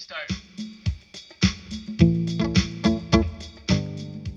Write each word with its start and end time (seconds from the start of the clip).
Restart. 0.00 0.32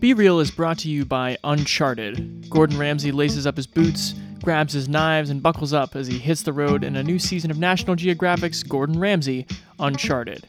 Be 0.01 0.13
Real 0.13 0.42
is 0.42 0.51
brought 0.51 0.78
to 0.79 0.89
you 0.89 1.05
by 1.05 1.38
Uncharted. 1.46 2.50
Gordon 2.50 2.78
Ramsay 2.78 3.13
laces 3.13 3.47
up 3.47 3.55
his 3.55 3.68
boots, 3.68 4.13
grabs 4.44 4.73
his 4.73 4.89
knives, 4.89 5.29
and 5.29 5.41
buckles 5.41 5.71
up 5.71 5.96
as 5.96 6.07
he 6.07 6.18
hits 6.18 6.41
the 6.41 6.52
road 6.52 6.84
in 6.84 6.97
a 6.97 7.04
new 7.04 7.18
season 7.18 7.49
of 7.49 7.57
National 7.57 7.96
Geographic's 7.96 8.62
Gordon 8.62 8.99
Ramsay 8.99 9.46
Uncharted. 9.79 10.46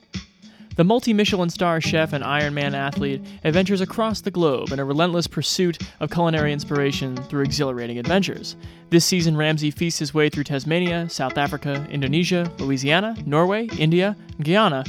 The 0.75 0.83
multi 0.83 1.13
Michelin 1.13 1.51
star 1.51 1.81
chef 1.81 2.13
and 2.13 2.25
Ironman 2.25 2.75
athlete 2.75 3.25
adventures 3.45 3.81
across 3.81 4.21
the 4.21 4.33
globe 4.33 4.73
in 4.73 4.81
a 4.81 4.85
relentless 4.85 5.29
pursuit 5.29 5.81
of 6.01 6.11
culinary 6.11 6.53
inspiration 6.53 7.17
through 7.17 7.45
exhilarating 7.45 8.01
adventures. 8.01 8.57
This 8.91 9.05
season, 9.05 9.37
Ramsay 9.37 9.71
feasts 9.71 10.01
his 10.01 10.13
way 10.13 10.29
through 10.29 10.43
Tasmania, 10.43 11.09
South 11.09 11.39
Africa, 11.39 11.87
Indonesia, 11.89 12.51
Louisiana, 12.59 13.15
Norway, 13.25 13.69
India, 13.79 14.17
and 14.37 14.45
Guyana, 14.45 14.83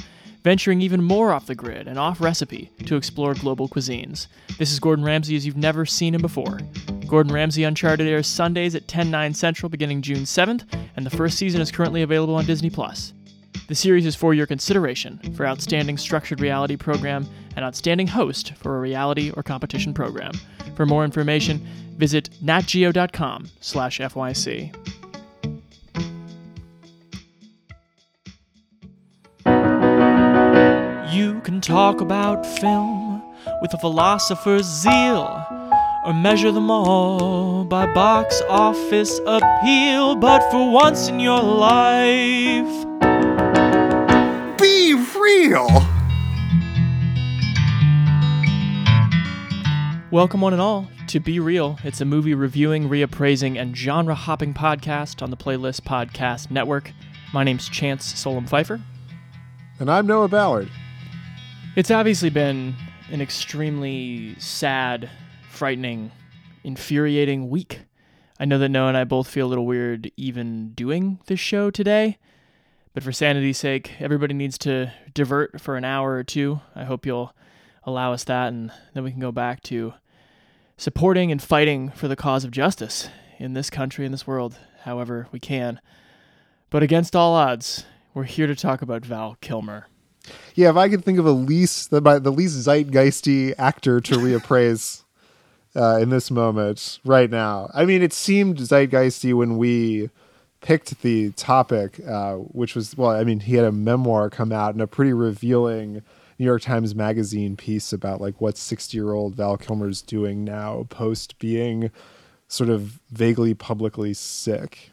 venturing 0.45 0.79
even 0.79 1.01
more 1.01 1.33
off 1.33 1.47
the 1.47 1.55
grid 1.55 1.87
and 1.87 1.97
off 1.97 2.21
recipe 2.21 2.69
to 2.85 2.95
explore 2.95 3.33
global 3.33 3.67
cuisines. 3.67 4.27
This 4.59 4.71
is 4.71 4.79
Gordon 4.79 5.03
Ramsay 5.03 5.35
as 5.35 5.43
you've 5.43 5.57
never 5.57 5.87
seen 5.87 6.13
him 6.13 6.21
before. 6.21 6.59
Gordon 7.07 7.33
Ramsay 7.33 7.63
Uncharted 7.63 8.07
airs 8.07 8.27
Sundays 8.27 8.75
at 8.75 8.87
10, 8.87 9.09
9 9.09 9.33
central 9.33 9.69
beginning 9.69 10.03
June 10.03 10.21
7th, 10.21 10.63
and 10.95 11.03
the 11.03 11.09
first 11.09 11.39
season 11.39 11.61
is 11.61 11.71
currently 11.71 12.03
available 12.03 12.35
on 12.35 12.45
Disney 12.45 12.69
Plus. 12.69 13.13
The 13.69 13.73
series 13.73 14.05
is 14.05 14.15
for 14.15 14.35
your 14.35 14.45
consideration 14.45 15.17
for 15.35 15.47
Outstanding 15.47 15.97
Structured 15.97 16.39
Reality 16.39 16.75
Program 16.75 17.27
and 17.55 17.65
Outstanding 17.65 18.05
Host 18.05 18.53
for 18.53 18.77
a 18.77 18.79
Reality 18.79 19.31
or 19.31 19.41
Competition 19.41 19.95
Program. 19.95 20.33
For 20.75 20.85
more 20.85 21.03
information, 21.03 21.65
visit 21.97 22.29
natgeo.com 22.43 23.49
slash 23.61 23.97
FYC. 23.97 25.04
You 31.15 31.39
can 31.45 31.61
talk 31.61 32.01
about 32.01 32.45
film 32.45 33.23
with 33.61 33.73
a 33.73 33.77
philosopher's 33.77 34.65
zeal, 34.65 35.45
or 36.05 36.13
measure 36.13 36.51
them 36.51 36.69
all 36.69 37.63
by 37.63 37.85
box 37.93 38.41
office 38.49 39.21
appeal. 39.25 40.17
But 40.17 40.41
for 40.51 40.69
once 40.69 41.07
in 41.07 41.21
your 41.21 41.41
life, 41.41 42.67
Be 44.59 44.93
real. 45.17 45.69
Welcome, 50.11 50.41
one 50.41 50.51
and 50.51 50.61
all, 50.61 50.89
to 51.07 51.21
Be 51.21 51.39
Real. 51.39 51.79
It's 51.85 52.01
a 52.01 52.05
movie 52.05 52.33
reviewing, 52.33 52.89
reappraising, 52.89 53.57
and 53.57 53.77
genre 53.77 54.15
hopping 54.15 54.53
podcast 54.53 55.21
on 55.21 55.29
the 55.29 55.37
Playlist 55.37 55.83
Podcast 55.83 56.51
Network. 56.51 56.91
My 57.33 57.45
name's 57.45 57.69
Chance 57.69 58.19
Solem-Pfeifer. 58.19 58.81
And 59.79 59.89
I'm 59.89 60.05
Noah 60.07 60.27
Ballard. 60.27 60.69
It's 61.75 61.91
obviously 61.91 62.29
been 62.29 62.73
an 63.11 63.19
extremely 63.19 64.39
sad, 64.39 65.09
frightening, 65.49 66.09
infuriating 66.63 67.49
week. 67.49 67.81
I 68.39 68.45
know 68.45 68.57
that 68.59 68.69
Noah 68.69 68.87
and 68.87 68.97
I 68.97 69.03
both 69.03 69.27
feel 69.27 69.45
a 69.45 69.49
little 69.49 69.65
weird 69.65 70.09
even 70.15 70.69
doing 70.69 71.19
this 71.25 71.41
show 71.41 71.69
today, 71.69 72.17
but 72.93 73.03
for 73.03 73.11
sanity's 73.11 73.57
sake, 73.57 73.99
everybody 73.99 74.33
needs 74.33 74.57
to 74.59 74.93
divert 75.13 75.59
for 75.59 75.75
an 75.75 75.83
hour 75.83 76.13
or 76.13 76.23
two. 76.23 76.61
I 76.75 76.85
hope 76.85 77.05
you'll 77.05 77.35
allow 77.83 78.13
us 78.13 78.23
that, 78.23 78.53
and 78.53 78.71
then 78.93 79.03
we 79.03 79.11
can 79.11 79.19
go 79.19 79.33
back 79.33 79.61
to 79.63 79.95
supporting 80.77 81.29
and 81.29 81.43
fighting 81.43 81.89
for 81.89 82.07
the 82.07 82.15
cause 82.15 82.45
of 82.45 82.51
justice 82.51 83.09
in 83.37 83.53
this 83.53 83.69
country 83.69 84.05
and 84.05 84.13
this 84.13 84.25
world, 84.25 84.57
however 84.83 85.27
we 85.33 85.41
can. 85.41 85.81
But 86.69 86.83
against 86.83 87.17
all 87.17 87.33
odds, 87.33 87.83
we're 88.13 88.23
here 88.23 88.47
to 88.47 88.55
talk 88.55 88.81
about 88.81 89.05
Val 89.05 89.35
Kilmer. 89.41 89.87
Yeah, 90.55 90.69
if 90.69 90.75
I 90.77 90.89
could 90.89 91.03
think 91.03 91.19
of 91.19 91.25
a 91.25 91.31
least 91.31 91.91
the, 91.91 92.01
the 92.01 92.31
least 92.31 92.55
zeitgeisty 92.57 93.53
actor 93.57 93.99
to 94.01 94.15
reappraise 94.15 95.03
uh, 95.75 95.97
in 95.97 96.09
this 96.09 96.31
moment 96.31 96.99
right 97.03 97.29
now. 97.29 97.69
I 97.73 97.85
mean, 97.85 98.01
it 98.01 98.13
seemed 98.13 98.57
zeitgeisty 98.57 99.33
when 99.33 99.57
we 99.57 100.09
picked 100.61 101.01
the 101.01 101.31
topic, 101.31 101.99
uh, 102.07 102.35
which 102.35 102.75
was 102.75 102.97
well, 102.97 103.11
I 103.11 103.23
mean, 103.23 103.41
he 103.41 103.55
had 103.55 103.65
a 103.65 103.71
memoir 103.71 104.29
come 104.29 104.51
out 104.51 104.73
and 104.73 104.81
a 104.81 104.87
pretty 104.87 105.13
revealing 105.13 106.01
New 106.39 106.45
York 106.45 106.61
Times 106.61 106.95
Magazine 106.95 107.55
piece 107.55 107.93
about 107.93 108.21
like 108.21 108.41
what 108.41 108.57
sixty-year-old 108.57 109.35
Val 109.35 109.57
Kilmer's 109.57 110.01
doing 110.01 110.43
now 110.43 110.85
post 110.89 111.37
being 111.39 111.91
sort 112.47 112.69
of 112.69 112.99
vaguely 113.11 113.53
publicly 113.53 114.13
sick. 114.13 114.91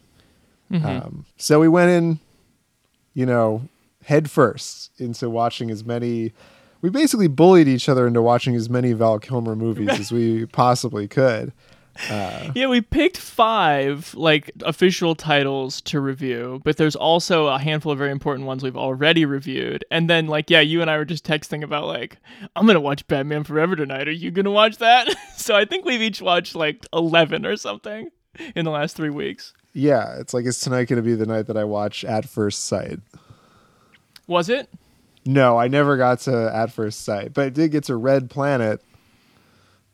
Um, 0.86 1.26
so 1.36 1.60
we 1.60 1.68
went 1.68 1.90
in, 1.90 2.18
you 3.12 3.26
know, 3.26 3.68
head 4.04 4.30
first 4.30 4.90
into 4.98 5.28
watching 5.30 5.70
as 5.70 5.84
many. 5.84 6.32
We 6.80 6.90
basically 6.90 7.28
bullied 7.28 7.68
each 7.68 7.88
other 7.88 8.06
into 8.06 8.22
watching 8.22 8.56
as 8.56 8.68
many 8.68 8.92
Val 8.92 9.18
Kilmer 9.18 9.54
movies 9.54 9.88
as 9.88 10.12
we 10.12 10.46
possibly 10.52 11.06
could. 11.06 11.52
Uh, 12.08 12.50
yeah, 12.54 12.66
we 12.66 12.80
picked 12.80 13.18
five 13.18 14.14
like 14.14 14.50
official 14.64 15.14
titles 15.14 15.80
to 15.82 16.00
review, 16.00 16.60
but 16.64 16.76
there's 16.76 16.96
also 16.96 17.48
a 17.48 17.58
handful 17.58 17.92
of 17.92 17.98
very 17.98 18.10
important 18.10 18.46
ones 18.46 18.62
we've 18.62 18.76
already 18.76 19.24
reviewed. 19.24 19.84
And 19.90 20.08
then 20.08 20.26
like 20.26 20.48
yeah, 20.48 20.60
you 20.60 20.80
and 20.80 20.90
I 20.90 20.96
were 20.96 21.04
just 21.04 21.24
texting 21.24 21.62
about 21.62 21.86
like 21.86 22.16
I'm 22.56 22.66
going 22.66 22.74
to 22.74 22.80
watch 22.80 23.06
Batman 23.06 23.44
Forever 23.44 23.76
tonight. 23.76 24.08
Are 24.08 24.12
you 24.12 24.30
going 24.30 24.46
to 24.46 24.50
watch 24.50 24.78
that? 24.78 25.14
so 25.36 25.54
I 25.54 25.64
think 25.64 25.84
we've 25.84 26.02
each 26.02 26.22
watched 26.22 26.54
like 26.54 26.86
11 26.92 27.44
or 27.44 27.56
something 27.56 28.08
in 28.56 28.64
the 28.64 28.70
last 28.70 28.96
3 28.96 29.10
weeks. 29.10 29.52
Yeah, 29.74 30.18
it's 30.18 30.32
like 30.32 30.46
is 30.46 30.60
tonight 30.60 30.86
going 30.88 30.96
to 30.96 31.02
be 31.02 31.14
the 31.14 31.26
night 31.26 31.46
that 31.46 31.56
I 31.56 31.64
watch 31.64 32.04
At 32.04 32.28
First 32.28 32.64
Sight? 32.64 33.00
Was 34.32 34.48
it? 34.48 34.68
No, 35.26 35.58
I 35.58 35.68
never 35.68 35.96
got 35.98 36.20
to 36.20 36.50
At 36.54 36.72
First 36.72 37.02
Sight, 37.04 37.34
but 37.34 37.46
it 37.48 37.54
did 37.54 37.70
get 37.70 37.84
to 37.84 37.96
Red 37.96 38.30
Planet. 38.30 38.82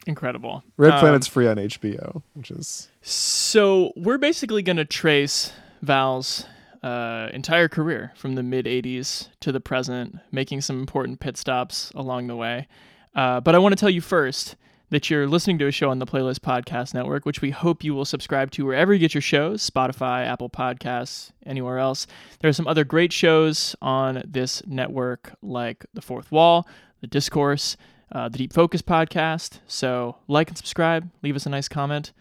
Incredible. 0.07 0.63
Red 0.77 0.93
Um, 0.93 1.01
Planet's 1.01 1.27
free 1.27 1.49
on 1.49 1.57
HBO, 1.57 2.23
which 2.35 2.51
is 2.51 2.89
So 3.03 3.93
we're 3.97 4.17
basically 4.17 4.63
going 4.63 4.77
to 4.77 4.85
trace 4.85 5.53
Val's 5.83 6.47
uh, 6.83 7.29
entire 7.35 7.69
career 7.69 8.13
from 8.15 8.37
the 8.37 8.43
mid 8.43 8.65
80s 8.67 9.29
to 9.41 9.51
the 9.53 9.61
present, 9.61 10.19
making 10.31 10.61
some 10.61 10.79
important 10.79 11.19
pit 11.21 11.37
stops 11.37 11.91
along 11.97 12.29
the 12.29 12.37
way. 12.37 12.69
Uh, 13.15 13.41
but 13.41 13.55
I 13.55 13.59
want 13.59 13.73
to 13.73 13.77
tell 13.81 13.91
you 13.91 14.01
first 14.01 14.55
that 14.91 15.11
you're 15.11 15.27
listening 15.29 15.59
to 15.59 15.67
a 15.67 15.71
show 15.71 15.91
on 15.91 15.99
the 15.99 16.07
Playlist 16.07 16.39
Podcast 16.41 16.95
Network, 16.95 17.27
which 17.27 17.43
we 17.43 17.51
hope 17.51 17.85
you 17.85 17.95
will 17.95 18.05
subscribe 18.07 18.51
to 18.53 18.65
wherever 18.65 18.93
you 18.93 18.99
get 18.99 19.15
your 19.15 19.21
shows 19.21 19.69
Spotify, 19.69 20.27
Apple 20.27 20.49
Podcasts, 20.49 21.31
anywhere 21.45 21.79
else. 21.79 22.07
There 22.41 22.49
are 22.49 22.55
some 22.55 22.67
other 22.67 22.85
great 22.85 23.13
shows 23.13 23.77
on 23.83 24.23
this 24.27 24.63
network, 24.67 25.35
like 25.43 25.85
The 25.95 26.01
Fourth 26.01 26.33
Wall, 26.33 26.67
The 27.03 27.07
Discourse, 27.07 27.77
uh, 28.13 28.31
the 28.31 28.39
Deep 28.39 28.53
Focus 28.55 28.81
Podcast. 28.81 29.59
So 29.67 30.17
like 30.27 30.49
and 30.49 30.57
subscribe, 30.57 31.11
leave 31.23 31.37
us 31.37 31.45
a 31.45 31.51
nice 31.51 31.69
comment. 31.69 32.13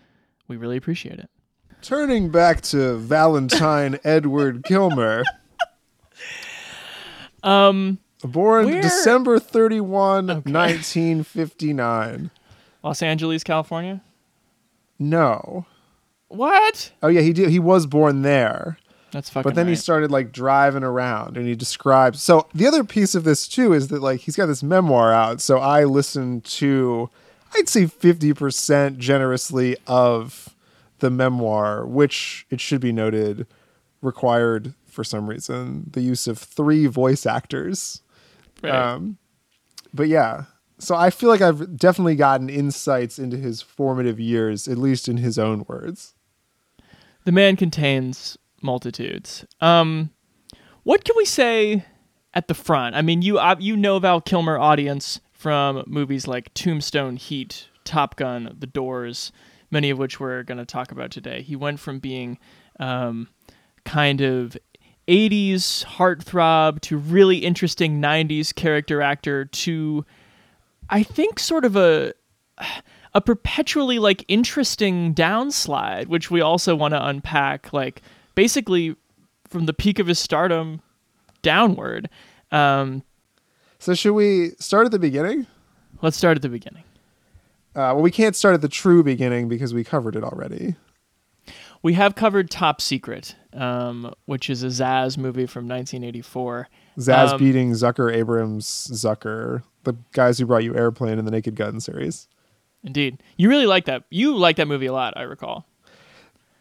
We 0.49 0.57
really 0.57 0.75
appreciate 0.77 1.19
it. 1.19 1.29
turning 1.81 2.29
back 2.29 2.59
to 2.61 2.95
Valentine 2.97 3.97
Edward 4.03 4.63
Kilmer. 4.65 5.23
Um, 7.43 7.99
Born 8.23 8.65
Where- 8.65 8.81
December 8.81 9.39
31, 9.39 10.29
Okay. 10.29 10.51
1959. 10.51 12.31
Los 12.87 13.01
Angeles, 13.01 13.43
California. 13.43 14.01
No. 14.97 15.65
What? 16.29 16.91
Oh 17.03 17.09
yeah, 17.09 17.21
he 17.21 17.33
did 17.33 17.49
he 17.49 17.59
was 17.59 17.85
born 17.85 18.21
there. 18.21 18.77
That's 19.11 19.29
fucking. 19.29 19.43
But 19.49 19.55
then 19.55 19.67
he 19.67 19.75
started 19.75 20.11
like 20.11 20.31
driving 20.31 20.83
around 20.83 21.37
and 21.37 21.47
he 21.47 21.55
describes 21.55 22.21
so 22.21 22.47
the 22.53 22.65
other 22.65 22.83
piece 22.83 23.15
of 23.15 23.23
this 23.23 23.47
too 23.47 23.73
is 23.73 23.89
that 23.89 24.01
like 24.01 24.21
he's 24.21 24.35
got 24.35 24.45
this 24.47 24.63
memoir 24.63 25.13
out. 25.13 25.41
So 25.41 25.59
I 25.59 25.83
listened 25.83 26.45
to 26.45 27.09
I'd 27.55 27.69
say 27.69 27.85
50% 27.85 28.97
generously 28.97 29.77
of 29.87 30.55
the 30.99 31.09
memoir, 31.09 31.85
which 31.85 32.45
it 32.49 32.59
should 32.59 32.81
be 32.81 32.91
noted 32.91 33.47
required 34.01 34.73
for 34.85 35.03
some 35.03 35.29
reason 35.29 35.89
the 35.91 36.01
use 36.01 36.27
of 36.27 36.37
three 36.37 36.87
voice 36.87 37.25
actors. 37.25 38.01
Right. 38.61 38.73
Um, 38.73 39.17
but 39.93 40.07
yeah, 40.07 40.45
so 40.79 40.95
I 40.95 41.09
feel 41.09 41.29
like 41.29 41.41
I've 41.41 41.77
definitely 41.77 42.15
gotten 42.15 42.49
insights 42.49 43.17
into 43.17 43.37
his 43.37 43.61
formative 43.61 44.19
years, 44.19 44.67
at 44.67 44.77
least 44.77 45.07
in 45.07 45.17
his 45.17 45.39
own 45.39 45.65
words. 45.67 46.13
the 47.25 47.31
man 47.31 47.55
contains 47.55 48.37
multitudes. 48.61 49.45
Um, 49.59 50.11
what 50.83 51.03
can 51.03 51.15
we 51.17 51.25
say 51.25 51.85
at 52.33 52.47
the 52.47 52.53
front? 52.53 52.95
I 52.95 53.01
mean, 53.01 53.21
you 53.21 53.37
uh, 53.37 53.55
you 53.59 53.75
know 53.75 53.99
Val 53.99 54.21
Kilmer 54.21 54.57
audience 54.57 55.19
from 55.31 55.83
movies 55.87 56.27
like 56.27 56.53
Tombstone, 56.53 57.17
Heat, 57.17 57.67
Top 57.83 58.15
Gun, 58.15 58.55
The 58.57 58.67
Doors, 58.67 59.31
many 59.69 59.89
of 59.89 59.97
which 59.97 60.19
we're 60.19 60.43
going 60.43 60.57
to 60.57 60.65
talk 60.65 60.91
about 60.91 61.11
today. 61.11 61.41
He 61.41 61.55
went 61.55 61.79
from 61.79 61.99
being 61.99 62.37
um, 62.79 63.29
kind 63.83 64.21
of 64.21 64.57
80s 65.07 65.85
heartthrob 65.85 66.81
to 66.81 66.97
really 66.97 67.37
interesting 67.37 68.01
90s 68.01 68.53
character 68.53 69.01
actor 69.01 69.45
to 69.45 70.05
I 70.89 71.03
think 71.03 71.39
sort 71.39 71.65
of 71.65 71.75
a 71.75 72.13
a 73.13 73.21
perpetually 73.21 73.99
like 73.99 74.23
interesting 74.27 75.13
downslide, 75.13 76.07
which 76.07 76.29
we 76.31 76.41
also 76.41 76.75
want 76.75 76.93
to 76.93 77.05
unpack, 77.05 77.71
like 77.73 78.01
basically 78.35 78.95
from 79.47 79.65
the 79.65 79.73
peak 79.73 79.99
of 79.99 80.07
his 80.07 80.19
stardom 80.19 80.81
downward. 81.41 82.09
Um, 82.51 83.03
So 83.79 83.93
should 83.93 84.13
we 84.13 84.51
start 84.59 84.85
at 84.85 84.91
the 84.91 84.99
beginning? 84.99 85.47
let's 86.01 86.17
start 86.17 86.37
at 86.37 86.41
the 86.43 86.49
beginning. 86.49 86.83
Uh, 87.75 87.93
well, 87.93 88.01
we 88.01 88.11
can't 88.11 88.35
start 88.35 88.53
at 88.53 88.61
the 88.61 88.67
true 88.67 89.03
beginning 89.03 89.47
because 89.49 89.73
we 89.73 89.83
covered 89.83 90.15
it 90.15 90.23
already. 90.23 90.75
We 91.83 91.93
have 91.93 92.15
covered 92.15 92.49
Top 92.51 92.81
Secret, 92.81 93.35
um, 93.53 94.13
which 94.25 94.49
is 94.49 94.63
a 94.63 94.67
Zaz 94.67 95.17
movie 95.17 95.45
from 95.45 95.67
1984. 95.67 96.67
Zaz 96.97 97.33
Um, 97.33 97.39
beating 97.39 97.71
Zucker, 97.73 98.13
Abrams, 98.13 98.65
Zucker, 98.91 99.63
the 99.83 99.95
guys 100.13 100.39
who 100.39 100.45
brought 100.45 100.63
you 100.63 100.75
Airplane 100.75 101.17
and 101.19 101.27
the 101.27 101.31
Naked 101.31 101.55
Gun 101.55 101.79
series. 101.79 102.27
Indeed, 102.83 103.21
you 103.37 103.49
really 103.49 103.65
like 103.65 103.85
that. 103.85 104.03
You 104.09 104.35
like 104.35 104.55
that 104.57 104.67
movie 104.67 104.85
a 104.87 104.93
lot, 104.93 105.13
I 105.17 105.23
recall. 105.23 105.65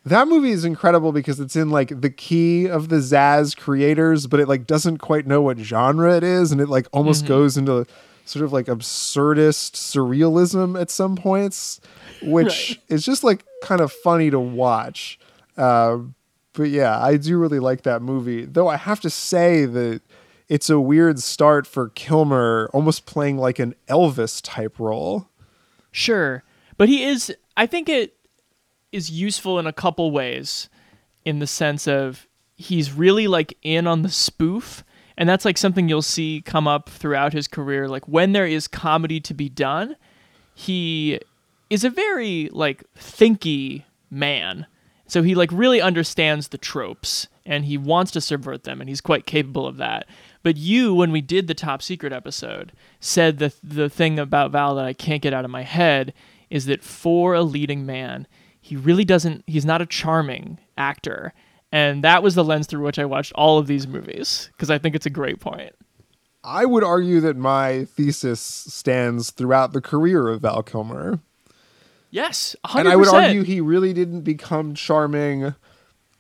That 0.05 0.29
movie 0.29 0.51
is 0.53 0.65
incredible 0.65 1.11
because 1.11 1.41
it's 1.41 1.57
in 1.57 1.71
like 1.71 2.01
the 2.01 2.11
key 2.11 2.67
of 2.69 2.89
the 2.91 2.97
Zaz 2.97 3.57
creators, 3.57 4.27
but 4.29 4.39
it 4.39 4.47
like 4.47 4.67
doesn't 4.67 4.99
quite 4.99 5.27
know 5.27 5.43
what 5.43 5.59
genre 5.59 6.17
it 6.17 6.23
is, 6.23 6.53
and 6.53 6.61
it 6.61 6.69
like 6.69 6.87
almost 6.93 7.25
Mm-hmm. 7.25 7.29
goes 7.35 7.57
into 7.57 7.87
sort 8.25 8.45
of 8.45 8.53
like 8.53 8.67
absurdist 8.67 9.73
surrealism 9.75 10.81
at 10.81 10.91
some 10.91 11.17
points, 11.17 11.81
which 12.23 12.71
Right. 12.71 12.79
is 12.89 13.05
just 13.05 13.25
like 13.25 13.45
kind 13.63 13.81
of 13.81 13.91
funny 13.93 14.31
to 14.31 14.39
watch. 14.39 15.19
Uh, 15.57 15.99
but 16.53 16.71
yeah, 16.71 17.01
I 17.03 17.17
do 17.17 17.37
really 17.39 17.59
like 17.61 17.83
that 17.83 18.01
movie. 18.03 18.45
Though 18.45 18.69
I 18.69 18.77
have 18.77 19.01
to 19.01 19.11
say 19.11 19.65
that 19.67 20.03
it's 20.49 20.71
a 20.71 20.81
weird 20.81 21.19
start 21.19 21.67
for 21.67 21.89
Kilmer, 21.91 22.71
almost 22.73 23.07
playing 23.07 23.39
like 23.39 23.59
an 23.59 23.75
Elvis 23.89 24.41
type 24.43 24.79
role. 24.79 25.29
Sure, 25.91 26.45
but 26.77 26.89
he 26.89 27.05
is. 27.05 27.35
I 27.57 27.67
think 27.67 27.89
it 27.89 28.17
is 28.93 29.11
useful 29.11 29.59
in 29.59 29.67
a 29.67 29.73
couple 29.73 30.11
ways, 30.11 30.69
in 31.25 31.39
the 31.39 31.47
sense 31.47 31.89
of 31.89 32.27
he's 32.57 32.93
really 32.93 33.27
like 33.27 33.57
in 33.63 33.87
on 33.87 34.03
the 34.03 34.09
spoof, 34.09 34.85
and 35.17 35.29
that's 35.29 35.45
like 35.45 35.59
something 35.59 35.89
you'll 35.89 36.03
see 36.03 36.43
come 36.45 36.69
up 36.69 36.89
throughout 36.89 37.33
his 37.33 37.49
career. 37.49 37.89
Like 37.89 38.07
when 38.07 38.33
there 38.33 38.47
is 38.47 38.69
comedy 38.69 39.21
to 39.21 39.35
be 39.35 39.49
done, 39.49 39.97
he 40.55 41.21
is 41.71 41.85
a 41.85 41.91
very 41.91 42.49
like 42.53 42.85
thinky 42.97 43.85
man. 44.11 44.67
So 45.07 45.23
he 45.23 45.35
like 45.35 45.51
really 45.53 45.81
understands 45.81 46.49
the 46.49 46.59
tropes 46.59 47.29
and 47.45 47.65
he 47.65 47.79
wants 47.79 48.11
to 48.13 48.21
subvert 48.21 48.65
them 48.65 48.81
and 48.81 48.89
he's 48.89 49.01
quite 49.01 49.27
capable 49.27 49.67
of 49.67 49.77
that. 49.77 50.07
But 50.47 50.59
you 50.59 50.95
when 50.95 51.11
we 51.11 51.23
did 51.23 51.49
the 51.49 51.55
top 51.55 51.83
secret 51.83 52.13
episode 52.13 52.71
said 53.01 53.39
the 53.39 53.53
the 53.65 53.91
thing 53.91 54.17
about 54.17 54.53
Val 54.53 54.77
that 54.77 54.85
I 54.85 54.93
can't 54.93 55.21
get 55.21 55.35
out 55.35 55.45
of 55.45 55.51
my 55.51 55.65
head 55.65 56.15
is 56.51 56.67
that 56.67 56.85
for 56.85 57.35
a 57.35 57.43
leading 57.43 57.85
man, 57.85 58.29
he 58.61 58.77
really 58.77 59.05
doesn't 59.05 59.43
he's 59.49 59.65
not 59.65 59.83
a 59.83 59.87
charming 59.87 60.61
actor. 60.79 61.35
And 61.73 62.05
that 62.05 62.23
was 62.23 62.37
the 62.37 62.45
lens 62.45 62.69
through 62.69 62.85
which 62.85 63.01
I 63.01 63.07
watched 63.07 63.33
all 63.33 63.59
of 63.59 63.67
these 63.67 63.89
movies 63.89 64.49
because 64.53 64.71
I 64.71 64.79
think 64.79 64.95
it's 64.95 65.05
a 65.05 65.11
great 65.11 65.41
point. 65.41 65.75
I 66.45 66.65
would 66.65 66.85
argue 66.85 67.19
that 67.23 67.37
my 67.37 67.87
thesis 67.87 68.41
stands 68.41 69.33
throughout 69.33 69.73
the 69.73 69.81
career 69.81 70.29
of 70.29 70.43
Val 70.43 70.63
Kilmer. 70.63 71.19
Yes, 72.13 72.55
100%. 72.65 72.79
And 72.79 72.89
I 72.89 72.95
would 72.95 73.09
argue 73.09 73.43
he 73.43 73.61
really 73.61 73.93
didn't 73.93 74.21
become 74.21 74.77
charming 74.77 75.57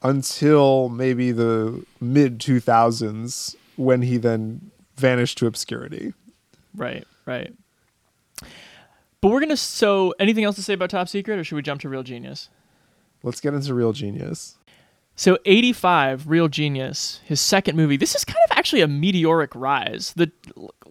until 0.02 0.88
maybe 0.88 1.31
the 1.31 1.84
mid 2.00 2.40
2000s 2.40 3.55
when 3.76 4.02
he 4.02 4.17
then 4.17 4.70
vanished 4.96 5.38
to 5.38 5.46
obscurity. 5.46 6.12
Right, 6.75 7.06
right. 7.25 7.55
But 9.20 9.28
we're 9.28 9.40
gonna. 9.40 9.56
So, 9.56 10.14
anything 10.19 10.44
else 10.44 10.56
to 10.56 10.62
say 10.62 10.75
about 10.75 10.90
Top 10.90 11.08
Secret, 11.08 11.38
or 11.38 11.44
should 11.44 11.56
we 11.56 11.62
jump 11.62 11.81
to 11.82 11.88
Real 11.88 12.02
Genius? 12.02 12.49
Let's 13.23 13.40
get 13.40 13.55
into 13.55 13.75
Real 13.75 13.93
Genius. 13.93 14.58
So, 15.19 15.38
85, 15.46 16.28
Real 16.28 16.49
Genius, 16.49 17.20
his 17.25 17.40
second 17.40 17.76
movie. 17.76 17.96
This 17.96 18.14
is 18.14 18.25
kind 18.25 18.38
of 18.50 18.56
actually 18.56 18.82
a 18.82 18.88
meteoric 18.88 19.50
rise. 19.55 20.12
The 20.14 20.31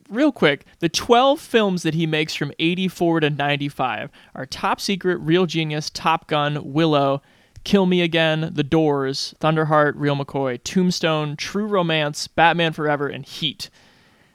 real 0.09 0.31
quick, 0.31 0.65
the 0.79 0.89
12 0.89 1.39
films 1.39 1.83
that 1.83 1.93
he 1.93 2.07
makes 2.07 2.33
from 2.33 2.51
84 2.57 3.21
to 3.21 3.29
95 3.29 4.09
are 4.33 4.45
Top 4.47 4.81
Secret, 4.81 5.17
Real 5.17 5.45
Genius, 5.45 5.89
Top 5.91 6.27
Gun, 6.27 6.73
Willow, 6.73 7.21
Kill 7.65 7.85
Me 7.85 8.01
Again, 8.01 8.51
The 8.53 8.63
Doors, 8.63 9.35
Thunderheart, 9.41 9.93
Real 9.95 10.15
McCoy, 10.15 10.63
Tombstone, 10.63 11.35
True 11.35 11.65
Romance, 11.65 12.27
Batman 12.27 12.71
Forever, 12.71 13.07
and 13.07 13.25
Heat. 13.25 13.69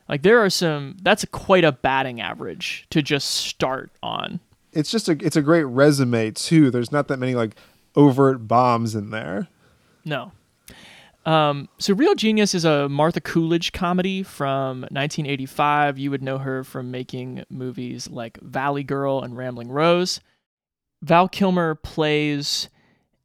Like 0.08 0.22
there 0.22 0.40
are 0.40 0.50
some. 0.50 0.96
That's 1.00 1.24
quite 1.26 1.64
a 1.64 1.72
batting 1.72 2.20
average 2.20 2.86
to 2.90 3.00
just 3.00 3.30
start 3.30 3.92
on. 4.02 4.40
It's 4.72 4.90
just 4.90 5.08
a 5.08 5.12
it's 5.12 5.36
a 5.36 5.42
great 5.42 5.64
resume 5.64 6.32
too. 6.32 6.70
There's 6.70 6.92
not 6.92 7.08
that 7.08 7.18
many 7.18 7.34
like 7.34 7.54
overt 7.94 8.46
bombs 8.48 8.94
in 8.94 9.10
there. 9.10 9.46
No. 10.04 10.32
Um, 11.26 11.68
so 11.78 11.94
Real 11.94 12.14
Genius 12.14 12.54
is 12.54 12.64
a 12.64 12.88
Martha 12.88 13.20
Coolidge 13.20 13.72
comedy 13.72 14.22
from 14.22 14.80
1985. 14.82 15.98
You 15.98 16.10
would 16.10 16.22
know 16.22 16.38
her 16.38 16.64
from 16.64 16.90
making 16.90 17.44
movies 17.48 18.08
like 18.08 18.40
Valley 18.40 18.82
Girl 18.82 19.20
and 19.22 19.36
Rambling 19.36 19.68
Rose. 19.68 20.20
Val 21.02 21.28
Kilmer 21.28 21.74
plays 21.76 22.68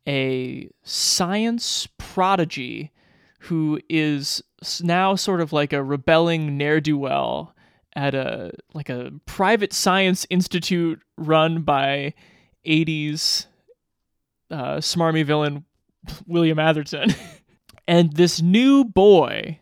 a 0.08 0.70
science 0.84 1.88
prodigy 1.98 2.92
who 3.40 3.80
is 3.90 4.42
now 4.82 5.16
sort 5.16 5.42
of 5.42 5.54
like 5.54 5.74
a 5.74 5.84
rebelling 5.84 6.58
ne'er-do-well 6.58 7.54
at 7.96 8.14
a 8.14 8.52
like 8.74 8.90
a 8.90 9.12
private 9.26 9.72
science 9.72 10.26
institute 10.30 11.02
run 11.18 11.62
by 11.62 12.14
80s 12.66 13.46
uh, 14.52 14.78
smarmy 14.78 15.26
villain 15.26 15.66
William 16.28 16.60
Atherton. 16.60 17.14
and 17.88 18.14
this 18.14 18.42
new 18.42 18.84
boy, 18.84 19.60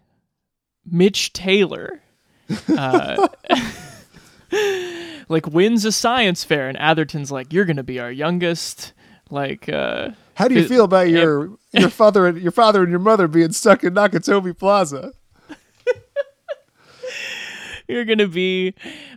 Mitch 0.85 1.33
Taylor, 1.33 2.01
uh, 2.77 3.27
like 5.29 5.47
wins 5.47 5.85
a 5.85 5.91
science 5.91 6.43
fair, 6.43 6.67
and 6.67 6.77
Atherton's 6.77 7.31
like, 7.31 7.53
"You're 7.53 7.65
gonna 7.65 7.83
be 7.83 7.99
our 7.99 8.11
youngest." 8.11 8.93
Like, 9.33 9.67
uh, 9.67 10.09
How 10.35 10.47
do 10.47 10.55
you 10.55 10.61
It- 10.61 10.67
feel 10.69 10.85
about 10.85 11.09
your 11.09 11.57
your 11.73 11.89
father 12.01 12.27
and 12.27 12.39
your 12.41 12.51
father 12.51 12.81
and 12.83 12.91
your 12.91 12.99
mother 12.99 13.27
being 13.27 13.51
stuck 13.51 13.83
in 13.83 13.93
Nakatomi 13.95 14.57
Plaza? 14.57 15.11
you're 17.87 18.05
gonna 18.05 18.27
be 18.27 18.73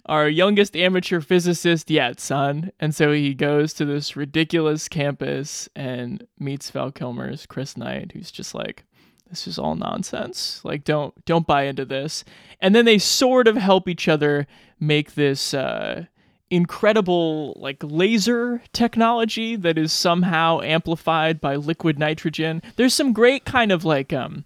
our 0.06 0.28
youngest 0.28 0.76
amateur 0.76 1.20
physicist 1.20 1.90
yet, 1.90 2.20
son. 2.20 2.70
And 2.80 2.94
so 2.94 3.12
he 3.12 3.34
goes 3.34 3.72
to 3.74 3.84
this 3.84 4.16
ridiculous 4.16 4.88
campus 4.88 5.68
and 5.76 6.26
meets 6.38 6.70
Val 6.70 6.90
Kilmer's 6.90 7.46
Chris 7.46 7.76
Knight, 7.76 8.12
who's 8.12 8.30
just 8.30 8.54
like, 8.54 8.84
this 9.30 9.46
is 9.46 9.58
all 9.58 9.74
nonsense. 9.76 10.60
Like, 10.64 10.84
don't 10.84 11.12
don't 11.24 11.46
buy 11.46 11.64
into 11.64 11.84
this. 11.84 12.24
And 12.60 12.74
then 12.74 12.84
they 12.84 12.98
sort 12.98 13.48
of 13.48 13.56
help 13.56 13.88
each 13.88 14.08
other 14.08 14.46
make 14.80 15.14
this 15.14 15.52
uh, 15.54 16.06
incredible 16.50 17.54
like 17.58 17.78
laser 17.82 18.62
technology 18.72 19.56
that 19.56 19.76
is 19.76 19.92
somehow 19.92 20.60
amplified 20.60 21.40
by 21.40 21.56
liquid 21.56 21.98
nitrogen. 21.98 22.62
There's 22.76 22.94
some 22.94 23.12
great 23.12 23.44
kind 23.44 23.72
of 23.72 23.84
like 23.84 24.12
um, 24.12 24.44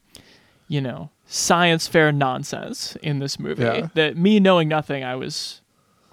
you 0.69 0.81
know, 0.81 1.11
science 1.27 1.87
fair 1.87 2.11
nonsense 2.13 2.97
in 3.03 3.19
this 3.19 3.39
movie 3.39 3.63
Yeah. 3.63 3.89
that 3.95 4.17
me 4.17 4.41
knowing 4.41 4.69
nothing, 4.69 5.05
I 5.05 5.15
was 5.17 5.61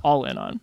all 0.03 0.25
in 0.25 0.38
on. 0.38 0.60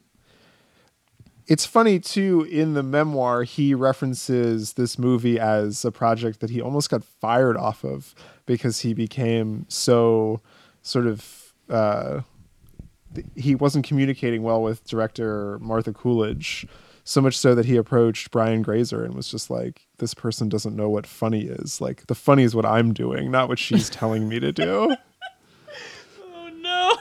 It's 1.47 1.67
funny 1.67 1.99
too 2.01 2.47
in 2.51 2.73
the 2.75 2.83
memoir 2.83 3.43
he 3.43 3.75
references 3.75 4.75
this 4.75 4.99
movie 4.99 5.39
as 5.39 5.85
a 5.85 5.93
project 5.93 6.41
that 6.41 6.49
he 6.51 6.61
almost 6.61 6.89
got 6.89 7.05
fired 7.05 7.57
off 7.57 7.85
of 7.85 8.15
because 8.47 8.81
he 8.81 8.95
became 8.95 9.67
so 9.69 10.41
sort 10.81 11.07
of 11.07 11.53
uh, 11.69 12.21
he 13.35 13.55
wasn't 13.55 13.87
communicating 13.87 14.43
well 14.43 14.63
with 14.63 14.85
director 14.85 15.59
Martha 15.61 15.93
Coolidge 15.93 16.67
so 17.05 17.21
much 17.21 17.37
so 17.37 17.55
that 17.55 17.67
he 17.67 17.77
approached 17.77 18.31
Brian 18.31 18.63
Grazer 18.63 19.05
and 19.05 19.15
was 19.15 19.29
just 19.29 19.51
like 19.51 19.87
this 19.99 20.15
person 20.15 20.49
doesn't 20.49 20.77
know 20.77 20.89
what 20.89 21.07
funny 21.07 21.43
is 21.43 21.81
like 21.81 22.07
the 22.07 22.15
funny 22.15 22.43
is 22.43 22.55
what 22.55 22.67
I'm 22.67 22.93
doing 22.93 23.31
not 23.31 23.49
what 23.49 23.59
she's 23.59 23.91
telling 23.91 24.29
me 24.29 24.41
to 24.41 24.53
do 24.53 24.97
Oh 26.23 26.51
no. 26.61 26.93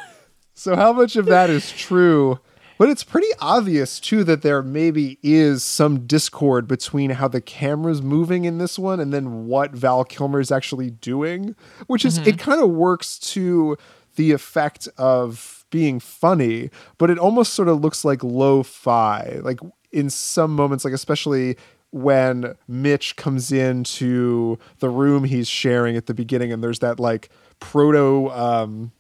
So 0.53 0.75
how 0.75 0.93
much 0.93 1.15
of 1.15 1.25
that 1.25 1.49
is 1.49 1.71
true? 1.71 2.39
But 2.77 2.89
it's 2.89 3.03
pretty 3.03 3.27
obvious 3.39 3.99
too 3.99 4.23
that 4.23 4.41
there 4.41 4.63
maybe 4.63 5.19
is 5.21 5.63
some 5.63 6.05
discord 6.07 6.67
between 6.67 7.11
how 7.11 7.27
the 7.27 7.41
camera's 7.41 8.01
moving 8.01 8.45
in 8.45 8.57
this 8.57 8.79
one 8.79 8.99
and 8.99 9.13
then 9.13 9.45
what 9.45 9.71
Val 9.71 10.03
Kilmer 10.03 10.39
is 10.39 10.51
actually 10.51 10.89
doing, 10.89 11.55
which 11.87 12.03
is 12.03 12.17
it 12.17 12.23
mm-hmm. 12.23 12.37
kind 12.37 12.61
of 12.61 12.69
works 12.71 13.19
to 13.19 13.77
the 14.15 14.31
effect 14.31 14.87
of 14.97 15.62
being 15.73 15.99
funny, 15.99 16.69
but 16.99 17.09
it 17.09 17.17
almost 17.17 17.55
sort 17.55 17.67
of 17.67 17.81
looks 17.81 18.05
like 18.05 18.23
lo-fi. 18.23 19.39
Like 19.41 19.59
in 19.91 20.07
some 20.11 20.55
moments 20.55 20.85
like 20.85 20.93
especially 20.93 21.57
when 21.89 22.53
Mitch 22.67 23.15
comes 23.15 23.51
into 23.51 24.59
the 24.79 24.89
room 24.89 25.23
he's 25.23 25.47
sharing 25.49 25.97
at 25.97 26.05
the 26.05 26.13
beginning 26.13 26.51
and 26.53 26.63
there's 26.63 26.77
that 26.79 26.99
like 26.99 27.29
proto 27.59 28.29
um 28.29 28.91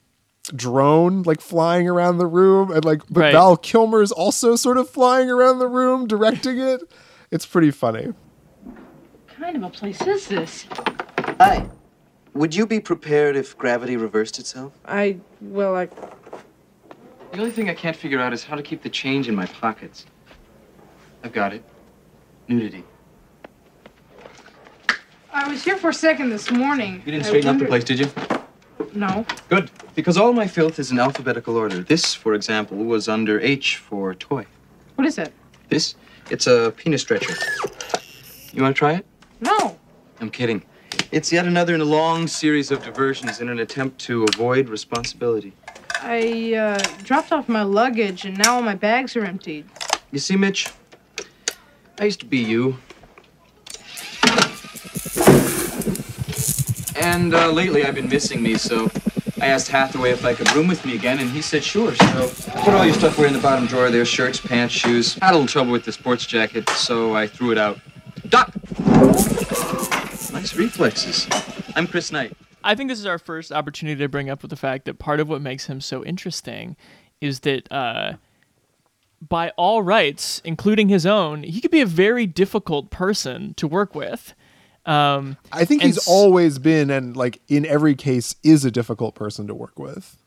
drone 0.55 1.21
like 1.23 1.41
flying 1.41 1.87
around 1.87 2.17
the 2.17 2.25
room 2.27 2.71
and 2.71 2.83
like 2.83 3.01
but 3.09 3.21
Right. 3.21 3.31
Val 3.33 3.55
Kilmer's 3.55 4.11
also 4.11 4.55
sort 4.55 4.77
of 4.77 4.89
flying 4.89 5.29
around 5.29 5.59
the 5.59 5.67
room 5.67 6.07
directing 6.07 6.57
it. 6.59 6.81
It's 7.31 7.45
pretty 7.45 7.71
funny. 7.71 8.13
kind 9.27 9.55
of 9.57 9.63
a 9.63 9.69
place 9.69 10.01
is 10.01 10.27
this? 10.27 10.65
Hi. 11.39 11.69
Would 12.33 12.55
you 12.55 12.65
be 12.65 12.79
prepared 12.79 13.35
if 13.35 13.55
gravity 13.57 13.95
reversed 13.95 14.39
itself? 14.39 14.73
I, 14.85 15.17
well, 15.39 15.75
I, 15.75 15.87
The 17.33 17.39
only 17.39 17.51
thing 17.51 17.67
I 17.67 17.73
can't 17.73 17.95
figure 17.95 18.19
out 18.19 18.31
is 18.31 18.43
how 18.43 18.55
to 18.55 18.61
keep 18.61 18.83
the 18.83 18.91
change 18.91 19.27
in 19.27 19.33
my 19.33 19.47
pockets. 19.47 20.05
I've 21.23 21.33
got 21.33 21.51
it. 21.51 21.63
Nudity. 22.47 22.83
I 25.31 25.49
was 25.49 25.63
here 25.63 25.75
for 25.75 25.89
a 25.89 25.93
second 25.95 26.29
this 26.29 26.51
morning. 26.51 27.01
You 27.03 27.11
didn't 27.11 27.25
straighten 27.25 27.49
up 27.49 27.57
the 27.57 27.65
place, 27.65 27.83
did 27.83 28.01
you? 28.01 28.11
No. 28.93 29.25
Good. 29.49 29.71
Because 29.95 30.15
all 30.15 30.31
my 30.31 30.45
filth 30.45 30.77
is 30.77 30.91
in 30.91 30.99
alphabetical 30.99 31.57
order. 31.57 31.81
This, 31.81 32.13
for 32.13 32.35
example, 32.35 32.77
was 32.77 33.09
under 33.09 33.39
H 33.39 33.77
for 33.77 34.13
toy. 34.13 34.45
What 34.93 35.07
is 35.07 35.17
it? 35.17 35.33
This, 35.69 35.95
it's 36.29 36.45
a 36.45 36.71
penis 36.77 37.01
stretcher. 37.01 37.33
You 38.51 38.61
want 38.61 38.75
to 38.75 38.77
try 38.77 38.93
it? 38.93 39.07
No. 39.41 39.79
I'm 40.19 40.29
kidding. 40.29 40.63
It's 41.11 41.31
yet 41.31 41.47
another 41.47 41.73
in 41.73 41.81
a 41.81 41.85
long 41.85 42.27
series 42.27 42.69
of 42.69 42.83
diversions 42.83 43.41
in 43.41 43.49
an 43.49 43.57
attempt 43.57 43.99
to 44.01 44.23
avoid 44.25 44.69
responsibility. 44.69 45.53
I 46.05 46.53
uh, 46.53 46.79
dropped 47.03 47.31
off 47.31 47.47
my 47.47 47.63
luggage 47.63 48.25
and 48.25 48.37
now 48.37 48.55
all 48.55 48.61
my 48.61 48.75
bags 48.75 49.15
are 49.15 49.23
emptied. 49.23 49.65
You 50.11 50.19
see, 50.19 50.35
Mitch, 50.35 50.67
I 51.97 52.03
used 52.03 52.19
to 52.19 52.25
be 52.25 52.39
you. 52.39 52.77
And 56.97 57.33
uh, 57.33 57.51
lately 57.51 57.85
I've 57.85 57.95
been 57.95 58.09
missing 58.09 58.43
me, 58.43 58.55
so 58.55 58.91
I 59.41 59.47
asked 59.47 59.69
Hathaway 59.69 60.11
if 60.11 60.25
I 60.25 60.33
could 60.33 60.53
room 60.53 60.67
with 60.67 60.85
me 60.85 60.95
again, 60.95 61.19
and 61.19 61.29
he 61.29 61.41
said 61.41 61.63
sure. 61.63 61.95
So 61.95 62.29
put 62.61 62.73
all 62.73 62.85
your 62.85 62.93
stuff 62.93 63.17
away 63.17 63.27
in 63.27 63.33
the 63.33 63.39
bottom 63.39 63.65
drawer 63.65 63.89
there 63.89 64.03
shirts, 64.03 64.41
pants, 64.41 64.73
shoes. 64.73 65.17
I 65.21 65.27
Had 65.27 65.31
a 65.31 65.35
little 65.35 65.47
trouble 65.47 65.71
with 65.71 65.85
the 65.85 65.91
sports 65.93 66.25
jacket, 66.25 66.69
so 66.69 67.15
I 67.15 67.27
threw 67.27 67.51
it 67.51 67.57
out. 67.57 67.79
Duck! 68.27 68.53
Nice 70.33 70.55
reflexes. 70.55 71.27
I'm 71.75 71.87
Chris 71.87 72.11
Knight. 72.11 72.35
I 72.63 72.75
think 72.75 72.89
this 72.89 72.99
is 72.99 73.05
our 73.05 73.17
first 73.19 73.51
opportunity 73.51 73.99
to 73.99 74.09
bring 74.09 74.29
up 74.29 74.41
with 74.41 74.49
the 74.49 74.55
fact 74.55 74.85
that 74.85 74.99
part 74.99 75.19
of 75.19 75.29
what 75.29 75.41
makes 75.41 75.65
him 75.67 75.81
so 75.81 76.03
interesting 76.05 76.75
is 77.21 77.41
that 77.41 77.71
uh, 77.71 78.13
by 79.21 79.49
all 79.51 79.81
rights, 79.81 80.41
including 80.43 80.89
his 80.89 81.05
own, 81.05 81.43
he 81.43 81.61
could 81.61 81.71
be 81.71 81.81
a 81.81 81.85
very 81.85 82.25
difficult 82.25 82.89
person 82.89 83.53
to 83.55 83.67
work 83.67 83.95
with. 83.95 84.33
Um, 84.85 85.37
I 85.51 85.63
think 85.65 85.81
he's 85.81 85.97
s- 85.97 86.07
always 86.07 86.59
been, 86.59 86.89
and 86.89 87.15
like 87.15 87.41
in 87.47 87.65
every 87.65 87.95
case, 87.95 88.35
is 88.43 88.65
a 88.65 88.71
difficult 88.71 89.15
person 89.15 89.47
to 89.47 89.53
work 89.55 89.79
with. 89.79 90.17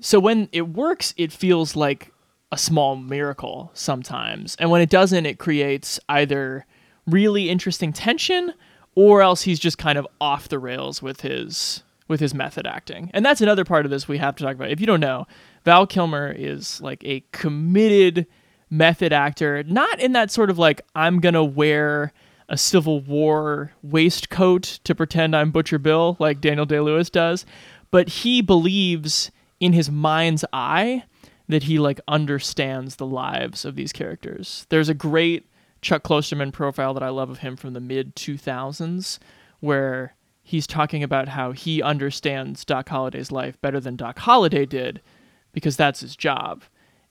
so 0.00 0.18
when 0.18 0.48
it 0.52 0.68
works, 0.68 1.14
it 1.16 1.32
feels 1.32 1.76
like 1.76 2.12
a 2.50 2.58
small 2.58 2.96
miracle 2.96 3.70
sometimes, 3.74 4.56
and 4.56 4.70
when 4.70 4.80
it 4.80 4.90
doesn't, 4.90 5.26
it 5.26 5.38
creates 5.38 6.00
either 6.08 6.66
really 7.06 7.48
interesting 7.48 7.92
tension 7.92 8.54
or 8.98 9.22
else 9.22 9.42
he's 9.42 9.60
just 9.60 9.78
kind 9.78 9.96
of 9.96 10.08
off 10.20 10.48
the 10.48 10.58
rails 10.58 11.00
with 11.00 11.20
his 11.20 11.84
with 12.08 12.18
his 12.18 12.34
method 12.34 12.66
acting. 12.66 13.12
And 13.14 13.24
that's 13.24 13.40
another 13.40 13.64
part 13.64 13.84
of 13.84 13.92
this 13.92 14.08
we 14.08 14.18
have 14.18 14.34
to 14.34 14.42
talk 14.42 14.56
about. 14.56 14.72
If 14.72 14.80
you 14.80 14.88
don't 14.88 14.98
know, 14.98 15.28
Val 15.64 15.86
Kilmer 15.86 16.34
is 16.36 16.80
like 16.80 17.04
a 17.04 17.22
committed 17.30 18.26
method 18.70 19.12
actor, 19.12 19.62
not 19.62 20.00
in 20.00 20.14
that 20.14 20.32
sort 20.32 20.50
of 20.50 20.58
like 20.58 20.80
I'm 20.96 21.20
going 21.20 21.34
to 21.34 21.44
wear 21.44 22.12
a 22.48 22.56
Civil 22.56 23.00
War 23.00 23.70
waistcoat 23.84 24.80
to 24.82 24.96
pretend 24.96 25.36
I'm 25.36 25.52
Butcher 25.52 25.78
Bill 25.78 26.16
like 26.18 26.40
Daniel 26.40 26.66
Day-Lewis 26.66 27.08
does, 27.08 27.46
but 27.92 28.08
he 28.08 28.42
believes 28.42 29.30
in 29.60 29.74
his 29.74 29.88
mind's 29.88 30.44
eye 30.52 31.04
that 31.46 31.62
he 31.64 31.78
like 31.78 32.00
understands 32.08 32.96
the 32.96 33.06
lives 33.06 33.64
of 33.64 33.76
these 33.76 33.92
characters. 33.92 34.66
There's 34.70 34.88
a 34.88 34.94
great 34.94 35.46
Chuck 35.80 36.02
Klosterman 36.02 36.52
profile 36.52 36.94
that 36.94 37.02
I 37.02 37.08
love 37.08 37.30
of 37.30 37.38
him 37.38 37.56
from 37.56 37.72
the 37.72 37.80
mid 37.80 38.16
2000s 38.16 39.18
where 39.60 40.14
he's 40.42 40.66
talking 40.66 41.02
about 41.02 41.28
how 41.28 41.52
he 41.52 41.82
understands 41.82 42.64
Doc 42.64 42.88
Holliday's 42.88 43.30
life 43.30 43.60
better 43.60 43.80
than 43.80 43.96
Doc 43.96 44.18
Holliday 44.20 44.66
did 44.66 45.00
because 45.52 45.76
that's 45.76 46.00
his 46.00 46.16
job. 46.16 46.64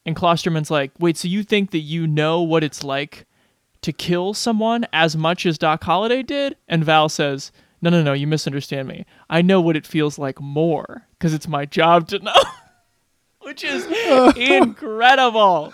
And 0.05 0.15
Klosterman's 0.15 0.71
like, 0.71 0.91
"Wait, 0.99 1.17
so 1.17 1.27
you 1.27 1.43
think 1.43 1.71
that 1.71 1.79
you 1.79 2.07
know 2.07 2.41
what 2.41 2.63
it's 2.63 2.83
like 2.83 3.25
to 3.81 3.91
kill 3.91 4.33
someone 4.33 4.87
as 4.93 5.15
much 5.15 5.45
as 5.45 5.57
Doc 5.57 5.83
Holliday 5.83 6.23
did?" 6.23 6.55
And 6.67 6.83
Val 6.83 7.09
says, 7.09 7.51
"No, 7.81 7.89
no, 7.89 8.01
no, 8.01 8.13
you 8.13 8.25
misunderstand 8.25 8.87
me. 8.87 9.05
I 9.29 9.41
know 9.41 9.61
what 9.61 9.75
it 9.75 9.85
feels 9.85 10.17
like 10.17 10.39
more 10.41 11.05
because 11.11 11.33
it's 11.33 11.47
my 11.47 11.65
job 11.65 12.07
to 12.09 12.19
know." 12.19 12.33
Which 13.41 13.63
is 13.63 13.85
incredible. 14.37 15.73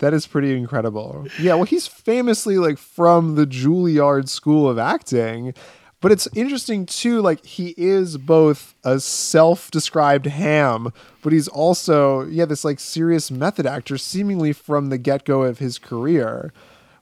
That 0.00 0.12
is 0.12 0.26
pretty 0.26 0.56
incredible. 0.56 1.26
Yeah, 1.38 1.54
well, 1.54 1.64
he's 1.64 1.86
famously 1.86 2.56
like 2.58 2.78
from 2.78 3.36
the 3.36 3.46
Juilliard 3.46 4.28
School 4.28 4.68
of 4.68 4.78
Acting, 4.78 5.54
but 6.00 6.10
it's 6.10 6.26
interesting 6.34 6.86
too. 6.86 7.20
Like 7.20 7.44
he 7.44 7.74
is 7.76 8.16
both 8.16 8.74
a 8.82 8.98
self-described 8.98 10.26
ham, 10.26 10.92
but 11.22 11.32
he's 11.32 11.48
also 11.48 12.26
yeah 12.26 12.46
this 12.46 12.64
like 12.64 12.80
serious 12.80 13.30
method 13.30 13.66
actor, 13.66 13.98
seemingly 13.98 14.52
from 14.52 14.88
the 14.88 14.98
get-go 14.98 15.42
of 15.42 15.58
his 15.58 15.78
career. 15.78 16.52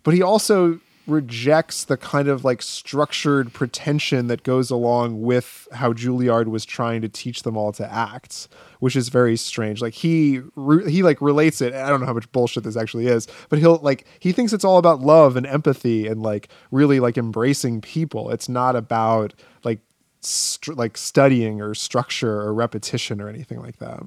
But 0.02 0.14
he 0.14 0.22
also 0.22 0.80
rejects 1.08 1.84
the 1.84 1.96
kind 1.96 2.28
of 2.28 2.44
like 2.44 2.62
structured 2.62 3.52
pretension 3.52 4.26
that 4.26 4.42
goes 4.42 4.70
along 4.70 5.22
with 5.22 5.66
how 5.72 5.92
Juilliard 5.92 6.46
was 6.46 6.64
trying 6.64 7.00
to 7.02 7.08
teach 7.08 7.42
them 7.42 7.56
all 7.56 7.72
to 7.72 7.92
act, 7.92 8.48
which 8.80 8.94
is 8.94 9.08
very 9.08 9.36
strange. 9.36 9.80
Like 9.80 9.94
he 9.94 10.40
re- 10.54 10.90
he 10.90 11.02
like 11.02 11.20
relates 11.20 11.60
it. 11.60 11.74
I 11.74 11.88
don't 11.88 12.00
know 12.00 12.06
how 12.06 12.12
much 12.12 12.30
bullshit 12.32 12.64
this 12.64 12.76
actually 12.76 13.06
is, 13.06 13.26
but 13.48 13.58
he'll 13.58 13.78
like 13.78 14.06
he 14.20 14.32
thinks 14.32 14.52
it's 14.52 14.64
all 14.64 14.78
about 14.78 15.00
love 15.00 15.36
and 15.36 15.46
empathy 15.46 16.06
and 16.06 16.22
like 16.22 16.48
really 16.70 17.00
like 17.00 17.16
embracing 17.18 17.80
people. 17.80 18.30
It's 18.30 18.48
not 18.48 18.76
about 18.76 19.34
like 19.64 19.80
like 20.68 20.96
studying 20.96 21.60
or 21.60 21.74
structure 21.74 22.40
or 22.40 22.52
repetition 22.52 23.20
or 23.20 23.28
anything 23.28 23.60
like 23.60 23.78
that. 23.78 24.02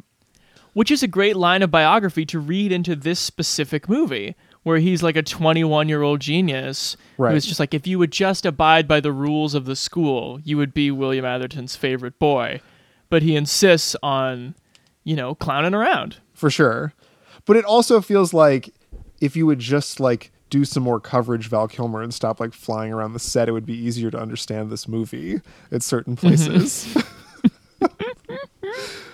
which 0.74 0.92
is 0.92 1.04
a 1.04 1.08
great 1.08 1.36
line 1.36 1.62
of 1.62 1.72
biography 1.72 2.26
to 2.26 2.40
read 2.40 2.72
into 2.72 2.96
this 2.96 3.20
specific 3.20 3.90
movie 3.90 4.36
where 4.64 4.78
he's 4.78 5.02
like 5.02 5.16
a 5.16 5.24
21 5.24 5.90
year 5.90 6.02
old 6.02 6.20
genius 6.20 6.98
Right. 7.18 7.34
who's 7.34 7.46
just 7.46 7.60
like 7.60 7.74
if 7.74 7.86
you 7.88 8.00
would 8.00 8.12
just 8.12 8.46
abide 8.46 8.88
by 8.88 9.00
the 9.00 9.12
rules 9.12 9.54
of 9.54 9.66
the 9.66 9.76
school 9.76 10.40
you 10.44 10.58
would 10.58 10.74
be 10.74 10.92
william 10.92 11.26
atherton's 11.26 11.76
favorite 11.76 12.18
boy 12.20 12.62
but 13.10 13.22
he 13.22 13.36
insists 13.36 13.96
on 14.02 14.56
you 15.04 15.16
know 15.16 15.36
clowning 15.36 15.76
around 15.76 16.18
for 16.34 16.50
sure. 16.50 16.94
But 17.46 17.56
it 17.56 17.66
also 17.66 18.02
feels 18.02 18.34
like 18.34 18.74
if 19.22 19.36
you 19.36 19.46
would 19.46 19.60
just 19.60 20.00
like 20.00 20.32
do 20.50 20.66
some 20.66 20.84
more 20.84 21.00
coverage, 21.00 21.48
Val 21.48 21.68
Kilmer, 21.68 22.02
and 22.02 22.14
stop 22.14 22.40
like 22.40 22.54
flying 22.54 22.92
around 22.92 23.14
the 23.14 23.20
set, 23.20 23.48
it 23.48 23.52
would 23.52 23.66
be 23.66 23.78
easier 23.78 24.12
to 24.12 24.20
understand 24.20 24.70
this 24.70 24.88
movie 24.88 25.40
at 25.72 25.84
certain 25.84 26.16
mm-hmm. 26.16 26.28
places. 26.28 26.98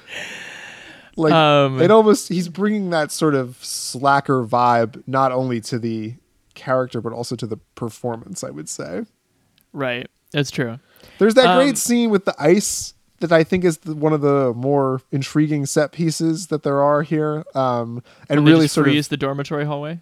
like 1.17 1.33
Um, 1.33 1.81
it 1.81 1.91
almost 1.91 2.29
he's 2.29 2.47
bringing 2.47 2.89
that 2.91 3.12
sort 3.12 3.36
of 3.36 3.57
slacker 3.62 4.45
vibe 4.45 5.03
not 5.07 5.31
only 5.31 5.59
to 5.62 5.79
the 5.79 6.15
character 6.55 7.01
but 7.01 7.13
also 7.13 7.36
to 7.36 7.45
the 7.45 7.57
performance. 7.75 8.43
I 8.43 8.50
would 8.50 8.69
say. 8.69 9.03
right 9.74 10.07
that's 10.31 10.51
true 10.51 10.79
There's 11.19 11.33
that 11.36 11.47
Um, 11.47 11.57
great 11.57 11.77
scene 11.77 12.09
with 12.09 12.25
the 12.25 12.36
ice 12.39 12.93
that 13.19 13.31
I 13.31 13.43
think 13.43 13.63
is 13.63 13.79
the, 13.79 13.95
one 13.95 14.13
of 14.13 14.21
the 14.21 14.53
more 14.53 15.01
intriguing 15.12 15.65
set 15.65 15.91
pieces 15.91 16.47
that 16.47 16.63
there 16.63 16.81
are 16.81 17.01
here, 17.01 17.43
um, 17.55 18.03
and 18.29 18.45
they 18.45 18.51
really 18.51 18.67
sort 18.67 18.88
of 18.88 18.93
freeze 18.93 19.07
the 19.07 19.17
dormitory 19.17 19.65
hallway 19.65 20.00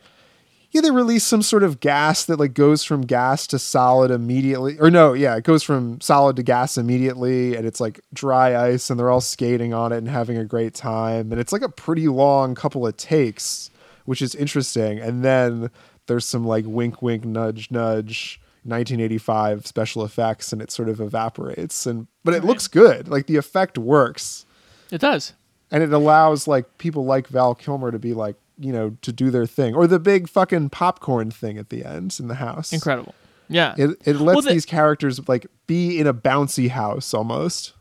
yeah, 0.76 0.82
they 0.82 0.92
release 0.92 1.24
some 1.24 1.42
sort 1.42 1.64
of 1.64 1.80
gas 1.80 2.26
that 2.26 2.38
like 2.38 2.54
goes 2.54 2.84
from 2.84 3.04
gas 3.04 3.48
to 3.48 3.58
solid 3.58 4.12
immediately. 4.12 4.78
Or 4.78 4.92
no, 4.92 5.14
yeah, 5.14 5.38
it 5.38 5.46
goes 5.46 5.64
from 5.64 6.02
solid 6.02 6.36
to 6.36 6.44
gas 6.44 6.78
immediately, 6.78 7.56
and 7.56 7.66
it's 7.66 7.80
like 7.80 8.02
dry 8.14 8.54
ice, 8.72 8.90
and 8.90 9.00
they're 9.00 9.10
all 9.10 9.22
skating 9.22 9.74
on 9.74 9.94
it 9.94 10.00
and 10.00 10.10
having 10.10 10.38
a 10.38 10.44
great 10.44 10.74
time. 10.74 11.32
And 11.32 11.40
it's 11.40 11.54
like 11.54 11.62
a 11.62 11.70
pretty 11.70 12.10
long 12.10 12.56
couple 12.56 12.86
of 12.86 12.98
takes, 12.98 13.72
which 14.04 14.22
is 14.22 14.36
interesting. 14.36 15.00
And 15.00 15.24
then 15.24 15.72
there's 16.08 16.26
some 16.26 16.46
like 16.46 16.66
wink, 16.68 17.02
wink, 17.02 17.24
nudge, 17.24 17.72
nudge. 17.72 18.42
1985 18.68 19.68
special 19.68 20.04
effects 20.04 20.52
and 20.52 20.60
it 20.60 20.72
sort 20.72 20.90
of 20.90 21.00
evaporates 21.00 21.86
and 21.86 22.08
but 22.24 22.34
it 22.34 22.44
looks 22.44 22.68
good 22.68 23.08
like 23.08 23.28
the 23.28 23.36
effect 23.36 23.78
works 23.78 24.44
it 24.92 25.00
does 25.00 25.34
and 25.72 25.84
it 25.84 25.92
allows 25.92 26.48
like 26.48 26.78
people 26.78 27.06
like 27.06 27.28
Val 27.28 27.56
Kilmer 27.56 27.92
to 27.92 28.00
be 28.00 28.14
like, 28.14 28.36
you 28.58 28.72
know, 28.72 28.96
to 29.02 29.12
do 29.12 29.30
their 29.32 29.46
thing, 29.46 29.76
or 29.76 29.88
the 29.88 30.00
big 30.00 30.30
fucking 30.30 30.70
popcorn 30.70 31.32
thing 31.32 31.58
at 31.58 31.70
the 31.70 31.84
end 31.86 32.16
in 32.20 32.28
the 32.28 32.36
house. 32.36 32.72
incredible 32.74 33.14
yeah 33.48 33.76
It 33.78 33.92
it 34.06 34.16
lets 34.18 34.36
Well, 34.36 34.42
the- 34.42 34.52
these 34.54 34.66
characters 34.66 35.20
like 35.28 35.46
be 35.68 36.00
in 36.00 36.08
a 36.08 36.14
bouncy 36.14 36.70
house 36.70 37.14
almost. 37.14 37.74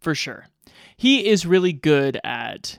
for 0.00 0.14
sure. 0.14 0.46
He 0.96 1.26
is 1.26 1.46
really 1.46 1.72
good 1.72 2.20
at 2.24 2.78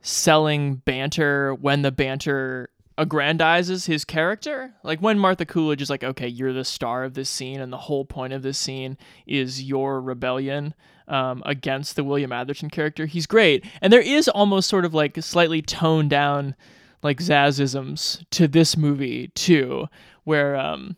selling 0.00 0.76
banter 0.76 1.54
when 1.54 1.82
the 1.82 1.92
banter 1.92 2.70
aggrandizes 2.96 3.86
his 3.86 4.04
character. 4.04 4.74
Like 4.82 5.00
when 5.00 5.18
Martha 5.18 5.46
Coolidge 5.46 5.82
is 5.82 5.90
like, 5.90 6.02
okay, 6.02 6.26
you're 6.28 6.52
the 6.52 6.64
star 6.64 7.04
of 7.04 7.14
this 7.14 7.28
scene, 7.30 7.60
and 7.60 7.72
the 7.72 7.76
whole 7.78 8.04
point 8.04 8.32
of 8.32 8.42
this 8.42 8.58
scene 8.58 8.96
is 9.26 9.62
your 9.62 10.00
rebellion 10.00 10.74
um, 11.08 11.42
against 11.46 11.96
the 11.96 12.04
William 12.04 12.32
Atherton 12.32 12.70
character. 12.70 13.06
He's 13.06 13.26
great. 13.26 13.64
And 13.80 13.92
there 13.92 14.00
is 14.00 14.28
almost 14.28 14.68
sort 14.68 14.84
of 14.84 14.94
like 14.94 15.20
slightly 15.22 15.62
toned 15.62 16.10
down 16.10 16.54
like 17.02 17.18
Zazisms 17.18 18.24
to 18.30 18.48
this 18.48 18.76
movie 18.76 19.28
too, 19.28 19.88
where 20.24 20.56
um 20.56 20.96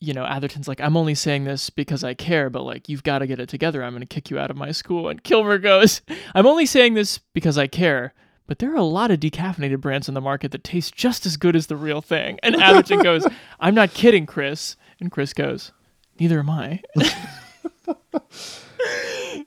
you 0.00 0.12
know, 0.12 0.24
Atherton's 0.26 0.68
like, 0.68 0.80
I'm 0.80 0.96
only 0.96 1.14
saying 1.14 1.44
this 1.44 1.70
because 1.70 2.04
I 2.04 2.14
care, 2.14 2.50
but 2.50 2.62
like, 2.62 2.88
you've 2.88 3.02
got 3.02 3.20
to 3.20 3.26
get 3.26 3.40
it 3.40 3.48
together. 3.48 3.82
I'm 3.82 3.92
going 3.92 4.00
to 4.00 4.06
kick 4.06 4.30
you 4.30 4.38
out 4.38 4.50
of 4.50 4.56
my 4.56 4.70
school. 4.70 5.08
And 5.08 5.22
Kilmer 5.24 5.56
goes, 5.58 6.02
I'm 6.34 6.46
only 6.46 6.66
saying 6.66 6.94
this 6.94 7.18
because 7.18 7.56
I 7.56 7.66
care, 7.66 8.12
but 8.46 8.58
there 8.58 8.72
are 8.72 8.76
a 8.76 8.82
lot 8.82 9.10
of 9.10 9.20
decaffeinated 9.20 9.80
brands 9.80 10.08
on 10.08 10.14
the 10.14 10.20
market 10.20 10.52
that 10.52 10.62
taste 10.62 10.94
just 10.94 11.24
as 11.24 11.36
good 11.36 11.56
as 11.56 11.68
the 11.68 11.76
real 11.76 12.02
thing. 12.02 12.38
And 12.42 12.56
Atherton 12.56 13.02
goes, 13.02 13.26
I'm 13.60 13.74
not 13.74 13.94
kidding, 13.94 14.26
Chris. 14.26 14.76
And 15.00 15.10
Chris 15.10 15.32
goes, 15.32 15.72
Neither 16.20 16.38
am 16.38 16.50
I. 16.50 16.82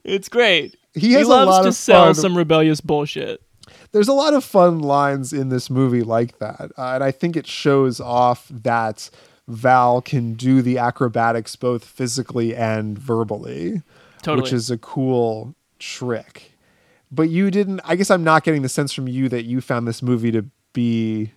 it's 0.04 0.28
great. 0.28 0.76
He 0.94 1.12
has 1.12 1.26
a 1.26 1.30
loves 1.30 1.48
lot 1.48 1.62
to 1.62 1.72
sell 1.72 2.06
fun- 2.06 2.14
some 2.14 2.36
rebellious 2.36 2.80
bullshit. 2.80 3.40
there's 3.92 4.08
a 4.08 4.12
lot 4.12 4.34
of 4.34 4.44
fun 4.44 4.80
lines 4.80 5.32
in 5.32 5.48
this 5.48 5.70
movie 5.70 6.02
like 6.02 6.38
that. 6.38 6.72
Uh, 6.76 6.92
and 6.94 7.04
I 7.04 7.10
think 7.10 7.36
it 7.36 7.46
shows 7.46 8.00
off 8.00 8.48
that 8.48 9.10
Val 9.46 10.00
can 10.02 10.34
do 10.34 10.60
the 10.62 10.76
acrobatics 10.78 11.56
both 11.56 11.84
physically 11.84 12.54
and 12.54 12.98
verbally, 12.98 13.82
Totally. 14.22 14.42
which 14.42 14.52
is 14.52 14.70
a 14.70 14.76
cool 14.78 15.54
trick. 15.78 16.52
But 17.10 17.30
you 17.30 17.50
didn't, 17.50 17.80
I 17.84 17.96
guess 17.96 18.10
I'm 18.10 18.24
not 18.24 18.44
getting 18.44 18.62
the 18.62 18.68
sense 18.68 18.92
from 18.92 19.08
you 19.08 19.28
that 19.30 19.44
you 19.44 19.60
found 19.62 19.86
this 19.88 20.02
movie 20.02 20.30
to 20.32 20.44
be 20.74 21.32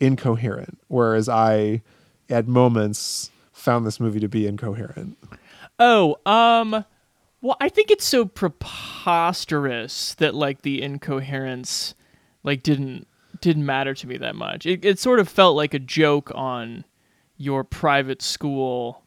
incoherent, 0.00 0.78
whereas 0.88 1.28
I, 1.28 1.82
at 2.28 2.48
moments, 2.48 3.30
found 3.52 3.86
this 3.86 4.00
movie 4.00 4.18
to 4.20 4.28
be 4.28 4.46
incoherent. 4.46 5.16
Oh, 5.78 6.16
um, 6.26 6.84
well, 7.42 7.56
I 7.60 7.68
think 7.68 7.90
it's 7.90 8.04
so 8.04 8.24
preposterous 8.24 10.14
that 10.14 10.34
like 10.34 10.62
the 10.62 10.80
incoherence, 10.80 11.94
like 12.42 12.62
didn't 12.62 13.06
didn't 13.40 13.66
matter 13.66 13.92
to 13.94 14.06
me 14.06 14.16
that 14.18 14.36
much. 14.36 14.64
It 14.64 14.84
it 14.84 14.98
sort 14.98 15.18
of 15.18 15.28
felt 15.28 15.56
like 15.56 15.74
a 15.74 15.78
joke 15.78 16.30
on 16.34 16.84
your 17.36 17.64
private 17.64 18.22
school, 18.22 19.02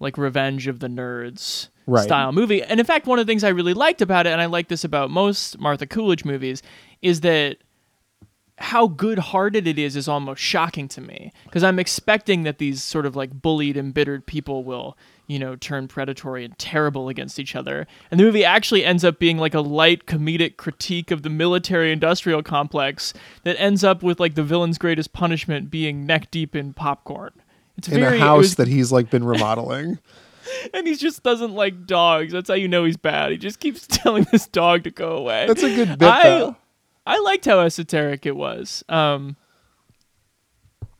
like 0.00 0.16
Revenge 0.18 0.66
of 0.66 0.80
the 0.80 0.88
Nerds 0.88 1.68
Right. 1.88 2.02
style 2.02 2.32
movie. 2.32 2.62
And 2.64 2.80
in 2.80 2.86
fact, 2.86 3.06
one 3.06 3.20
of 3.20 3.26
the 3.26 3.30
things 3.30 3.44
I 3.44 3.50
really 3.50 3.74
liked 3.74 4.02
about 4.02 4.26
it, 4.26 4.30
and 4.30 4.40
I 4.40 4.46
like 4.46 4.66
this 4.66 4.82
about 4.82 5.08
most 5.08 5.60
Martha 5.60 5.86
Coolidge 5.86 6.24
movies, 6.24 6.60
is 7.00 7.20
that 7.20 7.58
how 8.58 8.86
good-hearted 8.88 9.66
it 9.66 9.78
is 9.78 9.96
is 9.96 10.08
almost 10.08 10.40
shocking 10.40 10.88
to 10.88 11.00
me 11.00 11.32
because 11.44 11.62
I'm 11.62 11.78
expecting 11.78 12.42
that 12.44 12.58
these 12.58 12.82
sort 12.82 13.04
of 13.04 13.14
like 13.14 13.30
bullied, 13.42 13.76
embittered 13.76 14.24
people 14.26 14.64
will, 14.64 14.96
you 15.26 15.38
know, 15.38 15.56
turn 15.56 15.88
predatory 15.88 16.44
and 16.44 16.58
terrible 16.58 17.08
against 17.10 17.38
each 17.38 17.54
other. 17.54 17.86
And 18.10 18.18
the 18.18 18.24
movie 18.24 18.44
actually 18.44 18.84
ends 18.84 19.04
up 19.04 19.18
being 19.18 19.36
like 19.36 19.52
a 19.54 19.60
light 19.60 20.06
comedic 20.06 20.56
critique 20.56 21.10
of 21.10 21.22
the 21.22 21.28
military-industrial 21.28 22.42
complex 22.44 23.12
that 23.44 23.60
ends 23.60 23.84
up 23.84 24.02
with 24.02 24.18
like 24.20 24.36
the 24.36 24.42
villain's 24.42 24.78
greatest 24.78 25.12
punishment 25.12 25.70
being 25.70 26.06
neck 26.06 26.30
deep 26.30 26.56
in 26.56 26.72
popcorn. 26.72 27.32
It's 27.76 27.88
In 27.88 28.00
very 28.00 28.16
a 28.16 28.20
house 28.20 28.38
was- 28.38 28.54
that 28.56 28.68
he's 28.68 28.90
like 28.90 29.10
been 29.10 29.24
remodeling. 29.24 29.98
and 30.74 30.86
he 30.86 30.94
just 30.94 31.22
doesn't 31.22 31.52
like 31.52 31.86
dogs. 31.86 32.32
That's 32.32 32.48
how 32.48 32.54
you 32.54 32.68
know 32.68 32.84
he's 32.84 32.96
bad. 32.96 33.32
He 33.32 33.36
just 33.36 33.60
keeps 33.60 33.86
telling 33.90 34.26
this 34.32 34.46
dog 34.46 34.84
to 34.84 34.90
go 34.90 35.16
away. 35.16 35.46
That's 35.46 35.62
a 35.62 35.74
good 35.74 35.98
bit, 35.98 36.08
I, 36.08 36.22
though. 36.22 36.56
I 37.06 37.18
liked 37.20 37.44
how 37.44 37.60
esoteric 37.60 38.26
it 38.26 38.36
was. 38.36 38.84
Um, 38.88 39.36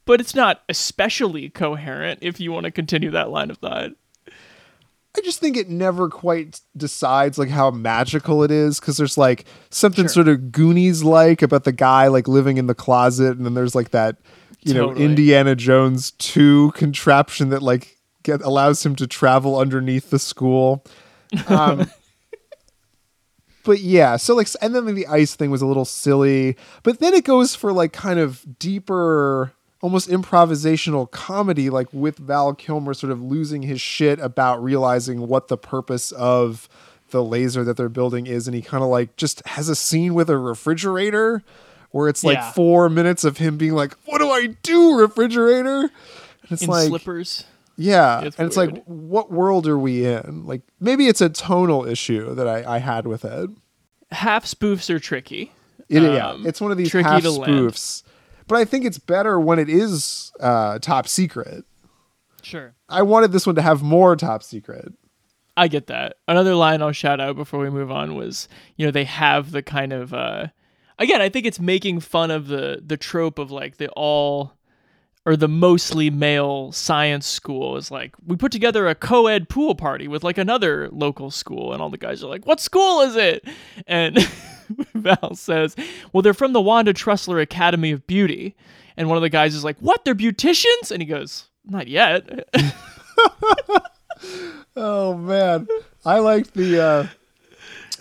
but 0.05 0.21
it's 0.21 0.35
not 0.35 0.63
especially 0.69 1.49
coherent 1.51 2.21
if 2.23 2.39
you 2.41 2.53
want 2.53 2.65
to 2.65 2.71
continue 2.71 3.11
that 3.11 3.31
line 3.31 3.51
of 3.51 3.59
thought. 3.59 3.91
I 4.29 5.21
just 5.23 5.41
think 5.41 5.57
it 5.57 5.69
never 5.71 6.09
quite 6.11 6.61
decides 6.77 7.39
like 7.39 7.49
how 7.49 7.71
magical 7.71 8.43
it 8.45 8.51
is 8.51 8.79
because 8.79 8.99
there's 8.99 9.17
like 9.17 9.47
something 9.71 10.05
Sure. 10.05 10.09
sort 10.25 10.29
of 10.29 10.53
Goonies 10.53 11.03
like 11.03 11.41
about 11.43 11.65
the 11.65 11.73
guy 11.73 12.07
like 12.09 12.29
living 12.29 12.59
in 12.59 12.67
the 12.67 12.75
closet, 12.75 13.37
and 13.37 13.45
then 13.47 13.55
there's 13.55 13.75
like 13.75 13.91
that 13.91 14.17
you 14.61 14.75
know 14.75 14.93
Indiana 14.95 15.57
Jones 15.57 16.11
two 16.13 16.71
contraption 16.73 17.49
that 17.49 17.63
like 17.63 17.97
get 18.23 18.43
allows 18.43 18.85
him 18.85 18.95
to 18.97 19.07
travel 19.07 19.59
underneath 19.59 20.11
the 20.11 20.19
school. 20.19 20.85
Um, 21.49 21.91
but 23.67 23.81
yeah, 23.81 24.17
so 24.17 24.35
like, 24.35 24.49
and 24.63 24.75
then 24.75 24.87
the 24.95 25.07
ice 25.07 25.35
thing 25.37 25.51
was 25.51 25.61
a 25.61 25.67
little 25.67 25.85
silly, 25.85 26.57
but 26.83 27.01
then 27.01 27.13
it 27.13 27.25
goes 27.25 27.55
for 27.55 27.73
like 27.73 27.93
kind 27.93 28.19
of 28.19 28.59
deeper, 28.59 29.53
almost 29.83 30.09
improvisational 30.09 31.11
comedy, 31.11 31.69
like 31.69 31.89
with 31.93 32.17
Val 32.17 32.55
Kilmer 32.55 32.95
sort 32.95 33.13
of 33.13 33.21
losing 33.21 33.63
his 33.63 33.81
shit 33.81 34.19
about 34.21 34.63
realizing 34.63 35.29
what 35.29 35.49
the 35.49 35.59
purpose 35.59 36.13
of 36.13 36.69
the 37.11 37.23
laser 37.23 37.63
that 37.65 37.77
they're 37.77 37.89
building 37.89 38.27
is, 38.27 38.49
and 38.49 38.55
he 38.55 38.63
kind 38.63 38.83
of 38.83 38.89
like 38.89 39.17
just 39.17 39.45
has 39.47 39.69
a 39.69 39.77
scene 39.77 40.15
with 40.15 40.31
a 40.31 40.39
refrigerator 40.39 41.43
where 41.91 42.09
it's 42.09 42.25
like 42.25 42.37
Yeah. 42.39 42.53
four 42.53 42.89
minutes 42.89 43.23
of 43.25 43.39
him 43.39 43.57
being 43.57 43.75
like, 43.75 43.95
"What 44.07 44.19
do 44.19 44.29
I 44.31 44.57
do, 44.63 44.99
refrigerator?" 44.99 45.83
And 45.83 46.51
it's 46.51 46.63
In 46.63 46.69
like, 46.69 46.89
slippers. 46.89 47.45
Yeah, 47.77 48.23
It's 48.23 48.37
and 48.37 48.47
it's 48.47 48.57
weird. 48.57 48.73
like, 48.75 48.85
what 48.87 49.31
world 49.31 49.67
are 49.67 49.79
we 49.79 50.05
in? 50.07 50.45
Like, 50.47 50.63
maybe 50.81 51.09
it's 51.09 51.21
a 51.21 51.29
tonal 51.29 51.87
issue 51.87 52.35
that 52.35 52.49
I, 52.49 52.77
I 52.77 52.79
had 52.79 53.07
with 53.07 53.25
it. 53.25 53.51
Half 54.11 54.45
spoofs 54.47 54.89
are 54.91 54.99
tricky. 54.99 55.53
It, 55.89 56.03
yeah, 56.03 56.31
Um, 56.31 56.47
it's 56.47 56.61
one 56.61 56.73
of 56.73 56.79
these 56.79 56.91
tricky 56.91 57.09
half 57.09 57.23
to 57.23 57.31
land. 57.31 57.53
spoofs, 57.53 58.03
but 58.49 58.57
I 58.57 58.65
think 58.65 58.85
it's 58.85 58.99
better 58.99 59.39
when 59.39 59.59
it 59.59 59.69
is 59.69 60.33
uh, 60.41 60.79
top 60.81 61.07
secret. 61.09 61.65
Sure. 62.43 62.75
I 62.89 63.03
wanted 63.03 63.33
this 63.33 63.47
one 63.47 63.55
to 63.57 63.63
have 63.63 63.83
more 63.83 64.15
top 64.17 64.43
secret. 64.43 64.93
I 65.57 65.69
get 65.69 65.87
that. 65.89 66.17
Another 66.29 66.55
line 66.55 66.83
I'll 66.83 66.93
shout 66.93 67.19
out 67.21 67.35
before 67.37 67.61
we 67.61 67.71
move 67.71 67.91
on 67.91 68.15
was, 68.15 68.49
you 68.77 68.85
know, 68.87 68.93
they 68.93 69.05
have 69.05 69.51
the 69.53 69.63
kind 69.63 69.93
of 69.93 70.13
uh 70.13 70.49
again, 70.99 71.21
I 71.21 71.29
think 71.29 71.47
it's 71.47 71.59
making 71.59 72.01
fun 72.01 72.31
of 72.31 72.47
the 72.49 72.83
the 72.85 72.97
trope 72.97 73.39
of 73.39 73.51
like 73.51 73.79
the 73.79 73.89
all 73.97 74.53
or 75.27 75.37
the 75.37 75.49
mostly 75.49 76.09
male 76.09 76.71
science 76.73 77.27
school 77.27 77.77
is 77.77 77.91
like 77.91 78.15
we 78.25 78.37
put 78.37 78.53
together 78.53 78.87
a 78.89 78.95
co-ed 78.95 79.49
pool 79.49 79.75
party 79.75 80.09
with 80.09 80.23
like 80.25 80.39
another 80.39 80.89
local 80.91 81.31
school 81.31 81.73
and 81.73 81.83
all 81.83 81.91
the 81.91 81.99
guys 81.99 82.23
are 82.23 82.29
like, 82.29 82.47
"What 82.47 82.61
school 82.61 83.03
is 83.03 83.17
it?" 83.17 83.47
And 83.87 84.17
Val 84.95 85.35
says, 85.35 85.77
"Well, 86.13 86.23
they're 86.23 86.33
from 86.33 86.53
the 86.53 86.61
Wanda 86.61 86.95
Trussler 86.95 87.43
Academy 87.43 87.91
of 87.91 88.07
Beauty." 88.07 88.55
And 88.97 89.09
one 89.09 89.19
of 89.19 89.23
the 89.23 89.29
guys 89.29 89.55
is 89.55 89.65
like, 89.65 89.77
"What? 89.81 90.05
They're 90.05 90.15
beauticians?" 90.15 90.91
And 90.91 91.03
he 91.03 91.07
goes, 91.07 91.49
"Not 91.67 91.89
yet." 91.89 92.49
Oh 94.77 95.17
man, 95.17 95.67
I 96.05 96.19
liked 96.19 96.53
the 96.55 96.83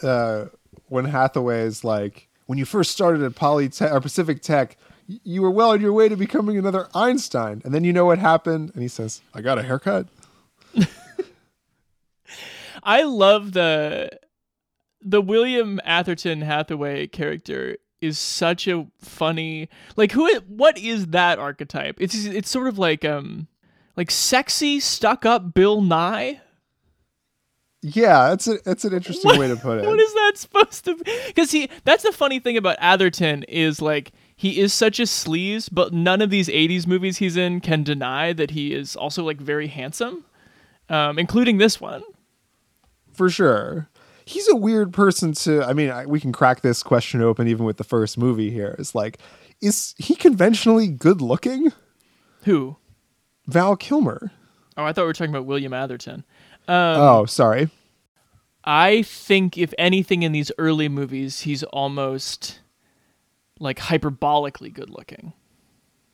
uh, 0.03 0.05
uh, 0.05 0.45
when 0.89 1.05
Hathaway's 1.05 1.83
like 1.83 2.27
when 2.47 2.57
you 2.57 2.65
first 2.65 2.91
started 2.91 3.23
at 3.23 3.35
Poly 3.35 3.69
Polytech 3.69 3.91
or 3.91 4.01
Pacific 4.01 4.41
Tech, 4.41 4.77
you 5.07 5.41
were 5.41 5.51
well 5.51 5.71
on 5.71 5.81
your 5.81 5.93
way 5.93 6.09
to 6.09 6.15
becoming 6.15 6.57
another 6.57 6.87
Einstein, 6.93 7.61
and 7.63 7.73
then 7.73 7.83
you 7.83 7.93
know 7.93 8.05
what 8.05 8.19
happened, 8.19 8.71
and 8.73 8.81
he 8.81 8.87
says, 8.87 9.21
"I 9.33 9.41
got 9.41 9.57
a 9.57 9.63
haircut." 9.63 10.07
I 12.83 13.03
love 13.03 13.53
the 13.53 14.09
the 15.01 15.21
William 15.21 15.79
Atherton 15.83 16.41
Hathaway 16.41 17.07
character 17.07 17.77
is 18.01 18.19
such 18.19 18.67
a 18.67 18.87
funny 18.99 19.69
like 19.95 20.11
who 20.11 20.39
what 20.47 20.77
is 20.77 21.07
that 21.07 21.39
archetype? 21.39 21.97
It's 21.99 22.25
it's 22.25 22.49
sort 22.49 22.67
of 22.67 22.77
like 22.77 23.05
um 23.05 23.47
like 23.95 24.11
sexy 24.11 24.79
stuck 24.79 25.25
up 25.25 25.53
Bill 25.53 25.81
Nye. 25.81 26.41
Yeah, 27.81 28.29
that's 28.29 28.47
a 28.47 28.57
that's 28.65 28.83
an 28.85 28.93
interesting 28.93 29.39
way 29.39 29.47
to 29.47 29.55
put 29.55 29.79
it. 29.79 29.85
What 29.87 29.99
is 29.99 30.13
that 30.13 30.31
supposed 30.35 30.85
to 30.85 30.95
be? 30.95 31.19
Because 31.27 31.51
he 31.51 31.69
that's 31.83 32.03
the 32.03 32.11
funny 32.11 32.39
thing 32.39 32.57
about 32.57 32.77
Atherton 32.79 33.43
is 33.43 33.81
like 33.81 34.11
he 34.35 34.59
is 34.59 34.73
such 34.73 34.99
a 34.99 35.03
sleaze, 35.03 35.69
but 35.71 35.93
none 35.93 36.21
of 36.21 36.29
these 36.29 36.47
'80s 36.49 36.85
movies 36.87 37.17
he's 37.17 37.37
in 37.37 37.61
can 37.61 37.83
deny 37.83 38.33
that 38.33 38.51
he 38.51 38.73
is 38.73 38.95
also 38.95 39.23
like 39.23 39.37
very 39.37 39.67
handsome, 39.67 40.25
um, 40.89 41.17
including 41.19 41.57
this 41.57 41.79
one. 41.79 42.03
for 43.13 43.29
sure. 43.29 43.89
He's 44.27 44.49
a 44.49 44.55
weird 44.55 44.91
person 44.91 45.33
to. 45.33 45.63
I 45.63 45.73
mean, 45.73 45.89
I, 45.91 46.05
we 46.07 46.19
can 46.19 46.31
crack 46.31 46.61
this 46.61 46.81
question 46.81 47.21
open 47.21 47.47
even 47.47 47.65
with 47.65 47.77
the 47.77 47.83
first 47.83 48.17
movie 48.17 48.49
here. 48.49 48.75
It's 48.79 48.95
like, 48.95 49.19
is 49.61 49.93
he 49.97 50.15
conventionally 50.15 50.87
good 50.87 51.21
looking? 51.21 51.71
Who? 52.43 52.77
Val 53.47 53.75
Kilmer. 53.75 54.31
Oh, 54.77 54.83
I 54.83 54.91
thought 54.93 55.03
we 55.03 55.07
were 55.07 55.13
talking 55.13 55.33
about 55.33 55.45
William 55.45 55.73
Atherton. 55.73 56.25
Um, 56.67 56.99
oh, 56.99 57.25
sorry. 57.25 57.69
I 58.63 59.03
think 59.03 59.57
if 59.59 59.73
anything 59.77 60.23
in 60.23 60.31
these 60.31 60.51
early 60.57 60.89
movies, 60.89 61.41
he's 61.41 61.61
almost 61.65 62.59
like 63.59 63.77
hyperbolically 63.79 64.73
good 64.73 64.89
looking. 64.89 65.33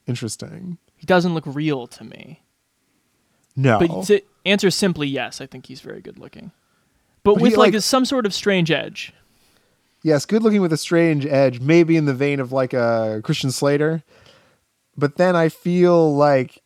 Interesting. 0.07 0.77
He 0.95 1.05
doesn't 1.05 1.33
look 1.33 1.45
real 1.45 1.87
to 1.87 2.03
me. 2.03 2.41
No. 3.55 3.79
But 3.79 4.03
to 4.05 4.21
answer 4.45 4.69
simply 4.71 5.07
yes, 5.07 5.41
I 5.41 5.45
think 5.47 5.65
he's 5.65 5.81
very 5.81 6.01
good 6.01 6.17
looking. 6.19 6.51
But, 7.23 7.35
But 7.35 7.41
with 7.41 7.51
he, 7.53 7.57
like, 7.57 7.73
like- 7.73 7.83
some 7.83 8.05
sort 8.05 8.25
of 8.25 8.33
strange 8.33 8.71
edge. 8.71 9.13
yes, 10.03 10.25
good 10.25 10.41
looking 10.43 10.61
with 10.61 10.73
a 10.73 10.77
strange 10.77 11.25
edge, 11.25 11.59
maybe 11.59 11.97
in 11.97 12.05
the 12.05 12.13
vein 12.13 12.39
of 12.39 12.51
like 12.51 12.73
a 12.73 13.21
Christian 13.23 13.51
Slater. 13.51 14.03
But 14.97 15.17
then 15.17 15.35
I 15.35 15.49
feel 15.49 16.15
like 16.15 16.61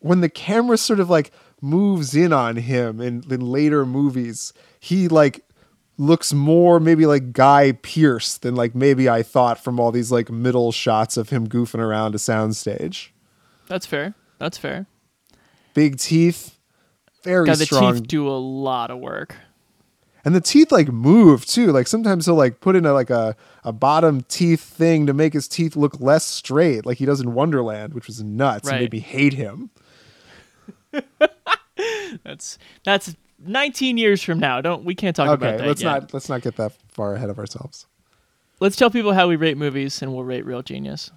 when 0.00 0.20
the 0.20 0.28
camera 0.28 0.76
sort 0.76 1.00
of 1.00 1.08
like 1.10 1.30
moves 1.62 2.14
in 2.14 2.32
on 2.32 2.56
him 2.56 3.00
in, 3.00 3.22
in 3.30 3.40
later 3.40 3.84
movies, 3.86 4.52
he 4.80 5.08
like 5.08 5.44
looks 6.00 6.32
more 6.32 6.80
maybe 6.80 7.04
like 7.04 7.32
Guy 7.32 7.72
Pearce 7.72 8.38
than 8.38 8.54
like 8.56 8.74
maybe 8.74 9.08
I 9.08 9.22
thought 9.22 9.62
from 9.62 9.78
all 9.78 9.92
these 9.92 10.10
like 10.10 10.30
middle 10.30 10.72
shots 10.72 11.16
of 11.18 11.28
him 11.28 11.46
goofing 11.46 11.78
around 11.80 12.14
a 12.14 12.18
soundstage. 12.18 13.10
That's 13.68 13.84
fair. 13.86 14.14
That's 14.38 14.56
fair. 14.56 14.86
big 15.74 15.98
teeth, 15.98 16.58
very 17.22 17.46
God, 17.46 17.58
the 17.58 17.66
strong. 17.66 17.94
teeth 17.94 18.08
do 18.08 18.26
a 18.26 18.38
lot 18.38 18.90
of 18.90 18.98
work. 18.98 19.36
and 20.24 20.34
the 20.34 20.40
teeth 20.40 20.72
like 20.72 20.88
move 20.88 21.44
too. 21.44 21.70
Like 21.70 21.86
sometimes 21.86 22.24
he'll 22.24 22.34
like 22.34 22.60
put 22.60 22.74
in 22.76 22.86
a, 22.86 22.92
like 22.94 23.10
a, 23.10 23.36
a 23.62 23.72
bottom 23.72 24.22
teeth 24.22 24.62
thing 24.62 25.06
to 25.06 25.12
make 25.12 25.34
his 25.34 25.46
teeth 25.46 25.76
look 25.76 26.00
less 26.00 26.24
straight, 26.24 26.86
like 26.86 26.96
he 26.98 27.04
does 27.04 27.20
in 27.20 27.34
Wonderland, 27.34 27.92
which 27.92 28.06
was 28.06 28.22
nuts 28.22 28.68
and 28.68 28.80
made 28.80 28.92
me 28.92 29.00
hate 29.00 29.34
him. 29.34 29.70
That's 32.24 32.58
that's 32.84 33.14
19 33.44 33.96
years 33.96 34.22
from 34.22 34.38
now. 34.38 34.60
Don't 34.60 34.84
we 34.84 34.94
can't 34.94 35.14
talk 35.16 35.28
about 35.28 35.48
Okay, 35.48 35.56
that 35.58 35.66
let's 35.66 35.82
yet. 35.82 35.90
not 35.90 36.14
let's 36.14 36.28
not 36.28 36.42
get 36.42 36.56
that 36.56 36.72
far 36.88 37.14
ahead 37.14 37.30
of 37.30 37.38
ourselves. 37.38 37.86
Let's 38.60 38.76
tell 38.76 38.90
people 38.90 39.14
how 39.14 39.26
we 39.28 39.36
rate 39.36 39.56
movies 39.56 40.02
and 40.02 40.12
we'll 40.12 40.24
rate 40.24 40.44
Real 40.44 40.62
Genius. 40.62 41.10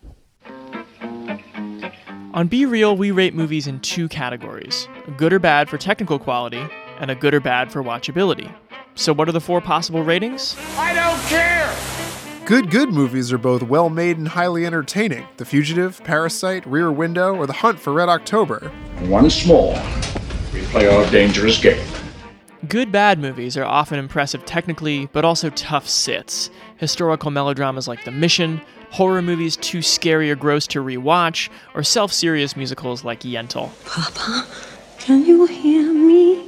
On 2.34 2.48
Be 2.48 2.66
Real, 2.66 2.96
we 2.98 3.12
rate 3.12 3.36
movies 3.36 3.68
in 3.68 3.80
two 3.82 4.08
categories 4.08 4.88
a 5.08 5.12
good 5.12 5.34
or 5.34 5.40
bad 5.40 5.70
for 5.70 5.78
technical 5.78 6.18
quality, 6.18 6.66
and 7.00 7.12
a 7.12 7.16
good 7.16 7.34
or 7.34 7.40
bad 7.40 7.72
for 7.72 7.84
watchability. 7.84 8.52
So, 8.96 9.14
what 9.14 9.28
are 9.28 9.32
the 9.34 9.42
four 9.42 9.62
possible 9.62 10.04
ratings? 10.04 10.56
I 10.78 10.94
don't 10.94 11.20
care! 11.28 11.74
Good 12.48 12.72
good 12.72 12.90
movies 12.90 13.32
are 13.32 13.38
both 13.38 13.64
well 13.64 13.90
made 13.90 14.18
and 14.18 14.28
highly 14.28 14.66
entertaining. 14.66 15.26
The 15.38 15.46
Fugitive, 15.46 16.04
Parasite, 16.04 16.66
Rear 16.66 16.92
Window, 16.92 17.36
or 17.36 17.46
The 17.46 17.54
Hunt 17.54 17.80
for 17.80 17.94
Red 17.94 18.10
October. 18.10 18.72
Once 19.04 19.46
more, 19.46 19.76
we 20.54 20.62
play 20.64 20.88
our 20.88 21.10
dangerous 21.12 21.62
game. 21.62 21.86
Good 22.68 22.94
bad 22.94 23.20
movies 23.20 23.58
are 23.58 23.66
often 23.66 24.00
impressive 24.00 24.46
technically, 24.46 25.08
but 25.12 25.26
also 25.26 25.50
tough 25.50 25.88
sits. 25.88 26.50
Historical 26.78 27.30
melodramas 27.30 27.90
like 27.90 28.06
The 28.06 28.12
Mission, 28.12 28.62
horror 28.90 29.22
movies 29.22 29.58
too 29.58 29.82
scary 29.82 30.32
or 30.32 30.36
gross 30.38 30.66
to 30.68 30.80
rewatch, 30.80 31.50
or 31.76 31.84
self 31.84 32.14
serious 32.14 32.56
musicals 32.56 33.04
like 33.04 33.22
Yentl. 33.22 33.70
Papa, 33.86 34.48
can 34.98 35.26
you 35.26 35.46
hear 35.46 35.94
me? 35.94 36.48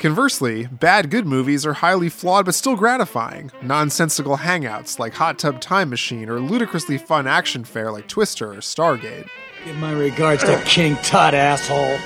Conversely, 0.00 0.66
bad 0.66 1.08
good 1.08 1.24
movies 1.24 1.64
are 1.64 1.74
highly 1.74 2.08
flawed 2.08 2.46
but 2.46 2.54
still 2.56 2.74
gratifying. 2.74 3.52
Nonsensical 3.62 4.38
hangouts 4.38 4.98
like 4.98 5.14
Hot 5.14 5.38
Tub 5.38 5.60
Time 5.60 5.88
Machine 5.88 6.28
or 6.28 6.40
ludicrously 6.40 6.98
fun 6.98 7.28
action 7.28 7.62
fare 7.62 7.92
like 7.92 8.08
Twister 8.08 8.50
or 8.50 8.56
Stargate. 8.56 9.28
Give 9.64 9.76
my 9.76 9.92
regards 9.92 10.42
to 10.44 10.60
King 10.64 10.96
Tut, 10.96 11.32
asshole. 11.32 11.98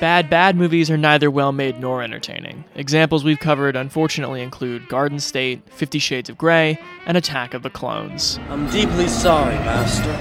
Bad, 0.00 0.28
bad 0.28 0.56
movies 0.56 0.90
are 0.90 0.96
neither 0.96 1.30
well 1.30 1.52
made 1.52 1.78
nor 1.80 2.02
entertaining. 2.02 2.64
Examples 2.74 3.24
we've 3.24 3.38
covered 3.38 3.76
unfortunately 3.76 4.42
include 4.42 4.88
Garden 4.88 5.20
State, 5.20 5.62
Fifty 5.70 5.98
Shades 5.98 6.28
of 6.28 6.36
Grey, 6.36 6.78
and 7.06 7.16
Attack 7.16 7.54
of 7.54 7.62
the 7.62 7.70
Clones. 7.70 8.38
I'm 8.48 8.68
deeply 8.70 9.08
sorry, 9.08 9.54
Master. 9.54 10.20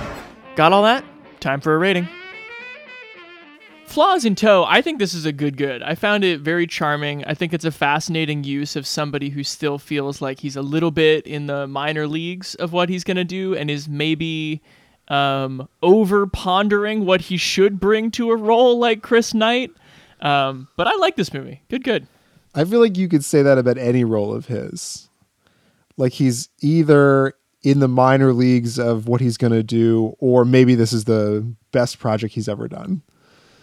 Got 0.56 0.74
all 0.74 0.84
that? 0.84 1.04
Time 1.40 1.60
for 1.60 1.74
a 1.74 1.78
rating. 1.78 2.08
Flaws 3.86 4.26
in 4.26 4.34
tow, 4.34 4.64
I 4.68 4.82
think 4.82 4.98
this 4.98 5.14
is 5.14 5.26
a 5.26 5.32
good 5.32 5.58
good. 5.58 5.84
I 5.84 5.96
found 5.96 6.24
it 6.24 6.40
very 6.40 6.66
charming. 6.66 7.24
I 7.26 7.34
think 7.34 7.54
it's 7.54 7.66
a 7.66 7.72
fascinating 7.72 8.44
use 8.44 8.76
of 8.76 8.88
somebody 8.88 9.30
who 9.30 9.44
still 9.44 9.78
feels 9.78 10.22
like 10.22 10.40
he's 10.40 10.56
a 10.56 10.64
little 10.64 10.90
bit 10.92 11.28
in 11.28 11.48
the 11.48 11.68
minor 11.68 12.08
leagues 12.08 12.56
of 12.56 12.74
what 12.74 12.90
he's 12.90 13.04
going 13.04 13.18
to 13.18 13.24
do 13.24 13.56
and 13.56 13.70
is 13.70 13.88
maybe 13.90 14.62
um, 15.08 15.68
over 15.82 16.28
pondering 16.28 17.06
what 17.06 17.22
he 17.22 17.38
should 17.38 17.80
bring 17.80 18.12
to 18.12 18.32
a 18.32 18.36
role 18.36 18.80
like 18.80 19.02
Chris 19.02 19.34
Knight. 19.34 19.72
Um, 20.22 20.68
but 20.78 20.88
I 20.88 20.96
like 20.96 21.16
this 21.16 21.34
movie. 21.34 21.62
Good, 21.70 21.84
good. 21.84 22.08
I 22.56 22.64
feel 22.66 22.80
like 22.80 22.98
you 22.98 23.10
could 23.10 23.26
say 23.26 23.42
that 23.42 23.58
about 23.58 23.78
any 23.78 24.04
role 24.04 24.34
of 24.34 24.46
his. 24.46 25.10
Like 25.98 26.14
he's 26.14 26.50
either 26.62 27.34
in 27.64 27.80
the 27.80 27.88
minor 27.88 28.34
leagues 28.34 28.78
of 28.78 29.08
what 29.08 29.22
he's 29.22 29.38
going 29.38 29.54
to 29.54 29.64
do, 29.64 30.16
or 30.20 30.46
maybe 30.46 30.76
this 30.76 30.94
is 30.94 31.06
the 31.06 31.46
best 31.72 32.00
project 32.00 32.34
he's 32.34 32.50
ever 32.50 32.68
done. 32.68 33.02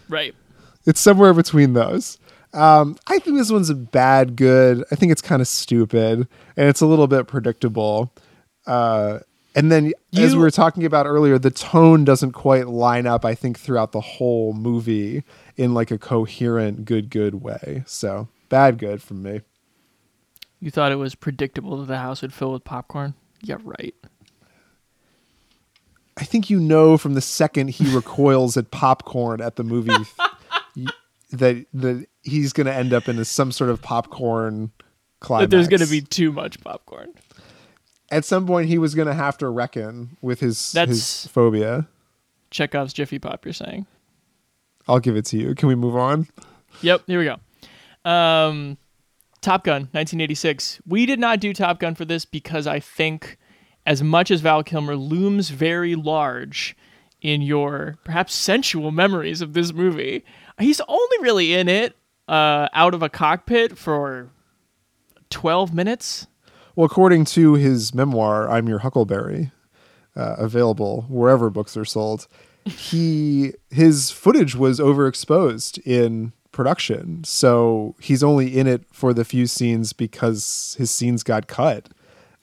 Right. 0.09 0.35
It's 0.85 0.99
somewhere 0.99 1.33
between 1.33 1.73
those. 1.73 2.17
Um, 2.53 2.97
I 3.07 3.19
think 3.19 3.37
this 3.37 3.51
one's 3.51 3.69
a 3.69 3.75
bad 3.75 4.35
good. 4.35 4.83
I 4.91 4.95
think 4.95 5.11
it's 5.11 5.21
kind 5.21 5.41
of 5.41 5.47
stupid 5.47 6.27
and 6.57 6.69
it's 6.69 6.81
a 6.81 6.85
little 6.85 7.07
bit 7.07 7.27
predictable. 7.27 8.13
Uh, 8.67 9.19
and 9.53 9.71
then, 9.71 9.93
as 10.15 10.35
we 10.35 10.41
were 10.41 10.51
talking 10.51 10.85
about 10.85 11.05
earlier, 11.05 11.37
the 11.37 11.51
tone 11.51 12.05
doesn't 12.05 12.31
quite 12.31 12.67
line 12.67 13.05
up. 13.05 13.25
I 13.25 13.35
think 13.35 13.59
throughout 13.59 13.91
the 13.91 14.01
whole 14.01 14.53
movie 14.53 15.23
in 15.57 15.73
like 15.73 15.91
a 15.91 15.97
coherent, 15.97 16.85
good, 16.85 17.09
good 17.09 17.35
way. 17.35 17.83
So 17.85 18.29
bad 18.49 18.77
good 18.77 19.01
from 19.01 19.23
me. 19.23 19.41
You 20.61 20.71
thought 20.71 20.91
it 20.91 20.95
was 20.95 21.15
predictable 21.15 21.77
that 21.77 21.87
the 21.87 21.97
house 21.97 22.21
would 22.21 22.33
fill 22.33 22.53
with 22.53 22.63
popcorn? 22.63 23.15
Yeah, 23.41 23.57
right. 23.63 23.95
I 26.17 26.23
think 26.23 26.49
you 26.49 26.59
know 26.59 26.97
from 26.97 27.15
the 27.15 27.21
second 27.21 27.69
he 27.69 27.93
recoils 27.95 28.55
at 28.55 28.71
popcorn 28.71 29.41
at 29.41 29.55
the 29.55 29.63
movie 29.63 29.91
that 31.31 31.65
that 31.73 32.05
he's 32.21 32.53
going 32.53 32.67
to 32.67 32.73
end 32.73 32.93
up 32.93 33.09
in 33.09 33.23
some 33.25 33.51
sort 33.51 33.69
of 33.69 33.81
popcorn 33.81 34.71
climax. 35.19 35.49
That 35.49 35.55
there's 35.55 35.67
going 35.67 35.81
to 35.81 35.89
be 35.89 36.01
too 36.01 36.31
much 36.31 36.61
popcorn. 36.61 37.13
At 38.11 38.25
some 38.25 38.45
point 38.45 38.67
he 38.67 38.77
was 38.77 38.93
going 38.93 39.07
to 39.07 39.13
have 39.13 39.37
to 39.39 39.49
reckon 39.49 40.17
with 40.21 40.39
his 40.41 40.71
That's- 40.73 40.97
his 40.97 41.27
phobia. 41.27 41.87
Chekhov's 42.51 42.93
Jiffy 42.93 43.17
Pop, 43.17 43.45
you're 43.45 43.53
saying? 43.53 43.85
I'll 44.87 44.99
give 44.99 45.15
it 45.15 45.25
to 45.27 45.37
you. 45.37 45.55
Can 45.55 45.69
we 45.69 45.75
move 45.75 45.95
on? 45.95 46.27
Yep, 46.81 47.03
here 47.07 47.19
we 47.19 47.25
go. 47.25 48.09
Um, 48.09 48.77
Top 49.41 49.63
Gun, 49.63 49.83
1986. 49.93 50.81
We 50.85 51.05
did 51.05 51.19
not 51.19 51.39
do 51.39 51.53
Top 51.53 51.79
Gun 51.79 51.95
for 51.95 52.03
this 52.05 52.25
because 52.25 52.67
I 52.67 52.79
think, 52.79 53.37
as 53.85 54.03
much 54.03 54.29
as 54.31 54.41
Val 54.41 54.63
Kilmer 54.63 54.95
looms 54.95 55.49
very 55.49 55.95
large 55.95 56.75
in 57.21 57.41
your 57.41 57.97
perhaps 58.03 58.33
sensual 58.33 58.91
memories 58.91 59.41
of 59.41 59.53
this 59.53 59.71
movie, 59.71 60.25
he's 60.59 60.81
only 60.87 61.17
really 61.21 61.53
in 61.53 61.69
it 61.69 61.95
uh, 62.27 62.67
out 62.73 62.93
of 62.93 63.01
a 63.01 63.09
cockpit 63.09 63.77
for 63.77 64.29
12 65.29 65.73
minutes. 65.73 66.27
Well, 66.75 66.85
according 66.85 67.25
to 67.25 67.55
his 67.55 67.93
memoir, 67.93 68.49
"I'm 68.49 68.67
Your 68.67 68.79
Huckleberry," 68.79 69.51
uh, 70.15 70.35
available 70.37 71.05
wherever 71.09 71.49
books 71.49 71.75
are 71.75 71.85
sold, 71.85 72.27
he 72.65 73.53
his 73.69 74.11
footage 74.11 74.55
was 74.55 74.79
overexposed 74.79 75.79
in 75.85 76.33
production, 76.51 77.23
so 77.23 77.95
he's 77.99 78.23
only 78.23 78.57
in 78.57 78.67
it 78.67 78.83
for 78.91 79.13
the 79.13 79.25
few 79.25 79.47
scenes 79.47 79.93
because 79.93 80.75
his 80.77 80.91
scenes 80.91 81.23
got 81.23 81.47
cut. 81.47 81.89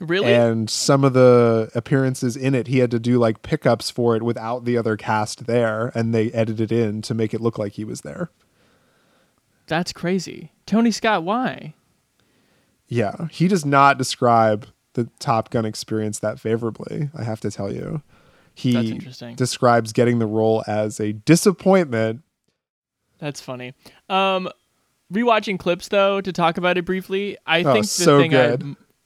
Really? 0.01 0.33
And 0.33 0.71
some 0.71 1.03
of 1.03 1.13
the 1.13 1.71
appearances 1.75 2.37
in 2.37 2.55
it, 2.55 2.69
he 2.69 2.79
had 2.79 2.91
to 2.93 3.01
do 3.01 3.19
like 3.19 3.43
pickups 3.43 3.91
for 3.91 4.15
it 4.15 4.23
without 4.23 4.65
the 4.65 4.77
other 4.77 4.97
cast 4.97 5.47
there, 5.47 5.91
and 5.95 6.15
they 6.15 6.31
edited 6.31 6.71
in 6.71 7.03
to 7.03 7.15
make 7.15 7.35
it 7.35 7.41
look 7.41 7.59
like 7.59 7.73
he 7.73 7.85
was 7.85 8.03
there. 8.03 8.31
That's 9.67 9.93
crazy. 9.93 10.53
Tony 10.67 10.91
Scott, 10.91 11.25
why? 11.25 11.75
Yeah, 12.89 13.29
he 13.31 13.49
does 13.49 13.65
not 13.65 13.99
describe 13.99 14.67
the 14.95 15.09
Top 15.19 15.51
Gun 15.51 15.65
experience 15.65 16.19
that 16.21 16.41
favorably. 16.41 17.11
I 17.17 17.23
have 17.23 17.41
to 17.41 17.51
tell 17.51 17.73
you, 17.73 18.03
he 18.55 18.99
describes 19.37 19.93
getting 19.93 20.19
the 20.19 20.27
role 20.27 20.65
as 20.67 20.99
a 20.99 21.13
disappointment. 21.13 22.23
That's 23.19 23.41
funny. 23.41 23.75
Um, 24.09 24.49
rewatching 25.13 25.59
clips 25.59 25.89
though 25.89 26.21
to 26.21 26.33
talk 26.33 26.57
about 26.57 26.79
it 26.79 26.85
briefly, 26.85 27.37
I 27.47 27.63
Oh, 27.63 27.73
think 27.73 27.85
the 27.85 27.89
so 27.89 28.19
thing 28.21 28.35
I 28.35 28.57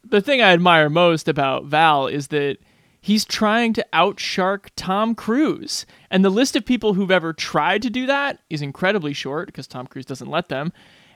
the 0.05 0.21
thing 0.21 0.43
I 0.43 0.53
admire 0.53 0.89
most 0.91 1.29
about 1.29 1.65
Val 1.65 2.07
is 2.07 2.29
that 2.29 2.59
he's 3.01 3.25
trying 3.25 3.73
to 3.75 3.87
outshark 3.93 4.69
Tom 4.77 5.15
Cruise, 5.15 5.87
and 6.11 6.25
the 6.25 6.31
list 6.31 6.57
of 6.57 6.65
people 6.65 6.95
who've 6.95 7.11
ever 7.11 7.33
tried 7.33 7.83
to 7.83 7.91
do 7.91 8.07
that 8.07 8.39
is 8.51 8.63
incredibly 8.63 9.13
short 9.13 9.47
because 9.47 9.67
Tom 9.67 9.87
Cruise 9.87 10.07
doesn't 10.07 10.31
let 10.31 10.49
them. 10.49 10.73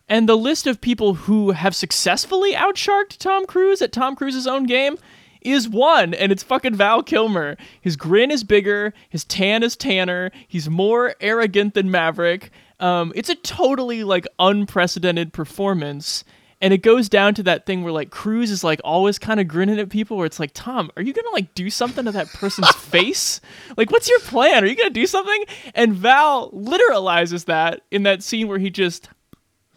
And 0.09 0.29
the 0.29 0.37
list 0.37 0.67
of 0.67 0.81
people 0.81 1.15
who 1.15 1.51
have 1.51 1.75
successfully 1.75 2.53
outsharked 2.53 3.19
Tom 3.19 3.45
Cruise 3.47 3.83
at 3.83 3.93
Tom 3.93 4.15
Cruise's 4.15 4.47
own 4.47 4.65
game 4.65 4.99
is 5.41 5.69
one, 5.69 6.15
and 6.15 6.33
it's 6.33 6.43
fucking 6.43 6.75
Val 6.75 7.03
Kilmer. 7.03 7.57
His 7.81 7.97
grin 7.97 8.31
is 8.31 8.45
bigger, 8.45 8.93
his 9.09 9.25
tan 9.25 9.63
is 9.63 9.77
tanner, 9.77 10.31
he's 10.47 10.69
more 10.69 11.15
arrogant 11.21 11.75
than 11.75 11.91
Maverick. 11.91 12.51
Um, 12.81 13.13
it's 13.15 13.29
a 13.29 13.35
totally 13.37 14.05
like 14.05 14.27
unprecedented 14.39 15.33
performance. 15.33 16.25
And 16.61 16.73
it 16.73 16.79
goes 16.79 17.09
down 17.09 17.35
to 17.35 17.43
that 17.45 17.67
thing 17.67 17.83
where 17.85 17.93
like 17.93 18.11
Cruise 18.11 18.51
is 18.51 18.65
like 18.65 18.81
always 18.83 19.19
kind 19.19 19.39
of 19.41 19.47
grinning 19.47 19.79
at 19.79 19.91
people 19.91 20.17
where 20.17 20.27
it's 20.27 20.41
like, 20.41 20.53
Tom, 20.55 20.91
are 20.97 21.03
you 21.03 21.13
gonna 21.13 21.31
like 21.31 21.55
do 21.55 21.69
something 21.69 22.07
to 22.07 22.13
that 22.13 22.29
person's 22.29 22.71
face? 22.77 23.41
Like, 23.77 23.91
what's 23.91 24.09
your 24.09 24.21
plan? 24.21 24.65
Are 24.65 24.67
you 24.67 24.75
gonna 24.77 24.91
do 24.91 25.07
something? 25.07 25.45
And 25.75 25.93
Val 25.93 26.51
literalizes 26.53 27.45
that 27.45 27.83
in 27.91 28.05
that 28.05 28.23
scene 28.23 28.49
where 28.49 28.59
he 28.59 28.71
just 28.71 29.09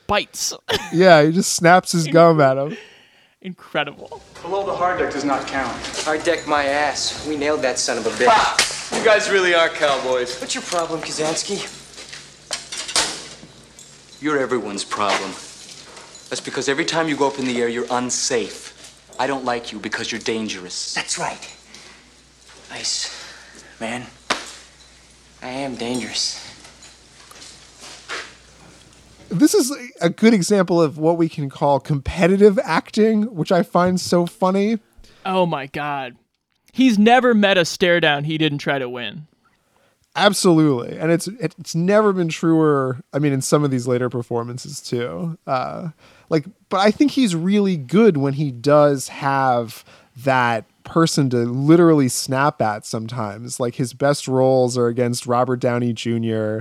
bites. 0.09 0.53
Yeah, 0.91 1.23
he 1.23 1.31
just 1.31 1.53
snaps 1.53 1.93
his 1.93 2.07
gum 2.07 2.41
at 2.41 2.57
him. 2.57 2.75
Incredible. 3.41 4.21
Below 4.41 4.65
the 4.65 4.75
hard 4.75 4.99
deck 4.99 5.13
does 5.13 5.23
not 5.23 5.47
count. 5.47 5.71
Hard 6.03 6.23
deck 6.23 6.45
my 6.47 6.65
ass. 6.65 7.25
We 7.25 7.37
nailed 7.37 7.61
that 7.61 7.79
son 7.79 7.97
of 7.97 8.05
a 8.05 8.09
bitch. 8.09 8.97
You 8.97 9.05
guys 9.05 9.29
really 9.29 9.53
are 9.53 9.69
cowboys. 9.69 10.37
What's 10.41 10.55
your 10.55 10.63
problem, 10.63 10.99
Kazansky? 10.99 11.63
You're 14.21 14.39
everyone's 14.39 14.83
problem. 14.83 15.31
That's 16.29 16.41
because 16.41 16.67
every 16.67 16.85
time 16.85 17.07
you 17.07 17.15
go 17.15 17.27
up 17.27 17.39
in 17.39 17.45
the 17.45 17.61
air, 17.61 17.69
you're 17.69 17.87
unsafe. 17.91 18.75
I 19.17 19.27
don't 19.27 19.45
like 19.45 19.71
you 19.71 19.79
because 19.79 20.11
you're 20.11 20.21
dangerous. 20.21 20.93
That's 20.93 21.17
right. 21.17 21.55
Nice, 22.69 23.09
man. 23.79 24.05
I 25.41 25.49
am 25.49 25.75
dangerous. 25.75 26.48
This 29.29 29.53
is 29.53 29.75
a 30.01 30.09
good 30.09 30.33
example 30.33 30.81
of 30.81 30.97
what 30.97 31.17
we 31.17 31.29
can 31.29 31.49
call 31.49 31.79
competitive 31.79 32.59
acting, 32.63 33.23
which 33.35 33.51
I 33.51 33.63
find 33.63 33.99
so 33.99 34.25
funny. 34.25 34.79
Oh 35.25 35.45
my 35.45 35.67
god. 35.67 36.15
He's 36.71 36.99
never 36.99 37.33
met 37.33 37.57
a 37.57 37.65
stare 37.65 37.99
down 37.99 38.23
he 38.23 38.37
didn't 38.37 38.59
try 38.59 38.79
to 38.79 38.89
win. 38.89 39.27
Absolutely, 40.15 40.97
and 40.97 41.11
it's 41.11 41.27
it's 41.27 41.75
never 41.75 42.11
been 42.11 42.29
truer. 42.29 42.99
I 43.13 43.19
mean, 43.19 43.31
in 43.31 43.41
some 43.41 43.63
of 43.63 43.69
these 43.69 43.87
later 43.87 44.09
performances 44.09 44.81
too. 44.81 45.37
Uh, 45.45 45.89
like, 46.29 46.45
but 46.69 46.79
I 46.79 46.89
think 46.91 47.11
he's 47.11 47.35
really 47.35 47.77
good 47.77 48.17
when 48.17 48.33
he 48.33 48.51
does 48.51 49.07
have 49.09 49.85
that 50.17 50.65
person 50.83 51.29
to 51.29 51.37
literally 51.37 52.09
snap 52.09 52.59
at. 52.61 52.85
Sometimes, 52.85 53.59
like 53.59 53.75
his 53.75 53.93
best 53.93 54.27
roles 54.27 54.77
are 54.77 54.87
against 54.87 55.27
Robert 55.27 55.57
Downey 55.57 55.93
Jr. 55.93 56.59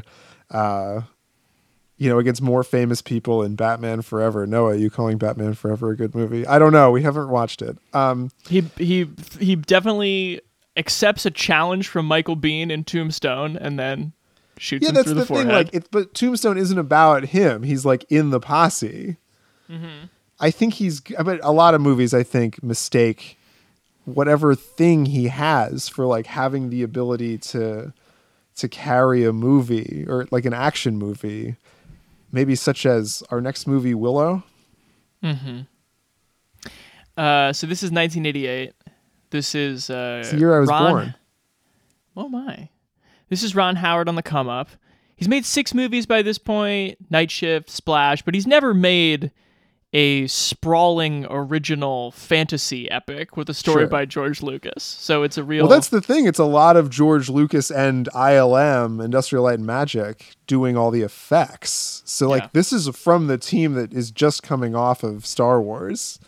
Uh, 0.50 1.02
you 1.98 2.08
know, 2.08 2.18
against 2.18 2.40
more 2.40 2.62
famous 2.62 3.02
people 3.02 3.42
in 3.42 3.56
Batman 3.56 4.02
Forever. 4.02 4.46
Noah, 4.46 4.76
you 4.76 4.88
calling 4.88 5.18
Batman 5.18 5.54
Forever 5.54 5.90
a 5.90 5.96
good 5.96 6.14
movie? 6.14 6.46
I 6.46 6.58
don't 6.58 6.72
know. 6.72 6.90
We 6.90 7.02
haven't 7.02 7.28
watched 7.28 7.61
it. 7.61 7.76
Um, 7.92 8.30
he 8.48 8.61
he 8.76 9.11
he 9.38 9.56
definitely 9.56 10.40
accepts 10.76 11.26
a 11.26 11.30
challenge 11.30 11.88
from 11.88 12.06
Michael 12.06 12.37
Biehn 12.37 12.70
in 12.70 12.84
Tombstone 12.84 13.56
and 13.56 13.78
then 13.78 14.12
shoots 14.58 14.84
yeah, 14.84 14.90
him 14.90 14.94
that's 14.94 15.06
through 15.06 15.14
the, 15.14 15.20
the, 15.20 15.26
thing. 15.26 15.37
forehead. 15.46 15.66
Like, 15.66 15.74
it, 15.74 15.90
but 15.90 16.14
Tombstone 16.14 16.56
isn't 16.56 16.78
about 16.78 17.26
him. 17.26 17.64
He's 17.64 17.84
like 17.84 18.04
in 18.08 18.30
the 18.30 18.40
posse. 18.40 19.16
Mm-hmm. 19.68 20.06
I 20.40 20.50
think 20.50 20.74
he's. 20.74 21.00
But 21.00 21.40
a 21.42 21.52
lot 21.52 21.74
of 21.74 21.80
movies, 21.80 22.14
I 22.14 22.22
think, 22.22 22.62
mistake 22.62 23.38
whatever 24.14 24.54
thing 24.54 25.06
he 25.06 25.28
has 25.28 25.88
for 25.88 26.06
like 26.06 26.26
having 26.26 26.70
the 26.70 26.82
ability 26.82 27.38
to 27.38 27.92
to 28.56 28.68
carry 28.68 29.24
a 29.24 29.32
movie 29.32 30.04
or 30.08 30.26
like 30.30 30.44
an 30.44 30.54
action 30.54 30.96
movie, 30.96 31.56
maybe 32.33 32.55
such 32.55 32.87
as 32.87 33.23
our 33.31 33.41
next 33.41 33.67
movie, 33.67 33.95
Willow. 33.95 34.43
Mm-hmm. 35.23 35.61
Uh, 37.17 37.53
so 37.53 37.67
this 37.67 37.83
is 37.83 37.91
1988. 37.91 38.73
This 39.31 39.55
is 39.55 39.91
uh, 39.91 40.19
It's 40.21 40.31
the 40.31 40.38
year 40.38 40.57
I 40.57 40.61
was 40.61 40.69
Ron- 40.69 40.93
born. 40.93 41.14
Oh 42.17 42.29
my! 42.29 42.69
This 43.29 43.43
is 43.43 43.55
Ron 43.55 43.77
Howard 43.77 44.09
on 44.09 44.14
the 44.14 44.23
come 44.23 44.49
up. 44.49 44.71
He's 45.17 45.29
made 45.29 45.45
six 45.45 45.75
movies 45.75 46.07
by 46.07 46.23
this 46.23 46.38
point: 46.38 46.97
Night 47.11 47.31
Shift, 47.31 47.69
Splash, 47.71 48.23
but 48.23 48.35
he's 48.35 48.47
never 48.47 48.73
made 48.73 49.31
a 49.94 50.27
sprawling 50.27 51.27
original 51.31 52.11
fantasy 52.11 52.90
epic 52.90 53.37
with 53.38 53.48
a 53.48 53.55
story 53.55 53.83
Sure. 53.83 53.88
by 53.88 54.05
George 54.05 54.42
Lucas. 54.42 54.83
So 54.83 55.22
it's 55.22 55.38
a 55.38 55.44
real. 55.44 55.64
Well, 55.66 55.74
that's 55.74 55.88
the 55.88 56.01
thing. 56.03 56.27
It's 56.27 56.38
a 56.38 56.44
lot 56.44 56.77
of 56.77 56.90
George 56.90 57.31
Lucas 57.31 57.70
and 57.70 58.07
ILM, 58.14 59.03
Industrial 59.03 59.44
Light 59.44 59.59
and 59.59 59.66
Magic, 59.66 60.35
doing 60.46 60.77
all 60.77 60.90
the 60.90 61.03
effects. 61.03 62.03
So, 62.05 62.29
like, 62.29 62.42
Yeah. 62.44 62.48
this 62.53 62.72
is 62.72 62.88
from 62.88 63.29
the 63.29 63.38
team 63.38 63.72
that 63.74 63.92
is 63.94 64.11
just 64.11 64.42
coming 64.42 64.74
off 64.74 65.03
of 65.03 65.24
Star 65.24 65.61
Wars. 65.62 66.18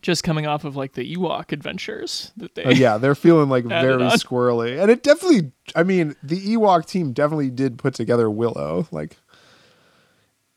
just 0.00 0.24
coming 0.24 0.48
off 0.48 0.64
of 0.64 0.74
like 0.74 0.94
the 0.94 1.14
Ewok 1.14 1.52
adventures 1.52 2.32
that 2.36 2.56
they. 2.56 2.64
Oh, 2.64 2.70
yeah, 2.70 2.98
they're 2.98 3.14
feeling 3.14 3.48
like 3.48 3.64
very 3.66 4.02
on. 4.02 4.10
squirrely. 4.18 4.80
And 4.82 4.90
it 4.90 5.04
definitely, 5.04 5.52
I 5.76 5.84
mean, 5.84 6.16
the 6.24 6.40
Ewok 6.40 6.86
team 6.86 7.12
definitely 7.12 7.50
did 7.50 7.78
put 7.78 7.94
together 7.94 8.28
Willow. 8.28 8.88
Like, 8.90 9.16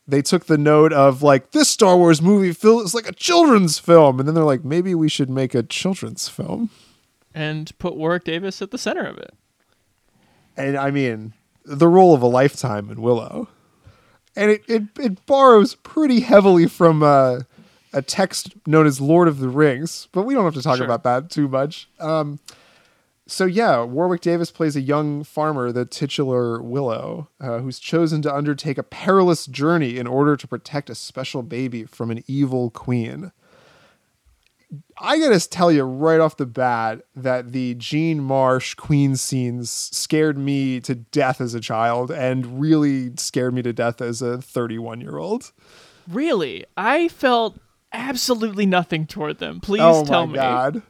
they 0.08 0.22
took 0.22 0.46
the 0.46 0.58
note 0.58 0.94
of, 0.94 1.22
like, 1.24 1.52
this 1.52 1.70
Star 1.70 1.98
Wars 1.98 2.22
movie 2.22 2.54
feels 2.54 2.94
like 2.94 3.08
a 3.10 3.14
children's 3.14 3.80
film. 3.80 4.20
And 4.20 4.28
then 4.28 4.36
they're 4.36 4.44
like, 4.44 4.64
maybe 4.64 4.94
we 4.96 5.10
should 5.10 5.30
make 5.30 5.56
a 5.56 5.64
children's 5.64 6.28
film. 6.30 6.70
and 7.34 7.72
put 7.80 7.96
Warwick 7.96 8.24
Davis 8.24 8.62
at 8.62 8.72
the 8.72 8.78
center 8.78 9.04
of 9.06 9.18
it. 9.18 9.34
and 10.58 10.78
I 10.78 10.92
mean 10.92 11.34
the 11.66 11.88
role 11.88 12.14
of 12.14 12.22
a 12.22 12.28
lifetime 12.28 12.90
in 12.92 13.02
Willow, 13.02 13.48
and 14.36 14.52
it 14.52 14.62
it, 14.68 14.84
it 15.00 15.26
borrows 15.26 15.76
pretty 15.76 16.20
heavily 16.22 16.68
from 16.68 17.02
uh, 17.04 17.40
a 17.92 18.02
text 18.02 18.54
known 18.68 18.86
as 18.86 19.02
Lord 19.02 19.28
of 19.28 19.40
the 19.40 19.50
Rings, 19.50 20.08
but 20.12 20.22
we 20.24 20.34
don't 20.36 20.46
have 20.46 20.54
to 20.54 20.62
talk 20.62 20.78
Sure. 20.78 20.86
about 20.86 21.04
that 21.04 21.30
too 21.32 21.48
much. 21.48 21.90
Um, 22.00 22.40
so 23.28 23.46
yeah, 23.46 23.84
Warwick 23.84 24.22
Davis 24.22 24.52
plays 24.52 24.76
a 24.76 24.82
young 24.82 25.24
farmer, 25.24 25.72
the 25.72 25.86
titular 25.86 26.62
Willow, 26.62 27.30
uh, 27.40 27.60
who's 27.60 27.80
chosen 27.80 28.22
to 28.22 28.34
undertake 28.34 28.78
a 28.78 28.84
perilous 28.84 29.48
journey 29.48 29.98
in 29.98 30.06
order 30.06 30.38
to 30.38 30.48
protect 30.48 30.90
a 30.90 30.96
special 30.96 31.42
baby 31.42 31.86
from 31.86 32.12
an 32.12 32.24
evil 32.28 32.70
queen. 32.70 33.32
I 35.00 35.20
gotta 35.20 35.40
tell 35.48 35.72
you 35.72 35.84
right 35.84 36.20
off 36.20 36.38
the 36.38 36.46
bat 36.46 37.02
that 37.16 37.52
the 37.52 37.76
Jean 37.76 38.20
Marsh 38.20 38.74
Queen 38.76 39.16
scenes 39.16 39.70
scared 39.70 40.38
me 40.38 40.80
to 40.82 40.96
death 40.96 41.42
as 41.42 41.54
a 41.54 41.60
child 41.60 42.12
and 42.12 42.60
really 42.60 43.12
scared 43.18 43.54
me 43.54 43.62
to 43.64 43.74
death 43.74 44.02
as 44.02 44.22
a 44.22 44.42
31 44.42 45.02
year 45.02 45.18
old. 45.18 45.52
Really, 46.08 46.66
I 46.78 47.08
felt 47.08 47.58
absolutely 47.92 48.66
nothing 48.66 49.08
toward 49.08 49.40
them. 49.40 49.60
Please 49.60 49.82
oh 49.82 50.06
tell 50.06 50.28
my 50.28 50.34
me. 50.34 50.38
god. 50.38 50.82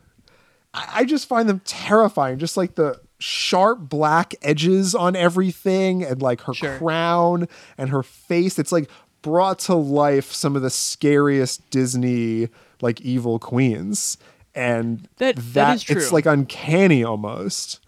I, 0.75 0.87
I 0.93 1.03
just 1.05 1.27
find 1.27 1.47
them 1.49 1.61
terrifying. 1.65 2.37
Just 2.37 2.57
like 2.57 2.75
the 2.75 2.99
sharp 3.19 3.79
black 3.79 4.35
edges 4.41 4.93
on 4.93 5.15
everything 5.15 6.03
and 6.03 6.21
like 6.21 6.41
her 6.41 6.53
Sure. 6.53 6.77
crown 6.77 7.47
and 7.77 7.89
her 7.89 8.03
face. 8.03 8.59
It's 8.59 8.71
like 8.71 8.89
brought 9.21 9.57
to 9.59 9.73
life 9.75 10.31
some 10.33 10.55
of 10.55 10.61
the 10.61 10.69
scariest 10.69 11.67
Disney 11.71 12.49
like 12.81 13.01
evil 13.01 13.39
queens. 13.39 14.17
And 14.53 15.07
That- 15.17 15.37
that 15.53 15.75
is 15.77 15.83
true. 15.83 15.97
It's 15.97 16.11
like 16.11 16.25
uncanny 16.25 17.03
almost. 17.03 17.79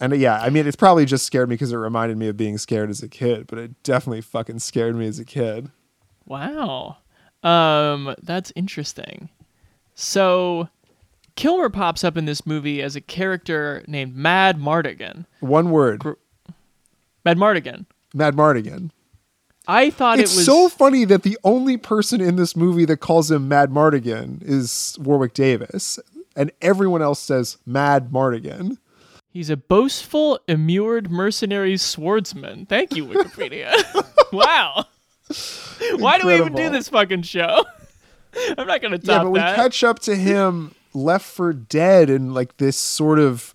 And 0.00 0.12
uh, 0.12 0.16
yeah, 0.16 0.40
I 0.40 0.50
mean, 0.50 0.66
it's 0.66 0.76
probably 0.76 1.04
just 1.06 1.24
scared 1.24 1.48
me 1.48 1.54
because 1.54 1.72
it 1.72 1.76
reminded 1.76 2.18
me 2.18 2.26
of 2.28 2.36
being 2.36 2.58
scared 2.58 2.90
as 2.90 3.02
a 3.02 3.08
kid, 3.08 3.46
but 3.46 3.58
it 3.58 3.82
definitely 3.84 4.20
fucking 4.20 4.58
scared 4.58 4.96
me 4.96 5.06
as 5.06 5.18
a 5.20 5.24
kid. 5.24 5.70
Wow. 6.26 6.96
Um, 7.44 8.14
that's 8.22 8.52
interesting. 8.56 9.28
So, 9.94 10.68
Kilmer 11.42 11.70
pops 11.70 12.04
up 12.04 12.16
in 12.16 12.24
this 12.24 12.46
movie 12.46 12.80
as 12.80 12.94
a 12.94 13.00
character 13.00 13.82
named 13.88 14.14
Madmartigan. 14.14 15.26
One 15.40 15.72
word 15.72 16.00
Madmartigan. 17.26 17.86
Mad 18.14 18.36
Mardigan. 18.36 18.92
I 19.66 19.90
thought 19.90 20.20
it's 20.20 20.34
it 20.34 20.36
was 20.36 20.46
so 20.46 20.68
funny 20.68 21.04
that 21.04 21.24
the 21.24 21.36
only 21.42 21.76
person 21.76 22.20
in 22.20 22.36
this 22.36 22.54
movie 22.54 22.84
that 22.84 22.98
calls 22.98 23.28
him 23.28 23.50
Madmartigan 23.50 24.40
is 24.44 24.96
Warwick 25.00 25.34
Davis, 25.34 25.98
and 26.36 26.52
everyone 26.62 27.02
else 27.02 27.18
says 27.18 27.58
Madmartigan. 27.68 28.78
he's 29.28 29.50
a 29.50 29.56
boastful, 29.56 30.38
immured 30.46 31.10
mercenary 31.10 31.76
swordsman. 31.76 32.66
Thank 32.66 32.94
you, 32.94 33.04
Wikipedia. 33.04 33.72
wow. 34.32 34.84
Why 35.96 36.20
do 36.20 36.28
we 36.28 36.36
even 36.36 36.54
do 36.54 36.70
this 36.70 36.88
fucking 36.88 37.22
show? 37.22 37.64
I'm 38.56 38.68
not 38.68 38.80
gonna 38.80 38.98
top 38.98 39.08
yeah, 39.08 39.22
but 39.24 39.30
we 39.30 39.40
that. 39.40 39.56
catch 39.56 39.82
up 39.82 39.98
to 40.00 40.14
him 40.14 40.76
Left 40.94 41.24
for 41.24 41.52
Dead 41.52 42.10
in 42.10 42.34
like 42.34 42.56
this 42.58 42.76
sort 42.76 43.18
of 43.18 43.54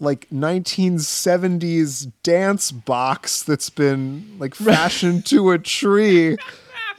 like 0.00 0.28
1970s 0.30 2.12
dance 2.22 2.70
box 2.70 3.42
that's 3.42 3.70
been 3.70 4.36
like 4.38 4.54
fashioned 4.54 5.24
to 5.26 5.50
a 5.50 5.58
tree. 5.58 6.36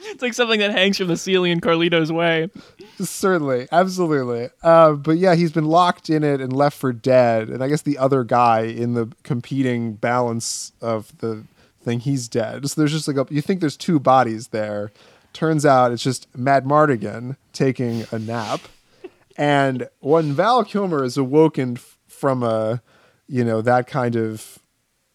it's 0.00 0.22
like 0.22 0.34
something 0.34 0.60
that 0.60 0.72
hangs 0.72 0.98
from 0.98 1.08
the 1.08 1.16
ceiling 1.16 1.52
in 1.52 1.60
Carlito's 1.60 2.10
Way. 2.10 2.50
Certainly, 3.00 3.68
absolutely. 3.70 4.48
Uh, 4.62 4.92
but 4.92 5.18
yeah, 5.18 5.34
he's 5.34 5.52
been 5.52 5.66
locked 5.66 6.10
in 6.10 6.24
it 6.24 6.40
and 6.40 6.52
left 6.52 6.76
for 6.76 6.92
dead. 6.92 7.48
And 7.48 7.62
I 7.62 7.68
guess 7.68 7.82
the 7.82 7.98
other 7.98 8.24
guy 8.24 8.62
in 8.62 8.94
the 8.94 9.12
competing 9.22 9.94
balance 9.94 10.72
of 10.80 11.16
the 11.18 11.44
thing, 11.82 12.00
he's 12.00 12.28
dead. 12.28 12.68
So 12.68 12.80
there's 12.80 12.92
just 12.92 13.08
like 13.08 13.16
a, 13.16 13.32
you 13.32 13.40
think 13.40 13.60
there's 13.60 13.76
two 13.76 14.00
bodies 14.00 14.48
there. 14.48 14.90
Turns 15.32 15.64
out 15.64 15.92
it's 15.92 16.02
just 16.02 16.30
Madmartigan 16.32 17.36
taking 17.52 18.04
a 18.10 18.18
nap. 18.18 18.60
And 19.38 19.88
when 20.00 20.32
Val 20.34 20.64
Kilmer 20.64 21.04
is 21.04 21.16
awoken 21.16 21.76
f- 21.76 21.96
from 22.08 22.42
a, 22.42 22.82
you 23.28 23.44
know, 23.44 23.62
that 23.62 23.86
kind 23.86 24.16
of 24.16 24.58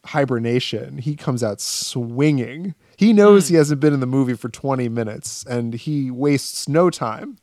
hibernation, 0.05 0.97
he 0.97 1.15
comes 1.15 1.43
out 1.43 1.59
swinging. 1.61 2.73
He 2.97 3.11
knows 3.13 3.47
he 3.49 3.55
hasn't 3.55 3.81
been 3.81 3.93
in 3.93 3.99
the 3.99 4.05
movie 4.07 4.35
for 4.35 4.47
20 4.49 4.87
minutes 4.89 5.43
and 5.45 5.73
he 5.73 6.09
wastes 6.09 6.67
no 6.69 6.89
time. 6.89 7.37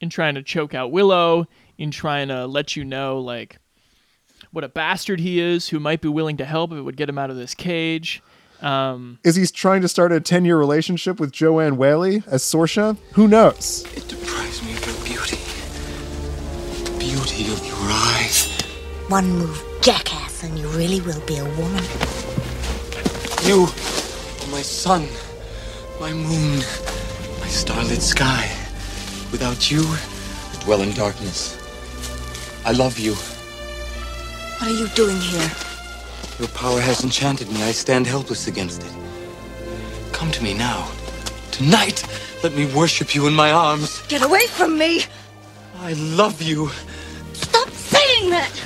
in 0.00 0.10
trying 0.10 0.34
to 0.34 0.42
choke 0.42 0.74
out 0.74 0.92
Willow, 0.92 1.46
in 1.78 1.90
trying 1.90 2.28
to 2.28 2.46
let 2.46 2.76
you 2.76 2.84
know 2.84 3.18
like 3.18 3.58
what 4.52 4.64
a 4.64 4.68
bastard 4.68 5.20
he 5.20 5.40
is, 5.40 5.68
who 5.68 5.80
might 5.80 6.00
be 6.00 6.08
willing 6.08 6.36
to 6.36 6.44
help 6.44 6.70
if 6.72 6.78
it 6.78 6.82
would 6.82 6.96
get 6.96 7.08
him 7.08 7.18
out 7.18 7.30
of 7.30 7.36
this 7.36 7.54
cage. 7.54 8.22
Um, 8.60 9.18
Is 9.24 9.36
he 9.36 9.46
trying 9.46 9.82
to 9.82 9.88
start 9.88 10.10
a 10.12 10.20
10 10.20 10.44
year 10.44 10.58
relationship 10.58 11.18
with 11.20 11.32
Joanne 11.32 11.76
Whalley 11.76 12.22
as 12.26 12.42
Sorsha? 12.42 12.96
Who 13.12 13.28
knows? 13.28 13.84
It 13.96 14.08
deprives 14.08 14.62
me 14.64 14.74
beauty 17.18 17.52
of 17.52 17.66
your 17.66 17.76
eyes. 17.80 18.46
One 19.08 19.28
move, 19.30 19.64
jackass, 19.82 20.44
and 20.44 20.56
you 20.56 20.68
really 20.68 21.00
will 21.00 21.20
be 21.26 21.38
a 21.38 21.44
woman. 21.44 21.84
You 23.42 23.62
are 23.64 24.50
my 24.52 24.62
sun, 24.62 25.08
my 25.98 26.12
moon, 26.12 26.58
my 27.40 27.48
starlit 27.48 28.02
sky. 28.02 28.48
Without 29.32 29.68
you, 29.68 29.82
I 29.82 30.62
dwell 30.62 30.82
in 30.82 30.92
darkness. 30.92 31.58
I 32.64 32.70
love 32.70 32.98
you. 32.98 33.14
What 34.58 34.70
are 34.70 34.78
you 34.80 34.86
doing 34.88 35.18
here? 35.18 35.50
Your 36.38 36.48
power 36.48 36.80
has 36.80 37.02
enchanted 37.02 37.48
me. 37.50 37.64
I 37.64 37.72
stand 37.72 38.06
helpless 38.06 38.46
against 38.46 38.84
it. 38.84 38.92
Come 40.12 40.30
to 40.30 40.42
me 40.42 40.54
now. 40.54 40.88
Tonight, 41.50 42.04
let 42.44 42.54
me 42.54 42.66
worship 42.66 43.12
you 43.14 43.26
in 43.26 43.34
my 43.34 43.50
arms. 43.50 44.02
Get 44.06 44.22
away 44.22 44.46
from 44.46 44.78
me! 44.78 45.04
I 45.80 45.94
love 45.94 46.40
you. 46.42 46.70
Stop 48.18 48.30
saying 48.30 48.30
that! 48.30 48.58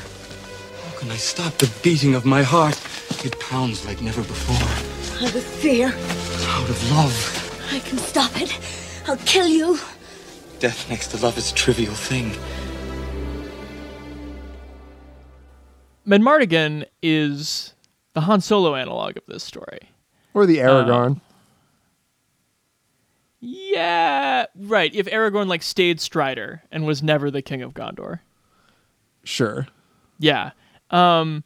How 0.84 0.98
can 0.98 1.10
I 1.10 1.16
stop 1.16 1.52
the 1.58 1.70
beating 1.82 2.14
of 2.14 2.24
my 2.24 2.42
heart? 2.42 2.80
It 3.24 3.38
pounds 3.38 3.84
like 3.84 4.00
never 4.00 4.22
before. 4.22 5.26
Out 5.26 5.34
of 5.34 5.42
fear. 5.42 5.88
Out 5.88 6.70
of 6.70 6.90
love. 6.90 7.68
I 7.70 7.80
can 7.80 7.98
stop 7.98 8.30
it. 8.40 8.58
I'll 9.06 9.18
kill 9.18 9.46
you. 9.46 9.78
Death 10.58 10.88
next 10.88 11.08
to 11.08 11.18
love 11.18 11.36
is 11.36 11.52
a 11.52 11.54
trivial 11.54 11.94
thing. 11.94 12.32
Madmartigan 16.06 16.86
is 17.02 17.74
the 18.14 18.22
Han 18.22 18.40
Solo 18.40 18.74
analog 18.74 19.16
of 19.16 19.24
this 19.26 19.44
story. 19.44 19.90
Or 20.34 20.46
the 20.46 20.58
Aragorn. 20.58 21.16
Uh, 21.16 21.20
yeah, 23.40 24.46
right. 24.56 24.94
If 24.94 25.06
Aragorn 25.06 25.46
like 25.46 25.62
stayed 25.62 26.00
Strider 26.00 26.62
and 26.72 26.86
was 26.86 27.02
never 27.02 27.30
the 27.30 27.42
king 27.42 27.60
of 27.60 27.74
Gondor. 27.74 28.20
Sure. 29.24 29.66
Yeah. 30.18 30.50
Um 30.90 31.44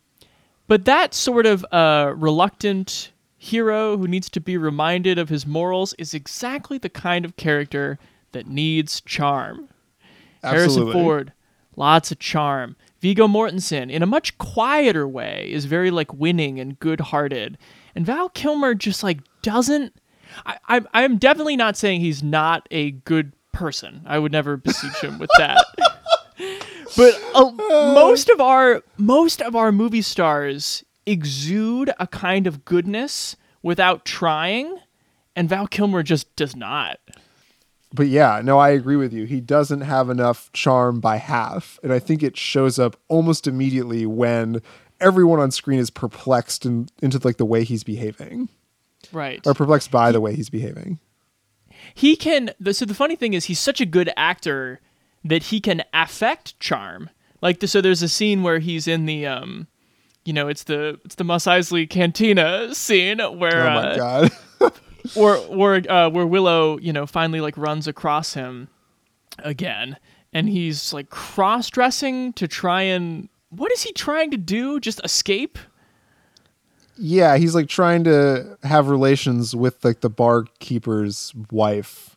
but 0.66 0.84
that 0.84 1.14
sort 1.14 1.46
of 1.46 1.64
uh 1.72 2.12
reluctant 2.16 3.12
hero 3.38 3.96
who 3.96 4.08
needs 4.08 4.28
to 4.30 4.40
be 4.40 4.56
reminded 4.56 5.18
of 5.18 5.28
his 5.28 5.46
morals 5.46 5.94
is 5.94 6.14
exactly 6.14 6.78
the 6.78 6.88
kind 6.88 7.24
of 7.24 7.36
character 7.36 7.98
that 8.32 8.46
needs 8.46 9.00
charm. 9.02 9.68
Harrison 10.42 10.92
Ford, 10.92 11.32
lots 11.76 12.10
of 12.10 12.18
charm. 12.18 12.76
Viggo 13.00 13.28
Mortensen, 13.28 13.90
in 13.90 14.02
a 14.02 14.06
much 14.06 14.36
quieter 14.38 15.06
way, 15.06 15.48
is 15.50 15.66
very 15.66 15.90
like 15.90 16.12
winning 16.14 16.58
and 16.58 16.78
good-hearted, 16.80 17.58
and 17.94 18.06
Val 18.06 18.28
Kilmer 18.30 18.74
just 18.74 19.02
like 19.02 19.20
doesn't. 19.42 19.94
I, 20.44 20.58
I'm 20.66 20.88
I'm 20.92 21.18
definitely 21.18 21.56
not 21.56 21.76
saying 21.76 22.00
he's 22.00 22.22
not 22.22 22.66
a 22.70 22.92
good 22.92 23.32
person. 23.52 24.02
I 24.06 24.18
would 24.18 24.32
never 24.32 24.56
beseech 24.56 25.00
him 25.00 25.18
with 25.18 25.30
that. 25.38 25.64
but 26.96 27.20
uh, 27.34 27.50
most 27.94 28.28
of 28.28 28.40
our 28.40 28.82
most 28.96 29.40
of 29.40 29.56
our 29.56 29.72
movie 29.72 30.02
stars 30.02 30.84
exude 31.06 31.92
a 31.98 32.06
kind 32.06 32.46
of 32.46 32.64
goodness 32.64 33.36
without 33.62 34.04
trying, 34.04 34.78
and 35.34 35.48
Val 35.48 35.66
Kilmer 35.66 36.02
just 36.02 36.34
does 36.36 36.54
not. 36.54 36.98
But 37.92 38.08
yeah, 38.08 38.40
no, 38.44 38.58
I 38.58 38.70
agree 38.70 38.96
with 38.96 39.12
you. 39.12 39.24
He 39.24 39.40
doesn't 39.40 39.80
have 39.80 40.10
enough 40.10 40.52
charm 40.52 41.00
by 41.00 41.16
half. 41.16 41.78
And 41.82 41.92
I 41.92 41.98
think 41.98 42.22
it 42.22 42.36
shows 42.36 42.78
up 42.78 42.96
almost 43.08 43.46
immediately 43.46 44.04
when 44.04 44.60
everyone 45.00 45.40
on 45.40 45.50
screen 45.50 45.78
is 45.78 45.88
perplexed 45.88 46.66
in, 46.66 46.88
into 47.00 47.18
like 47.24 47.38
the 47.38 47.46
way 47.46 47.64
he's 47.64 47.84
behaving. 47.84 48.48
Right. 49.12 49.40
Or 49.46 49.54
perplexed 49.54 49.90
by 49.90 50.12
the 50.12 50.20
way 50.20 50.34
he's 50.34 50.50
behaving. 50.50 50.98
he 51.94 52.16
can 52.16 52.50
the, 52.58 52.74
so 52.74 52.84
the 52.84 52.94
funny 52.94 53.16
thing 53.16 53.34
is 53.34 53.44
he's 53.44 53.60
such 53.60 53.80
a 53.80 53.86
good 53.86 54.10
actor 54.16 54.80
that 55.28 55.44
he 55.44 55.60
can 55.60 55.82
affect 55.92 56.58
charm 56.60 57.10
like 57.42 57.60
the, 57.60 57.68
so 57.68 57.80
there's 57.80 58.02
a 58.02 58.08
scene 58.08 58.42
where 58.42 58.58
he's 58.58 58.88
in 58.88 59.06
the 59.06 59.26
um 59.26 59.66
you 60.24 60.32
know 60.32 60.48
it's 60.48 60.64
the 60.64 60.98
it's 61.04 61.14
the 61.16 61.24
Mos 61.24 61.44
Eisley 61.44 61.88
cantina 61.88 62.74
scene 62.74 63.18
where 63.18 63.68
oh 63.68 63.74
my 63.74 63.90
uh, 63.90 63.96
god. 63.96 64.72
where 65.14 65.36
where 65.36 65.92
uh, 65.92 66.10
where 66.10 66.26
Willow 66.26 66.78
you 66.78 66.92
know 66.92 67.06
finally 67.06 67.40
like 67.40 67.56
runs 67.56 67.86
across 67.86 68.34
him 68.34 68.68
again 69.38 69.96
and 70.32 70.48
he's 70.48 70.92
like 70.92 71.10
cross 71.10 71.70
dressing 71.70 72.32
to 72.34 72.48
try 72.48 72.82
and 72.82 73.28
what 73.50 73.70
is 73.72 73.82
he 73.82 73.92
trying 73.92 74.30
to 74.30 74.36
do 74.36 74.80
just 74.80 75.00
escape 75.04 75.58
yeah, 76.98 77.36
he's 77.36 77.54
like 77.54 77.68
trying 77.68 78.04
to 78.04 78.56
have 78.62 78.88
relations 78.88 79.54
with 79.54 79.84
like 79.84 80.00
the 80.00 80.10
barkeeper's 80.10 81.34
wife. 81.50 82.15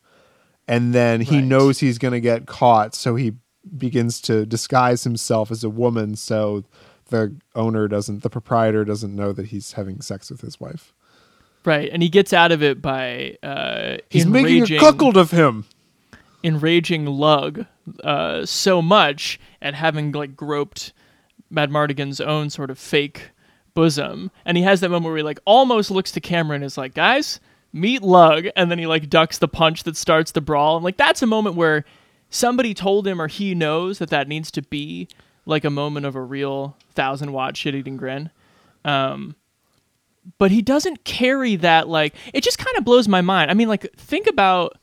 And 0.70 0.94
then 0.94 1.20
he 1.22 1.38
Right. 1.38 1.44
knows 1.46 1.80
he's 1.80 1.98
going 1.98 2.12
to 2.14 2.22
get 2.22 2.46
caught, 2.46 2.94
so 2.96 3.16
he 3.16 3.34
begins 3.78 4.22
to 4.22 4.46
disguise 4.46 5.04
himself 5.04 5.52
as 5.52 5.64
a 5.66 5.70
woman 5.70 6.16
so 6.16 6.64
the 7.10 7.36
owner 7.56 7.88
doesn't 7.88 8.22
the 8.24 8.30
proprietor 8.30 8.86
doesn't 8.86 9.14
know 9.16 9.34
that 9.34 9.48
he's 9.48 9.74
having 9.74 10.00
sex 10.00 10.30
with 10.32 10.42
his 10.42 10.60
wife. 10.60 10.94
right 11.66 11.90
and 11.92 12.02
he 12.02 12.08
gets 12.10 12.32
out 12.34 12.52
of 12.52 12.64
it 12.64 12.82
by 12.82 13.36
uh 13.44 13.98
He's 14.10 14.26
making 14.26 14.64
a 14.72 14.80
cuckold 14.80 15.18
of 15.18 15.32
him. 15.32 15.66
enraging 16.44 17.06
Lug 17.06 17.66
uh, 18.04 18.46
so 18.46 18.82
much 18.82 19.40
at 19.62 19.74
having 19.74 20.12
like 20.14 20.36
groped 20.36 20.94
Madmartigan's 21.52 22.22
own 22.22 22.50
sort 22.50 22.70
of 22.70 22.78
fake 22.80 23.32
bosom, 23.74 24.30
and 24.46 24.56
he 24.58 24.64
has 24.64 24.80
that 24.82 24.90
moment 24.90 25.06
where 25.08 25.18
he 25.18 25.24
like 25.24 25.40
almost 25.46 25.90
looks 25.92 26.12
to 26.12 26.22
camera 26.22 26.56
and 26.56 26.64
is 26.64 26.78
like, 26.78 26.94
"Guys, 26.94 27.40
meet 27.74 28.02
Lug," 28.02 28.48
and 28.56 28.70
then 28.70 28.80
he 28.80 28.88
like 28.88 29.10
ducks 29.10 29.38
the 29.38 29.48
punch 29.48 29.84
that 29.84 29.98
starts 29.98 30.32
the 30.32 30.42
brawl. 30.42 30.78
And 30.78 30.84
like 30.84 30.98
that's 30.98 31.22
a 31.22 31.28
moment 31.28 31.56
where 31.56 31.86
somebody 32.30 32.74
told 32.74 33.08
him 33.08 33.22
or 33.22 33.28
he 33.28 33.56
knows 33.56 34.00
that 34.00 34.10
that 34.10 34.28
needs 34.28 34.52
to 34.52 34.62
be 34.62 35.08
like 35.46 35.64
a 35.64 35.70
moment 35.70 36.06
of 36.06 36.16
a 36.16 36.22
real 36.22 36.78
thousand 36.92 37.34
watt 37.34 37.58
shit 37.58 37.76
eating 37.76 37.98
grin. 37.98 38.30
Um, 38.86 39.36
but 40.38 40.52
he 40.52 40.62
doesn't 40.62 41.04
carry 41.04 41.56
that 41.58 41.88
like 41.88 42.16
it 42.34 42.44
just 42.44 42.58
kind 42.58 42.78
of 42.78 42.86
blows 42.86 43.08
my 43.08 43.22
mind. 43.22 43.50
I 43.52 43.54
mean, 43.54 43.68
like 43.68 43.92
think 43.94 44.28
about 44.28 44.78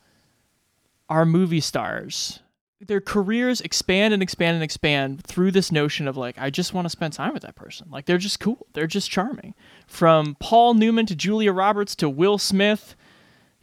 our 1.09 1.25
movie 1.25 1.61
stars 1.61 2.41
their 2.81 3.01
careers 3.01 3.61
expand 3.61 4.13
and 4.13 4.23
expand 4.23 4.55
and 4.55 4.63
expand 4.63 5.25
through 5.25 5.51
this 5.51 5.73
notion 5.73 6.07
of 6.07 6.17
like 6.17 6.37
I 6.39 6.51
just 6.51 6.75
want 6.75 6.85
to 6.85 6.91
spend 6.91 7.13
time 7.13 7.33
with 7.33 7.43
that 7.43 7.55
person. 7.55 7.89
Like 7.91 8.07
they're 8.07 8.19
just 8.19 8.41
cool. 8.41 8.67
They're 8.73 8.87
just 8.87 9.11
charming. 9.11 9.55
From 9.87 10.37
Paul 10.41 10.75
Newman 10.75 11.07
to 11.07 11.15
Julia 11.15 11.53
Roberts 11.53 11.95
to 11.97 12.09
Will 12.09 12.39
Smith 12.39 12.95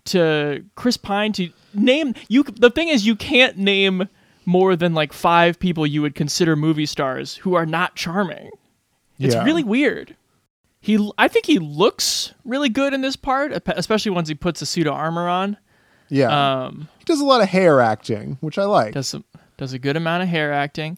to 0.05 0.63
Chris 0.75 0.97
Pine 0.97 1.31
to 1.33 1.49
name 1.73 2.13
you 2.27 2.43
the 2.43 2.69
thing 2.69 2.88
is 2.89 3.05
you 3.05 3.15
can't 3.15 3.57
name 3.57 4.09
more 4.45 4.75
than 4.75 4.93
like 4.93 5.13
5 5.13 5.57
people 5.59 5.88
you 5.88 6.01
would 6.01 6.15
consider 6.15 6.55
movie 6.55 6.86
stars 6.86 7.36
who 7.38 7.53
are 7.53 7.65
not 7.65 7.95
charming. 7.95 8.49
It's 9.19 9.36
Yeah. 9.36 9.43
really 9.43 9.63
weird. 9.63 10.15
He 10.81 11.09
I 11.17 11.27
think 11.29 11.45
he 11.45 11.59
looks 11.59 12.33
really 12.43 12.67
good 12.69 12.93
in 12.93 13.01
this 13.01 13.15
part, 13.15 13.53
especially 13.67 14.12
once 14.12 14.27
he 14.27 14.36
puts 14.36 14.62
a 14.62 14.65
suit 14.65 14.88
of 14.88 14.93
armor 14.93 15.29
on. 15.29 15.55
Yeah. 16.09 16.65
Um 16.65 16.89
he 16.99 17.05
does 17.05 17.21
a 17.21 17.25
lot 17.25 17.41
of 17.41 17.49
hair 17.49 17.79
acting, 17.79 18.38
which 18.41 18.57
I 18.57 18.63
like. 18.65 18.93
does 18.93 19.07
some, 19.07 19.23
does 19.57 19.71
a 19.73 19.79
good 19.79 19.95
amount 19.95 20.23
of 20.23 20.29
hair 20.29 20.51
acting. 20.51 20.97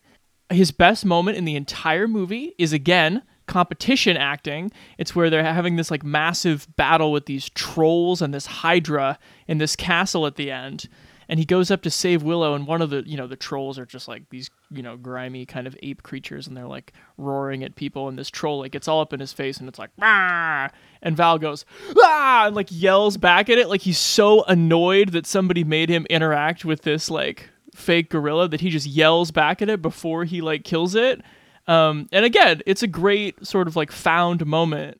His 0.49 0.71
best 0.71 1.05
moment 1.05 1.37
in 1.37 1.45
the 1.45 1.55
entire 1.55 2.07
movie 2.07 2.53
is 2.57 2.73
again 2.73 3.21
competition 3.47 4.17
acting. 4.17 4.71
It's 4.97 5.15
where 5.15 5.29
they're 5.29 5.43
having 5.43 5.75
this 5.75 5.91
like 5.91 6.03
massive 6.03 6.67
battle 6.75 7.11
with 7.11 7.25
these 7.25 7.49
trolls 7.49 8.21
and 8.21 8.33
this 8.33 8.45
hydra 8.45 9.17
in 9.47 9.57
this 9.57 9.75
castle 9.75 10.25
at 10.25 10.35
the 10.35 10.51
end. 10.51 10.87
And 11.27 11.39
he 11.39 11.45
goes 11.45 11.71
up 11.71 11.81
to 11.81 11.89
save 11.89 12.21
Willow, 12.21 12.53
and 12.53 12.67
one 12.67 12.83
of 12.83 12.91
the 12.91 13.03
you 13.07 13.17
know 13.17 13.25
the 13.25 13.35
trolls 13.35 13.79
are 13.79 13.85
just 13.85 14.07
like 14.07 14.29
these 14.29 14.51
you 14.69 14.83
know 14.83 14.95
grimy 14.95 15.47
kind 15.47 15.65
of 15.65 15.75
ape 15.81 16.03
creatures, 16.03 16.47
and 16.47 16.55
they're 16.55 16.67
like 16.67 16.93
roaring 17.17 17.63
at 17.63 17.75
people. 17.75 18.07
And 18.07 18.17
this 18.17 18.29
troll 18.29 18.59
like 18.59 18.71
gets 18.71 18.87
all 18.87 19.01
up 19.01 19.11
in 19.11 19.19
his 19.19 19.33
face, 19.33 19.57
and 19.57 19.67
it's 19.67 19.79
like 19.79 19.89
ah, 20.01 20.69
and 21.01 21.17
Val 21.17 21.39
goes 21.39 21.65
ah, 21.97 22.45
and 22.45 22.55
like 22.55 22.67
yells 22.69 23.17
back 23.17 23.49
at 23.49 23.57
it, 23.57 23.69
like 23.69 23.81
he's 23.81 23.97
so 23.97 24.43
annoyed 24.43 25.09
that 25.13 25.25
somebody 25.25 25.63
made 25.63 25.89
him 25.89 26.05
interact 26.11 26.63
with 26.63 26.83
this 26.83 27.09
like 27.09 27.49
fake 27.73 28.09
gorilla 28.09 28.47
that 28.47 28.61
he 28.61 28.69
just 28.69 28.87
yells 28.87 29.31
back 29.31 29.63
at 29.63 29.69
it 29.69 29.81
before 29.81 30.25
he 30.25 30.41
like 30.41 30.63
kills 30.63 30.93
it. 30.93 31.21
Um, 31.67 32.07
and 32.11 32.25
again, 32.25 32.61
it's 32.65 32.83
a 32.83 32.87
great 32.87 33.45
sort 33.45 33.67
of 33.67 33.75
like 33.75 33.91
found 33.91 34.45
moment. 34.45 34.99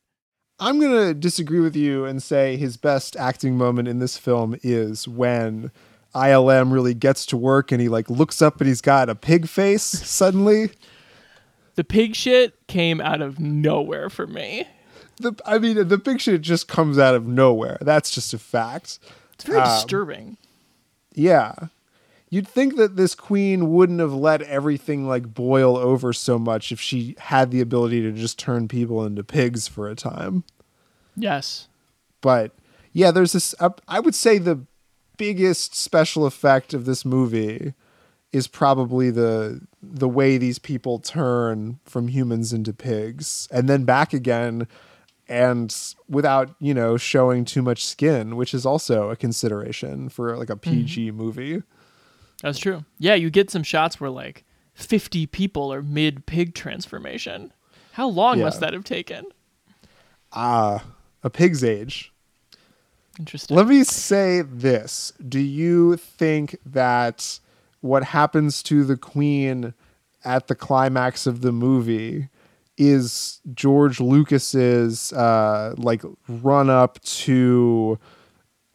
I'm 0.59 0.79
going 0.79 1.07
to 1.07 1.13
disagree 1.13 1.59
with 1.59 1.75
you 1.75 2.05
and 2.05 2.23
say 2.23 2.55
his 2.55 2.77
best 2.77 3.15
acting 3.17 3.57
moment 3.57 3.87
in 3.87 3.99
this 3.99 4.17
film 4.17 4.55
is 4.63 5.07
when 5.07 5.69
ILM 6.15 6.71
really 6.71 6.93
gets 6.93 7.25
to 7.27 7.37
work 7.37 7.71
and 7.73 7.81
he 7.81 7.89
like 7.89 8.09
looks 8.09 8.41
up 8.41 8.61
and 8.61 8.67
he's 8.69 8.79
got 8.81 9.09
a 9.09 9.15
pig 9.15 9.47
face 9.49 9.83
suddenly. 9.83 10.71
The 11.75 11.83
pig 11.83 12.15
shit 12.15 12.55
came 12.67 13.01
out 13.01 13.21
of 13.21 13.37
nowhere 13.37 14.09
for 14.09 14.25
me. 14.25 14.65
The 15.17 15.33
I 15.45 15.59
mean 15.59 15.87
the 15.89 15.99
pig 15.99 16.21
shit 16.21 16.39
just 16.41 16.69
comes 16.69 16.97
out 16.97 17.15
of 17.15 17.27
nowhere. 17.27 17.77
That's 17.81 18.09
just 18.11 18.33
a 18.33 18.37
fact. 18.39 18.99
It's 19.33 19.43
very 19.43 19.59
Um, 19.59 19.65
disturbing. 19.65 20.37
Yeah. 21.13 21.53
You'd 22.29 22.47
think 22.47 22.75
that 22.77 22.95
this 22.95 23.15
queen 23.15 23.71
wouldn't 23.71 23.99
have 23.99 24.13
let 24.13 24.41
everything 24.41 25.07
like 25.07 25.33
boil 25.33 25.77
over 25.77 26.11
so 26.11 26.39
much 26.39 26.71
if 26.71 26.81
she 26.81 27.15
had 27.19 27.51
the 27.51 27.61
ability 27.61 28.01
to 28.01 28.11
just 28.11 28.39
turn 28.39 28.67
people 28.67 29.05
into 29.05 29.23
pigs 29.23 29.67
for 29.67 29.87
a 29.87 29.95
time. 29.95 30.43
Yes. 31.15 31.67
But 32.21 32.51
yeah, 32.93 33.11
there's 33.11 33.33
this. 33.33 33.53
Uh, 33.59 33.69
I 33.87 33.99
would 33.99 34.15
say 34.15 34.37
the 34.37 34.65
biggest 35.17 35.75
special 35.75 36.25
effect 36.25 36.73
of 36.73 36.85
this 36.85 37.05
movie 37.05 37.73
is 38.31 38.47
probably 38.47 39.11
the 39.11 39.61
the 39.81 40.09
way 40.09 40.37
these 40.37 40.59
people 40.59 40.99
turn 40.99 41.79
from 41.85 42.09
humans 42.09 42.51
into 42.51 42.73
pigs 42.73 43.47
and 43.51 43.69
then 43.69 43.85
back 43.85 44.13
again 44.13 44.67
and 45.29 45.93
without 46.09 46.53
you 46.59 46.73
know 46.73 46.97
showing 46.97 47.45
too 47.45 47.61
much 47.61 47.85
skin 47.85 48.35
which 48.35 48.53
is 48.53 48.65
also 48.65 49.09
a 49.09 49.15
consideration 49.15 50.09
for 50.09 50.37
like 50.37 50.49
a 50.49 50.57
pg 50.57 51.11
movie 51.11 51.63
That's 52.45 52.59
true. 52.59 52.85
Yeah, 52.99 53.15
you 53.15 53.31
get 53.31 53.49
some 53.49 53.63
shots 53.63 53.99
where 53.99 54.11
like 54.11 54.43
50 54.75 55.25
people 55.25 55.73
are 55.73 55.81
mid 55.81 56.27
pig 56.27 56.53
transformation. 56.53 57.51
How 57.93 58.07
long 58.07 58.37
Yeah. 58.37 58.45
must 58.45 58.59
that 58.59 58.71
have 58.73 58.83
taken? 58.83 59.25
ah 60.31 60.83
a 61.23 61.29
pig's 61.29 61.63
age 61.63 62.11
Interesting. 63.17 63.55
Let 63.55 63.67
me 63.67 63.83
say 63.85 64.41
this. 64.41 65.13
Do 65.27 65.39
you 65.39 65.95
think 65.95 66.57
that 66.65 67.39
what 67.79 68.03
happens 68.03 68.61
to 68.63 68.83
the 68.83 68.97
queen 68.97 69.73
at 70.25 70.47
the 70.47 70.55
climax 70.55 71.25
of 71.25 71.39
the 71.41 71.53
movie 71.53 72.27
is 72.77 73.39
George 73.53 73.99
Lucas's 74.01 75.13
uh 75.13 75.73
like 75.77 76.03
run 76.27 76.69
up 76.69 76.99
to 77.01 77.97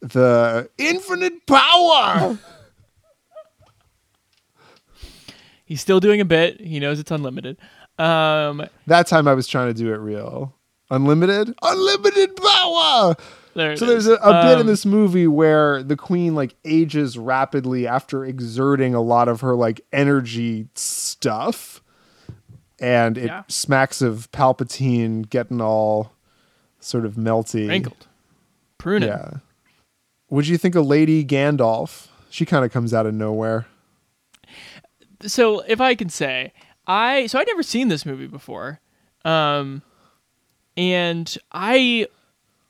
the 0.01 0.69
infinite 0.79 1.47
power? 1.47 2.39
He's 5.71 5.81
still 5.81 6.01
doing 6.01 6.21
a 6.21 6.25
bit. 6.25 6.61
He 6.61 6.81
knows 6.81 6.99
it's 6.99 7.13
unlimited. 7.13 7.57
Um, 7.97 8.67
that 8.89 9.07
time 9.07 9.29
I 9.29 9.35
was 9.35 9.47
trying 9.47 9.69
to 9.69 9.75
do 9.75 9.93
it 9.95 9.99
real. 9.99 10.53
Unlimited? 10.91 11.55
Unlimited 11.63 12.35
power. 12.35 13.15
there 13.55 13.77
So 13.77 13.87
there's 13.87 14.09
a, 14.09 14.15
a 14.15 14.43
bit 14.43 14.55
in 14.55 14.61
Um, 14.63 14.67
this 14.67 14.85
movie 14.85 15.29
where 15.29 15.85
the 15.85 15.95
queen 15.95 16.35
like 16.35 16.57
ages 16.65 17.17
rapidly 17.17 17.87
after 17.87 18.25
exerting 18.25 18.97
a 18.97 19.01
lot 19.01 19.29
of 19.29 19.43
her 19.43 19.55
like 19.55 19.81
energy 19.93 20.67
stuff. 20.75 21.81
And 22.81 23.17
it 23.17 23.27
Yeah. 23.27 23.45
smacks 23.47 24.03
of 24.03 24.29
Palpatine 24.33 25.31
getting 25.31 25.61
all 25.61 26.11
sort 26.81 27.05
of 27.05 27.15
melty. 27.15 27.69
wrinkled, 27.69 28.09
pruning. 28.77 29.11
Yeah. 29.11 29.35
Would 30.31 30.49
you 30.49 30.59
think 30.59 30.75
of 30.75 30.85
Lady 30.85 31.25
Gandalf? 31.25 32.09
She 32.29 32.45
kind 32.45 32.65
of 32.65 32.73
comes 32.73 32.93
out 32.93 33.07
of 33.07 33.15
nowhere. 33.15 33.67
So 35.27 35.61
if 35.61 35.81
I 35.81 35.95
can 35.95 36.09
say, 36.09 36.53
I 36.87 37.27
so 37.27 37.39
I'd 37.39 37.47
never 37.47 37.63
seen 37.63 37.89
this 37.89 38.07
movie 38.07 38.27
before, 38.27 38.81
um, 39.25 39.83
and 40.77 41.37
I 41.53 42.07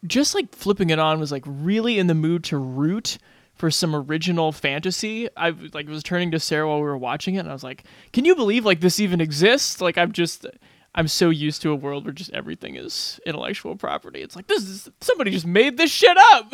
just 0.06 0.34
like 0.34 0.54
flipping 0.54 0.90
it 0.90 0.98
on 0.98 1.20
was 1.20 1.32
like 1.32 1.44
really 1.46 1.98
in 1.98 2.06
the 2.06 2.14
mood 2.14 2.44
to 2.44 2.58
root 2.58 3.18
for 3.54 3.70
some 3.70 3.94
original 3.94 4.52
fantasy. 4.52 5.28
I 5.36 5.50
like 5.72 5.88
was 5.88 6.02
turning 6.02 6.30
to 6.32 6.40
Sarah 6.40 6.68
while 6.68 6.78
we 6.78 6.84
were 6.84 6.98
watching 6.98 7.34
it, 7.34 7.40
and 7.40 7.48
I 7.48 7.52
was 7.52 7.64
like, 7.64 7.84
"Can 8.12 8.24
you 8.24 8.34
believe 8.34 8.64
like 8.64 8.80
this 8.80 9.00
even 9.00 9.20
exists?" 9.20 9.80
Like 9.80 9.98
I'm 9.98 10.12
just. 10.12 10.46
I'm 10.92 11.06
so 11.06 11.30
used 11.30 11.62
to 11.62 11.70
a 11.70 11.76
world 11.76 12.04
where 12.04 12.12
just 12.12 12.32
everything 12.32 12.74
is 12.74 13.20
intellectual 13.24 13.76
property. 13.76 14.22
It's 14.22 14.34
like 14.34 14.48
this 14.48 14.64
is 14.64 14.90
somebody 15.00 15.30
just 15.30 15.46
made 15.46 15.76
this 15.76 15.88
shit 15.88 16.16
up. 16.32 16.52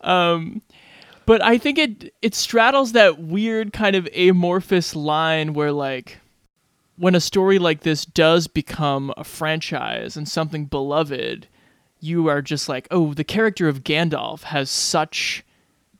um, 0.00 0.60
but 1.28 1.44
I 1.44 1.58
think 1.58 1.76
it 1.76 2.14
it 2.22 2.34
straddles 2.34 2.92
that 2.92 3.20
weird 3.20 3.74
kind 3.74 3.94
of 3.94 4.08
amorphous 4.16 4.96
line 4.96 5.52
where 5.52 5.72
like 5.72 6.20
when 6.96 7.14
a 7.14 7.20
story 7.20 7.58
like 7.58 7.82
this 7.82 8.06
does 8.06 8.46
become 8.46 9.12
a 9.14 9.24
franchise 9.24 10.16
and 10.16 10.26
something 10.26 10.64
beloved, 10.64 11.46
you 12.00 12.28
are 12.28 12.40
just 12.40 12.66
like, 12.66 12.88
oh, 12.90 13.12
the 13.12 13.24
character 13.24 13.68
of 13.68 13.84
Gandalf 13.84 14.44
has 14.44 14.70
such 14.70 15.44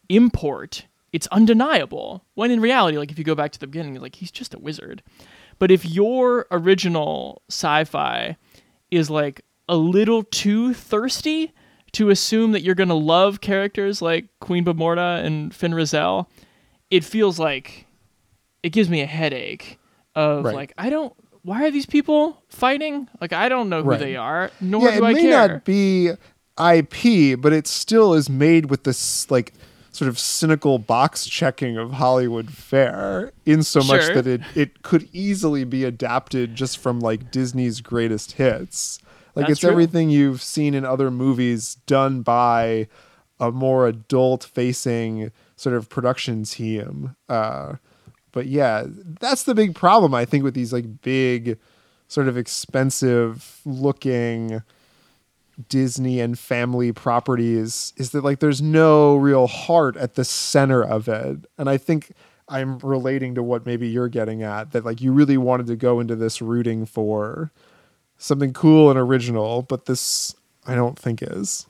import. 0.08 0.86
It's 1.12 1.26
undeniable. 1.26 2.24
When 2.32 2.50
in 2.50 2.62
reality, 2.62 2.96
like 2.96 3.10
if 3.10 3.18
you 3.18 3.24
go 3.24 3.34
back 3.34 3.52
to 3.52 3.60
the 3.60 3.66
beginning, 3.66 4.00
like 4.00 4.16
he's 4.16 4.30
just 4.30 4.54
a 4.54 4.58
wizard. 4.58 5.02
But 5.58 5.70
if 5.70 5.84
your 5.84 6.46
original 6.50 7.42
sci-fi 7.50 8.38
is 8.90 9.10
like 9.10 9.42
a 9.68 9.76
little 9.76 10.22
too 10.22 10.72
thirsty 10.72 11.52
to 11.92 12.10
assume 12.10 12.52
that 12.52 12.62
you're 12.62 12.74
going 12.74 12.88
to 12.88 12.94
love 12.94 13.40
characters 13.40 14.02
like 14.02 14.26
Queen 14.40 14.64
Bavmorda 14.64 15.24
and 15.24 15.54
Fin 15.54 15.72
Raziel, 15.72 16.26
it 16.90 17.04
feels 17.04 17.38
like 17.38 17.86
it 18.62 18.70
gives 18.70 18.88
me 18.88 19.00
a 19.00 19.06
headache 19.06 19.78
of 20.14 20.44
Right. 20.44 20.54
like 20.54 20.72
I 20.78 20.90
don't 20.90 21.12
why 21.42 21.64
are 21.66 21.70
these 21.70 21.86
people 21.86 22.42
fighting? 22.48 23.08
Like 23.20 23.32
I 23.32 23.48
don't 23.48 23.68
know 23.68 23.82
who 23.82 23.90
Right. 23.90 24.00
they 24.00 24.16
are, 24.16 24.50
nor 24.60 24.82
yeah, 24.82 24.98
do 24.98 25.04
I 25.04 25.12
care. 25.14 25.20
it 25.20 25.24
may 25.24 25.30
not 25.30 25.64
be 25.64 26.10
IP, 26.58 27.40
but 27.40 27.52
it 27.52 27.66
still 27.66 28.14
is 28.14 28.28
made 28.28 28.68
with 28.70 28.84
this 28.84 29.30
like 29.30 29.52
sort 29.92 30.08
of 30.08 30.18
cynical 30.18 30.78
box 30.78 31.26
checking 31.26 31.76
of 31.76 31.92
Hollywood 31.92 32.50
fare 32.50 33.32
in 33.46 33.62
so 33.62 33.80
much 33.82 34.06
that 34.12 34.26
it, 34.26 34.40
it 34.54 34.82
could 34.82 35.08
easily 35.12 35.64
be 35.64 35.84
adapted 35.84 36.54
just 36.54 36.78
from 36.78 37.00
like 37.00 37.30
Disney's 37.30 37.80
greatest 37.80 38.32
hits. 38.32 38.98
Like 39.38 39.46
That's 39.46 39.52
it's 39.52 39.60
true. 39.60 39.70
everything 39.70 40.10
you've 40.10 40.42
seen 40.42 40.74
in 40.74 40.84
other 40.84 41.12
movies 41.12 41.76
done 41.86 42.22
by 42.22 42.88
a 43.38 43.52
more 43.52 43.86
adult 43.86 44.42
facing 44.42 45.30
sort 45.54 45.76
of 45.76 45.88
production 45.88 46.42
team. 46.42 47.14
Uh, 47.28 47.74
but 48.32 48.46
yeah, 48.46 48.82
that's 48.88 49.44
the 49.44 49.54
big 49.54 49.76
problem 49.76 50.12
I 50.12 50.24
think 50.24 50.42
with 50.42 50.54
these 50.54 50.72
like 50.72 51.02
big 51.02 51.56
sort 52.08 52.26
of 52.26 52.36
expensive 52.36 53.60
looking 53.64 54.60
Disney 55.68 56.18
and 56.18 56.36
family 56.36 56.90
properties 56.90 57.92
is 57.96 58.10
that 58.10 58.24
like 58.24 58.40
there's 58.40 58.60
no 58.60 59.14
real 59.14 59.46
heart 59.46 59.96
at 59.96 60.16
the 60.16 60.24
center 60.24 60.82
of 60.82 61.06
it. 61.06 61.46
And 61.56 61.70
I 61.70 61.76
think 61.76 62.10
I'm 62.48 62.78
relating 62.78 63.36
to 63.36 63.42
what 63.44 63.66
maybe 63.66 63.86
you're 63.86 64.08
getting 64.08 64.42
at 64.42 64.72
that 64.72 64.84
like 64.84 65.00
you 65.00 65.12
really 65.12 65.36
wanted 65.36 65.68
to 65.68 65.76
go 65.76 66.00
into 66.00 66.16
this 66.16 66.42
rooting 66.42 66.86
for 66.86 67.52
something 68.18 68.52
cool 68.52 68.90
and 68.90 68.98
original, 68.98 69.62
but 69.62 69.86
this 69.86 70.34
I 70.66 70.74
don't 70.74 70.98
think 70.98 71.22
is. 71.22 71.66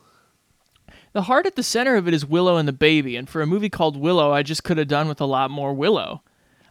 the 1.12 1.22
heart 1.22 1.46
at 1.46 1.55
the 1.57 1.62
center 1.62 1.96
of 1.96 2.09
it 2.09 2.14
is 2.14 2.26
Willow 2.26 2.57
and 2.57 2.66
the 2.66 2.72
baby, 2.72 3.14
and 3.16 3.28
for 3.28 3.40
a 3.40 3.46
movie 3.46 3.70
called 3.70 3.96
Willow, 3.96 4.32
I 4.32 4.42
just 4.42 4.64
could 4.64 4.78
have 4.78 4.88
done 4.88 5.09
with 5.09 5.20
a 5.20 5.26
lot 5.26 5.51
more 5.51 5.72
Willow. 5.72 6.22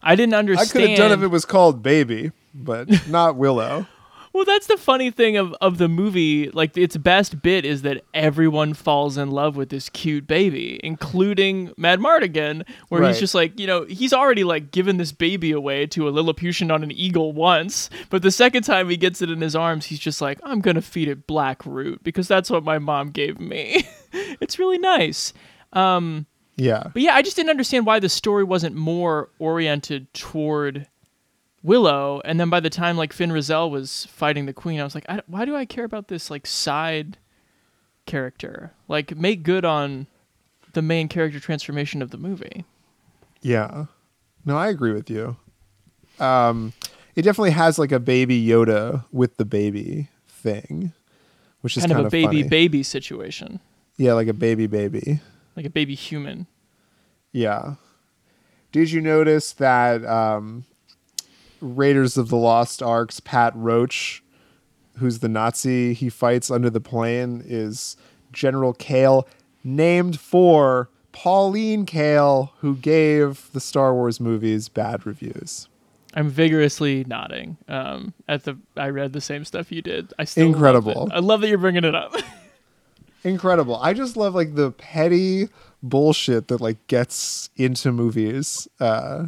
I 0.02 0.16
didn't 0.16 0.36
understand. 0.36 0.70
I 0.70 0.72
could 0.72 0.90
have 0.90 0.98
done 0.98 1.12
if 1.12 1.24
it 1.24 1.28
was 1.28 1.46
called 1.46 1.82
Baby, 1.82 2.32
but 2.54 3.08
not 3.08 3.36
Willow. 3.36 3.88
Well, 4.38 4.46
that's 4.46 4.68
the 4.68 4.78
funny 4.78 5.10
thing 5.10 5.36
of, 5.36 5.56
of 5.62 5.80
the 5.80 5.88
movie. 5.88 6.52
Like, 6.52 6.78
its 6.78 6.96
best 6.96 7.42
bit 7.42 7.66
is 7.66 7.82
that 7.82 8.04
everyone 8.14 8.76
falls 8.76 9.18
in 9.18 9.32
love 9.32 9.56
with 9.56 9.70
this 9.70 9.90
cute 9.90 10.28
baby, 10.28 10.80
including 10.84 11.70
Madmartigan, 11.70 12.64
where 12.90 13.02
Right. 13.02 13.08
he's 13.08 13.20
just 13.20 13.34
like, 13.34 13.60
you 13.60 13.66
know, 13.66 13.86
he's 13.86 14.14
already 14.14 14.44
like 14.44 14.70
given 14.70 14.98
this 14.98 15.12
baby 15.12 15.52
away 15.52 15.88
to 15.88 16.08
a 16.08 16.12
Lilliputian 16.12 16.70
on 16.70 16.84
an 16.84 16.92
eagle 16.92 17.34
once, 17.34 17.90
but 18.12 18.22
the 18.22 18.30
second 18.30 18.62
time 18.62 18.90
he 18.90 18.96
gets 18.96 19.24
it 19.24 19.32
in 19.32 19.42
his 19.42 19.56
arms, 19.56 19.88
he's 19.88 19.98
just 19.98 20.22
like, 20.22 20.40
I'm 20.44 20.62
gonna 20.62 20.84
feed 20.84 21.08
it 21.08 21.26
black 21.26 21.66
root 21.66 22.04
because 22.04 22.28
that's 22.28 22.52
what 22.52 22.64
my 22.64 22.78
mom 22.78 23.10
gave 23.10 23.40
me. 23.40 23.88
it's 24.14 24.60
really 24.60 24.78
nice. 24.78 25.34
Um, 25.74 26.28
Yeah. 26.58 26.84
but 26.94 27.02
yeah, 27.02 27.16
I 27.16 27.24
just 27.24 27.38
didn't 27.38 27.50
understand 27.50 27.88
why 27.88 28.00
the 28.00 28.08
story 28.10 28.44
wasn't 28.44 28.76
more 28.76 29.30
oriented 29.40 30.14
toward 30.14 30.88
Willow. 31.68 32.22
And 32.26 32.40
then 32.40 32.50
by 32.50 32.60
the 32.62 32.70
time 32.70 32.96
like 32.98 33.12
Fin 33.14 33.30
Raziel 33.30 33.70
was 33.70 34.06
fighting 34.06 34.46
the 34.46 34.54
Queen, 34.54 34.80
I 34.80 34.84
was 34.86 34.96
like, 34.96 35.06
I, 35.10 35.22
why 35.28 35.44
do 35.46 35.56
I 35.56 35.66
care 35.66 35.84
about 35.84 36.08
this 36.08 36.32
like 36.32 36.48
side 36.48 37.18
character? 38.06 38.72
Like, 38.88 39.16
make 39.18 39.44
good 39.44 39.66
on 39.66 40.08
the 40.74 40.82
main 40.82 41.10
character 41.10 41.40
transformation 41.40 42.02
of 42.02 42.12
the 42.12 42.18
movie. 42.18 42.64
Yeah. 43.42 43.86
No, 44.46 44.58
I 44.58 44.70
agree 44.70 44.94
with 44.94 45.10
you. 45.10 45.36
Um, 46.20 46.72
it 47.16 47.24
definitely 47.24 47.52
has 47.52 47.78
like 47.78 47.92
a 47.92 48.00
baby 48.00 48.44
Yoda 48.46 49.04
with 49.12 49.36
the 49.38 49.46
baby 49.46 50.08
thing, 50.28 50.94
which 51.62 51.76
is 51.76 51.86
kind 51.86 52.00
of 52.00 52.06
a 52.06 52.10
baby 52.10 52.26
funny. 52.28 52.44
baby 52.44 52.84
situation, 52.84 53.60
Yeah, 53.98 54.14
like 54.14 54.28
a 54.28 54.34
baby 54.34 54.68
baby. 54.68 55.20
like 55.58 55.66
a 55.66 55.70
baby 55.70 55.96
human. 55.96 56.48
Yeah. 57.34 57.76
Did 58.72 58.92
you 58.92 59.02
notice 59.02 59.52
that 59.54 60.06
um, 60.06 60.64
Raiders 61.62 62.18
of 62.18 62.30
the 62.30 62.38
Lost 62.38 62.82
Ark's 62.82 63.20
Pat 63.20 63.54
Roach, 63.56 64.24
who's 64.98 65.20
the 65.20 65.30
Nazi 65.30 65.94
he 65.94 66.10
fights 66.10 66.50
under 66.52 66.70
the 66.70 66.82
plane, 66.82 67.44
is 67.46 67.98
General 68.32 68.74
Kael, 68.74 69.28
named 69.64 70.20
for 70.20 70.90
Pauline 71.12 71.86
Kael, 71.86 72.52
who 72.60 72.76
gave 72.76 73.50
the 73.54 73.60
Star 73.60 73.94
Wars 73.94 74.20
movies 74.20 74.70
bad 74.70 75.06
reviews. 75.06 75.68
I'm 76.14 76.30
vigorously 76.30 77.04
nodding. 77.06 77.58
Um, 77.68 78.14
at 78.28 78.44
the 78.44 78.58
I 78.76 78.90
read 78.90 79.14
the 79.14 79.22
same 79.22 79.46
stuff 79.46 79.72
you 79.72 79.82
did. 79.82 80.14
I 80.18 80.24
still 80.26 80.48
Incredible. 80.48 81.08
it. 81.08 81.14
I 81.14 81.20
love 81.20 81.42
that 81.42 81.50
you're 81.50 81.58
bringing 81.58 81.84
it 81.84 81.94
up. 81.96 82.16
Incredible. 83.24 83.76
I 83.76 83.94
just 83.94 84.16
love 84.16 84.34
like 84.34 84.56
the 84.56 84.72
petty 84.72 85.50
bullshit 85.84 86.48
that 86.48 86.62
like 86.62 86.86
gets 86.88 87.50
into 87.56 87.92
movies. 87.92 88.68
Uh, 88.80 89.28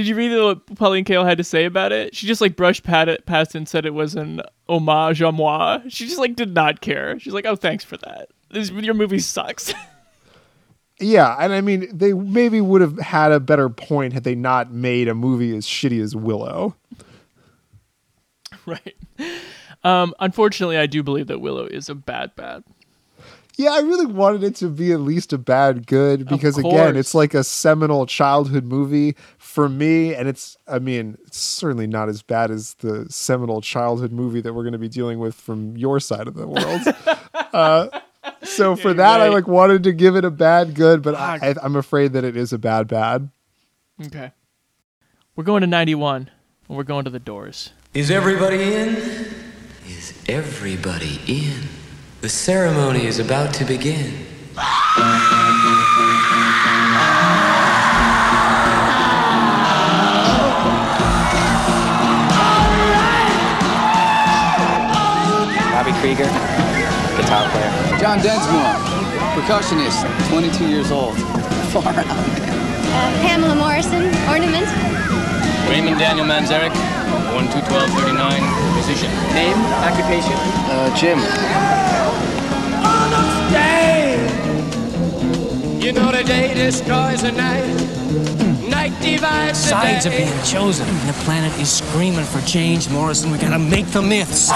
Did 0.00 0.06
you 0.06 0.14
read 0.14 0.34
what 0.34 0.64
Pauline 0.76 1.04
Kael 1.04 1.26
had 1.26 1.36
to 1.36 1.44
say 1.44 1.66
about 1.66 1.92
it? 1.92 2.16
She 2.16 2.26
just 2.26 2.40
like 2.40 2.56
brushed 2.56 2.84
pat 2.84 3.10
it 3.10 3.26
past 3.26 3.54
it 3.54 3.58
and 3.58 3.68
said 3.68 3.84
it 3.84 3.92
was 3.92 4.14
an 4.14 4.40
homage 4.66 5.20
à 5.20 5.30
moi. 5.30 5.80
She 5.90 6.06
just 6.06 6.16
like 6.16 6.36
did 6.36 6.54
not 6.54 6.80
care. 6.80 7.20
She's 7.20 7.34
like, 7.34 7.44
"Oh, 7.44 7.54
thanks 7.54 7.84
for 7.84 7.98
that. 7.98 8.30
This, 8.50 8.70
your 8.70 8.94
movie 8.94 9.18
sucks." 9.18 9.74
Yeah, 11.02 11.34
and 11.40 11.54
I 11.54 11.62
mean, 11.62 11.88
they 11.96 12.12
maybe 12.12 12.60
would 12.60 12.82
have 12.82 12.98
had 12.98 13.32
a 13.32 13.40
better 13.40 13.70
point 13.70 14.12
had 14.12 14.22
they 14.22 14.34
not 14.34 14.70
made 14.70 15.08
a 15.08 15.14
movie 15.14 15.56
as 15.56 15.66
shitty 15.66 15.98
as 15.98 16.14
Willow. 16.14 16.76
right. 18.66 18.96
Um, 19.82 20.14
unfortunately, 20.20 20.76
I 20.76 20.84
do 20.84 21.02
believe 21.02 21.28
that 21.28 21.40
Willow 21.40 21.64
is 21.64 21.88
a 21.88 21.94
bad 21.94 22.36
bad. 22.36 22.64
Yeah, 23.60 23.72
I 23.72 23.80
really 23.80 24.06
wanted 24.06 24.42
it 24.42 24.56
to 24.56 24.70
be 24.70 24.90
at 24.90 25.00
least 25.00 25.34
a 25.34 25.38
bad 25.38 25.86
good 25.86 26.26
because 26.26 26.56
again, 26.56 26.96
it's 26.96 27.14
like 27.14 27.34
a 27.34 27.44
seminal 27.44 28.06
childhood 28.06 28.64
movie 28.64 29.16
for 29.50 29.68
me, 29.68 30.14
and 30.14 30.28
it's 30.28 30.56
I 30.68 30.78
mean, 30.78 31.18
it's 31.26 31.38
certainly 31.38 31.86
not 31.86 32.08
as 32.08 32.22
bad 32.22 32.50
as 32.50 32.74
the 32.74 33.06
seminal 33.10 33.60
childhood 33.60 34.12
movie 34.12 34.40
that 34.40 34.52
we're 34.54 34.62
going 34.62 34.72
to 34.72 34.78
be 34.78 34.88
dealing 34.88 35.18
with 35.18 35.34
from 35.34 35.76
your 35.76 35.98
side 35.98 36.28
of 36.28 36.34
the 36.34 36.46
world. 36.46 36.80
uh, 37.52 37.88
So 38.42 38.76
for 38.76 38.94
that, 38.94 39.20
I 39.20 39.28
like 39.28 39.48
wanted 39.48 39.82
to 39.84 39.92
give 39.92 40.14
it 40.14 40.24
a 40.24 40.30
bad 40.30 40.74
good, 40.74 41.02
but 41.02 41.14
I, 41.14 41.38
I, 41.42 41.54
I'm 41.62 41.74
afraid 41.76 42.12
that 42.12 42.22
it 42.24 42.36
is 42.36 42.52
a 42.52 42.58
bad 42.58 42.86
bad. 42.86 43.30
Okay. 44.06 44.32
We're 45.36 45.44
going 45.44 45.62
to 45.62 45.66
91. 45.66 46.30
and 46.68 46.76
We're 46.76 46.84
going 46.84 47.04
to 47.04 47.10
the 47.10 47.18
doors. 47.18 47.72
Is 47.94 48.10
everybody 48.10 48.62
in? 48.74 48.96
Is 49.86 50.22
everybody 50.28 51.18
in? 51.26 51.62
The 52.20 52.28
ceremony 52.28 53.06
is 53.06 53.18
about 53.18 53.52
to 53.54 53.64
begin. 53.64 54.26
Krieger, 66.00 66.24
guitar 67.16 67.44
player. 67.52 67.98
John 68.00 68.18
Densmore, 68.20 68.74
percussionist, 69.36 70.00
22 70.30 70.68
years 70.68 70.90
old. 70.90 71.14
Far 71.72 71.86
out. 71.86 72.06
Uh, 72.06 73.20
Pamela 73.20 73.54
Morrison, 73.54 74.06
ornament. 74.26 74.66
Raymond 75.68 75.98
Daniel 75.98 76.26
Manzarek, 76.26 76.74
1 77.34 77.44
2 77.52 77.60
12 77.68 77.90
39, 77.90 78.74
musician. 78.74 79.10
Name, 79.34 79.58
occupation? 79.84 80.36
Uh, 80.72 80.96
Jim. 80.96 81.18
You 85.80 85.92
know 85.92 86.12
the 86.12 86.22
day 86.22 86.54
destroys 86.54 87.22
the 87.22 87.32
night. 87.32 87.64
Night 88.68 88.92
divides 89.02 89.60
the 89.62 89.68
Sides 89.70 90.06
are 90.06 90.10
being 90.10 90.42
chosen. 90.44 90.86
The 91.06 91.12
planet 91.24 91.52
is 91.58 91.72
screaming 91.72 92.24
for 92.24 92.40
change, 92.42 92.88
Morrison. 92.90 93.30
We 93.30 93.38
gotta 93.38 93.58
make 93.58 93.86
the 93.86 94.00
myths. 94.00 94.50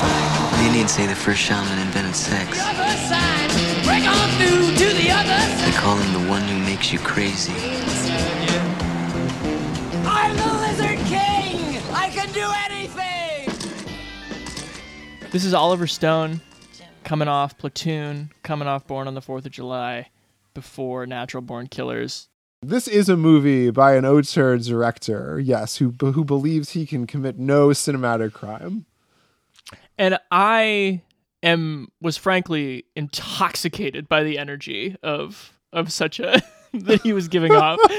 The 0.00 0.64
Indians 0.66 0.92
say 0.92 1.06
the 1.06 1.14
first 1.14 1.40
shaman 1.40 1.78
invented 1.78 2.14
sex. 2.14 2.58
Other 2.60 2.96
side, 3.08 3.50
break 3.84 4.04
on 4.04 4.28
through 4.38 4.74
to 4.76 4.94
the 4.94 5.10
other. 5.10 5.38
They 5.64 5.72
call 5.76 5.96
him 5.96 6.24
the 6.24 6.30
one 6.30 6.42
who 6.42 6.58
makes 6.60 6.92
you 6.92 6.98
crazy. 6.98 7.52
I'm 10.06 10.36
the 10.36 10.52
Lizard 10.60 10.98
King. 11.06 11.82
I 11.92 12.10
can 12.12 12.32
do 12.32 12.50
anything. 12.66 13.50
This 15.30 15.44
is 15.44 15.52
Oliver 15.52 15.86
Stone 15.86 16.40
coming 17.04 17.28
off 17.28 17.58
Platoon, 17.58 18.30
coming 18.42 18.68
off 18.68 18.86
Born 18.86 19.06
on 19.06 19.14
the 19.14 19.20
4th 19.20 19.44
of 19.46 19.52
July 19.52 20.08
before 20.54 21.06
Natural 21.06 21.42
Born 21.42 21.66
Killers. 21.66 22.28
This 22.62 22.86
is 22.86 23.08
a 23.08 23.16
movie 23.16 23.70
by 23.70 23.96
an 23.96 24.04
auteur 24.04 24.58
director, 24.58 25.40
yes, 25.40 25.76
who 25.78 25.94
who 26.00 26.24
believes 26.24 26.70
he 26.70 26.84
can 26.86 27.06
commit 27.06 27.38
no 27.38 27.68
cinematic 27.68 28.32
crime. 28.32 28.86
And 30.00 30.18
I 30.30 31.02
am 31.42 31.88
was 32.00 32.16
frankly 32.16 32.86
intoxicated 32.96 34.08
by 34.08 34.22
the 34.22 34.38
energy 34.38 34.96
of 35.02 35.52
of 35.74 35.92
such 35.92 36.18
a 36.18 36.42
that 36.72 37.02
he 37.02 37.12
was 37.12 37.28
giving 37.28 37.52
off. 37.52 37.78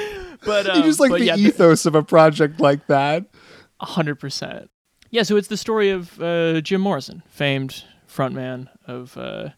But 0.43 0.67
um, 0.67 0.81
just 0.81 0.99
like 0.99 1.11
the 1.11 1.25
yeah, 1.25 1.35
ethos 1.35 1.85
of 1.85 1.93
a 1.93 2.01
project 2.01 2.59
like 2.59 2.87
that. 2.87 3.27
A 3.79 3.85
hundred 3.85 4.15
percent. 4.15 4.71
Yeah, 5.11 5.21
so 5.21 5.35
it's 5.35 5.49
the 5.49 5.55
story 5.55 5.91
of 5.91 6.19
uh, 6.19 6.61
Jim 6.61 6.81
Morrison, 6.81 7.21
famed 7.27 7.83
frontman 8.09 8.67
of 8.87 9.15
uh, 9.17 9.49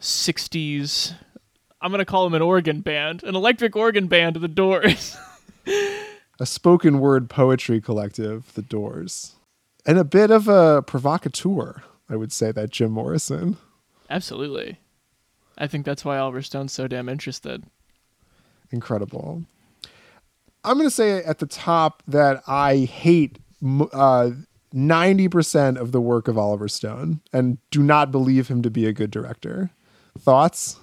'60s. 0.00 1.14
I'm 1.80 1.90
gonna 1.90 2.04
call 2.04 2.28
him 2.28 2.34
an 2.34 2.42
organ 2.42 2.80
band, 2.80 3.24
an 3.24 3.34
electric 3.34 3.74
organ 3.74 4.06
band 4.06 4.36
of 4.36 4.42
the 4.42 4.46
Doors. 4.46 5.16
A 6.38 6.46
spoken 6.46 7.00
word 7.00 7.28
poetry 7.28 7.80
collective, 7.80 8.54
The 8.54 8.62
Doors, 8.62 9.34
and 9.86 9.98
a 9.98 10.04
bit 10.04 10.30
of 10.30 10.48
a 10.48 10.82
provocateur. 10.82 11.82
I 12.08 12.16
would 12.16 12.32
say 12.32 12.52
that 12.52 12.70
Jim 12.70 12.90
Morrison. 12.90 13.56
Absolutely. 14.08 14.78
I 15.56 15.66
think 15.66 15.84
that's 15.84 16.04
why 16.04 16.18
Oliver 16.18 16.42
Stone's 16.42 16.72
so 16.72 16.88
damn 16.88 17.08
interested. 17.08 17.64
incredible. 18.72 19.44
I'm 20.64 20.76
going 20.76 20.88
to 20.88 20.94
say 20.94 21.22
at 21.24 21.38
the 21.38 21.46
top 21.46 22.02
that 22.08 22.42
I 22.46 22.78
hate 22.78 23.38
uh, 23.62 24.30
90% 24.74 25.76
of 25.76 25.92
the 25.92 26.00
work 26.00 26.28
of 26.28 26.36
Oliver 26.36 26.68
Stone 26.68 27.20
and 27.32 27.58
do 27.70 27.82
not 27.82 28.10
believe 28.10 28.48
him 28.48 28.62
to 28.62 28.70
be 28.70 28.86
a 28.86 28.92
good 28.92 29.10
director. 29.10 29.70
Thoughts? 30.18 30.78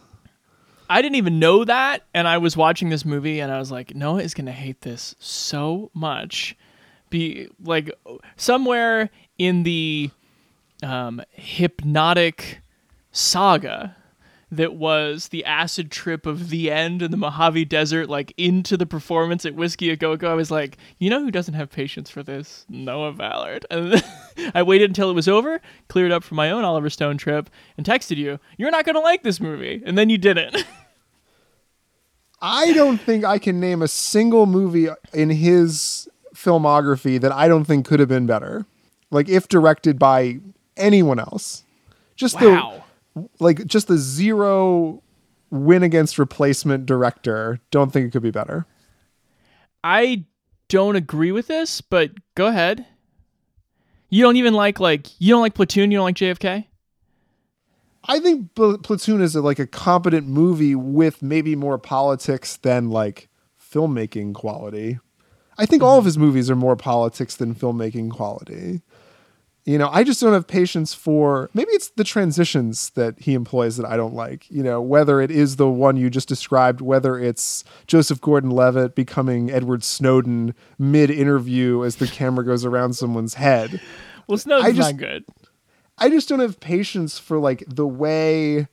I 0.90 1.02
didn't 1.02 1.16
even 1.16 1.40
know 1.40 1.66
that, 1.66 2.04
and 2.14 2.28
I 2.28 2.38
was 2.38 2.56
watching 2.56 2.90
this 2.90 3.04
movie, 3.04 3.42
and 3.42 3.52
I 3.52 3.60
was 3.60 3.72
like, 3.72 3.94
Noah 3.94 4.22
is 4.22 4.34
gonna 4.34 4.54
hate 4.54 4.82
this 4.82 5.16
so 5.20 5.92
much. 5.94 6.56
Be 7.10 7.48
like 7.64 7.92
somewhere 8.36 9.10
in 9.38 9.64
the 9.64 10.12
um, 10.84 11.22
hypnotic 11.32 12.62
saga 13.12 13.96
that 14.50 14.76
was 14.76 15.28
the 15.28 15.44
acid 15.44 15.92
trip 15.92 16.26
of 16.26 16.50
the 16.50 16.72
end 16.72 17.02
in 17.02 17.12
the 17.12 17.18
Mojave 17.18 17.66
Desert, 17.66 18.10
like 18.10 18.34
into 18.38 18.78
the 18.78 18.86
performance 18.86 19.46
at 19.46 19.56
Whisky 19.56 19.90
a 19.90 19.98
Go 19.98 20.16
Go. 20.16 20.32
I 20.32 20.36
was 20.36 20.50
like, 20.50 20.78
you 21.00 21.10
know 21.10 21.22
who 21.22 21.32
doesn't 21.32 21.54
have 21.54 21.70
patience 21.70 22.10
for 22.10 22.24
this? 22.24 22.66
Noah 22.70 23.12
Ballard. 23.12 23.66
And 23.70 24.02
I 24.56 24.64
waited 24.64 24.90
until 24.90 25.10
it 25.10 25.16
was 25.16 25.28
over, 25.28 25.62
cleared 25.90 26.12
up 26.12 26.24
for 26.24 26.36
my 26.36 26.50
own 26.50 26.64
Oliver 26.64 26.90
Stone 26.90 27.18
trip, 27.18 27.50
and 27.76 27.86
texted 27.86 28.18
you, 28.18 28.40
you're 28.58 28.72
not 28.72 28.86
gonna 28.86 29.02
like 29.02 29.24
this 29.24 29.42
movie, 29.42 29.82
and 29.86 29.98
then 29.98 30.10
you 30.10 30.18
didn't. 30.18 30.66
I 32.42 32.72
don't 32.74 33.02
think 33.02 33.26
I 33.26 33.40
can 33.40 33.60
name 33.60 33.82
a 33.82 33.88
single 33.88 34.46
movie 34.46 34.88
in 35.12 35.30
his 35.32 36.08
filmography 36.38 37.20
that 37.20 37.32
I 37.32 37.48
don't 37.48 37.66
think 37.66 37.86
could 37.86 38.00
have 38.00 38.10
been 38.10 38.26
better. 38.28 38.66
Like 39.10 39.28
if 39.30 39.48
directed 39.48 39.98
by 39.98 40.40
anyone 40.76 41.20
else. 41.20 41.64
Just 42.16 42.40
Wow. 42.40 42.84
the 43.16 43.30
like 43.40 43.66
just 43.66 43.88
the 43.88 43.98
zero 43.98 45.02
win 45.50 45.82
against 45.84 46.20
replacement 46.20 46.86
director. 46.86 47.60
Don't 47.72 47.92
think 47.92 48.08
it 48.08 48.12
could 48.12 48.22
be 48.22 48.32
better. 48.32 48.66
I 49.84 50.26
don't 50.70 50.96
agree 50.96 51.32
with 51.32 51.48
this, 51.48 51.82
but 51.82 52.12
go 52.36 52.48
ahead. 52.48 52.86
You 54.10 54.24
don't 54.24 54.36
even 54.38 54.54
like 54.54 54.80
like 54.80 55.08
you 55.20 55.34
don't 55.34 55.42
like 55.42 55.56
Platoon, 55.56 55.92
you 55.92 55.98
don't 55.98 56.06
like 56.06 56.16
JFK? 56.16 56.66
I 58.10 58.20
think 58.20 58.54
Platoon 58.56 59.22
is 59.22 59.36
a, 59.36 59.42
like 59.42 59.60
a 59.60 59.68
competent 59.68 60.28
movie 60.28 60.76
with 60.76 61.22
maybe 61.22 61.56
more 61.56 61.78
politics 61.78 62.56
than 62.58 62.90
like 62.90 63.28
filmmaking 63.60 64.34
quality. 64.34 65.00
I 65.58 65.66
think 65.66 65.84
all 65.84 65.98
of 65.98 66.02
mm-hmm. 66.02 66.08
his 66.08 66.18
movies 66.18 66.50
are 66.50 66.56
more 66.56 66.76
politics 66.76 67.36
than 67.36 67.56
filmmaking 67.56 68.12
quality. 68.12 68.82
You 69.66 69.78
know, 69.78 69.90
I 69.92 70.06
just 70.06 70.22
don't 70.22 70.32
have 70.32 70.48
patience 70.48 70.94
for 70.94 71.50
maybe 71.54 71.72
it's 71.72 71.90
the 71.90 72.06
transitions 72.06 72.92
that 72.92 73.20
he 73.20 73.34
employs 73.34 73.76
that 73.76 73.86
I 73.86 73.98
don't 73.98 74.14
like. 74.14 74.50
You 74.50 74.64
know, 74.64 74.82
whether 74.82 75.20
it 75.20 75.30
is 75.30 75.58
the 75.58 75.68
one 75.68 75.98
you 75.98 76.10
just 76.10 76.30
described, 76.30 76.80
whether 76.80 77.20
it's 77.20 77.66
Joseph 77.86 78.22
Gordon 78.22 78.52
Levitt 78.52 78.96
becoming 78.96 79.52
Edward 79.52 79.84
Snowden 79.84 80.56
mid 80.80 81.10
interview 81.12 81.84
as 81.84 81.98
the 81.98 82.08
camera 82.08 82.46
goes 82.46 82.64
around 82.64 82.94
someone's 82.94 83.34
head. 83.34 83.82
Well, 84.28 84.38
Snowden's 84.38 84.68
I 84.68 84.72
just- 84.72 84.92
not 84.94 85.00
good. 85.00 85.26
I 85.98 86.10
just 86.10 86.30
don't 86.30 86.40
have 86.40 86.60
patience 86.60 87.18
for 87.18 87.40
like 87.40 87.64
the 87.68 87.88
way 87.88 88.68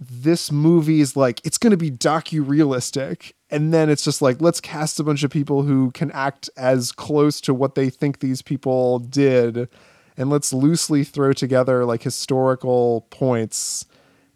this 0.00 0.50
movie 0.50 1.00
is 1.00 1.14
like 1.16 1.40
it's 1.44 1.58
going 1.58 1.70
to 1.70 1.76
be 1.76 1.90
docu-realistic 1.90 3.35
and 3.50 3.72
then 3.72 3.88
it's 3.88 4.04
just 4.04 4.22
like 4.22 4.40
let's 4.40 4.60
cast 4.60 5.00
a 5.00 5.04
bunch 5.04 5.22
of 5.22 5.30
people 5.30 5.62
who 5.62 5.90
can 5.92 6.10
act 6.12 6.50
as 6.56 6.92
close 6.92 7.40
to 7.40 7.54
what 7.54 7.74
they 7.74 7.90
think 7.90 8.20
these 8.20 8.42
people 8.42 8.98
did 8.98 9.68
and 10.16 10.30
let's 10.30 10.52
loosely 10.52 11.04
throw 11.04 11.32
together 11.32 11.84
like 11.84 12.02
historical 12.02 13.06
points 13.10 13.86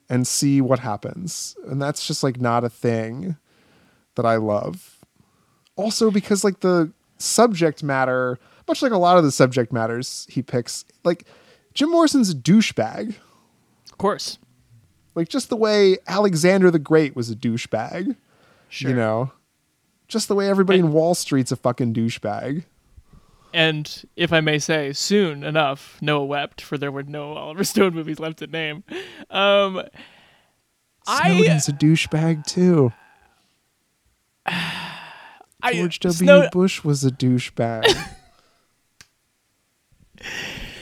and 0.08 0.26
see 0.26 0.60
what 0.60 0.78
happens 0.78 1.56
and 1.68 1.80
that's 1.80 2.06
just 2.06 2.22
like 2.22 2.40
not 2.40 2.64
a 2.64 2.70
thing 2.70 3.36
that 4.16 4.26
I 4.26 4.36
love 4.36 4.98
also 5.76 6.10
because 6.10 6.44
like 6.44 6.60
the 6.60 6.92
subject 7.18 7.82
matter 7.82 8.38
much 8.66 8.82
like 8.82 8.92
a 8.92 8.98
lot 8.98 9.18
of 9.18 9.24
the 9.24 9.32
subject 9.32 9.72
matters 9.72 10.26
he 10.30 10.42
picks 10.42 10.84
like 11.04 11.26
Jim 11.74 11.90
Morrison's 11.90 12.30
a 12.30 12.34
douchebag. 12.34 13.14
Of 13.90 13.98
course. 13.98 14.38
Like 15.14 15.28
just 15.28 15.48
the 15.48 15.56
way 15.56 15.98
Alexander 16.06 16.70
the 16.70 16.78
Great 16.78 17.14
was 17.14 17.30
a 17.30 17.36
douchebag. 17.36 18.16
Sure. 18.70 18.90
You 18.90 18.96
know? 18.96 19.32
Just 20.08 20.28
the 20.28 20.34
way 20.34 20.48
everybody 20.48 20.78
in 20.78 20.92
Wall 20.92 21.14
Street's 21.14 21.52
a 21.52 21.56
fucking 21.56 21.94
douchebag. 21.94 22.64
And 23.52 24.04
if 24.16 24.32
I 24.32 24.40
may 24.40 24.58
say, 24.58 24.92
soon 24.92 25.42
enough, 25.42 25.98
Noah 26.00 26.24
wept, 26.24 26.60
for 26.60 26.78
there 26.78 26.92
were 26.92 27.02
no 27.02 27.34
Oliver 27.34 27.64
Stone 27.64 27.94
movies 27.94 28.18
left 28.18 28.38
to 28.38 28.46
name. 28.46 28.84
Um, 29.28 29.82
I, 31.06 31.34
Snowden's 31.34 31.68
a 31.68 31.72
douchebag 31.72 32.46
too. 32.46 32.92
I 35.62 35.74
George 35.74 36.00
W. 36.00 36.16
Snow- 36.16 36.48
Bush 36.50 36.82
was 36.82 37.04
a 37.04 37.10
douchebag. 37.10 37.84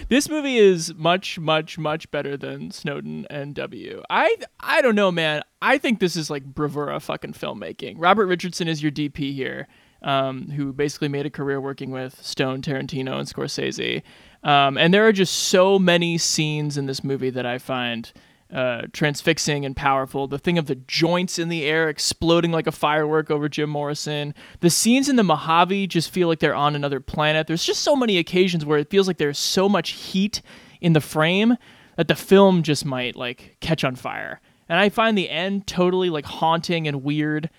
this 0.09 0.29
movie 0.29 0.57
is 0.59 0.95
much, 0.95 1.39
much, 1.39 1.79
much 1.79 2.11
better 2.11 2.37
than 2.37 2.71
Snowden 2.71 3.27
and 3.31 3.55
W. 3.55 4.03
I, 4.11 4.37
I 4.61 4.81
don't 4.83 4.95
know, 4.95 5.11
man. 5.13 5.43
I 5.63 5.79
think 5.79 6.01
this 6.01 6.17
is 6.17 6.31
like 6.31 6.45
bravura 6.45 6.99
fucking 7.01 7.35
filmmaking. 7.35 7.95
Robert 7.99 8.27
Richardson 8.27 8.69
is 8.69 8.83
your 8.83 8.93
DP 8.93 9.35
here. 9.35 9.67
um, 10.03 10.51
who 10.51 10.73
basically 10.73 11.09
made 11.09 11.27
a 11.27 11.31
career 11.31 11.61
working 11.61 11.91
with 11.91 12.23
Stone, 12.25 12.63
Tarantino, 12.63 13.19
and 13.19 13.27
Scorsese. 13.29 14.03
Um, 14.45 14.79
and 14.79 14.95
there 14.95 15.07
are 15.07 15.13
just 15.13 15.35
so 15.35 15.79
many 15.79 16.19
scenes 16.19 16.79
in 16.79 16.87
this 16.87 17.03
movie 17.03 17.31
that 17.31 17.45
I 17.45 17.59
find 17.59 18.13
uh, 18.53 18.83
transfixing 18.93 19.65
and 19.65 19.77
powerful. 19.77 20.27
The 20.27 20.39
thing 20.39 20.59
of 20.59 20.67
the 20.67 20.75
joints 20.75 21.39
in 21.39 21.49
the 21.49 21.65
air 21.65 21.89
exploding 21.89 22.51
like 22.51 22.67
a 22.67 22.73
firework 22.73 23.31
over 23.31 23.49
Jim 23.49 23.71
Morrison. 23.71 24.35
The 24.61 24.71
scenes 24.71 25.09
in 25.09 25.17
the 25.17 25.23
Mojave 25.23 25.87
just 25.89 26.11
feel 26.11 26.29
like 26.29 26.39
they're 26.39 26.55
on 26.55 26.75
another 26.75 27.01
planet. 27.01 27.47
There's 27.47 27.65
just 27.65 27.83
so 27.83 27.95
many 27.95 28.17
occasions 28.19 28.65
where 28.65 28.79
it 28.79 28.91
feels 28.91 29.07
like 29.07 29.19
there's 29.19 29.39
so 29.39 29.69
much 29.69 29.91
heat 29.91 30.41
in 30.81 30.95
the 30.95 31.01
frame 31.01 31.57
that 31.97 32.09
the 32.09 32.15
film 32.15 32.63
just 32.63 32.85
might 32.85 33.17
like 33.17 33.57
catch 33.61 33.85
on 33.85 33.97
fire. 33.97 34.41
And 34.69 34.79
I 34.79 34.89
find 34.89 35.17
the 35.17 35.31
end 35.31 35.67
totally 35.67 36.11
like 36.11 36.27
haunting 36.27 36.87
and 36.87 37.03
weird. 37.03 37.51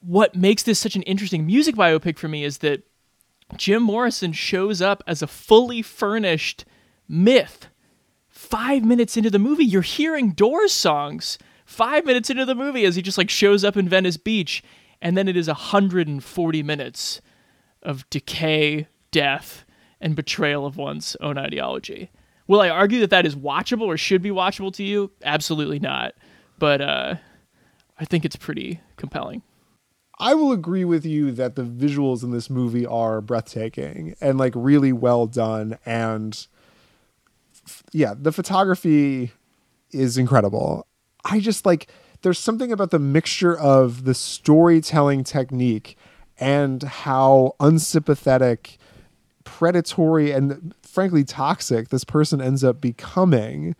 What 0.00 0.34
makes 0.34 0.62
this 0.62 0.78
such 0.78 0.96
an 0.96 1.02
interesting 1.02 1.44
music 1.44 1.74
biopic 1.74 2.18
for 2.18 2.28
me 2.28 2.44
is 2.44 2.58
that 2.58 2.84
Jim 3.56 3.82
Morrison 3.82 4.32
shows 4.32 4.80
up 4.80 5.02
as 5.06 5.22
a 5.22 5.26
fully 5.26 5.82
furnished 5.82 6.64
myth 7.08 7.68
five 8.48 8.84
minutes 8.84 9.16
into 9.16 9.30
the 9.30 9.38
movie, 9.38 9.64
you're 9.64 9.82
hearing 9.82 10.32
Doors 10.32 10.72
songs. 10.72 11.38
Five 11.64 12.06
minutes 12.06 12.30
into 12.30 12.46
the 12.46 12.54
movie, 12.54 12.84
as 12.84 12.96
he 12.96 13.02
just 13.02 13.18
like 13.18 13.28
shows 13.28 13.62
up 13.62 13.76
in 13.76 13.88
Venice 13.88 14.16
Beach, 14.16 14.62
and 15.02 15.16
then 15.16 15.28
it 15.28 15.36
is 15.36 15.48
140 15.48 16.62
minutes 16.62 17.20
of 17.82 18.08
decay, 18.08 18.88
death, 19.10 19.64
and 20.00 20.16
betrayal 20.16 20.64
of 20.64 20.76
one's 20.76 21.16
own 21.20 21.36
ideology. 21.36 22.10
Will 22.46 22.60
I 22.60 22.70
argue 22.70 23.00
that 23.00 23.10
that 23.10 23.26
is 23.26 23.36
watchable 23.36 23.86
or 23.86 23.98
should 23.98 24.22
be 24.22 24.30
watchable 24.30 24.72
to 24.74 24.82
you? 24.82 25.10
Absolutely 25.22 25.78
not. 25.78 26.14
But 26.58 26.80
uh, 26.80 27.16
I 28.00 28.04
think 28.06 28.24
it's 28.24 28.36
pretty 28.36 28.80
compelling. 28.96 29.42
I 30.18 30.34
will 30.34 30.50
agree 30.50 30.84
with 30.84 31.04
you 31.04 31.30
that 31.32 31.54
the 31.54 31.62
visuals 31.62 32.24
in 32.24 32.32
this 32.32 32.50
movie 32.50 32.86
are 32.86 33.20
breathtaking 33.20 34.16
and 34.20 34.38
like 34.38 34.54
really 34.56 34.92
well 34.92 35.26
done 35.26 35.78
and 35.84 36.46
yeah, 37.92 38.14
the 38.16 38.32
photography 38.32 39.32
is 39.90 40.18
incredible. 40.18 40.86
I 41.24 41.40
just 41.40 41.66
like 41.66 41.90
there's 42.22 42.38
something 42.38 42.72
about 42.72 42.90
the 42.90 42.98
mixture 42.98 43.56
of 43.56 44.04
the 44.04 44.14
storytelling 44.14 45.24
technique 45.24 45.96
and 46.38 46.82
how 46.82 47.54
unsympathetic, 47.60 48.78
predatory, 49.44 50.30
and 50.32 50.74
frankly 50.82 51.24
toxic 51.24 51.88
this 51.88 52.04
person 52.04 52.40
ends 52.40 52.64
up 52.64 52.80
becoming 52.80 53.74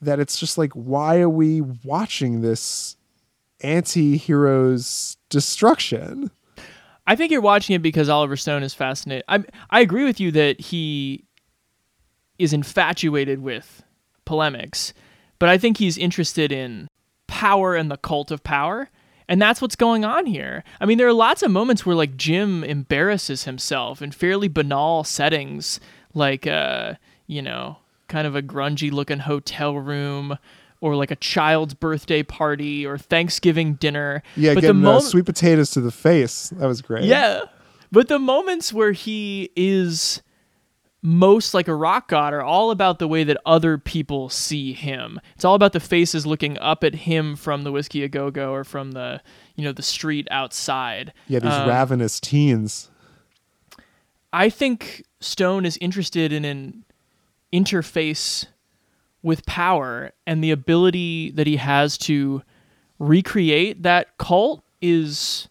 that 0.00 0.20
it's 0.20 0.38
just 0.38 0.58
like, 0.58 0.72
why 0.72 1.20
are 1.20 1.28
we 1.28 1.60
watching 1.60 2.40
this 2.40 2.96
anti 3.60 4.16
hero's 4.16 5.16
destruction? 5.28 6.30
I 7.06 7.16
think 7.16 7.32
you're 7.32 7.40
watching 7.40 7.74
it 7.74 7.82
because 7.82 8.08
Oliver 8.08 8.36
Stone 8.36 8.62
is 8.62 8.74
fascinated. 8.74 9.24
I 9.28 9.42
I 9.70 9.80
agree 9.80 10.04
with 10.04 10.20
you 10.20 10.30
that 10.32 10.60
he 10.60 11.24
is 12.38 12.52
infatuated 12.52 13.40
with 13.40 13.82
polemics, 14.24 14.92
but 15.38 15.48
I 15.48 15.58
think 15.58 15.78
he's 15.78 15.98
interested 15.98 16.52
in 16.52 16.88
power 17.26 17.74
and 17.74 17.90
the 17.90 17.96
cult 17.96 18.30
of 18.30 18.42
power. 18.42 18.90
And 19.30 19.42
that's 19.42 19.60
what's 19.60 19.76
going 19.76 20.06
on 20.06 20.24
here. 20.24 20.64
I 20.80 20.86
mean, 20.86 20.96
there 20.96 21.06
are 21.06 21.12
lots 21.12 21.42
of 21.42 21.50
moments 21.50 21.84
where 21.84 21.94
like 21.94 22.16
Jim 22.16 22.64
embarrasses 22.64 23.44
himself 23.44 24.00
in 24.00 24.10
fairly 24.10 24.48
banal 24.48 25.04
settings, 25.04 25.80
like 26.14 26.46
uh, 26.46 26.94
you 27.26 27.42
know, 27.42 27.76
kind 28.08 28.26
of 28.26 28.34
a 28.34 28.42
grungy 28.42 28.90
looking 28.90 29.18
hotel 29.18 29.76
room 29.76 30.38
or 30.80 30.96
like 30.96 31.10
a 31.10 31.16
child's 31.16 31.74
birthday 31.74 32.22
party 32.22 32.86
or 32.86 32.96
Thanksgiving 32.96 33.74
dinner. 33.74 34.22
Yeah, 34.36 34.54
but 34.54 34.62
getting 34.62 34.80
the 34.80 34.92
uh, 34.92 35.00
sweet 35.00 35.26
potatoes 35.26 35.72
to 35.72 35.80
the 35.80 35.90
face. 35.90 36.50
That 36.50 36.66
was 36.66 36.80
great. 36.80 37.04
Yeah. 37.04 37.42
But 37.90 38.08
the 38.08 38.18
moments 38.18 38.72
where 38.72 38.92
he 38.92 39.50
is 39.56 40.22
most 41.08 41.54
like 41.54 41.68
a 41.68 41.74
rock 41.74 42.08
god 42.08 42.34
are 42.34 42.42
all 42.42 42.70
about 42.70 42.98
the 42.98 43.08
way 43.08 43.24
that 43.24 43.38
other 43.46 43.78
people 43.78 44.28
see 44.28 44.74
him. 44.74 45.18
It's 45.34 45.44
all 45.44 45.54
about 45.54 45.72
the 45.72 45.80
faces 45.80 46.26
looking 46.26 46.58
up 46.58 46.84
at 46.84 46.94
him 46.94 47.34
from 47.34 47.62
the 47.62 47.72
Whisky 47.72 48.04
A 48.04 48.08
Go 48.08 48.30
Go 48.30 48.52
or 48.52 48.62
from 48.62 48.92
the 48.92 49.22
you 49.56 49.64
know 49.64 49.72
the 49.72 49.82
street 49.82 50.28
outside. 50.30 51.14
Yeah, 51.26 51.38
these 51.38 51.52
Um, 51.52 51.66
ravenous 51.66 52.20
teens. 52.20 52.90
I 54.34 54.50
think 54.50 55.04
Stone 55.20 55.64
is 55.64 55.78
interested 55.78 56.30
in 56.30 56.44
an 56.44 56.84
interface 57.54 58.44
with 59.22 59.46
power 59.46 60.12
and 60.26 60.44
the 60.44 60.50
ability 60.50 61.30
that 61.30 61.46
he 61.46 61.56
has 61.56 61.96
to 61.98 62.42
recreate 62.98 63.82
that 63.82 64.18
cult 64.18 64.62
is 64.82 65.48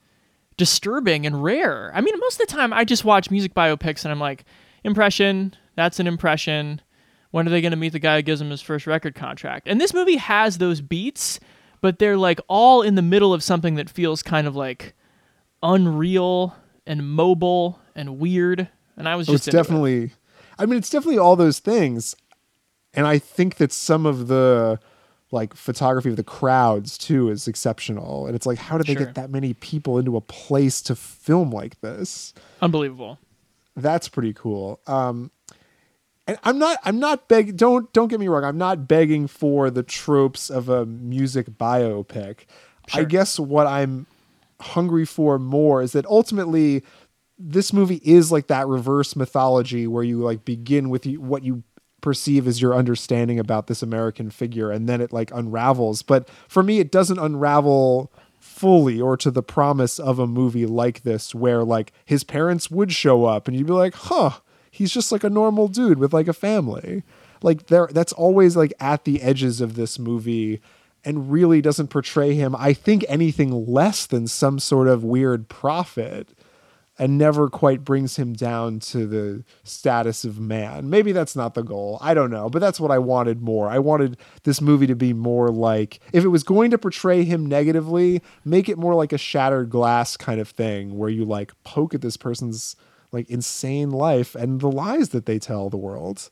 disturbing 0.55 1.26
and 1.26 1.43
rare. 1.43 1.91
I 1.95 2.01
mean, 2.01 2.14
most 2.20 2.39
of 2.39 2.47
the 2.47 2.53
time 2.53 2.72
I 2.72 2.84
just 2.84 3.03
watch 3.03 3.32
music 3.32 3.55
biopics 3.55 4.05
and 4.05 4.12
I'm 4.12 4.20
like, 4.20 4.45
impression, 4.88 5.54
that's 5.76 6.00
an 6.00 6.08
impression. 6.08 6.82
When 7.32 7.46
are 7.46 7.52
they 7.52 7.62
going 7.62 7.72
to 7.72 7.78
meet 7.78 7.92
the 7.94 8.00
guy 8.00 8.16
who 8.18 8.22
gives 8.24 8.42
him 8.42 8.50
his 8.50 8.62
first 8.62 8.88
record 8.88 9.14
contract? 9.14 9.68
And 9.68 9.80
this 9.80 9.94
movie 9.94 10.16
has 10.16 10.58
those 10.58 10.82
beats, 10.82 11.40
but 11.82 12.00
they're 12.00 12.18
like 12.18 12.40
all 12.48 12.82
in 12.82 12.96
the 12.96 13.02
middle 13.02 13.34
of 13.34 13.44
something 13.44 13.76
that 13.76 13.90
feels 13.90 14.24
kind 14.24 14.48
of 14.48 14.56
like 14.56 14.96
unreal 15.64 16.56
and 16.86 17.08
mobile 17.10 17.80
and 17.96 18.20
weird. 18.20 18.70
And 18.96 19.08
I 19.08 19.16
was 19.16 19.28
Oh, 19.30 19.34
just 19.34 19.48
it's 19.48 19.56
into 19.56 19.58
it. 19.58 19.64
definitely 19.64 20.12
I 20.60 20.66
mean 20.66 20.78
it's 20.80 20.90
definitely 20.90 21.18
all 21.20 21.36
those 21.36 21.60
things. 21.60 22.16
And 22.94 23.06
I 23.06 23.20
think 23.20 23.56
that 23.56 23.72
some 23.72 24.06
of 24.06 24.28
the 24.28 24.80
like 25.30 25.54
photography 25.54 26.10
of 26.10 26.16
the 26.16 26.24
crowds 26.24 26.98
too 26.98 27.30
is 27.30 27.48
exceptional. 27.48 28.26
And 28.28 28.36
it's 28.36 28.46
like 28.46 28.58
how 28.58 28.78
did 28.78 28.88
they 28.88 28.94
Sure. 28.96 29.06
get 29.06 29.16
that 29.16 29.30
many 29.30 29.54
people 29.54 29.98
into 30.00 30.16
a 30.16 30.22
place 30.22 30.82
to 30.84 30.96
film 30.96 31.52
like 31.52 31.80
this? 31.82 32.34
unbelievable. 32.62 33.20
That's 33.78 34.10
pretty 34.10 34.34
cool. 34.34 34.82
Um 34.88 35.32
and 36.28 36.38
I'm 36.44 36.60
not 36.60 36.80
I'm 36.84 37.00
not 37.00 37.30
begging 37.30 37.56
don't 37.56 37.92
don't 37.94 38.10
get 38.10 38.20
me 38.20 38.28
wrong, 38.28 38.44
I'm 38.44 38.58
not 38.58 38.88
begging 38.88 39.28
for 39.28 39.70
the 39.70 39.84
tropes 39.84 40.50
of 40.50 40.68
a 40.68 40.86
music 40.86 41.52
biopic. 41.52 42.40
I 42.94 43.04
guess 43.04 43.40
what 43.40 43.68
I'm 43.68 44.08
hungry 44.60 45.06
for 45.06 45.38
more 45.40 45.82
is 45.82 45.92
that 45.92 46.06
ultimately 46.06 46.84
this 47.38 47.72
movie 47.72 48.02
is 48.04 48.32
like 48.32 48.48
that 48.48 48.68
reverse 48.68 49.16
mythology 49.16 49.88
where 49.88 50.04
you 50.04 50.20
like 50.20 50.44
begin 50.44 50.90
with 50.90 51.06
you, 51.06 51.22
what 51.22 51.44
you 51.44 51.64
perceive 52.02 52.48
as 52.48 52.62
your 52.62 52.74
understanding 52.74 53.40
about 53.40 53.68
this 53.68 53.84
American 53.84 54.30
figure 54.30 54.72
and 54.72 54.88
then 54.88 55.02
it 55.02 55.14
like 55.14 55.32
unravels. 55.32 56.02
But 56.02 56.30
for 56.48 56.64
me, 56.64 56.80
it 56.80 56.92
doesn't 56.92 57.20
unravel 57.20 58.12
fully 58.58 58.99
or 58.99 59.16
to 59.18 59.30
the 59.30 59.43
promise 59.43 59.99
of 59.99 60.18
a 60.18 60.26
movie 60.26 60.66
like 60.66 61.03
this 61.03 61.36
where 61.36 61.64
like 61.64 61.93
his 62.05 62.24
parents 62.24 62.72
would 62.72 62.91
show 62.91 63.26
up 63.26 63.47
and 63.47 63.55
you'd 63.55 63.68
be 63.68 63.74
like, 63.74 63.93
huh, 63.93 64.32
he's 64.72 64.91
just 64.91 65.12
like 65.12 65.24
a 65.24 65.30
normal 65.30 65.68
dude 65.68 65.99
with 65.99 66.14
like 66.14 66.28
a 66.28 66.34
family. 66.34 67.03
Like 67.43 67.68
there 67.68 67.88
that's 67.91 68.14
always 68.14 68.58
like 68.58 68.74
at 68.80 69.05
the 69.05 69.22
edges 69.22 69.62
of 69.62 69.76
this 69.76 69.99
movie 69.99 70.60
and 71.05 71.32
really 71.32 71.62
doesn't 71.62 71.89
portray 71.89 72.34
him, 72.34 72.55
I 72.58 72.74
think, 72.74 73.05
anything 73.08 73.66
less 73.66 74.05
than 74.05 74.28
some 74.28 74.60
sort 74.60 74.88
of 74.88 75.03
weird 75.03 75.47
prophet 75.47 76.30
and 77.00 77.18
never 77.18 77.50
quite 77.50 77.84
brings 77.84 78.16
him 78.16 78.34
down 78.34 78.80
to 78.80 79.06
the 79.06 79.43
status 79.64 80.26
of 80.26 80.39
man. 80.39 80.89
Maybe 80.89 81.12
that's 81.12 81.36
not 81.36 81.54
the 81.54 81.64
goal. 81.64 82.00
I 82.02 82.14
don't 82.14 82.32
know, 82.32 82.50
but 82.50 82.60
that's 82.60 82.80
what 82.80 82.91
I 82.91 82.98
wanted 82.98 83.41
more. 83.41 83.70
I 83.70 83.80
wanted 83.80 84.18
this 84.43 84.62
movie 84.62 84.88
to 84.88 84.95
be 84.95 85.14
more 85.14 85.50
like 85.50 86.00
if 86.12 86.24
it 86.24 86.30
was 86.30 86.43
going 86.43 86.72
to 86.72 86.78
portray 86.78 87.24
him 87.24 87.45
negatively, 87.45 88.22
make 88.43 88.68
it 88.68 88.78
more 88.78 88.95
like 88.95 89.14
a 89.14 89.18
shattered 89.18 89.70
glass 89.70 90.18
kind 90.18 90.41
of 90.41 90.50
thing 90.50 90.98
where 90.98 91.10
you 91.10 91.24
like 91.24 91.52
poke 91.64 91.93
at 91.93 92.02
this 92.02 92.18
person's 92.18 92.76
like 93.12 93.30
insane 93.30 93.91
life 93.91 94.36
and 94.36 94.60
the 94.60 94.72
lies 94.72 95.10
that 95.10 95.26
they 95.26 95.39
tell 95.39 95.70
the 95.70 95.78
world. 95.78 96.30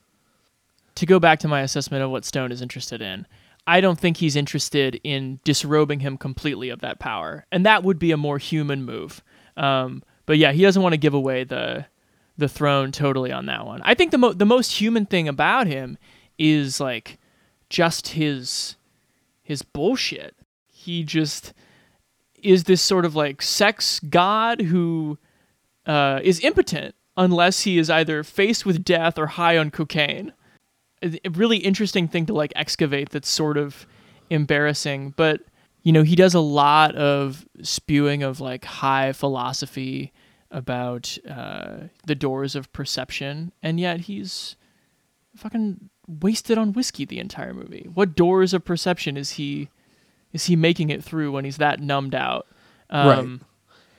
to 0.95 1.05
go 1.05 1.20
back 1.20 1.39
to 1.39 1.47
my 1.47 1.61
assessment 1.61 2.03
of 2.03 2.09
what 2.09 2.26
Stone 2.26 2.51
is 2.51 2.61
interested 2.61 3.01
in, 3.01 3.28
I 3.68 3.82
don't 3.82 3.99
think 3.99 4.18
he's 4.18 4.36
interested 4.36 4.99
in 5.03 5.39
disrobing 5.43 5.99
him 5.99 6.18
completely 6.18 6.70
of 6.70 6.82
that 6.82 6.99
power, 6.99 7.45
and 7.51 7.66
that 7.66 7.84
would 7.84 7.99
be 7.99 8.11
a 8.11 8.18
more 8.18 8.38
human 8.38 8.84
move. 8.84 9.24
Um, 9.57 10.03
but 10.26 10.38
yeah, 10.38 10.51
he 10.51 10.61
doesn't 10.61 10.82
want 10.82 10.93
to 10.93 10.97
give 10.97 11.13
away 11.13 11.43
the 11.43 11.86
the 12.38 12.49
throne 12.49 12.91
totally 12.91 13.32
on 13.32 13.45
that 13.45 13.65
one. 13.65 13.82
I 13.84 13.93
think 13.93 14.11
the 14.11 14.17
mo- 14.17 14.34
the 14.34 14.45
most 14.45 14.80
human 14.80 15.05
thing 15.05 15.28
about 15.28 15.67
him 15.67 15.97
is 16.38 16.80
like 16.80 17.17
just 17.69 18.09
his 18.09 18.76
his 19.41 19.61
bullshit. 19.61 20.36
He 20.67 21.03
just 21.03 21.53
is 22.41 22.65
this 22.65 22.82
sort 22.82 23.05
of 23.05 23.15
like 23.15 23.41
sex 23.41 23.99
god 23.99 24.61
who 24.61 25.17
uh, 25.86 26.19
is 26.23 26.39
impotent 26.41 26.95
unless 27.17 27.61
he 27.61 27.78
is 27.78 27.89
either 27.89 28.23
faced 28.23 28.65
with 28.65 28.84
death 28.84 29.17
or 29.17 29.28
high 29.28 29.57
on 29.57 29.71
cocaine. 29.71 30.34
A 31.01 31.30
really 31.30 31.57
interesting 31.57 32.07
thing 32.07 32.26
to 32.26 32.34
like 32.34 32.53
excavate 32.55 33.09
that's 33.09 33.30
sort 33.30 33.57
of 33.57 33.86
embarrassing, 34.30 35.13
but 35.15 35.41
you 35.86 35.91
know, 35.91 36.01
he 36.01 36.15
does 36.15 36.33
a 36.33 36.39
lot 36.39 36.95
of 36.95 37.45
spewing 37.61 38.23
of 38.23 38.41
like 38.41 38.65
high 38.65 39.13
philosophy 39.13 40.11
about 40.49 41.15
uh, 41.29 41.75
the 42.07 42.15
doors 42.15 42.55
of 42.55 42.73
perception, 42.73 43.51
and 43.61 43.79
yet 43.79 44.01
he's 44.01 44.55
fucking 45.36 45.91
wasted 46.07 46.57
on 46.57 46.73
whiskey 46.73 47.05
the 47.05 47.19
entire 47.19 47.53
movie. 47.53 47.88
What 47.93 48.15
doors 48.15 48.51
of 48.51 48.65
perception 48.65 49.15
is 49.15 49.31
he 49.31 49.69
is 50.33 50.45
he 50.45 50.55
making 50.55 50.89
it 50.89 51.03
through 51.03 51.31
when 51.31 51.45
he's 51.45 51.57
that 51.57 51.79
numbed 51.79 52.15
out? 52.15 52.47
Um, 52.89 53.41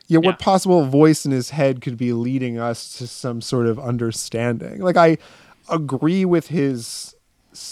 yeah, 0.08 0.18
what 0.18 0.40
possible 0.40 0.86
voice 0.86 1.24
in 1.24 1.30
his 1.30 1.50
head 1.50 1.80
could 1.80 1.96
be 1.96 2.12
leading 2.12 2.58
us 2.58 2.98
to 2.98 3.06
some 3.06 3.40
sort 3.40 3.66
of 3.66 3.78
understanding? 3.78 4.80
Like, 4.80 4.96
I 4.96 5.18
agree 5.70 6.24
with 6.24 6.48
his, 6.48 7.14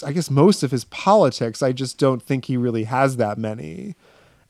I 0.05 0.13
guess, 0.13 0.29
most 0.29 0.63
of 0.63 0.71
his 0.71 0.85
politics. 0.85 1.61
I 1.61 1.73
just 1.73 1.97
don't 1.97 2.23
think 2.23 2.45
he 2.45 2.55
really 2.55 2.85
has 2.85 3.17
that 3.17 3.37
many. 3.37 3.95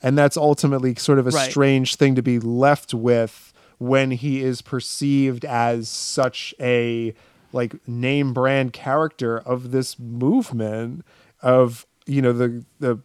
And 0.02 0.16
that's 0.16 0.36
ultimately 0.36 0.94
sort 0.96 1.18
of 1.18 1.26
a 1.26 1.30
Right. 1.30 1.50
strange 1.50 1.96
thing 1.96 2.14
to 2.16 2.22
be 2.22 2.38
left 2.38 2.92
with 2.94 3.52
when 3.78 4.10
he 4.10 4.42
is 4.42 4.62
perceived 4.62 5.44
as 5.44 5.88
such 5.88 6.54
a 6.60 7.14
like 7.52 7.86
name 7.88 8.32
brand 8.34 8.72
character 8.72 9.38
of 9.38 9.70
this 9.70 9.98
movement 9.98 11.04
of 11.42 11.86
you 12.06 12.20
know 12.22 12.32
the 12.32 12.64
the 12.80 12.98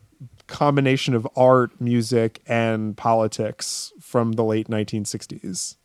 combination 0.48 1.14
of 1.14 1.26
art, 1.36 1.80
music, 1.80 2.42
and 2.46 2.98
politics 2.98 3.94
from 4.02 4.34
the 4.34 4.44
late 4.44 4.68
1960s. 4.70 5.78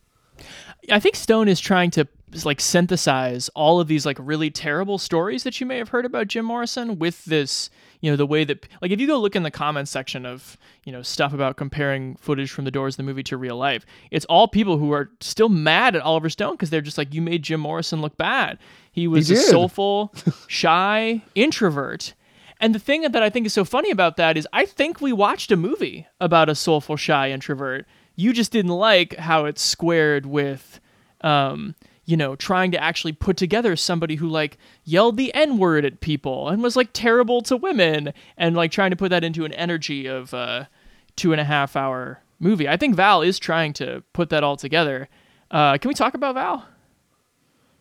I 0.91 0.99
think 1.01 1.15
Stone 1.17 1.49
is 1.49 1.61
trying 1.61 1.91
to 1.93 2.07
like 2.45 2.61
synthesize 2.61 3.49
all 3.51 3.81
of 3.81 3.89
these 3.89 4.05
like 4.05 4.19
really 4.21 4.51
terrible 4.51 4.99
stories 4.99 5.45
that 5.45 5.61
you 5.61 5.67
may 5.67 5.79
have 5.79 5.91
heard 5.91 6.05
about 6.05 6.29
Jim 6.29 6.45
Morrison 6.45 6.99
with 6.99 7.25
this, 7.25 7.71
you 8.01 8.11
know, 8.11 8.17
the 8.17 8.27
way 8.27 8.45
that 8.45 8.67
like 8.83 8.91
if 8.91 9.01
you 9.01 9.07
go 9.07 9.19
look 9.19 9.37
in 9.37 9.43
the 9.45 9.51
comments 9.51 9.91
section 9.91 10.27
of, 10.27 10.57
you 10.85 10.93
know, 10.93 11.03
stuff 11.03 11.33
about 11.33 11.57
comparing 11.57 12.17
footage 12.17 12.51
from 12.51 12.65
the 12.65 12.71
Doors 12.71 12.97
the 12.97 13.03
movie 13.03 13.23
to 13.25 13.37
real 13.37 13.57
life, 13.57 13.87
it's 14.11 14.27
all 14.27 14.49
people 14.49 14.77
who 14.79 14.93
are 14.93 15.11
still 15.21 15.49
mad 15.49 15.95
at 15.95 16.03
Oliver 16.03 16.29
Stone 16.29 16.55
because 16.55 16.71
they're 16.71 16.81
just 16.81 16.99
like 16.99 17.15
you 17.15 17.23
made 17.23 17.43
Jim 17.43 17.61
Morrison 17.61 18.01
look 18.01 18.17
bad. 18.17 18.59
He 18.91 19.07
was 19.07 19.31
a 19.31 19.37
soulful, 19.37 20.13
shy 20.49 21.23
introvert. 21.35 22.15
And 22.59 22.75
the 22.75 22.79
thing 22.79 23.03
that 23.03 23.23
I 23.23 23.31
think 23.31 23.47
is 23.47 23.53
so 23.53 23.65
funny 23.65 23.91
about 23.91 24.17
that 24.17 24.37
is 24.37 24.49
I 24.53 24.65
think 24.65 25.01
we 25.01 25.13
watched 25.13 25.53
a 25.53 25.57
movie 25.57 26.07
about 26.21 26.49
a 26.49 26.55
soulful, 26.55 26.97
shy 26.97 27.31
introvert. 27.31 27.87
You 28.17 28.33
just 28.33 28.51
didn't 28.51 28.73
like 28.73 29.17
how 29.17 29.45
it's 29.45 29.63
squared 29.63 30.25
with, 30.25 30.81
um, 31.21 31.75
you 32.07 32.17
know, 32.17 32.37
trying 32.37 32.71
to 32.71 32.83
actually 32.83 33.13
put 33.13 33.37
together 33.37 33.77
somebody 33.77 34.15
who 34.15 34.29
like 34.29 34.57
yelled 34.85 35.17
the 35.17 35.35
N 35.35 35.59
word 35.59 35.85
at 35.85 36.01
people 36.01 36.49
and 36.49 36.63
was 36.63 36.77
like 36.77 36.91
terrible 36.93 37.43
to 37.43 37.57
women 37.57 38.15
and 38.39 38.57
like 38.57 38.71
trying 38.71 38.91
to 38.91 38.97
put 38.97 39.11
that 39.11 39.25
into 39.25 39.45
an 39.45 39.53
energy 39.53 40.07
of 40.07 40.33
a 40.33 40.69
two 41.17 41.33
and 41.33 41.41
a 41.41 41.45
half 41.45 41.77
hour 41.77 42.23
movie. 42.39 42.69
I 42.69 42.77
think 42.77 42.95
Val 42.95 43.23
is 43.23 43.39
trying 43.39 43.73
to 43.75 44.03
put 44.13 44.31
that 44.31 44.45
all 44.45 44.57
together. 44.57 45.09
Uh, 45.51 45.79
can 45.79 45.89
we 45.89 45.95
talk 45.95 46.15
about 46.15 46.35
Val? 46.35 46.67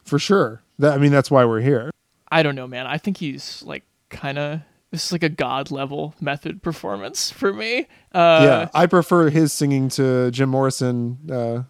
For 0.03 0.19
sure. 0.19 0.61
That, 0.80 0.93
I 0.93 0.97
mean, 0.97 1.11
that's 1.11 1.32
why 1.32 1.45
we're 1.45 1.61
here. 1.61 1.91
I 2.32 2.43
don't 2.43 2.55
know, 2.55 2.67
man. 2.67 2.88
I 2.88 2.97
think 2.97 3.17
he's 3.17 3.61
like 3.63 3.84
kind 4.09 4.38
of 4.38 4.61
this 4.91 5.07
is 5.07 5.11
like 5.11 5.23
a 5.23 5.30
god 5.30 5.71
level 5.71 6.15
method 6.19 6.63
performance 6.63 7.30
for 7.30 7.53
me. 7.53 7.88
Uh, 8.11 8.41
yeah, 8.43 8.69
I 8.73 8.88
prefer 8.88 9.30
his 9.30 9.53
singing 9.53 9.89
to 9.89 10.32
Jim 10.32 10.49
Morrison 10.49 11.19
uh, 11.32 11.63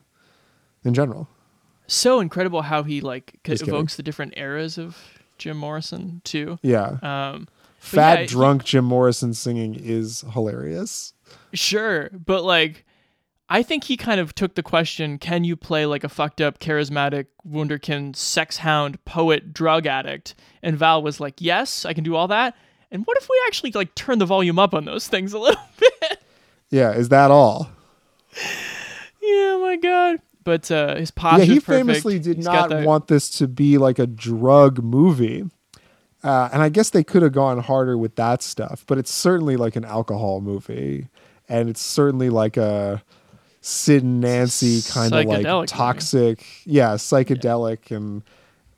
in 0.84 0.94
general. 0.94 1.28
So 1.88 2.20
incredible 2.20 2.62
how 2.62 2.84
he 2.84 3.02
like 3.02 3.40
c- 3.46 3.54
evokes 3.54 3.96
the 3.96 4.04
different 4.04 4.34
eras 4.38 4.78
of 4.78 4.98
Jim 5.38 5.58
Morrison 5.58 6.22
too. 6.24 6.60
Yeah. 6.62 6.98
Um, 7.02 7.48
Fat, 7.80 8.22
yeah, 8.22 8.26
drunk 8.26 8.64
Jim 8.64 8.84
Morrison 8.86 9.34
singing 9.34 9.76
is 9.76 10.24
hilarious. 10.34 11.14
Sure, 11.54 12.10
but 12.14 12.44
like 12.44 12.84
I 13.48 13.62
think 13.62 13.84
he 13.84 13.96
kind 13.96 14.20
of 14.20 14.34
took 14.34 14.56
the 14.56 14.64
question, 14.64 15.20
can 15.20 15.44
you 15.44 15.56
play 15.56 15.86
like 15.86 16.04
a 16.04 16.10
fucked 16.10 16.42
up 16.42 16.58
charismatic 16.60 17.28
wunderkind 17.48 18.16
sex 18.16 18.58
hound 18.58 19.04
poet 19.06 19.54
drug 19.54 19.86
addict? 19.86 20.34
And 20.64 20.76
Val 20.78 21.04
was 21.04 21.20
like, 21.20 21.36
"Yes, 21.40 21.86
I 21.86 21.94
can 21.94 22.04
do 22.04 22.16
all 22.16 22.28
that." 22.30 22.56
And 22.92 23.06
what 23.06 23.18
if 23.18 23.30
we 23.30 23.40
actually 23.48 23.72
like 23.72 23.94
turn 23.94 24.18
the 24.18 24.26
volume 24.26 24.58
up 24.58 24.74
on 24.74 24.86
those 24.86 25.08
things 25.08 25.34
a 25.34 25.40
little 25.40 25.62
bit? 25.80 26.24
Yeah, 26.72 26.92
is 26.94 27.10
that 27.10 27.30
all? 27.30 27.70
yeah, 29.22 29.58
my 29.58 29.78
god. 29.82 30.22
But 30.46 30.72
uh 30.72 30.96
his 30.96 31.12
posture 31.12 31.44
yeah, 31.46 31.54
he 31.56 31.60
famously 31.60 32.20
did 32.20 32.38
He's 32.38 32.46
not 32.46 32.70
that- 32.70 32.86
want 32.86 33.08
this 33.08 33.30
to 33.40 33.48
be 33.48 33.78
like 33.78 34.00
a 34.00 34.08
drug 34.08 34.82
movie. 34.82 35.44
Uh, 36.24 36.50
and 36.54 36.62
I 36.64 36.70
guess 36.70 36.90
they 36.90 37.04
could 37.04 37.22
have 37.22 37.34
gone 37.34 37.60
harder 37.60 37.98
with 38.00 38.16
that 38.16 38.42
stuff, 38.42 38.84
but 38.88 38.98
it's 38.98 39.12
certainly 39.12 39.58
like 39.58 39.76
an 39.76 39.86
alcohol 39.86 40.42
movie. 40.42 41.08
And 41.48 41.70
it's 41.70 41.82
certainly 41.82 42.32
like 42.32 42.58
a 42.58 43.04
Sid 43.62 44.02
and 44.02 44.22
Nancy 44.22 44.82
kind 44.92 45.14
of 45.14 45.26
like 45.26 45.44
movie. 45.46 45.68
toxic, 45.68 46.44
yeah, 46.66 46.94
psychedelic 46.96 47.96
and 47.96 48.24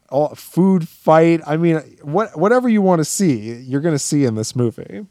all 0.09 0.36
food 0.36 0.88
fight. 0.89 1.39
I 1.47 1.55
mean, 1.57 1.78
what 2.01 2.38
whatever 2.38 2.68
you 2.68 2.82
want 2.82 2.99
to 2.99 3.05
see, 3.05 3.53
you're 3.53 3.82
going 3.82 3.95
to 3.95 3.99
see 3.99 4.26
in 4.26 4.36
this 4.36 4.53
movie. 4.55 5.05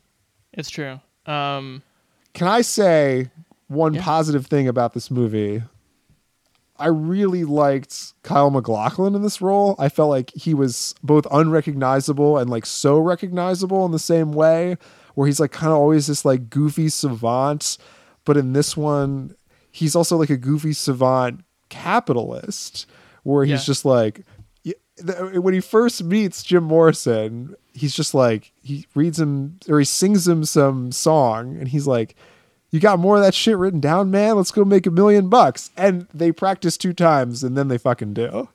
It's 0.53 0.69
true. 0.71 1.01
Um 1.27 1.83
Can 2.35 2.49
I 2.49 2.61
say 2.63 3.31
one 3.69 3.95
positive 3.97 4.47
thing 4.47 4.69
about 4.69 4.93
this 4.95 5.11
movie? 5.11 5.63
I 6.79 6.89
really 6.89 7.45
liked 7.45 8.12
Kyle 8.22 8.51
MacLachlan 8.51 9.14
in 9.14 9.22
this 9.22 9.41
role. 9.41 9.74
I 9.79 9.89
felt 9.89 10.11
like 10.11 10.31
he 10.35 10.53
was 10.55 10.95
both 11.03 11.27
unrecognizable 11.31 12.39
and 12.39 12.51
like 12.51 12.66
so 12.66 12.99
recognizable 12.99 13.85
in 13.87 13.93
the 13.93 13.99
same 13.99 14.33
way, 14.33 14.77
where 15.14 15.27
he's 15.27 15.41
like 15.41 15.53
kind 15.53 15.72
of 15.72 15.79
always 15.79 16.07
this 16.07 16.24
like 16.24 16.51
goofy 16.51 16.89
savant, 16.89 17.79
but 18.24 18.37
in 18.37 18.53
this 18.53 18.77
one, 18.77 19.35
he's 19.70 19.97
also 19.97 20.16
like 20.16 20.31
a 20.31 20.37
goofy 20.37 20.72
savant 20.72 21.43
capitalist, 21.68 22.87
where 23.22 23.45
he's 23.45 23.61
Yeah. 23.61 23.64
just 23.66 23.85
like 23.85 24.24
uh, 24.66 25.41
when 25.41 25.53
he 25.53 25.61
first 25.61 26.03
meets 26.05 26.43
Jim 26.43 26.64
Morrison, 26.64 27.55
he's 27.74 27.95
just 27.95 28.14
like 28.14 28.53
he 28.62 28.87
reads 28.95 29.20
him 29.20 29.59
or 29.68 29.79
he 29.79 29.85
sings 29.85 30.27
him 30.27 30.45
some 30.45 30.91
song, 30.93 31.57
and 31.59 31.68
he's 31.68 31.87
like, 31.87 32.14
"You 32.77 32.81
got 32.81 32.99
more 32.99 33.16
of 33.16 33.22
that 33.22 33.35
shit 33.35 33.57
written 33.57 33.81
down, 33.81 34.11
man? 34.11 34.37
Let's 34.37 34.51
go 34.51 34.64
make 34.64 34.87
a 34.87 34.91
million 34.91 35.29
bucks." 35.29 35.70
And 35.77 36.07
they 36.12 36.31
practice 36.31 36.77
two 36.77 36.93
times, 36.93 37.43
and 37.43 37.57
then 37.57 37.68
they 37.68 37.79
fucking 37.79 38.14
do. 38.14 38.49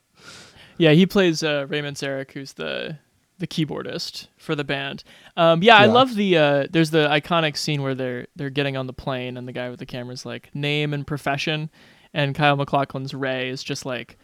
Yeah, 0.77 0.91
he 0.91 1.05
plays 1.05 1.43
uh, 1.43 1.65
Raymond 1.67 1.97
Zarek, 1.97 2.31
who's 2.31 2.53
the 2.53 2.97
the 3.39 3.47
keyboardist 3.47 4.27
for 4.37 4.55
the 4.55 4.63
band. 4.63 5.03
Um, 5.35 5.63
yeah, 5.63 5.75
I 5.75 5.87
love 5.87 6.15
the. 6.15 6.37
Uh, 6.37 6.67
there's 6.69 6.91
the 6.91 7.07
iconic 7.09 7.57
scene 7.57 7.81
where 7.81 7.95
they're 7.95 8.27
they're 8.35 8.49
getting 8.49 8.77
on 8.77 8.87
the 8.87 8.93
plane, 8.93 9.35
and 9.35 9.47
the 9.47 9.51
guy 9.51 9.69
with 9.69 9.79
the 9.79 9.85
camera's 9.85 10.25
like 10.25 10.53
name 10.55 10.93
and 10.93 11.05
profession, 11.05 11.69
and 12.13 12.35
Kyle 12.35 12.55
MacLachlan's 12.55 13.13
Ray 13.13 13.49
is 13.49 13.63
just 13.63 13.85
like 13.85 14.17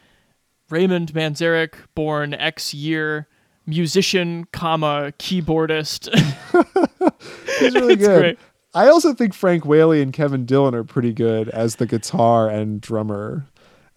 Raymond 0.70 1.14
Manzarek, 1.14 1.74
born 1.96 2.34
X 2.34 2.74
year, 2.74 3.28
musician, 3.66 4.46
comma 4.52 5.14
keyboardist. 5.20 6.10
He's 7.60 7.74
really 7.74 7.96
good. 7.96 8.20
great. 8.20 8.40
I 8.78 8.90
also 8.90 9.14
think 9.14 9.34
Frank 9.34 9.66
Whaley 9.66 10.02
and 10.02 10.14
Kevin 10.14 10.46
Dillon 10.46 10.76
are 10.76 10.84
pretty 10.84 11.14
good 11.14 11.50
as 11.50 11.76
the 11.78 11.86
guitar 11.86 12.50
and 12.50 12.80
drummer, 12.82 13.46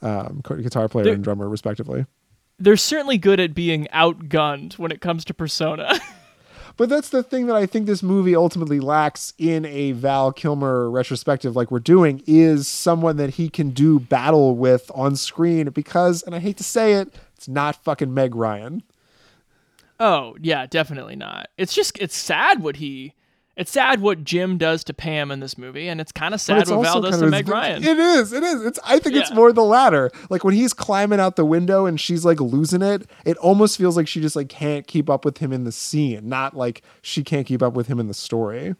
um, 0.03 0.43
guitar 0.63 0.89
player 0.89 1.05
They're- 1.05 1.15
and 1.15 1.25
drummer, 1.25 1.49
respectively. 1.49 2.07
they're 2.59 2.77
certainly 2.77 3.19
good 3.19 3.41
at 3.41 3.55
being 3.55 3.87
outgunned 3.93 4.79
when 4.79 4.91
it 4.93 5.01
comes 5.01 5.25
to 5.27 5.35
persona. 5.35 5.99
But 6.77 6.89
that's 6.89 7.11
the 7.11 7.23
thing 7.23 7.47
that 7.49 7.57
I 7.57 7.67
think 7.67 7.85
this 7.87 8.03
movie 8.03 8.35
ultimately 8.35 8.81
lacks 8.81 9.35
in 9.37 9.67
a 9.67 9.93
Val 9.93 10.33
Kilmer 10.33 10.89
retrospective, 10.89 11.55
like 11.55 11.71
we're 11.71 11.79
doing, 11.79 12.23
is 12.27 12.67
someone 12.69 13.19
that 13.19 13.31
he 13.31 13.51
can 13.51 13.71
do 13.71 13.99
battle 14.01 14.57
with 14.57 14.91
on 14.95 15.15
screen 15.17 15.69
because, 15.71 16.23
and 16.23 16.35
I 16.35 16.39
hate 16.39 16.57
to 16.57 16.65
say 16.65 16.95
it, 16.95 17.13
it's 17.37 17.49
not 17.49 17.77
fucking 17.85 18.15
Meg 18.15 18.35
Ryan. 18.35 18.83
Oh, 19.99 20.37
yeah, 20.41 20.65
definitely 20.65 21.17
not. 21.17 21.49
It's 21.59 21.75
just 21.75 21.99
it's 21.99 22.17
sad 22.17 22.63
what 22.63 22.77
he 22.77 23.13
it's 23.61 23.73
sad 23.73 24.01
what 24.01 24.25
Jim 24.25 24.57
does 24.57 24.83
to 24.85 24.95
Pam 24.95 25.31
in 25.31 25.41
this 25.41 25.59
movie, 25.59 25.87
and 25.87 26.01
it's 26.01 26.13
kind 26.13 26.33
of 26.33 26.41
sad 26.41 26.67
what 26.67 26.83
Val 26.83 27.03
does 27.03 27.21
to 27.21 27.27
Meg 27.27 27.47
Ryan. 27.47 27.85
It 27.85 27.99
is. 27.99 28.33
It 28.33 28.43
is. 28.43 28.65
It's. 28.65 28.79
I 28.87 28.99
think 28.99 29.17
it's 29.17 29.31
more 29.35 29.53
the 29.53 29.63
latter. 29.63 30.11
Like 30.31 30.45
when 30.45 30.55
he's 30.55 30.73
climbing 30.73 31.21
out 31.21 31.37
the 31.37 31.45
window 31.45 31.85
and 31.85 32.01
she's 32.01 32.25
like 32.25 32.41
losing 32.41 32.81
it. 32.81 33.07
It 33.27 33.37
almost 33.37 33.77
feels 33.77 33.99
like 33.99 34.09
she 34.09 34.23
just 34.23 34.35
like 34.35 34.49
can't 34.49 34.87
keep 34.87 35.11
up 35.11 35.27
with 35.27 35.39
him 35.39 35.53
in 35.53 35.65
the 35.65 35.73
scene, 35.73 36.27
not 36.27 36.57
like 36.57 36.81
she 37.03 37.23
can't 37.23 37.47
keep 37.47 37.63
up 37.63 37.75
with 37.75 37.87
him 37.87 38.01
in 38.01 38.09
the 38.09 38.15
story. 38.15 38.77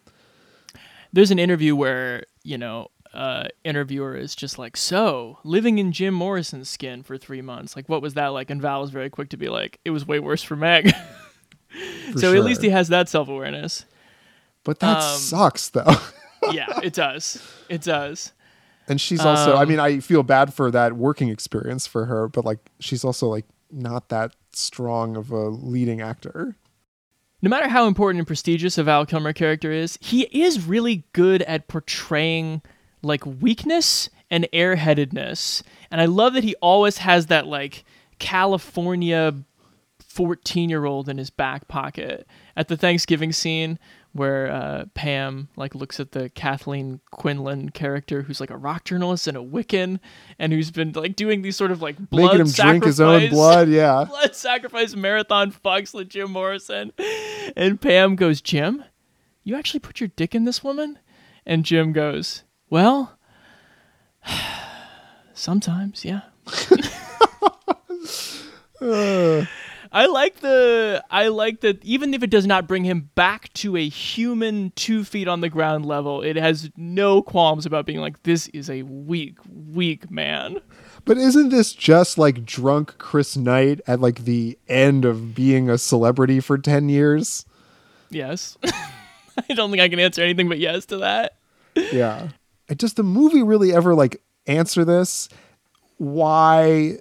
There's 1.13 1.31
an 1.31 1.39
interview 1.39 1.77
where, 1.77 2.25
you 2.43 2.57
know, 2.57 2.89
uh 3.13 3.49
interviewer 3.65 4.17
is 4.17 4.35
just 4.35 4.59
like, 4.59 4.79
"So, 4.79 5.41
living 5.45 5.77
in 5.77 5.93
Jim 5.93 6.15
Morrison's 6.15 6.71
skin 6.71 7.03
for 7.03 7.19
3 7.19 7.43
months. 7.43 7.77
Like 7.77 7.87
what 7.91 8.01
was 8.01 8.15
that 8.15 8.29
like?" 8.29 8.49
And 8.49 8.63
Val 8.63 8.81
was 8.81 8.89
very 8.89 9.11
quick 9.11 9.29
to 9.29 9.37
be 9.37 9.51
like, 9.51 9.79
"It 9.85 9.91
was 9.91 10.07
way 10.07 10.21
worse 10.21 10.43
for 10.43 10.57
Meg." 10.57 10.91
For 12.13 12.19
so 12.19 12.35
at 12.35 12.43
least 12.43 12.63
he 12.63 12.71
has 12.71 12.89
that 12.89 13.09
self-awareness. 13.09 13.85
But 14.65 14.81
that 14.81 14.99
Um, 15.03 15.19
sucks 15.19 15.69
though. 15.71 15.97
yeah, 16.53 16.81
it 16.83 16.93
does. 16.93 17.43
It 17.69 17.83
does. 17.83 18.33
And 18.89 19.01
she's 19.01 19.21
also, 19.21 19.55
I 19.55 19.63
Um, 19.63 19.69
mean, 19.69 19.79
I 19.81 20.01
feel 20.01 20.23
bad 20.23 20.53
for 20.53 20.71
that 20.73 20.95
working 20.95 21.29
experience 21.29 21.87
for 21.87 22.07
her, 22.07 22.29
but 22.29 22.45
like 22.45 22.59
she's 22.81 23.05
also 23.05 23.29
like 23.29 23.47
not 23.71 24.09
that 24.09 24.35
strong 24.53 25.17
of 25.17 25.31
a 25.31 25.49
leading 25.49 26.01
actor. 26.01 26.57
no 27.43 27.49
matter 27.49 27.69
how 27.69 27.87
important 27.87 28.19
and 28.19 28.27
prestigious 28.27 28.77
a 28.77 28.85
Val 28.85 29.07
Kilmer 29.07 29.33
character 29.33 29.71
is, 29.73 29.97
he 30.03 30.23
is 30.25 30.67
really 30.67 31.05
good 31.15 31.41
at 31.43 31.69
portraying 31.69 32.61
like 33.03 33.25
weakness 33.25 34.11
and 34.31 34.47
airheadedness. 34.53 35.63
And 35.91 36.01
I 36.03 36.05
love 36.05 36.35
that 36.35 36.45
he 36.45 36.55
always 36.57 36.99
has 36.99 37.27
that 37.27 37.47
like 37.47 37.85
California 38.19 39.35
14 40.01 40.69
year 40.69 40.85
old 40.85 41.09
in 41.09 41.17
his 41.19 41.31
back 41.31 41.69
pocket 41.69 42.27
at 42.57 42.69
the 42.69 42.77
Thanksgiving 42.77 43.33
scene 43.33 43.79
where 44.13 44.51
uh, 44.51 44.85
Pam 44.95 45.49
like 45.57 45.75
looks 45.75 46.01
at 46.01 46.13
the 46.13 46.29
Kathleen 46.31 47.01
Quinlan 47.13 47.71
character 47.71 48.23
who's 48.23 48.41
like 48.41 48.51
a 48.51 48.57
rock 48.57 48.85
journalist 48.85 49.27
and 49.27 49.37
a 49.37 49.41
Wiccan 49.41 50.01
and 50.39 50.53
who's 50.53 50.71
been 50.71 50.93
like 50.93 51.15
doing 51.17 51.43
these 51.43 51.57
sort 51.57 51.71
of 51.71 51.81
like 51.81 51.97
blood 52.11 52.33
Making 52.39 52.41
him 52.47 52.53
drink 52.53 52.85
his 52.85 53.01
own 53.01 53.21
sacrifice- 53.21 53.31
blood, 53.31 53.69
yeah. 53.69 54.05
blood 54.09 54.35
sacrifice 54.35 54.95
marathon 54.97 55.53
fucks 55.53 55.95
with 55.95 56.09
Jim 56.09 56.31
Morrison. 56.33 56.93
And 57.57 57.81
Pam 57.81 58.17
goes, 58.17 58.41
Jim, 58.41 58.85
you 59.45 59.57
actually 59.57 59.81
put 59.81 60.01
your 60.01 60.09
dick 60.09 60.35
in 60.35 60.45
this 60.45 60.65
woman? 60.65 60.99
And 61.47 61.65
Jim 61.65 61.93
goes, 61.93 62.43
Well, 62.69 63.19
sometimes, 65.35 66.05
yeah. 66.05 66.23
I 69.93 70.07
like 70.07 70.41
the 70.41 71.05
I 71.11 71.29
like 71.29 71.61
that 71.61 71.85
even 71.85 72.15
if 72.15 72.23
it 72.23 72.31
does 72.31 72.47
not 72.47 72.69
bring 72.69 72.85
him 72.85 73.11
back 73.17 73.53
to 73.55 73.77
a 73.77 73.89
human 73.89 74.73
two 74.77 75.03
feet 75.03 75.27
on 75.27 75.41
the 75.41 75.49
ground 75.49 75.85
level, 75.85 76.23
it 76.23 76.37
has 76.37 76.71
no 76.77 77.23
qualms 77.23 77.67
about 77.67 77.87
being 77.87 77.99
like 77.99 78.23
this 78.23 78.47
is 78.49 78.71
a 78.71 78.83
weak, 78.83 79.39
weak 79.49 80.09
man. 80.11 80.61
But 81.05 81.19
isn't 81.19 81.49
this 81.49 81.73
just 81.73 82.19
like 82.19 82.45
drunk 82.45 82.99
Chris 82.99 83.37
Knight 83.37 83.81
at 83.89 84.01
like 84.01 84.25
the 84.25 84.57
end 84.69 85.05
of 85.05 85.35
being 85.35 85.69
a 85.69 85.77
celebrity 85.77 86.39
for 86.39 86.57
10 86.57 86.89
years? 86.89 87.45
Yes. 88.11 88.57
I 88.65 89.55
don't 89.55 89.71
think 89.71 89.83
I 89.83 89.89
can 89.89 89.99
answer 89.99 90.23
anything 90.23 90.49
but 90.49 90.59
yes 90.59 90.87
to 90.87 90.99
that. 90.99 91.37
Yeah. 91.75 92.29
Does 92.69 92.95
the 92.95 93.03
movie 93.03 93.43
really 93.43 93.73
ever 93.73 93.97
like 93.97 94.23
answer 94.47 94.85
this? 94.85 95.29
Why 95.97 96.99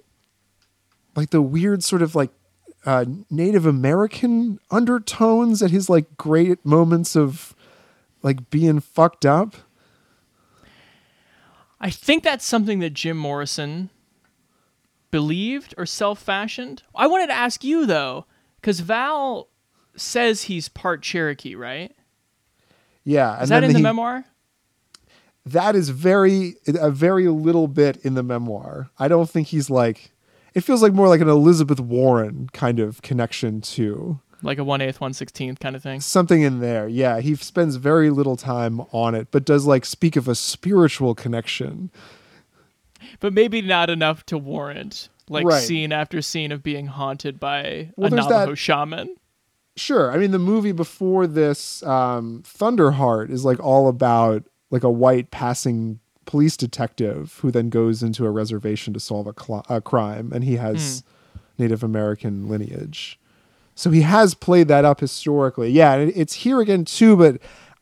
like 1.14 1.30
the 1.30 1.42
weird 1.42 1.84
sort 1.84 2.02
of 2.02 2.16
like 2.16 2.30
uh, 2.86 3.04
Native 3.30 3.66
American 3.66 4.58
undertones 4.70 5.62
at 5.62 5.70
his 5.70 5.90
like 5.90 6.16
great 6.16 6.64
moments 6.64 7.16
of 7.16 7.54
like 8.22 8.50
being 8.50 8.80
fucked 8.80 9.26
up? 9.26 9.54
I 11.80 11.90
think 11.90 12.22
that's 12.22 12.44
something 12.44 12.80
that 12.80 12.90
Jim 12.90 13.16
Morrison 13.16 13.90
believed 15.10 15.74
or 15.78 15.86
self-fashioned. 15.86 16.82
I 16.94 17.06
wanted 17.06 17.28
to 17.28 17.32
ask 17.32 17.64
you 17.64 17.86
though, 17.86 18.26
because 18.60 18.80
Val 18.80 19.48
says 19.96 20.44
he's 20.44 20.68
part 20.68 21.02
Cherokee, 21.02 21.54
right? 21.54 21.94
Yeah. 23.04 23.42
Is 23.42 23.48
that 23.48 23.64
in 23.64 23.72
the 23.72 23.78
he- 23.78 23.82
memoir? 23.82 24.24
that 25.46 25.74
is 25.74 25.88
very 25.88 26.56
a 26.66 26.90
very 26.90 27.26
little 27.28 27.66
bit 27.66 27.96
in 28.04 28.14
the 28.14 28.22
memoir. 28.22 28.90
I 28.98 29.08
don't 29.08 29.28
think 29.28 29.48
he's 29.48 29.70
like 29.70 30.12
it 30.54 30.62
feels 30.62 30.82
like 30.82 30.92
more 30.92 31.08
like 31.08 31.20
an 31.20 31.28
Elizabeth 31.28 31.80
Warren 31.80 32.48
kind 32.52 32.80
of 32.80 33.02
connection 33.02 33.60
to 33.62 34.20
Like 34.42 34.58
a 34.58 34.64
one 34.64 34.80
eighth, 34.80 35.00
one 35.00 35.12
sixteenth 35.12 35.60
kind 35.60 35.76
of 35.76 35.82
thing. 35.82 36.00
something 36.00 36.42
in 36.42 36.60
there. 36.60 36.88
Yeah, 36.88 37.20
he 37.20 37.34
spends 37.36 37.76
very 37.76 38.10
little 38.10 38.36
time 38.36 38.80
on 38.92 39.14
it, 39.14 39.28
but 39.30 39.44
does 39.44 39.66
like 39.66 39.84
speak 39.84 40.16
of 40.16 40.26
a 40.28 40.34
spiritual 40.34 41.14
connection. 41.14 41.90
But 43.20 43.32
maybe 43.32 43.62
not 43.62 43.90
enough 43.90 44.24
to 44.26 44.38
warrant 44.38 45.08
like 45.28 45.44
Right. 45.46 45.62
scene 45.62 45.92
after 45.92 46.20
scene 46.20 46.52
of 46.52 46.62
being 46.62 46.86
haunted 46.86 47.38
by 47.38 47.90
Well, 47.96 48.12
a 48.12 48.16
Navajo 48.16 48.50
that- 48.50 48.56
shaman. 48.56 49.16
Sure. 49.76 50.10
I 50.12 50.18
mean, 50.18 50.32
the 50.32 50.38
movie 50.38 50.72
before 50.72 51.26
this, 51.26 51.82
um, 51.84 52.42
Thunderheart, 52.44 53.30
is 53.30 53.44
like 53.44 53.60
all 53.60 53.88
about 53.88 54.44
like 54.70 54.82
a 54.82 54.90
white 54.90 55.30
passing 55.30 56.00
police 56.30 56.56
detective 56.56 57.38
who 57.42 57.50
then 57.50 57.70
goes 57.70 58.04
into 58.04 58.24
a 58.24 58.30
reservation 58.30 58.94
to 58.94 59.00
solve 59.00 59.26
a, 59.26 59.34
cl- 59.36 59.66
a 59.68 59.80
crime, 59.80 60.30
and 60.32 60.44
he 60.44 60.56
has 60.56 61.02
hmm. 61.02 61.40
Native 61.62 61.82
American 61.82 62.48
lineage. 62.48 63.18
So 63.74 63.90
he 63.90 64.02
has 64.02 64.34
played 64.34 64.68
that 64.68 64.84
up 64.84 65.00
historically. 65.00 65.70
Yeah, 65.70 65.96
it- 65.96 66.14
it's 66.16 66.34
here 66.34 66.60
again 66.60 66.84
too, 66.84 67.16
but 67.16 67.40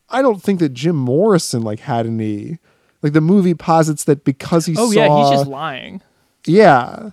I 0.08 0.22
don't 0.22 0.42
think 0.42 0.60
that 0.60 0.70
Jim 0.72 0.96
Morrison 0.96 1.62
like 1.62 1.80
had 1.80 2.06
any. 2.06 2.58
Like 3.02 3.12
the 3.12 3.20
movie 3.20 3.54
posits 3.54 4.02
that 4.04 4.24
because 4.24 4.66
he 4.66 4.74
Oh 4.76 4.90
saw 4.90 4.98
yeah, 4.98 5.18
he's 5.30 5.38
just 5.38 5.48
lying. 5.50 6.00
yeah. 6.46 7.10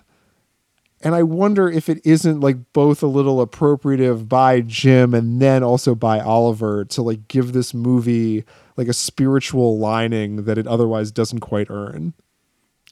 And 1.02 1.14
I 1.14 1.22
wonder 1.22 1.68
if 1.70 1.88
it 1.88 2.00
isn't 2.04 2.40
like 2.40 2.56
both 2.72 3.02
a 3.02 3.06
little 3.06 3.46
appropriative 3.46 4.28
by 4.28 4.62
Jim 4.62 5.14
and 5.14 5.40
then 5.40 5.62
also 5.62 5.94
by 5.94 6.18
Oliver 6.18 6.84
to 6.86 7.02
like 7.02 7.28
give 7.28 7.52
this 7.52 7.72
movie 7.74 8.44
like 8.76 8.88
a 8.88 8.92
spiritual 8.92 9.78
lining 9.78 10.44
that 10.44 10.58
it 10.58 10.66
otherwise 10.66 11.10
doesn't 11.10 11.40
quite 11.40 11.70
earn. 11.70 12.14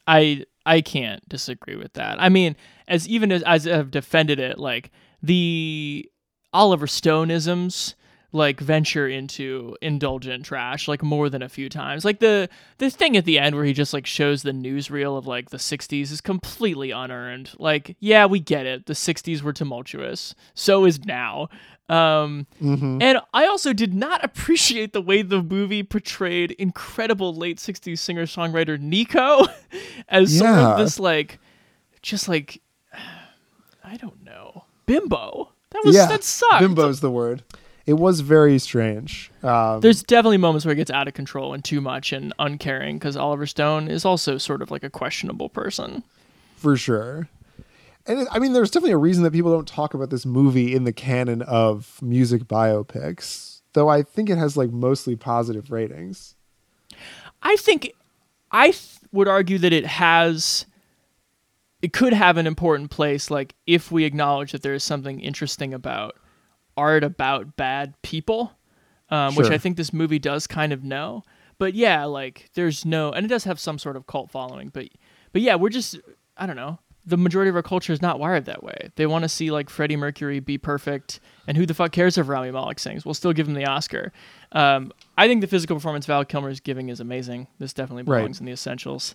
I 0.07 0.45
I 0.67 0.81
can't 0.81 1.27
disagree 1.29 1.77
with 1.77 1.95
that. 1.95 2.21
I 2.21 2.29
mean, 2.29 2.57
as 2.89 3.09
even 3.09 3.33
as, 3.33 3.43
as 3.43 3.67
I've 3.67 3.91
defended 3.91 4.41
it, 4.41 4.59
like 4.59 4.91
the 5.23 6.11
Oliver 6.53 6.87
Stoneisms 6.87 7.95
like 8.35 8.59
venture 8.59 9.09
into 9.09 9.77
indulgent 9.81 10.45
trash 10.45 10.89
like 10.89 11.05
more 11.05 11.31
than 11.31 11.41
a 11.41 11.49
few 11.49 11.69
times. 11.69 12.05
Like 12.05 12.19
the 12.19 12.49
the 12.79 12.91
thing 12.91 13.17
at 13.17 13.25
the 13.25 13.39
end 13.39 13.55
where 13.55 13.65
he 13.65 13.73
just 13.73 13.95
like 13.95 14.07
shows 14.07 14.43
the 14.43 14.51
newsreel 14.51 15.17
of 15.17 15.27
like 15.27 15.51
the 15.51 15.57
60s 15.57 16.11
is 16.11 16.21
completely 16.21 16.91
unearned. 16.91 17.53
Like, 17.59 17.97
yeah, 18.01 18.27
we 18.27 18.41
get 18.41 18.67
it. 18.67 18.87
The 18.87 18.93
60s 18.93 19.41
were 19.41 19.53
tumultuous. 19.53 20.35
So 20.55 20.85
is 20.85 21.05
now. 21.05 21.49
Um 21.89 22.47
Mhm. 22.63 23.03
and 23.03 23.19
I 23.35 23.47
also 23.47 23.73
did 23.75 23.93
not 23.93 24.25
appreciate 24.25 24.93
the 24.95 25.03
way 25.03 25.21
the 25.23 25.43
movie 25.43 25.83
portrayed 25.83 26.53
incredible 26.53 27.35
late 27.35 27.59
60s 27.59 27.99
singer-songwriter 27.99 28.81
Nico 28.81 29.47
as 30.09 30.39
sort 30.39 30.51
of 30.51 30.79
this 30.79 30.99
like 30.99 31.39
just 32.01 32.27
like 32.29 32.63
I 33.85 33.97
don't 33.97 34.25
know. 34.25 34.65
Bimbo. 34.87 35.51
That 35.71 35.83
was 35.85 35.95
yeah, 35.97 36.07
that 36.07 36.23
sucked. 36.25 36.61
Bimbo's 36.63 37.01
the 37.01 37.11
word. 37.11 37.43
It 37.87 37.95
was 37.95 38.21
very 38.21 38.59
strange. 38.59 39.31
Um, 39.43 39.81
There's 39.81 40.03
definitely 40.03 40.39
moments 40.39 40.65
where 40.65 40.73
it 40.73 40.77
gets 40.77 40.91
out 40.91 41.07
of 41.07 41.13
control 41.13 41.53
and 41.53 41.63
too 41.63 41.83
much 41.83 42.15
and 42.15 42.33
uncaring 42.39 42.97
because 42.99 43.15
Oliver 43.15 43.45
Stone 43.47 43.89
is 43.89 44.07
also 44.07 44.39
sort 44.39 44.63
of 44.63 44.71
like 44.71 44.83
a 44.85 44.89
questionable 44.91 45.51
person. 45.51 46.03
for 46.57 46.79
sure. 46.79 47.29
And 48.07 48.21
it, 48.21 48.29
I 48.31 48.39
mean, 48.39 48.53
there's 48.53 48.71
definitely 48.71 48.93
a 48.93 48.99
reason 48.99 49.23
that 49.25 49.33
people 49.33 49.53
don't 49.53 49.69
talk 49.69 49.95
about 49.95 50.11
this 50.11 50.27
movie 50.27 50.75
in 50.75 50.85
the 50.85 50.93
canon 50.93 51.43
of 51.43 52.01
music 52.03 52.45
biopics, 52.45 53.63
though 53.73 53.89
I 53.89 54.03
think 54.03 54.29
it 54.29 54.39
has 54.39 54.57
like 54.57 54.71
mostly 54.71 55.17
positive 55.17 55.71
ratings. 55.71 56.35
I 57.43 57.57
think 57.57 57.93
I 58.51 58.67
th- 58.71 58.99
would 59.13 59.29
argue 59.29 59.59
that 59.59 59.73
it 59.73 59.87
has 59.87 60.67
it 61.83 61.93
could 61.93 62.15
have 62.15 62.39
an 62.39 62.47
important 62.47 62.91
place 62.91 63.31
like 63.31 63.55
if 63.67 63.93
we 63.93 64.05
acknowledge 64.05 64.53
that 64.53 64.63
there 64.63 64.73
is 64.73 64.83
something 64.83 65.21
interesting 65.21 65.75
about 65.75 66.17
art 66.79 67.05
about 67.05 67.57
bad 67.57 67.95
people 68.01 68.53
um, 69.11 69.35
which 69.35 69.49
i 69.49 69.59
think 69.59 69.77
this 69.77 69.93
movie 69.93 70.19
does 70.19 70.47
kind 70.47 70.73
of 70.73 70.83
know. 70.83 71.23
But 71.59 71.75
yeah 71.75 72.05
like 72.05 72.51
there's 72.55 72.85
no 72.85 73.13
and 73.13 73.25
it 73.25 73.29
does 73.29 73.45
have 73.45 73.61
some 73.61 73.79
sort 73.79 73.97
of 73.97 74.07
cult 74.07 74.31
following 74.31 74.71
but 74.71 74.89
but 75.33 75.43
yeah 75.43 75.55
we're 75.55 75.69
just 75.69 75.99
i 76.37 76.47
don't 76.47 76.57
know 76.57 76.79
the 77.07 77.17
majority 77.19 77.51
of 77.51 77.57
our 77.57 77.63
culture 77.63 77.93
is 77.93 78.01
not 78.01 78.19
wired 78.19 78.47
that 78.47 78.63
way. 78.63 78.91
They 78.97 79.07
want 79.07 79.25
to 79.25 79.29
see 79.29 79.51
like 79.51 79.69
freddie 79.69 79.97
mercury 79.97 80.41
be 80.41 80.57
perfect 80.57 81.21
and 81.47 81.57
who 81.57 81.67
the 81.67 81.75
fuck 81.75 81.93
cares 81.93 82.17
if 82.17 82.29
rami 82.29 82.51
malek 82.51 82.79
sings? 82.79 83.05
We'll 83.05 83.13
still 83.15 83.33
give 83.35 83.47
him 83.47 83.55
the 83.55 83.67
oscar. 83.67 84.13
Um, 84.53 84.91
i 85.19 85.29
think 85.29 85.41
the 85.41 85.47
physical 85.47 85.77
performance 85.77 86.07
val 86.07 86.25
kilmer 86.25 86.49
is 86.49 86.61
giving 86.61 86.89
is 86.89 87.01
amazing. 87.01 87.47
This 87.59 87.73
definitely 87.75 88.05
Right. 88.05 88.21
belongs 88.21 88.41
in 88.41 88.47
the 88.47 88.53
essentials. 88.53 89.15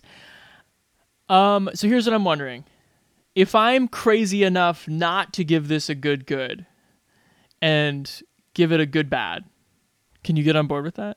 Um, 1.28 1.70
so 1.74 1.88
here's 1.88 2.06
what 2.06 2.14
i'm 2.14 2.24
wondering. 2.24 2.64
If 3.34 3.54
i'm 3.54 3.88
crazy 3.88 4.44
enough 4.44 4.86
not 4.88 5.32
to 5.34 5.44
give 5.44 5.68
this 5.68 5.88
a 5.88 5.94
good 5.94 6.26
good 6.26 6.66
and 7.62 8.22
give 8.54 8.72
it 8.72 8.80
a 8.80 8.86
good 8.86 9.10
bad 9.10 9.44
can 10.22 10.36
you 10.36 10.42
get 10.44 10.54
on 10.54 10.66
board 10.66 10.84
with 10.84 10.96
that? 10.96 11.16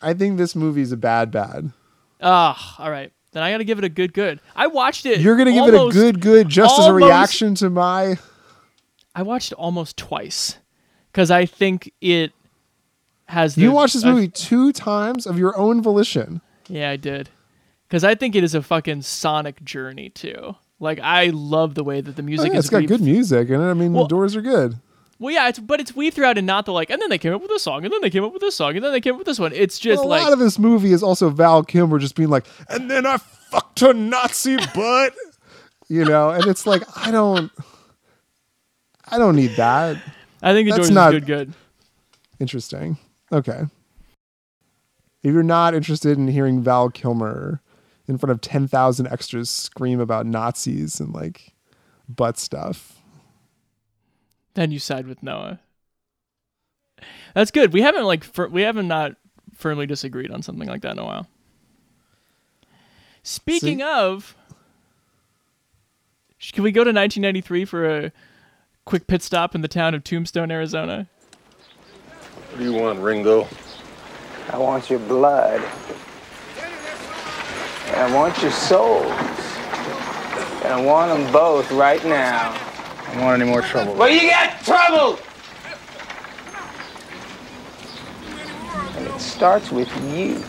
I 0.00 0.14
think 0.14 0.38
this 0.38 0.56
movie's 0.56 0.90
a 0.92 0.96
bad 0.96 1.30
bad. 1.30 1.72
Ah, 2.20 2.76
all 2.78 2.90
right. 2.90 3.12
Then 3.32 3.42
I 3.42 3.50
got 3.50 3.58
to 3.58 3.64
give 3.64 3.78
it 3.78 3.84
a 3.84 3.88
good 3.88 4.12
good. 4.12 4.40
I 4.54 4.66
watched 4.68 5.06
it. 5.06 5.20
You're 5.20 5.36
gonna 5.36 5.52
give 5.52 5.66
it 5.66 5.74
a 5.74 5.88
good 5.90 6.20
good 6.20 6.48
just 6.48 6.78
as 6.78 6.86
a 6.86 6.92
reaction 6.92 7.54
to 7.56 7.70
my 7.70 8.18
I 9.14 9.22
watched 9.22 9.52
it 9.52 9.56
almost 9.56 9.96
twice 9.96 10.58
because 11.10 11.30
I 11.30 11.46
think 11.46 11.92
it 12.00 12.32
has. 13.26 13.54
The, 13.54 13.62
You 13.62 13.72
watched 13.72 13.94
this 13.94 14.04
movie 14.04 14.28
two 14.28 14.72
times 14.72 15.26
of 15.26 15.38
your 15.38 15.56
own 15.58 15.82
volition. 15.82 16.40
yeah, 16.68 16.90
I 16.90 16.96
did. 16.96 17.30
Because 17.88 18.04
I 18.04 18.14
think 18.14 18.34
it 18.34 18.42
is 18.44 18.54
a 18.54 18.62
fucking 18.62 19.02
sonic 19.02 19.62
journey 19.64 20.08
too. 20.10 20.56
Like 20.80 20.98
I 21.00 21.26
love 21.26 21.74
the 21.74 21.84
way 21.84 22.00
that 22.00 22.16
the 22.16 22.22
Oh, 22.22 22.26
music 22.26 22.52
yeah, 22.52 22.58
is. 22.58 22.64
it's 22.66 22.70
got 22.70 22.78
weaved- 22.78 22.88
good 22.88 23.00
music, 23.02 23.48
and 23.50 23.62
I 23.62 23.72
mean 23.74 23.92
Well- 23.92 24.04
the 24.04 24.08
doors 24.08 24.34
are 24.36 24.42
good. 24.42 24.76
Well, 25.22 25.32
yeah, 25.32 25.48
it's 25.48 25.60
but 25.60 25.78
it's 25.78 25.94
weaved 25.94 26.16
throughout 26.16 26.36
and 26.36 26.48
not 26.48 26.66
the 26.66 26.72
like. 26.72 26.90
And 26.90 27.00
then 27.00 27.08
they 27.08 27.16
came 27.16 27.32
up 27.32 27.40
with 27.40 27.50
this 27.50 27.62
song, 27.62 27.84
and 27.84 27.94
then 27.94 28.00
they 28.00 28.10
came 28.10 28.24
up 28.24 28.32
with 28.32 28.42
this 28.42 28.56
song, 28.56 28.74
and 28.74 28.84
then 28.84 28.90
they 28.90 29.00
came 29.00 29.12
up 29.14 29.18
with 29.18 29.26
this 29.26 29.38
one. 29.38 29.52
It's 29.52 29.78
just 29.78 30.00
Well, 30.00 30.08
a 30.08 30.10
like 30.10 30.22
lot 30.24 30.32
of 30.32 30.40
this 30.40 30.58
movie 30.58 30.92
is 30.92 31.00
also 31.00 31.30
Val 31.30 31.62
Kilmer 31.62 32.00
just 32.00 32.16
being 32.16 32.28
like, 32.28 32.44
and 32.68 32.90
then 32.90 33.06
I 33.06 33.18
fucked 33.18 33.82
a 33.82 33.94
Nazi 33.94 34.56
butt, 34.74 35.14
you 35.88 36.04
know, 36.04 36.30
and 36.30 36.44
it's 36.46 36.66
like 36.66 36.82
I 36.96 37.12
don't, 37.12 37.52
I 39.12 39.18
don't 39.18 39.36
need 39.36 39.52
that. 39.52 39.96
I 40.42 40.52
think 40.54 40.68
the 40.68 40.74
That's 40.74 40.90
not 40.90 41.12
good. 41.12 41.26
Good. 41.26 41.54
Interesting. 42.40 42.98
Okay. 43.30 43.62
If 45.22 45.32
you're 45.32 45.44
not 45.44 45.72
interested 45.72 46.18
in 46.18 46.26
hearing 46.26 46.62
Val 46.62 46.90
Kilmer 46.90 47.60
in 48.08 48.18
front 48.18 48.32
of 48.32 48.40
10,000 48.40 49.06
extras 49.06 49.48
scream 49.48 50.00
about 50.00 50.26
Nazis 50.26 50.98
and 50.98 51.14
like 51.14 51.54
butt 52.08 52.40
stuff, 52.40 52.91
Then 54.54 54.70
you 54.70 54.78
side 54.78 55.06
with 55.06 55.22
Noah. 55.22 55.60
That's 57.34 57.50
good. 57.50 57.72
We 57.72 57.82
haven't 57.82 58.04
like 58.04 58.22
fir- 58.24 58.48
we 58.48 58.62
haven't 58.62 58.88
not 58.88 59.16
firmly 59.54 59.86
disagreed 59.86 60.30
on 60.30 60.42
something 60.42 60.68
like 60.68 60.82
that 60.82 60.92
in 60.92 60.98
a 60.98 61.04
while. 61.04 61.26
Speaking 63.22 63.78
See- 63.78 63.84
of, 63.84 64.36
sh- 66.38 66.52
can 66.52 66.64
we 66.64 66.72
go 66.72 66.84
to 66.84 66.88
1993 66.90 67.64
for 67.64 67.86
a 67.88 68.12
quick 68.84 69.06
pit 69.06 69.22
stop 69.22 69.54
in 69.54 69.60
the 69.62 69.68
town 69.68 69.94
of 69.94 70.04
Tombstone, 70.04 70.50
Arizona? 70.50 71.08
What 72.50 72.58
do 72.58 72.64
you 72.64 72.74
want, 72.74 72.98
Ringo? 73.00 73.48
I 74.50 74.58
want 74.58 74.90
your 74.90 74.98
blood. 74.98 75.62
I 77.94 78.14
want 78.14 78.40
your 78.42 78.50
souls. 78.50 79.06
And 80.64 80.72
I 80.72 80.80
want 80.84 81.10
them 81.22 81.32
both 81.32 81.70
right 81.72 82.04
now. 82.04 82.52
I 83.12 83.16
don't 83.16 83.24
want 83.24 83.42
any 83.42 83.50
more 83.50 83.60
trouble. 83.60 83.92
Well, 83.94 84.08
you 84.08 84.30
got 84.30 84.64
trouble! 84.64 85.18
And 88.96 89.06
it 89.06 89.20
starts 89.20 89.70
with 89.70 89.90
you. 90.14 90.42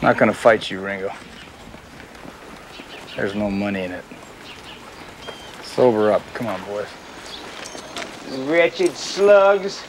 not 0.00 0.18
gonna 0.18 0.32
fight 0.32 0.70
you, 0.70 0.80
Ringo. 0.80 1.12
There's 3.16 3.34
no 3.34 3.50
money 3.50 3.82
in 3.82 3.90
it. 3.90 4.04
Sober 5.64 6.12
up. 6.12 6.22
Come 6.32 6.46
on, 6.46 6.62
boys. 6.66 6.86
Wretched 8.46 8.92
slugs. 8.92 9.82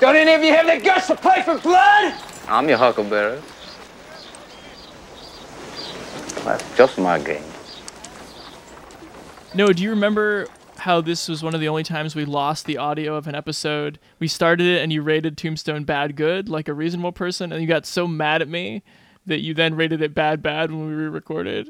Don't 0.00 0.16
any 0.16 0.32
of 0.32 0.42
you 0.42 0.54
have 0.54 0.66
the 0.66 0.82
guts 0.82 1.08
to 1.08 1.14
play 1.14 1.42
for 1.42 1.58
blood? 1.58 2.14
I'm 2.48 2.70
your 2.70 2.78
huckleberry. 2.78 3.38
That's 6.44 6.76
just 6.76 6.98
my 6.98 7.18
game. 7.18 7.51
No, 9.54 9.72
do 9.72 9.82
you 9.82 9.90
remember 9.90 10.46
how 10.78 11.00
this 11.00 11.28
was 11.28 11.42
one 11.42 11.54
of 11.54 11.60
the 11.60 11.68
only 11.68 11.82
times 11.82 12.14
we 12.14 12.24
lost 12.24 12.64
the 12.64 12.78
audio 12.78 13.14
of 13.16 13.26
an 13.26 13.34
episode? 13.34 13.98
We 14.18 14.26
started 14.28 14.66
it 14.66 14.82
and 14.82 14.92
you 14.92 15.02
rated 15.02 15.36
Tombstone 15.36 15.84
bad 15.84 16.16
good 16.16 16.48
like 16.48 16.68
a 16.68 16.74
reasonable 16.74 17.12
person, 17.12 17.52
and 17.52 17.60
you 17.60 17.68
got 17.68 17.84
so 17.84 18.06
mad 18.06 18.40
at 18.40 18.48
me 18.48 18.82
that 19.26 19.40
you 19.40 19.52
then 19.54 19.74
rated 19.74 20.00
it 20.00 20.14
bad 20.14 20.42
bad 20.42 20.70
when 20.70 20.86
we 20.88 20.94
re-recorded. 20.94 21.68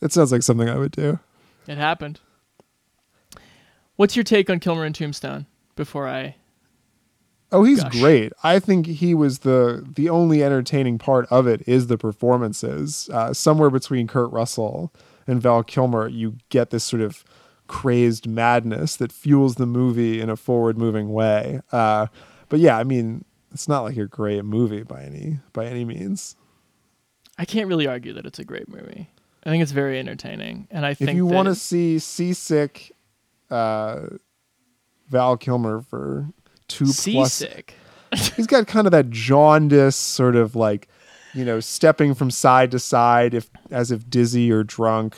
It 0.00 0.12
sounds 0.12 0.30
like 0.30 0.42
something 0.42 0.68
I 0.68 0.76
would 0.76 0.92
do. 0.92 1.18
It 1.66 1.78
happened. 1.78 2.20
What's 3.96 4.14
your 4.14 4.22
take 4.22 4.48
on 4.48 4.60
Kilmer 4.60 4.84
and 4.84 4.94
Tombstone? 4.94 5.46
Before 5.74 6.06
I, 6.08 6.36
Oh, 7.50 7.64
he's 7.64 7.82
Gosh. 7.82 7.98
great. 7.98 8.32
I 8.44 8.58
think 8.58 8.86
he 8.86 9.14
was 9.14 9.38
the 9.38 9.82
the 9.96 10.10
only 10.10 10.44
entertaining 10.44 10.98
part 10.98 11.26
of 11.30 11.46
it 11.46 11.62
is 11.66 11.86
the 11.86 11.96
performances. 11.96 13.08
Uh, 13.12 13.32
somewhere 13.32 13.70
between 13.70 14.06
Kurt 14.06 14.30
Russell 14.30 14.92
and 15.28 15.40
Val 15.40 15.62
Kilmer, 15.62 16.08
you 16.08 16.36
get 16.48 16.70
this 16.70 16.82
sort 16.82 17.02
of 17.02 17.22
crazed 17.68 18.26
madness 18.26 18.96
that 18.96 19.12
fuels 19.12 19.56
the 19.56 19.66
movie 19.66 20.20
in 20.20 20.30
a 20.30 20.36
forward 20.36 20.76
moving 20.78 21.12
way. 21.12 21.60
Uh, 21.70 22.06
but 22.48 22.58
yeah, 22.58 22.78
I 22.78 22.84
mean, 22.84 23.24
it's 23.52 23.68
not 23.68 23.82
like 23.82 23.96
a 23.96 24.06
great 24.06 24.44
movie 24.44 24.82
by 24.82 25.02
any 25.04 25.38
by 25.52 25.66
any 25.66 25.84
means. 25.84 26.34
I 27.38 27.44
can't 27.44 27.68
really 27.68 27.86
argue 27.86 28.12
that 28.14 28.26
it's 28.26 28.38
a 28.38 28.44
great 28.44 28.68
movie. 28.68 29.08
I 29.44 29.50
think 29.50 29.62
it's 29.62 29.72
very 29.72 29.98
entertaining, 29.98 30.66
and 30.70 30.84
I 30.84 30.94
think 30.94 31.10
If 31.10 31.16
you 31.16 31.26
want 31.26 31.46
to 31.46 31.54
see 31.54 31.98
seasick 32.00 32.90
uh, 33.50 34.00
Val 35.08 35.36
Kilmer 35.36 35.82
for 35.82 36.28
two 36.66 36.86
plus 36.86 37.32
seasick. 37.32 37.74
he's 38.36 38.46
got 38.46 38.66
kind 38.66 38.86
of 38.86 38.90
that 38.90 39.10
jaundice 39.10 39.96
sort 39.96 40.34
of 40.34 40.56
like 40.56 40.88
you 41.34 41.44
know 41.44 41.60
stepping 41.60 42.14
from 42.14 42.30
side 42.30 42.70
to 42.70 42.78
side 42.78 43.34
if 43.34 43.50
as 43.70 43.90
if 43.90 44.08
dizzy 44.08 44.50
or 44.50 44.62
drunk 44.64 45.14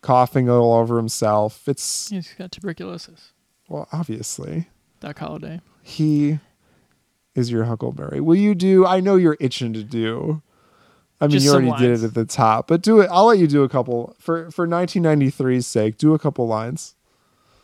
coughing 0.00 0.48
all 0.48 0.74
over 0.74 0.96
himself 0.96 1.68
it's 1.68 2.08
He's 2.08 2.32
got 2.34 2.52
tuberculosis. 2.52 3.32
well 3.68 3.88
obviously 3.92 4.68
Doc 5.00 5.18
Holliday. 5.18 5.60
he 5.82 6.38
is 7.34 7.50
your 7.50 7.64
huckleberry 7.64 8.20
will 8.20 8.36
you 8.36 8.54
do 8.54 8.86
i 8.86 9.00
know 9.00 9.16
you're 9.16 9.36
itching 9.40 9.72
to 9.74 9.82
do 9.84 10.42
i 11.20 11.24
mean 11.26 11.32
Just 11.32 11.44
you 11.44 11.50
some 11.50 11.68
already 11.68 11.82
did 11.82 11.90
lines. 11.90 12.02
it 12.04 12.06
at 12.08 12.14
the 12.14 12.24
top 12.24 12.66
but 12.68 12.82
do 12.82 13.00
it 13.00 13.08
i'll 13.12 13.26
let 13.26 13.38
you 13.38 13.46
do 13.46 13.62
a 13.64 13.68
couple 13.68 14.14
for 14.18 14.50
for 14.50 14.66
1993's 14.66 15.66
sake 15.66 15.98
do 15.98 16.14
a 16.14 16.18
couple 16.18 16.46
lines 16.46 16.94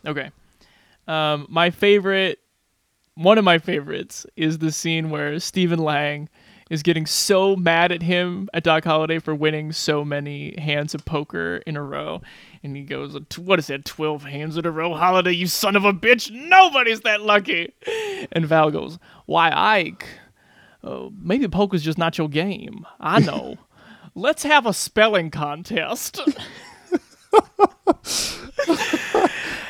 Okay. 0.06 0.30
Um, 1.08 1.46
my 1.48 1.70
favorite, 1.70 2.38
one 3.14 3.38
of 3.38 3.44
my 3.44 3.56
favorites, 3.56 4.26
is 4.36 4.58
the 4.58 4.70
scene 4.70 5.08
where 5.08 5.40
Stephen 5.40 5.78
Lang 5.78 6.28
is 6.70 6.82
getting 6.82 7.06
so 7.06 7.56
mad 7.56 7.92
at 7.92 8.02
him 8.02 8.48
at 8.54 8.64
Doc 8.64 8.84
Holliday 8.84 9.18
for 9.18 9.34
winning 9.34 9.72
so 9.72 10.04
many 10.04 10.58
hands 10.58 10.94
of 10.94 11.04
poker 11.04 11.56
in 11.66 11.76
a 11.76 11.82
row, 11.82 12.22
and 12.62 12.76
he 12.76 12.82
goes, 12.82 13.16
"What 13.36 13.58
is 13.58 13.66
that? 13.66 13.84
Twelve 13.84 14.24
hands 14.24 14.56
in 14.56 14.66
a 14.66 14.70
row, 14.70 14.94
Holiday, 14.94 15.32
You 15.32 15.46
son 15.46 15.76
of 15.76 15.84
a 15.84 15.92
bitch! 15.92 16.30
Nobody's 16.30 17.02
that 17.02 17.22
lucky." 17.22 17.72
And 18.32 18.46
Val 18.46 18.70
goes, 18.70 18.98
"Why, 19.26 19.52
Ike? 19.54 20.06
Oh, 20.82 21.12
maybe 21.20 21.48
poker's 21.48 21.82
just 21.82 21.98
not 21.98 22.18
your 22.18 22.28
game. 22.28 22.86
I 23.00 23.20
know. 23.20 23.56
Let's 24.14 24.44
have 24.44 24.66
a 24.66 24.72
spelling 24.72 25.30
contest." 25.30 26.20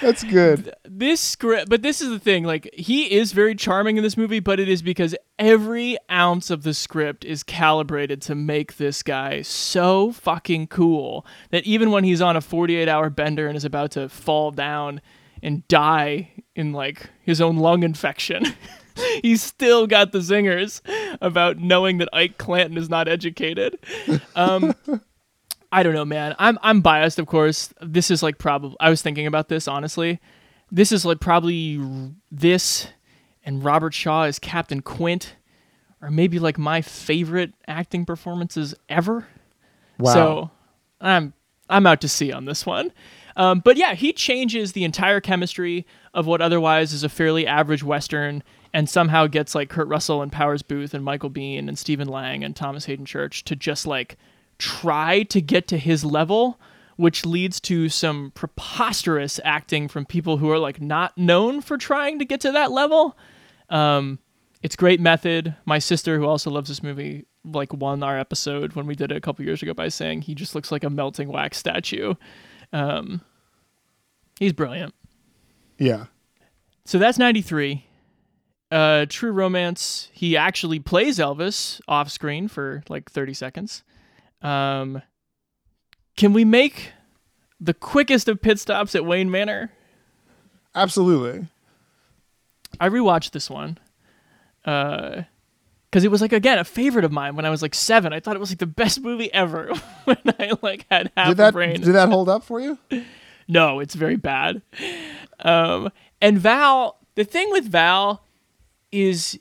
that's 0.00 0.24
good. 0.24 0.74
This 0.84 1.20
script 1.20 1.68
but 1.68 1.82
this 1.82 2.00
is 2.00 2.10
the 2.10 2.18
thing 2.18 2.44
like 2.44 2.70
he 2.74 3.12
is 3.12 3.32
very 3.32 3.54
charming 3.54 3.96
in 3.96 4.02
this 4.02 4.16
movie 4.16 4.40
but 4.40 4.60
it 4.60 4.68
is 4.68 4.82
because 4.82 5.14
every 5.38 5.96
ounce 6.10 6.50
of 6.50 6.62
the 6.62 6.74
script 6.74 7.24
is 7.24 7.42
calibrated 7.42 8.22
to 8.22 8.34
make 8.34 8.76
this 8.76 9.02
guy 9.02 9.42
so 9.42 10.12
fucking 10.12 10.66
cool 10.68 11.26
that 11.50 11.64
even 11.64 11.90
when 11.90 12.04
he's 12.04 12.20
on 12.20 12.36
a 12.36 12.40
48 12.40 12.88
hour 12.88 13.10
bender 13.10 13.48
and 13.48 13.56
is 13.56 13.64
about 13.64 13.90
to 13.92 14.08
fall 14.08 14.50
down 14.50 15.00
and 15.42 15.66
die 15.68 16.30
in 16.54 16.72
like 16.72 17.10
his 17.22 17.40
own 17.40 17.56
lung 17.56 17.82
infection 17.82 18.44
he's 19.22 19.42
still 19.42 19.86
got 19.86 20.12
the 20.12 20.18
zingers 20.18 20.80
about 21.20 21.58
knowing 21.58 21.98
that 21.98 22.08
ike 22.12 22.38
clanton 22.38 22.78
is 22.78 22.88
not 22.88 23.08
educated. 23.08 23.78
Um 24.36 24.74
I 25.74 25.82
don't 25.82 25.92
know, 25.92 26.04
man. 26.04 26.36
I'm 26.38 26.56
I'm 26.62 26.80
biased, 26.82 27.18
of 27.18 27.26
course. 27.26 27.74
This 27.82 28.08
is 28.08 28.22
like 28.22 28.38
probably 28.38 28.76
I 28.78 28.90
was 28.90 29.02
thinking 29.02 29.26
about 29.26 29.48
this 29.48 29.66
honestly. 29.66 30.20
This 30.70 30.92
is 30.92 31.04
like 31.04 31.18
probably 31.18 31.78
r- 31.78 32.10
this 32.30 32.86
and 33.44 33.64
Robert 33.64 33.92
Shaw 33.92 34.22
as 34.22 34.38
Captain 34.38 34.82
Quint 34.82 35.34
are 36.00 36.12
maybe 36.12 36.38
like 36.38 36.58
my 36.58 36.80
favorite 36.80 37.54
acting 37.66 38.06
performances 38.06 38.76
ever. 38.88 39.26
Wow. 39.98 40.12
So 40.14 40.50
I'm 41.00 41.32
I'm 41.68 41.88
out 41.88 42.00
to 42.02 42.08
sea 42.08 42.30
on 42.30 42.44
this 42.44 42.64
one. 42.64 42.92
Um, 43.36 43.58
but 43.58 43.76
yeah, 43.76 43.94
he 43.94 44.12
changes 44.12 44.72
the 44.72 44.84
entire 44.84 45.20
chemistry 45.20 45.86
of 46.12 46.24
what 46.24 46.40
otherwise 46.40 46.92
is 46.92 47.02
a 47.02 47.08
fairly 47.08 47.48
average 47.48 47.82
western, 47.82 48.44
and 48.72 48.88
somehow 48.88 49.26
gets 49.26 49.56
like 49.56 49.70
Kurt 49.70 49.88
Russell 49.88 50.22
and 50.22 50.30
Powers 50.30 50.62
Boothe 50.62 50.94
and 50.94 51.04
Michael 51.04 51.30
Biehn 51.30 51.66
and 51.66 51.76
Stephen 51.76 52.06
Lang 52.06 52.44
and 52.44 52.54
Thomas 52.54 52.84
Haden 52.84 53.06
Church 53.06 53.42
to 53.44 53.56
just 53.56 53.88
like 53.88 54.16
try 54.58 55.22
to 55.24 55.40
get 55.40 55.66
to 55.68 55.78
his 55.78 56.04
level, 56.04 56.60
which 56.96 57.26
leads 57.26 57.60
to 57.60 57.88
some 57.88 58.32
preposterous 58.34 59.40
acting 59.44 59.88
from 59.88 60.06
people 60.06 60.38
who 60.38 60.50
are 60.50 60.58
like 60.58 60.80
not 60.80 61.16
known 61.18 61.60
for 61.60 61.76
trying 61.76 62.18
to 62.18 62.24
get 62.24 62.40
to 62.42 62.52
that 62.52 62.70
level. 62.70 63.16
Um, 63.68 64.18
it's 64.62 64.76
great 64.76 65.00
method. 65.00 65.54
My 65.66 65.78
sister, 65.78 66.18
who 66.18 66.26
also 66.26 66.50
loves 66.50 66.68
this 66.68 66.82
movie, 66.82 67.26
like 67.44 67.72
won 67.72 68.02
our 68.02 68.18
episode 68.18 68.72
when 68.74 68.86
we 68.86 68.94
did 68.94 69.10
it 69.12 69.16
a 69.16 69.20
couple 69.20 69.44
years 69.44 69.62
ago 69.62 69.74
by 69.74 69.88
saying 69.88 70.22
he 70.22 70.34
just 70.34 70.54
looks 70.54 70.72
like 70.72 70.84
a 70.84 70.90
melting 70.90 71.28
wax 71.28 71.58
statue. 71.58 72.14
Um, 72.72 73.20
he's 74.38 74.52
brilliant. 74.52 74.94
yeah 75.78 76.06
So 76.84 76.98
that's 76.98 77.18
93. 77.18 77.86
Uh, 78.70 79.06
True 79.08 79.30
Romance, 79.32 80.08
he 80.12 80.36
actually 80.36 80.80
plays 80.80 81.18
Elvis 81.18 81.80
off 81.86 82.10
screen 82.10 82.48
for 82.48 82.82
like 82.88 83.10
30 83.10 83.34
seconds. 83.34 83.84
Um, 84.44 85.02
can 86.16 86.32
we 86.32 86.44
make 86.44 86.92
the 87.60 87.74
quickest 87.74 88.28
of 88.28 88.40
pit 88.42 88.58
stops 88.60 88.94
at 88.94 89.04
Wayne 89.04 89.30
Manor? 89.30 89.72
absolutely 90.74 91.46
I 92.80 92.88
rewatched 92.88 93.30
this 93.30 93.48
one. 93.48 93.78
Uh, 94.64 95.22
because 95.90 96.04
it 96.04 96.10
was 96.10 96.20
like 96.20 96.32
again 96.32 96.58
a 96.58 96.64
favorite 96.64 97.04
of 97.04 97.12
mine 97.12 97.36
when 97.36 97.44
I 97.44 97.50
was 97.50 97.62
like 97.62 97.74
seven. 97.74 98.12
I 98.12 98.18
thought 98.18 98.34
it 98.34 98.40
was 98.40 98.50
like 98.50 98.58
the 98.58 98.66
best 98.66 99.00
movie 99.00 99.32
ever 99.32 99.68
when 100.04 100.16
I 100.26 100.50
like 100.60 100.86
had 100.90 101.12
half 101.16 101.28
did 101.28 101.34
a 101.34 101.36
that 101.36 101.52
brain. 101.52 101.80
did 101.80 101.94
that 101.94 102.08
hold 102.08 102.28
up 102.28 102.42
for 102.42 102.60
you 102.60 102.78
No, 103.46 103.78
it's 103.78 103.94
very 103.94 104.16
bad. 104.16 104.62
Um, 105.38 105.90
and 106.20 106.36
Val, 106.38 106.98
the 107.14 107.22
thing 107.24 107.48
with 107.52 107.66
Val 107.70 108.24
is 108.90 109.38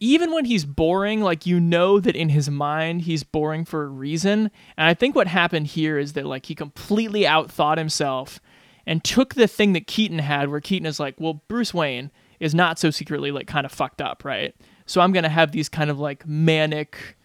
even 0.00 0.32
when 0.32 0.44
he's 0.44 0.64
boring, 0.64 1.20
like 1.22 1.46
you 1.46 1.60
know 1.60 2.00
that 2.00 2.16
in 2.16 2.28
his 2.28 2.50
mind 2.50 3.02
he's 3.02 3.24
boring 3.24 3.64
for 3.64 3.84
a 3.84 3.88
reason. 3.88 4.50
And 4.76 4.88
I 4.88 4.94
think 4.94 5.14
what 5.14 5.26
happened 5.26 5.68
here 5.68 5.98
is 5.98 6.12
that 6.14 6.26
like 6.26 6.46
he 6.46 6.54
completely 6.54 7.22
outthought 7.22 7.78
himself 7.78 8.40
and 8.86 9.04
took 9.04 9.34
the 9.34 9.48
thing 9.48 9.72
that 9.74 9.86
Keaton 9.86 10.20
had, 10.20 10.48
where 10.48 10.60
Keaton 10.60 10.86
is 10.86 10.98
like, 10.98 11.14
well, 11.18 11.42
Bruce 11.48 11.74
Wayne 11.74 12.10
is 12.40 12.54
not 12.54 12.78
so 12.78 12.90
secretly 12.90 13.30
like 13.30 13.46
kind 13.46 13.66
of 13.66 13.72
fucked 13.72 14.00
up, 14.00 14.24
right? 14.24 14.54
So 14.86 15.00
I'm 15.00 15.12
gonna 15.12 15.28
have 15.28 15.52
these 15.52 15.68
kind 15.68 15.90
of 15.90 15.98
like 15.98 16.26
manic, 16.26 17.16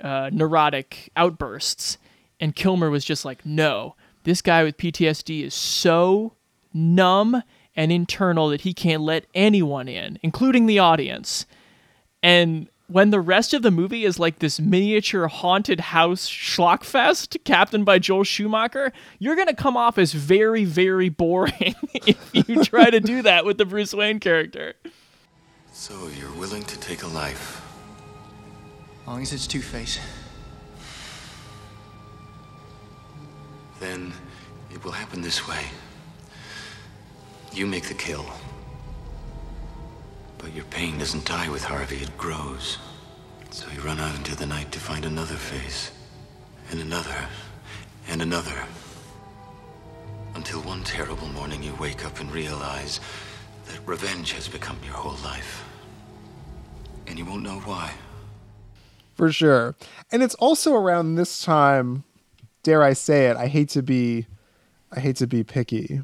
uh, 0.00 0.30
neurotic 0.32 1.10
outbursts. 1.16 1.98
And 2.40 2.56
Kilmer 2.56 2.90
was 2.90 3.04
just 3.04 3.24
like, 3.24 3.44
no, 3.46 3.94
this 4.24 4.42
guy 4.42 4.64
with 4.64 4.76
PTSD 4.76 5.44
is 5.44 5.54
so 5.54 6.34
numb 6.72 7.42
and 7.74 7.92
internal 7.92 8.48
that 8.48 8.62
he 8.62 8.74
can't 8.74 9.02
let 9.02 9.26
anyone 9.34 9.88
in, 9.88 10.18
including 10.22 10.66
the 10.66 10.78
audience. 10.78 11.46
And 12.22 12.68
when 12.88 13.10
the 13.10 13.20
rest 13.20 13.54
of 13.54 13.62
the 13.62 13.70
movie 13.70 14.04
is 14.04 14.18
like 14.18 14.38
this 14.38 14.60
miniature 14.60 15.26
haunted 15.26 15.80
house 15.80 16.28
schlockfest 16.28 17.42
captained 17.44 17.86
by 17.86 17.98
Joel 17.98 18.24
Schumacher, 18.24 18.92
you're 19.18 19.36
going 19.36 19.48
to 19.48 19.54
come 19.54 19.76
off 19.76 19.98
as 19.98 20.12
very, 20.12 20.64
very 20.64 21.08
boring 21.08 21.74
if 21.94 22.30
you 22.32 22.62
try 22.64 22.90
to 22.90 23.00
do 23.00 23.22
that 23.22 23.44
with 23.44 23.58
the 23.58 23.64
Bruce 23.64 23.94
Wayne 23.94 24.20
character. 24.20 24.74
So 25.72 26.08
you're 26.18 26.32
willing 26.32 26.64
to 26.64 26.78
take 26.78 27.02
a 27.02 27.08
life? 27.08 27.62
long 29.06 29.22
as 29.22 29.32
it's 29.32 29.46
Two 29.46 29.60
Face. 29.60 29.98
Then 33.80 34.12
it 34.70 34.84
will 34.84 34.92
happen 34.92 35.22
this 35.22 35.48
way. 35.48 35.64
You 37.52 37.66
make 37.66 37.88
the 37.88 37.94
kill. 37.94 38.24
But 40.42 40.54
your 40.54 40.64
pain 40.66 40.98
doesn't 40.98 41.24
die 41.24 41.48
with 41.48 41.62
Harvey, 41.64 41.96
it 41.98 42.18
grows. 42.18 42.78
So 43.50 43.66
you 43.70 43.80
run 43.80 44.00
out 44.00 44.16
into 44.16 44.34
the 44.36 44.46
night 44.46 44.72
to 44.72 44.80
find 44.80 45.04
another 45.04 45.36
face, 45.36 45.92
and 46.70 46.80
another, 46.80 47.28
and 48.08 48.20
another. 48.20 48.64
Until 50.34 50.60
one 50.62 50.82
terrible 50.82 51.28
morning 51.28 51.62
you 51.62 51.74
wake 51.76 52.04
up 52.04 52.18
and 52.20 52.32
realize 52.32 52.98
that 53.66 53.78
revenge 53.86 54.32
has 54.32 54.48
become 54.48 54.78
your 54.84 54.94
whole 54.94 55.22
life. 55.22 55.64
And 57.06 57.18
you 57.18 57.24
won't 57.24 57.42
know 57.42 57.60
why. 57.60 57.92
for 59.14 59.30
sure. 59.30 59.76
And 60.10 60.22
it's 60.22 60.34
also 60.36 60.74
around 60.74 61.14
this 61.14 61.42
time, 61.42 62.04
dare 62.62 62.82
I 62.82 62.94
say 62.94 63.26
it, 63.26 63.36
I 63.36 63.46
hate 63.46 63.68
to 63.70 63.82
be 63.82 64.26
I 64.94 65.00
hate 65.00 65.16
to 65.16 65.26
be 65.26 65.42
picky, 65.44 66.02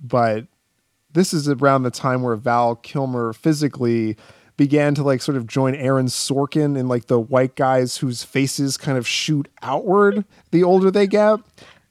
but 0.00 0.46
this 1.12 1.32
is 1.32 1.48
around 1.48 1.82
the 1.82 1.90
time 1.90 2.22
where 2.22 2.36
Val 2.36 2.76
Kilmer 2.76 3.32
physically 3.32 4.16
began 4.56 4.94
to 4.94 5.02
like 5.02 5.22
sort 5.22 5.36
of 5.36 5.46
join 5.46 5.74
Aaron 5.74 6.06
Sorkin 6.06 6.78
in 6.78 6.88
like 6.88 7.06
the 7.06 7.20
white 7.20 7.56
guys 7.56 7.96
whose 7.98 8.22
faces 8.22 8.76
kind 8.76 8.98
of 8.98 9.06
shoot 9.06 9.48
outward 9.62 10.24
the 10.50 10.62
older 10.62 10.90
they 10.90 11.06
get 11.06 11.40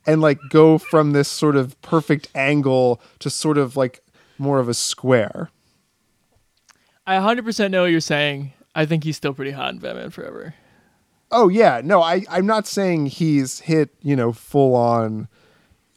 and 0.05 0.22
like 0.22 0.39
go 0.49 0.78
from 0.78 1.11
this 1.11 1.28
sort 1.28 1.55
of 1.55 1.80
perfect 1.82 2.28
angle 2.36 3.01
to 3.19 3.30
sort 3.30 3.57
of 3.57 3.76
like 3.76 4.03
more 4.38 4.59
of 4.59 4.69
a 4.69 4.74
square. 4.74 5.49
I 7.05 7.15
100% 7.15 7.72
know 7.72 7.84
what 7.84 7.91
you're 7.91 7.99
saying. 7.99 8.53
I 8.74 8.86
think 8.86 9.03
he's 9.03 9.17
still 9.17 9.34
pretty 9.34 9.51
hot 9.51 9.74
in 9.74 9.80
Batman 9.80 10.11
Forever. 10.11 10.55
Oh 11.32 11.47
yeah, 11.47 11.82
no, 11.84 12.01
I 12.01 12.26
I'm 12.30 12.45
not 12.45 12.67
saying 12.67 13.07
he's 13.07 13.61
hit 13.61 13.89
you 14.01 14.15
know 14.15 14.34
full 14.34 14.76
on, 14.76 15.30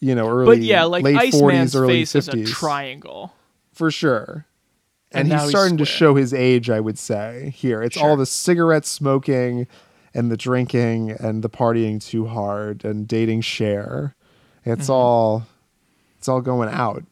you 0.05 0.15
know 0.15 0.29
early 0.29 0.57
But 0.57 0.63
yeah, 0.63 0.85
like 0.85 1.03
late 1.05 1.17
Iceman's 1.17 1.75
40s, 1.75 1.81
early 1.81 1.93
face 1.95 2.15
is 2.15 2.29
50s 2.29 2.43
a 2.43 2.47
triangle. 2.53 3.33
for 3.73 3.91
sure. 3.91 4.47
And 5.13 5.31
And, 5.31 5.33
he's 5.33 5.43
he's 5.43 5.51
starting 5.51 5.77
to 5.79 5.85
show 5.85 6.15
his 6.17 6.35
age, 6.35 6.69
I 6.71 6.81
would 6.81 6.99
say. 6.99 7.53
Here, 7.57 7.83
it's 7.83 7.97
all 7.97 8.17
the 8.17 8.27
cigarette 8.27 8.85
smoking, 8.85 9.67
and 10.13 10.31
the 10.31 10.37
drinking, 10.37 11.13
and 11.13 11.43
the 11.43 11.49
partying 11.49 12.05
too 12.05 12.27
hard, 12.27 12.85
and 12.85 13.07
dating 13.07 13.43
Cher. 13.43 14.15
It's 14.65 14.87
Mhm. 14.89 14.91
all, 14.95 15.47
it's 16.19 16.29
all 16.29 16.41
going 16.41 16.69
out. 16.69 17.05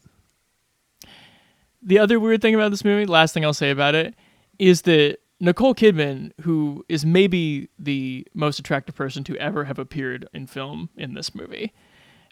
The 1.83 1.99
other 1.99 2.21
weird 2.21 2.43
thing 2.43 2.55
about 2.55 2.71
this 2.71 2.85
movie, 2.85 3.07
last 3.07 3.35
thing 3.35 3.45
I'll 3.45 3.53
say 3.55 3.71
about 3.71 3.95
it, 3.95 4.15
is 4.59 4.83
that 4.83 5.19
Nicole 5.41 5.75
Kidman, 5.75 6.31
who 6.43 6.85
is 6.89 7.05
maybe 7.05 7.69
the 7.79 8.27
most 8.35 8.59
attractive 8.61 8.95
person 8.95 9.25
to 9.25 9.37
ever 9.37 9.65
have 9.65 9.79
appeared 9.79 10.29
in 10.33 10.47
film 10.47 10.91
in 10.97 11.15
this 11.15 11.35
movie, 11.35 11.73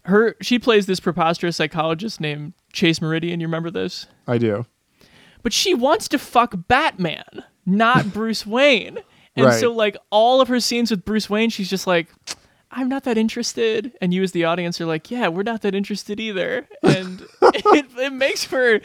her 0.05 0.36
she 0.40 0.59
plays 0.59 0.86
this 0.86 1.01
preposterous 1.01 1.57
psychologist 1.57 2.20
named 2.20 2.55
Chase 2.72 3.01
Meridian. 3.01 3.40
You 3.40 3.46
remember 3.46 3.70
this? 3.70 4.07
I 4.26 4.38
do. 4.38 4.66
But 5.42 5.53
she 5.53 5.74
wants 5.74 6.09
to 6.09 6.18
fuck 6.18 6.55
Batman, 6.68 7.44
not 7.66 8.12
Bruce 8.12 8.46
Wayne. 8.46 8.98
And 9.36 9.46
Right. 9.46 9.61
so 9.61 9.72
like 9.72 9.96
all 10.11 10.40
of 10.40 10.48
her 10.48 10.61
scenes 10.61 10.90
with 10.90 11.05
Bruce 11.05 11.30
Wayne, 11.30 11.51
she's 11.51 11.70
just 11.70 11.86
like, 11.86 12.09
I'm 12.72 12.88
not 12.88 13.05
that 13.05 13.16
interested. 13.18 13.92
And 14.01 14.12
you 14.14 14.22
as 14.22 14.32
the 14.32 14.44
audience 14.44 14.80
are 14.80 14.86
like, 14.86 15.11
yeah, 15.11 15.28
we're 15.28 15.42
not 15.42 15.62
that 15.62 15.74
interested 15.74 16.20
either. 16.20 16.68
And 16.82 17.22
it, 17.42 17.86
it 17.98 18.12
makes 18.12 18.44
for 18.44 18.80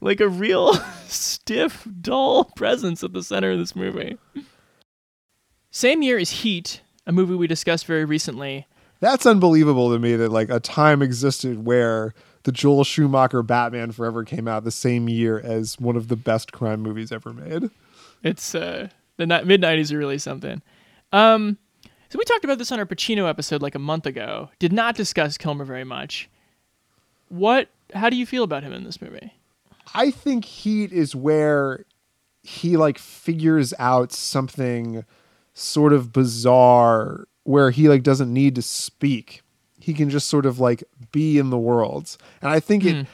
like 0.00 0.20
a 0.20 0.28
real 0.28 0.74
stiff, 1.06 1.86
dull 2.00 2.44
presence 2.44 3.04
at 3.04 3.12
the 3.12 3.22
center 3.22 3.52
of 3.52 3.58
this 3.58 3.76
movie. 3.76 4.16
Same 5.70 6.02
year 6.02 6.18
as 6.18 6.30
Heat, 6.30 6.80
a 7.06 7.12
movie 7.12 7.34
we 7.34 7.46
discussed 7.46 7.86
very 7.86 8.04
recently. 8.04 8.66
That's 9.00 9.26
unbelievable 9.26 9.92
to 9.92 9.98
me 9.98 10.16
that 10.16 10.30
like 10.30 10.50
a 10.50 10.60
time 10.60 11.02
existed 11.02 11.64
where 11.64 12.14
the 12.42 12.52
Joel 12.52 12.84
Schumacher 12.84 13.42
Batman 13.42 13.92
Forever 13.92 14.24
came 14.24 14.48
out 14.48 14.64
the 14.64 14.70
same 14.70 15.08
year 15.08 15.38
as 15.38 15.78
one 15.78 15.96
of 15.96 16.08
the 16.08 16.16
best 16.16 16.52
crime 16.52 16.80
movies 16.80 17.12
ever 17.12 17.32
made. 17.32 17.70
It's 18.22 18.54
uh 18.54 18.88
the 19.16 19.26
ni- 19.26 19.44
mid 19.44 19.62
'90s 19.62 19.92
are 19.92 19.98
really 19.98 20.18
something. 20.18 20.62
Um, 21.12 21.58
so 22.08 22.18
we 22.18 22.24
talked 22.24 22.44
about 22.44 22.58
this 22.58 22.72
on 22.72 22.78
our 22.78 22.86
Pacino 22.86 23.28
episode 23.28 23.62
like 23.62 23.74
a 23.74 23.80
month 23.80 24.06
ago. 24.06 24.50
Did 24.58 24.72
not 24.72 24.96
discuss 24.96 25.36
Kilmer 25.36 25.64
very 25.64 25.84
much. 25.84 26.28
What? 27.28 27.68
How 27.94 28.10
do 28.10 28.16
you 28.16 28.26
feel 28.26 28.44
about 28.44 28.62
him 28.62 28.72
in 28.72 28.84
this 28.84 29.00
movie? 29.00 29.32
I 29.94 30.10
think 30.10 30.44
Heat 30.44 30.92
is 30.92 31.14
where 31.14 31.84
he 32.42 32.76
like 32.76 32.98
figures 32.98 33.74
out 33.78 34.12
something 34.12 35.04
sort 35.54 35.92
of 35.92 36.12
bizarre 36.12 37.26
where 37.48 37.70
he 37.70 37.88
like 37.88 38.02
doesn't 38.02 38.30
need 38.30 38.54
to 38.54 38.60
speak. 38.60 39.40
He 39.80 39.94
can 39.94 40.10
just 40.10 40.28
sort 40.28 40.44
of 40.44 40.60
like 40.60 40.84
be 41.12 41.38
in 41.38 41.48
the 41.48 41.56
world. 41.56 42.18
And 42.42 42.50
I 42.50 42.60
think 42.60 42.84
it 42.84 43.06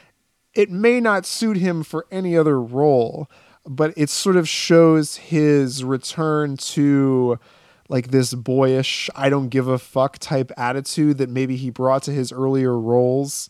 it 0.53 0.69
may 0.69 0.99
not 0.99 1.25
suit 1.25 1.55
him 1.55 1.83
for 1.83 2.05
any 2.11 2.37
other 2.37 2.61
role, 2.61 3.29
but 3.65 3.93
it 3.95 4.09
sort 4.09 4.35
of 4.35 4.49
shows 4.49 5.15
his 5.15 5.85
return 5.85 6.57
to 6.57 7.39
like 7.87 8.11
this 8.11 8.33
boyish 8.33 9.09
I 9.15 9.29
don't 9.29 9.47
give 9.47 9.69
a 9.69 9.79
fuck 9.79 10.17
type 10.19 10.51
attitude 10.57 11.17
that 11.19 11.29
maybe 11.29 11.55
he 11.55 11.69
brought 11.69 12.03
to 12.03 12.11
his 12.11 12.33
earlier 12.33 12.77
roles 12.77 13.47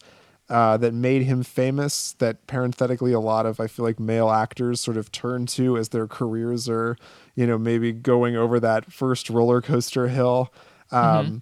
uh, 0.49 0.77
that 0.77 0.93
made 0.93 1.23
him 1.23 1.41
famous 1.41 2.13
that 2.19 2.45
parenthetically 2.45 3.11
a 3.11 3.19
lot 3.19 3.47
of 3.47 3.59
I 3.59 3.65
feel 3.65 3.86
like 3.86 3.99
male 3.99 4.29
actors 4.29 4.81
sort 4.81 4.97
of 4.97 5.11
turn 5.11 5.47
to 5.47 5.77
as 5.77 5.89
their 5.89 6.05
careers 6.05 6.69
are, 6.69 6.95
you 7.33 7.47
know, 7.47 7.57
maybe 7.57 7.91
going 7.91 8.36
over 8.36 8.59
that 8.59 8.93
first 8.93 9.31
roller 9.31 9.61
coaster 9.61 10.09
hill. 10.09 10.53
Um, 10.96 11.41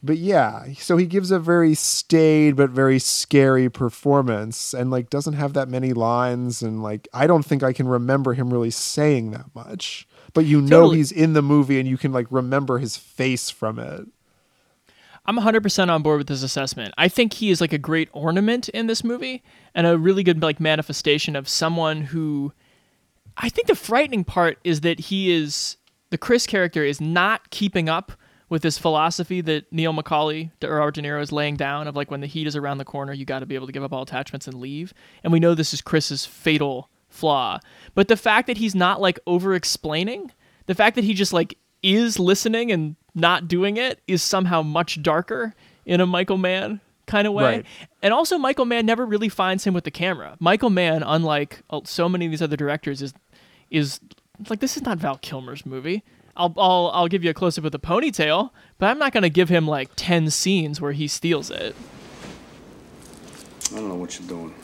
But 0.00 0.18
yeah, 0.18 0.72
so 0.74 0.96
he 0.96 1.06
gives 1.06 1.32
a 1.32 1.40
very 1.40 1.74
staid 1.74 2.54
but 2.54 2.70
very 2.70 3.00
scary 3.00 3.68
performance 3.68 4.72
and 4.72 4.92
like 4.92 5.10
doesn't 5.10 5.34
have 5.34 5.54
that 5.54 5.68
many 5.68 5.92
lines 5.92 6.62
and 6.62 6.82
like 6.82 7.08
I 7.12 7.26
don't 7.26 7.44
think 7.44 7.64
I 7.64 7.72
can 7.72 7.88
remember 7.88 8.34
him 8.34 8.52
really 8.52 8.70
saying 8.70 9.32
that 9.32 9.46
much. 9.54 10.06
But 10.34 10.44
you 10.44 10.60
know 10.60 10.82
Totally. 10.82 10.98
he's 10.98 11.10
in 11.10 11.32
the 11.32 11.42
movie 11.42 11.80
and 11.80 11.88
you 11.88 11.98
can 11.98 12.12
like 12.12 12.28
remember 12.30 12.78
his 12.78 12.96
face 12.96 13.50
from 13.50 13.78
it. 13.80 14.06
I'm 15.26 15.36
100% 15.36 15.90
on 15.90 16.02
board 16.02 16.18
with 16.18 16.28
this 16.28 16.42
assessment. 16.42 16.94
I 16.96 17.08
think 17.08 17.34
he 17.34 17.50
is 17.50 17.60
like 17.60 17.72
a 17.72 17.78
great 17.78 18.08
ornament 18.12 18.68
in 18.70 18.86
this 18.86 19.02
movie 19.04 19.42
and 19.74 19.86
a 19.86 19.98
really 19.98 20.22
good 20.22 20.40
like 20.40 20.60
manifestation 20.60 21.34
of 21.36 21.48
someone 21.48 22.02
who 22.02 22.52
I 23.36 23.48
think 23.48 23.66
the 23.66 23.74
frightening 23.74 24.24
part 24.24 24.58
is 24.64 24.80
that 24.82 25.00
he 25.00 25.32
is 25.32 25.76
the 26.10 26.18
Chris 26.18 26.46
character 26.46 26.84
is 26.84 27.00
not 27.00 27.50
keeping 27.50 27.88
up 27.88 28.12
with 28.48 28.62
this 28.62 28.78
philosophy 28.78 29.40
that 29.42 29.70
Neil 29.72 29.92
McCauley 29.92 30.50
or 30.64 30.76
Robert 30.76 30.94
De 30.94 31.02
Niro 31.02 31.20
is 31.20 31.32
laying 31.32 31.56
down 31.56 31.86
of 31.86 31.96
like 31.96 32.10
when 32.10 32.20
the 32.20 32.26
heat 32.26 32.46
is 32.46 32.56
around 32.56 32.78
the 32.78 32.84
corner, 32.84 33.12
you 33.12 33.24
got 33.24 33.40
to 33.40 33.46
be 33.46 33.54
able 33.54 33.66
to 33.66 33.72
give 33.72 33.82
up 33.82 33.92
all 33.92 34.02
attachments 34.02 34.46
and 34.46 34.60
leave. 34.60 34.94
And 35.22 35.32
we 35.32 35.40
know 35.40 35.54
this 35.54 35.74
is 35.74 35.82
Chris's 35.82 36.24
fatal 36.24 36.88
flaw. 37.08 37.60
But 37.94 38.08
the 38.08 38.16
fact 38.16 38.46
that 38.46 38.56
he's 38.56 38.74
not 38.74 39.00
like 39.00 39.18
over 39.26 39.54
explaining, 39.54 40.32
the 40.66 40.74
fact 40.74 40.96
that 40.96 41.04
he 41.04 41.14
just 41.14 41.32
like 41.32 41.58
is 41.82 42.18
listening 42.18 42.72
and 42.72 42.96
not 43.14 43.48
doing 43.48 43.76
it 43.76 44.00
is 44.06 44.22
somehow 44.22 44.62
much 44.62 45.02
darker 45.02 45.54
in 45.84 46.00
a 46.00 46.06
Michael 46.06 46.38
Mann 46.38 46.80
kind 47.06 47.26
of 47.26 47.32
way. 47.32 47.44
Right. 47.44 47.66
And 48.02 48.12
also 48.14 48.38
Michael 48.38 48.64
Mann 48.64 48.86
never 48.86 49.04
really 49.04 49.28
finds 49.28 49.64
him 49.64 49.74
with 49.74 49.84
the 49.84 49.90
camera. 49.90 50.36
Michael 50.38 50.70
Mann, 50.70 51.02
unlike 51.02 51.62
uh, 51.70 51.80
so 51.84 52.08
many 52.08 52.26
of 52.26 52.30
these 52.30 52.42
other 52.42 52.56
directors, 52.56 53.02
is 53.02 53.14
is 53.70 54.00
like 54.48 54.60
this 54.60 54.76
is 54.76 54.84
not 54.84 54.98
Val 54.98 55.18
Kilmer's 55.18 55.66
movie. 55.66 56.04
I'll 56.38 56.54
I'll 56.56 56.90
I'll 56.94 57.08
give 57.08 57.24
you 57.24 57.30
a 57.30 57.34
close 57.34 57.58
up 57.58 57.64
with 57.64 57.74
a 57.74 57.80
ponytail, 57.80 58.50
but 58.78 58.86
I'm 58.86 58.98
not 58.98 59.12
gonna 59.12 59.28
give 59.28 59.48
him 59.48 59.66
like 59.66 59.90
ten 59.96 60.30
scenes 60.30 60.80
where 60.80 60.92
he 60.92 61.08
steals 61.08 61.50
it. 61.50 61.74
I 63.72 63.74
don't 63.74 63.88
know 63.88 63.96
what 63.96 64.18
you're 64.18 64.28
doing. 64.28 64.54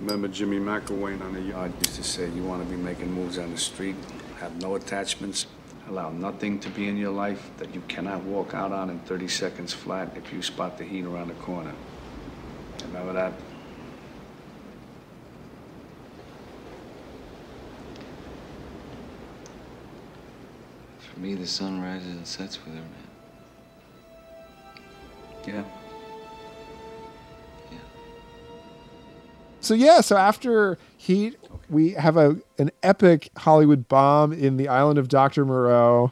Remember 0.00 0.28
Jimmy 0.28 0.58
McElwain 0.58 1.20
on 1.20 1.34
the 1.34 1.40
yard 1.40 1.72
used 1.78 1.96
to 1.96 2.04
say, 2.04 2.30
you 2.30 2.42
want 2.42 2.62
to 2.62 2.74
be 2.74 2.80
making 2.80 3.12
moves 3.12 3.38
on 3.38 3.50
the 3.50 3.58
street, 3.58 3.96
have 4.38 4.58
no 4.62 4.76
attachments, 4.76 5.46
allow 5.88 6.10
nothing 6.10 6.58
to 6.60 6.70
be 6.70 6.88
in 6.88 6.96
your 6.96 7.10
life 7.10 7.50
that 7.58 7.74
you 7.74 7.82
cannot 7.88 8.22
walk 8.22 8.54
out 8.54 8.72
on 8.72 8.88
in 8.88 8.98
30 9.00 9.28
seconds 9.28 9.74
flat 9.74 10.16
if 10.16 10.32
you 10.32 10.40
spot 10.40 10.78
the 10.78 10.84
heat 10.84 11.04
around 11.04 11.28
the 11.28 11.34
corner. 11.34 11.74
Remember 12.84 13.12
that? 13.12 13.32
For 21.20 21.26
me, 21.26 21.34
the 21.34 21.46
sun 21.46 21.82
rises 21.82 22.08
and 22.08 22.26
sets 22.26 22.58
with 22.64 22.74
her, 22.74 22.80
man. 22.80 22.86
Yeah. 25.46 25.64
Yeah. 27.70 27.78
So 29.60 29.74
yeah, 29.74 30.00
so 30.00 30.16
after 30.16 30.78
Heat, 30.96 31.36
we 31.68 31.90
have 31.90 32.16
a 32.16 32.38
an 32.58 32.70
epic 32.82 33.28
Hollywood 33.36 33.86
bomb 33.86 34.32
in 34.32 34.56
the 34.56 34.68
island 34.68 34.98
of 34.98 35.08
Doctor 35.08 35.44
Moreau. 35.44 36.10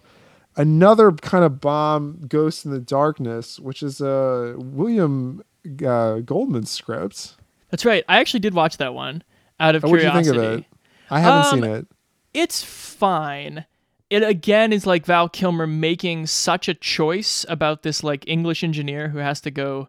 Another 0.57 1.13
kind 1.13 1.43
of 1.45 1.59
bomb, 1.59 2.27
Ghost 2.29 2.67
in 2.67 2.71
the 2.73 2.81
Darkness, 2.81 3.59
which 3.59 3.83
is 3.83 4.03
a 4.03 4.57
William 4.59 5.43
uh, 5.87 6.17
Goldman 6.19 6.67
script. 6.67 7.35
That's 7.71 7.87
right. 7.87 8.05
I 8.09 8.19
actually 8.19 8.41
did 8.41 8.53
watch 8.53 8.77
that 8.77 8.93
one 8.93 9.23
out 9.59 9.75
of 9.75 9.85
Oh, 9.87 9.89
what'd 9.89 10.05
you 10.05 10.11
curiosity. 10.11 10.39
think 10.39 10.53
of 10.53 10.59
it? 10.59 10.65
I 11.11 11.21
haven't 11.21 11.47
Um, 11.55 11.61
seen 11.63 11.71
it. 11.73 11.87
It's 12.35 12.63
fine. 12.63 13.65
It 14.11 14.23
again 14.23 14.73
is 14.73 14.87
like 14.87 15.05
Val 15.05 15.29
Kilmer 15.29 15.67
making 15.67 16.27
such 16.27 16.69
a 16.69 16.75
choice 16.75 17.45
about 17.49 17.83
this 17.83 18.03
like 18.03 18.27
English 18.27 18.65
engineer 18.65 19.09
who 19.09 19.19
has 19.19 19.41
to 19.43 19.51
go 19.51 19.89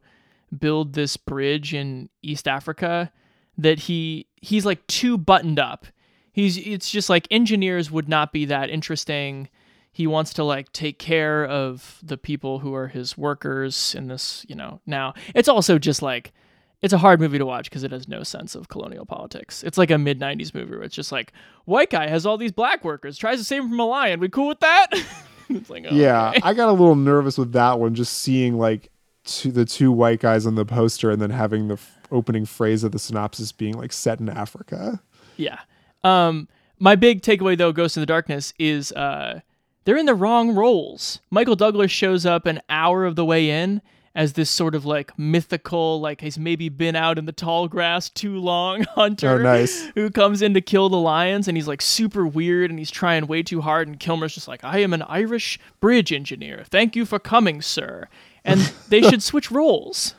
build 0.57 0.93
this 0.93 1.15
bridge 1.15 1.73
in 1.73 2.09
East 2.21 2.47
Africa 2.47 3.11
that 3.57 3.79
he 3.79 4.27
he's 4.41 4.65
like 4.65 4.85
too 4.87 5.17
buttoned 5.17 5.59
up. 5.59 5.85
He's 6.31 6.57
it's 6.57 6.89
just 6.91 7.09
like 7.09 7.27
engineers 7.31 7.91
would 7.91 8.09
not 8.09 8.33
be 8.33 8.45
that 8.45 8.69
interesting. 8.69 9.49
He 9.91 10.07
wants 10.07 10.33
to 10.33 10.43
like 10.43 10.71
take 10.71 10.99
care 10.99 11.45
of 11.45 11.99
the 12.03 12.17
people 12.17 12.59
who 12.59 12.73
are 12.73 12.87
his 12.87 13.17
workers 13.17 13.95
in 13.95 14.07
this, 14.07 14.45
you 14.47 14.55
know. 14.55 14.81
Now, 14.85 15.13
it's 15.33 15.49
also 15.49 15.79
just 15.79 16.01
like 16.01 16.31
it's 16.81 16.93
a 16.93 16.97
hard 16.97 17.19
movie 17.19 17.37
to 17.37 17.45
watch 17.45 17.69
because 17.69 17.83
it 17.83 17.91
has 17.91 18.07
no 18.07 18.23
sense 18.23 18.55
of 18.55 18.69
colonial 18.69 19.05
politics. 19.05 19.63
It's 19.63 19.77
like 19.77 19.91
a 19.91 19.97
mid 19.97 20.19
'90s 20.19 20.53
movie 20.53 20.71
where 20.71 20.83
it's 20.83 20.95
just 20.95 21.11
like 21.11 21.33
white 21.65 21.89
guy 21.89 22.07
has 22.07 22.25
all 22.25 22.37
these 22.37 22.51
black 22.51 22.83
workers, 22.83 23.17
tries 23.17 23.39
to 23.39 23.43
save 23.43 23.63
them 23.63 23.71
from 23.71 23.79
a 23.79 23.85
lion. 23.85 24.19
We 24.19 24.29
cool 24.29 24.47
with 24.47 24.61
that? 24.61 24.87
like, 25.69 25.85
oh, 25.89 25.95
Yeah, 25.95 26.29
okay. 26.29 26.41
I 26.43 26.53
got 26.53 26.69
a 26.69 26.73
little 26.73 26.95
nervous 26.95 27.37
with 27.37 27.51
that 27.53 27.79
one, 27.79 27.95
just 27.95 28.13
seeing 28.19 28.57
like 28.57 28.89
two, 29.25 29.51
the 29.51 29.65
two 29.65 29.91
white 29.91 30.19
guys 30.19 30.45
on 30.45 30.55
the 30.55 30.65
poster, 30.65 31.11
and 31.11 31.21
then 31.21 31.31
having 31.31 31.67
the 31.67 31.73
f- 31.73 31.97
opening 32.11 32.45
phrase 32.45 32.83
of 32.83 32.91
the 32.91 32.99
synopsis 32.99 33.51
being 33.51 33.77
like 33.77 33.91
set 33.91 34.19
in 34.19 34.29
Africa. 34.29 35.01
yeah. 35.37 35.59
Um, 36.03 36.47
my 36.79 36.95
big 36.95 37.21
takeaway 37.21 37.57
though, 37.57 37.73
Ghost 37.73 37.97
in 37.97 38.01
the 38.01 38.07
Darkness, 38.07 38.53
is 38.57 38.93
uh, 38.93 39.41
they're 39.83 39.97
in 39.97 40.05
the 40.05 40.15
wrong 40.15 40.55
roles. 40.55 41.19
Michael 41.29 41.55
Douglas 41.57 41.91
shows 41.91 42.25
up 42.25 42.45
an 42.45 42.61
hour 42.69 43.05
of 43.05 43.15
the 43.17 43.25
way 43.25 43.49
in 43.49 43.81
as 44.15 44.33
this 44.33 44.49
sort 44.49 44.75
of 44.75 44.85
like 44.85 45.17
mythical, 45.19 46.01
like 46.01 46.21
he's 46.21 46.37
maybe 46.39 46.67
been 46.69 46.95
out 46.95 47.17
in 47.17 47.25
the 47.25 47.31
tall 47.31 47.67
grass 47.67 48.09
too 48.09 48.37
long 48.37 48.83
hunter. 48.95 49.39
Oh, 49.39 49.43
nice. 49.43 49.87
Who 49.95 50.09
comes 50.09 50.41
in 50.41 50.53
to 50.55 50.61
kill 50.61 50.89
the 50.89 50.97
lions 50.97 51.47
and 51.47 51.55
he's 51.55 51.67
like 51.67 51.81
super 51.81 52.25
weird 52.25 52.69
and 52.69 52.79
he's 52.79 52.91
trying 52.91 53.27
way 53.27 53.43
too 53.43 53.61
hard 53.61 53.87
and 53.87 53.99
Kilmer's 53.99 54.33
just 54.33 54.47
like, 54.47 54.63
I 54.63 54.79
am 54.79 54.93
an 54.93 55.03
Irish 55.03 55.59
bridge 55.79 56.11
engineer. 56.11 56.63
Thank 56.69 56.95
you 56.95 57.05
for 57.05 57.19
coming, 57.19 57.61
sir. 57.61 58.07
And 58.43 58.59
they 58.89 59.01
should 59.01 59.21
switch 59.23 59.51
roles. 59.51 60.15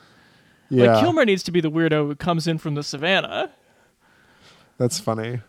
Yeah, 0.69 0.93
Like 0.93 1.03
Kilmer 1.03 1.25
needs 1.25 1.43
to 1.43 1.51
be 1.51 1.61
the 1.61 1.71
weirdo 1.71 2.07
who 2.07 2.15
comes 2.15 2.47
in 2.47 2.59
from 2.59 2.77
the 2.77 2.85
savannah. 2.85 3.51
that's 4.79 5.01
funny. 5.01 5.41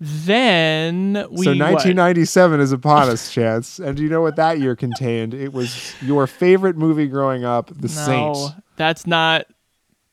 Then 0.00 1.14
we 1.30 1.44
so 1.44 1.50
1997 1.52 2.60
is 2.60 2.72
upon 2.72 3.08
us, 3.08 3.32
Chance. 3.32 3.78
And 3.78 3.96
do 3.96 4.02
you 4.02 4.08
know 4.08 4.20
what 4.22 4.36
that 4.36 4.58
year 4.58 4.74
contained? 4.76 5.32
It 5.34 5.52
was 5.52 5.94
your 6.02 6.26
favorite 6.26 6.76
movie 6.76 7.06
growing 7.06 7.44
up, 7.44 7.68
The 7.68 7.88
No, 7.88 8.34
Saint. 8.34 8.54
that's 8.76 9.06
not 9.06 9.46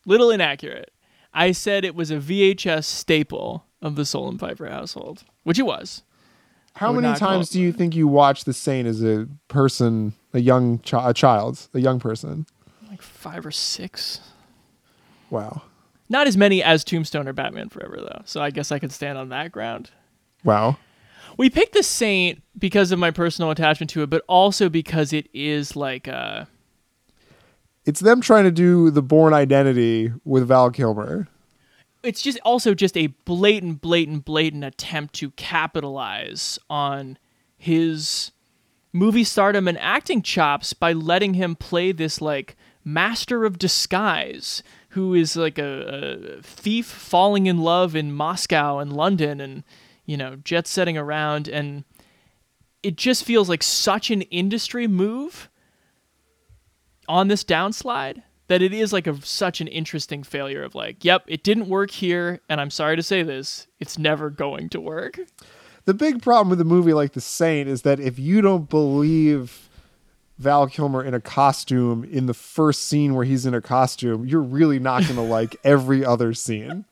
little 0.06 0.30
inaccurate. 0.30 0.90
I 1.34 1.52
said 1.52 1.84
it 1.84 1.94
was 1.94 2.10
a 2.10 2.16
VHS 2.18 2.84
staple 2.84 3.66
of 3.80 3.96
the 3.96 4.04
Solem-Pfeifer 4.04 4.70
household, 4.70 5.24
which 5.42 5.58
it 5.58 5.62
was. 5.62 6.02
How 6.76 6.92
many 6.92 7.14
times 7.18 7.50
do 7.50 7.60
you 7.60 7.72
think 7.72 7.94
you 7.94 8.06
watched 8.08 8.46
The 8.46 8.52
Saint 8.54 8.86
as 8.88 9.02
a 9.04 9.28
person, 9.48 10.14
a 10.32 10.38
young 10.38 10.78
chi- 10.78 11.10
a 11.10 11.12
child, 11.12 11.68
a 11.74 11.80
young 11.80 11.98
person? 12.00 12.46
Like 12.88 13.02
five 13.02 13.44
or 13.44 13.50
six. 13.50 14.20
Wow. 15.28 15.62
Not 16.08 16.26
as 16.26 16.36
many 16.36 16.62
as 16.62 16.84
Tombstone 16.84 17.26
or 17.28 17.32
Batman 17.32 17.68
Forever, 17.68 17.96
though. 17.98 18.22
So 18.24 18.42
I 18.42 18.50
guess 18.50 18.70
I 18.70 18.78
could 18.78 18.92
stand 18.92 19.16
on 19.18 19.30
that 19.30 19.50
ground. 19.52 19.90
Wow. 20.44 20.76
We 21.38 21.48
picked 21.48 21.72
the 21.72 21.82
Saint 21.82 22.42
because 22.58 22.92
of 22.92 22.98
my 22.98 23.10
personal 23.10 23.50
attachment 23.50 23.90
to 23.90 24.02
it, 24.02 24.10
but 24.10 24.22
also 24.28 24.68
because 24.68 25.12
it 25.12 25.28
is 25.32 25.74
like 25.76 26.06
uh 26.06 26.44
It's 27.86 28.00
them 28.00 28.20
trying 28.20 28.44
to 28.44 28.50
do 28.50 28.90
the 28.90 29.02
Bourne 29.02 29.32
Identity 29.32 30.12
with 30.24 30.46
Val 30.48 30.70
Kilmer. 30.70 31.28
it's 32.02 32.20
just 32.20 32.38
also 32.44 32.74
just 32.74 32.96
a 32.96 33.06
blatant, 33.24 33.80
blatant, 33.80 34.24
blatant 34.26 34.64
attempt 34.64 35.14
to 35.14 35.30
capitalize 35.32 36.58
on 36.68 37.16
his 37.56 38.32
movie 38.92 39.24
stardom 39.24 39.66
and 39.68 39.78
acting 39.78 40.20
chops 40.20 40.74
by 40.74 40.92
letting 40.92 41.34
him 41.34 41.56
play 41.56 41.92
this 41.92 42.20
like 42.20 42.56
master 42.84 43.44
of 43.46 43.56
disguise 43.58 44.62
who 44.92 45.14
is 45.14 45.36
like 45.36 45.58
a, 45.58 46.38
a 46.38 46.42
thief 46.42 46.86
falling 46.86 47.46
in 47.46 47.58
love 47.58 47.94
in 47.94 48.12
Moscow 48.12 48.78
and 48.78 48.92
London 48.92 49.40
and 49.40 49.64
you 50.06 50.16
know 50.16 50.36
jet 50.36 50.66
setting 50.66 50.96
around 50.96 51.48
and 51.48 51.84
it 52.82 52.96
just 52.96 53.24
feels 53.24 53.48
like 53.48 53.62
such 53.62 54.10
an 54.10 54.22
industry 54.22 54.86
move 54.86 55.48
on 57.08 57.28
this 57.28 57.44
downslide 57.44 58.22
that 58.48 58.60
it 58.62 58.72
is 58.72 58.92
like 58.92 59.06
a 59.06 59.20
such 59.22 59.60
an 59.60 59.68
interesting 59.68 60.22
failure 60.22 60.62
of 60.62 60.74
like, 60.74 61.04
yep, 61.04 61.24
it 61.26 61.42
didn't 61.42 61.68
work 61.68 61.90
here, 61.90 62.40
and 62.48 62.60
I'm 62.60 62.70
sorry 62.70 62.96
to 62.96 63.02
say 63.02 63.22
this, 63.22 63.66
it's 63.80 63.98
never 63.98 64.30
going 64.30 64.68
to 64.70 64.80
work. 64.80 65.18
The 65.84 65.94
big 65.94 66.22
problem 66.22 66.50
with 66.50 66.60
a 66.60 66.64
movie 66.64 66.92
like 66.92 67.12
The 67.12 67.20
Saint 67.20 67.68
is 67.68 67.82
that 67.82 67.98
if 67.98 68.18
you 68.18 68.40
don't 68.40 68.68
believe 68.68 69.68
Val 70.42 70.66
Kilmer 70.66 71.04
in 71.04 71.14
a 71.14 71.20
costume 71.20 72.02
in 72.04 72.26
the 72.26 72.34
first 72.34 72.88
scene 72.88 73.14
where 73.14 73.24
he's 73.24 73.46
in 73.46 73.54
a 73.54 73.60
costume, 73.60 74.26
you're 74.26 74.42
really 74.42 74.80
not 74.80 75.02
going 75.04 75.14
to 75.14 75.22
like 75.22 75.56
every 75.62 76.04
other 76.04 76.34
scene. 76.34 76.84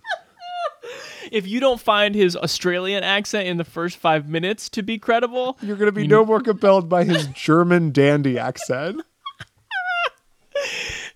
If 1.32 1.46
you 1.46 1.60
don't 1.60 1.80
find 1.80 2.14
his 2.14 2.36
Australian 2.36 3.02
accent 3.04 3.46
in 3.48 3.56
the 3.56 3.64
first 3.64 3.96
five 3.96 4.28
minutes 4.28 4.68
to 4.70 4.82
be 4.82 4.98
credible, 4.98 5.58
You're 5.62 5.76
going 5.76 5.86
to 5.86 5.92
be 5.92 6.06
no 6.06 6.24
more 6.24 6.40
compelled 6.40 6.88
by 6.88 7.04
his 7.04 7.26
German 7.34 7.90
dandy 7.92 8.38
accent. 8.38 9.02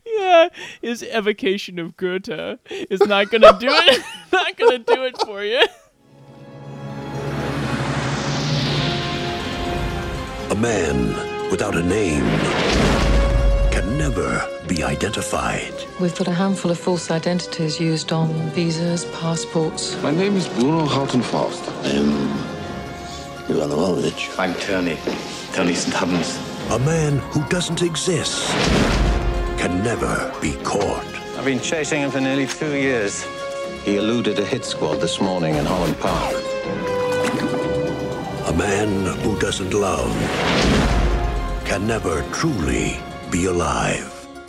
yeah, 0.05 0.49
his 0.83 1.03
evocation 1.03 1.79
of 1.79 1.97
Goethe 1.97 2.59
is 2.69 3.01
not 3.01 3.31
gonna 3.31 3.57
do 3.59 3.69
it. 3.71 4.03
not 4.33 4.57
gonna 4.57 4.79
do 4.79 5.05
it 5.05 5.19
for 5.19 5.45
you. 5.45 5.63
A 10.51 10.55
man 10.55 11.34
without 11.55 11.77
a 11.77 11.83
name 11.85 12.25
can 13.71 13.97
never 13.97 14.45
be 14.67 14.83
identified. 14.83 15.73
We've 16.01 16.17
got 16.17 16.27
a 16.27 16.33
handful 16.33 16.73
of 16.73 16.81
false 16.81 17.13
identities 17.13 17.79
used 17.79 18.11
on 18.11 18.29
visas, 18.51 19.05
passports. 19.21 19.97
My 20.03 20.11
name 20.11 20.37
is 20.37 20.49
Bruno 20.49 20.85
Houtenfaust. 20.85 21.63
I 21.85 21.91
am 21.91 22.11
Ivan 23.49 23.71
Ivanovich. 23.71 24.31
I'm 24.37 24.53
Tony. 24.55 24.99
Tony 25.53 25.75
St. 25.75 25.95
Hubbins. 25.95 26.41
A 26.73 26.79
man 26.81 27.19
who 27.31 27.41
doesn't 27.49 27.83
exist 27.83 28.51
can 29.57 29.81
never 29.85 30.35
be 30.41 30.55
caught. 30.65 31.07
I've 31.39 31.45
been 31.45 31.61
chasing 31.61 32.01
him 32.01 32.11
for 32.11 32.21
nearly 32.21 32.49
two 32.49 32.75
years. 32.75 33.23
He 33.85 33.95
eluded 33.99 34.41
a 34.41 34.45
hit 34.45 34.65
squad 34.65 34.97
this 34.97 35.21
morning 35.21 35.55
in 35.55 35.65
Holland 35.65 35.97
Park. 36.01 36.35
A 38.49 38.53
man 38.59 39.07
who 39.21 39.39
doesn't 39.39 39.73
love 39.73 40.11
can 41.75 41.89
never 41.89 42.23
truly 42.31 42.97
be 43.33 43.47
alive. 43.47 44.09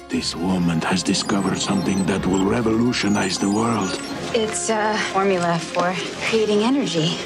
This 0.10 0.36
woman 0.36 0.80
has 0.82 1.02
discovered 1.02 1.58
something 1.58 2.06
that 2.06 2.24
will 2.28 2.46
revolutionize 2.46 3.40
the 3.40 3.50
world. 3.50 4.00
It's 4.36 4.70
a 4.70 4.96
formula 5.12 5.58
for 5.58 5.96
creating 6.28 6.62
energy. 6.62 7.18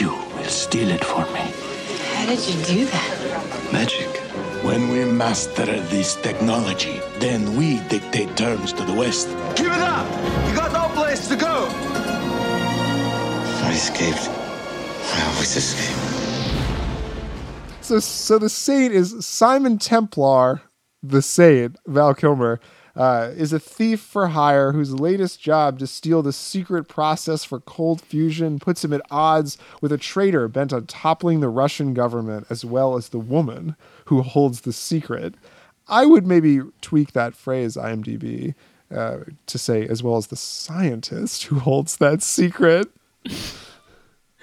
You 0.00 0.12
will 0.34 0.48
steal 0.62 0.88
it 0.88 1.04
for 1.04 1.26
me. 1.36 1.44
How 2.14 2.24
did 2.24 2.40
you 2.48 2.56
do 2.64 2.86
that? 2.86 3.68
Magic. 3.70 4.08
When 4.64 4.88
we 4.88 5.04
master 5.04 5.66
this 5.92 6.16
technology, 6.16 6.98
then 7.18 7.54
we 7.54 7.80
dictate 7.92 8.34
terms 8.38 8.72
to 8.72 8.82
the 8.82 8.94
West. 8.94 9.28
Give 9.56 9.72
it 9.78 9.84
up! 9.96 10.08
You 10.48 10.54
got 10.56 10.72
no 10.72 10.88
place 10.98 11.28
to 11.28 11.36
go! 11.36 11.68
I 13.68 13.72
escaped. 13.74 14.26
I 15.12 15.20
always 15.28 15.54
escape. 15.54 16.23
So, 17.84 18.00
so 18.00 18.38
the 18.38 18.48
Saint 18.48 18.94
is 18.94 19.26
Simon 19.26 19.76
Templar, 19.76 20.62
the 21.02 21.20
Saint, 21.20 21.76
Val 21.86 22.14
Kilmer, 22.14 22.58
uh, 22.96 23.32
is 23.36 23.52
a 23.52 23.60
thief 23.60 24.00
for 24.00 24.28
hire 24.28 24.72
whose 24.72 24.98
latest 24.98 25.38
job 25.38 25.78
to 25.80 25.86
steal 25.86 26.22
the 26.22 26.32
secret 26.32 26.84
process 26.84 27.44
for 27.44 27.60
cold 27.60 28.00
fusion 28.00 28.58
puts 28.58 28.82
him 28.82 28.94
at 28.94 29.02
odds 29.10 29.58
with 29.82 29.92
a 29.92 29.98
traitor 29.98 30.48
bent 30.48 30.72
on 30.72 30.86
toppling 30.86 31.40
the 31.40 31.50
Russian 31.50 31.92
government 31.92 32.46
as 32.48 32.64
well 32.64 32.96
as 32.96 33.10
the 33.10 33.18
woman 33.18 33.76
who 34.06 34.22
holds 34.22 34.62
the 34.62 34.72
secret. 34.72 35.34
I 35.86 36.06
would 36.06 36.26
maybe 36.26 36.60
tweak 36.80 37.12
that 37.12 37.36
phrase, 37.36 37.76
IMDb, 37.76 38.54
uh, 38.90 39.18
to 39.44 39.58
say 39.58 39.86
as 39.86 40.02
well 40.02 40.16
as 40.16 40.28
the 40.28 40.36
scientist 40.36 41.44
who 41.44 41.58
holds 41.58 41.98
that 41.98 42.22
secret. 42.22 42.88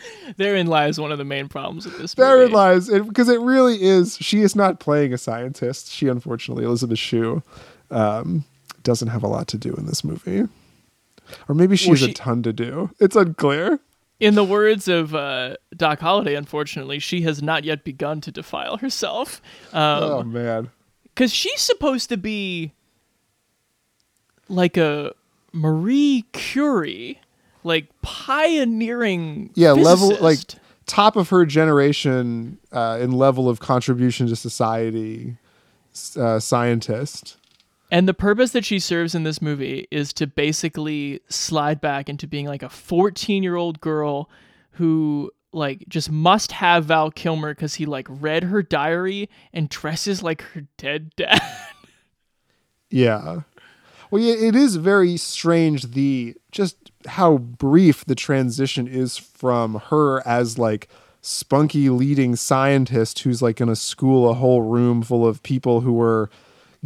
Therein 0.38 0.68
lies 0.68 1.00
one 1.00 1.12
of 1.12 1.18
the 1.18 1.26
main 1.26 1.48
problems 1.50 1.86
with 1.86 1.98
this 1.98 2.18
movie. 2.18 2.28
Therein 2.30 2.52
lies, 2.52 2.90
because 2.90 3.30
it, 3.30 3.40
really 3.40 3.82
is. 3.82 4.18
She 4.20 4.42
is 4.42 4.56
not 4.56 4.80
playing 4.80 5.14
a 5.14 5.18
scientist. 5.18 5.92
She, 5.92 6.08
unfortunately, 6.08 6.64
Elizabeth 6.66 7.00
Shue, 7.00 7.44
um, 7.90 8.46
doesn't 8.84 9.10
have 9.10 9.24
a 9.24 9.28
lot 9.28 9.48
to 9.50 9.58
do 9.58 9.74
in 9.76 9.86
this 9.86 10.04
movie. 10.04 10.48
Or 11.48 11.56
maybe 11.56 11.76
she 11.76 11.90
Well, 11.90 11.98
has 11.98 12.06
she- 12.06 12.12
a 12.12 12.14
ton 12.14 12.44
to 12.44 12.54
do. 12.54 12.90
It's 13.00 13.16
unclear. 13.16 13.80
In 14.20 14.36
the 14.36 14.44
words 14.44 14.88
of 14.88 15.16
uh, 15.16 15.56
Doc 15.76 16.00
Holliday, 16.00 16.36
unfortunately, 16.36 17.00
she 17.00 17.22
has 17.22 17.42
not 17.42 17.64
yet 17.64 17.84
begun 17.84 18.22
to 18.22 18.32
defile 18.32 18.78
herself. 18.78 19.42
oh 19.74 20.20
Um, 20.20 20.32
man. 20.32 20.70
because 21.06 21.34
she's 21.34 21.60
supposed 21.62 22.08
to 22.10 22.18
be 22.18 22.74
like 24.48 24.78
a 24.78 25.14
Marie 25.54 26.26
Curie, 26.34 27.20
like 27.64 27.88
pioneering. 28.02 29.52
Yeah, 29.54 29.72
level 29.72 30.16
like 30.20 30.40
top 30.86 31.16
of 31.16 31.30
her 31.30 31.46
generation 31.46 32.58
uh, 32.72 32.98
in 33.02 33.12
level 33.12 33.50
of 33.50 33.60
contribution 33.60 34.28
to 34.28 34.36
society 34.36 35.38
uh, 36.18 36.40
scientist. 36.40 37.38
And 37.92 38.08
the 38.08 38.14
purpose 38.14 38.52
that 38.52 38.64
she 38.64 38.80
serves 38.80 39.14
in 39.14 39.24
this 39.24 39.42
movie 39.42 39.88
is 39.92 40.14
to 40.14 40.26
basically 40.26 41.20
slide 41.28 41.82
back 41.82 42.08
into 42.08 42.26
being 42.26 42.46
like 42.46 42.64
a 42.64 42.70
14 42.70 43.44
year 43.44 43.56
old 43.58 43.82
girl 43.82 44.30
who 44.72 45.32
like 45.54 45.84
just 45.90 46.10
must 46.10 46.54
have 46.54 46.86
Val 46.86 47.12
Kilmer 47.12 47.54
because 47.54 47.76
he 47.76 47.86
like 47.86 48.08
read 48.10 48.44
her 48.44 48.64
diary 48.64 49.30
and 49.52 49.68
dresses 49.68 50.24
like 50.24 50.42
her 50.42 50.64
dead 50.78 51.12
dad. 51.16 51.42
Yeah. 52.92 53.42
Well, 54.12 54.22
yeah, 54.22 54.34
it 54.34 54.56
is 54.56 54.76
very 54.76 55.16
strange 55.16 55.94
the 55.94 56.36
just 56.52 56.76
how 57.06 57.38
brief 57.38 58.06
the 58.06 58.16
transition 58.16 58.88
is 58.88 59.18
from 59.18 59.76
her 59.90 60.26
as 60.28 60.58
like 60.58 60.88
spunky 61.22 61.90
leading 61.90 62.36
scientist 62.36 63.20
who's 63.20 63.42
like 63.42 63.58
going 63.58 63.70
to 63.70 63.76
school 63.76 64.30
a 64.30 64.34
whole 64.34 64.62
room 64.62 65.04
full 65.04 65.26
of 65.26 65.44
people 65.44 65.82
who 65.82 65.94
were 65.94 66.30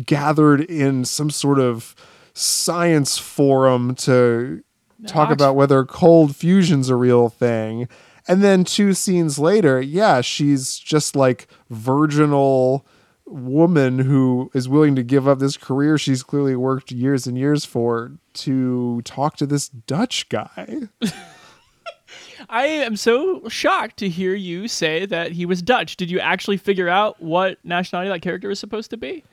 gathered 0.04 0.62
in 0.62 1.06
some 1.06 1.30
sort 1.30 1.60
of 1.60 1.96
science 2.34 3.18
forum 3.18 3.96
to 3.96 4.62
talk 5.08 5.30
about 5.32 5.56
whether 5.56 5.84
cold 5.86 6.36
fusion's 6.36 6.90
a 6.90 6.96
real 6.96 7.30
thing. 7.30 7.88
And 8.28 8.44
then 8.44 8.64
two 8.64 8.94
scenes 8.94 9.38
later, 9.40 9.80
yeah, 9.80 10.22
she's 10.22 10.78
just 10.78 11.16
like 11.16 11.48
virginal 11.70 12.86
woman 13.26 14.00
who 14.00 14.52
is 14.54 14.68
willing 14.68 14.96
to 14.96 15.04
give 15.04 15.28
up 15.28 15.40
this 15.40 15.58
career 15.58 15.98
she's 15.98 16.22
clearly 16.22 16.56
worked 16.56 16.92
years 16.92 17.26
and 17.26 17.36
years 17.38 17.66
for 17.66 18.12
to 18.36 19.02
talk 19.04 19.38
to 19.38 19.46
this 19.46 19.70
Dutch 19.70 20.30
guy. 20.30 20.90
I 22.50 22.66
am 22.66 22.96
so 22.96 23.48
shocked 23.50 23.98
to 23.98 24.10
hear 24.10 24.36
you 24.36 24.68
say 24.68 25.06
that 25.06 25.32
he 25.32 25.46
was 25.46 25.62
Dutch. 25.62 25.98
Did 25.98 26.12
you 26.12 26.20
actually 26.20 26.58
figure 26.58 26.90
out 26.90 27.22
what 27.22 27.58
nationality 27.64 28.10
that 28.10 28.22
character 28.22 28.50
was 28.50 28.60
supposed 28.60 28.90
to 28.92 28.98
be? 28.98 29.24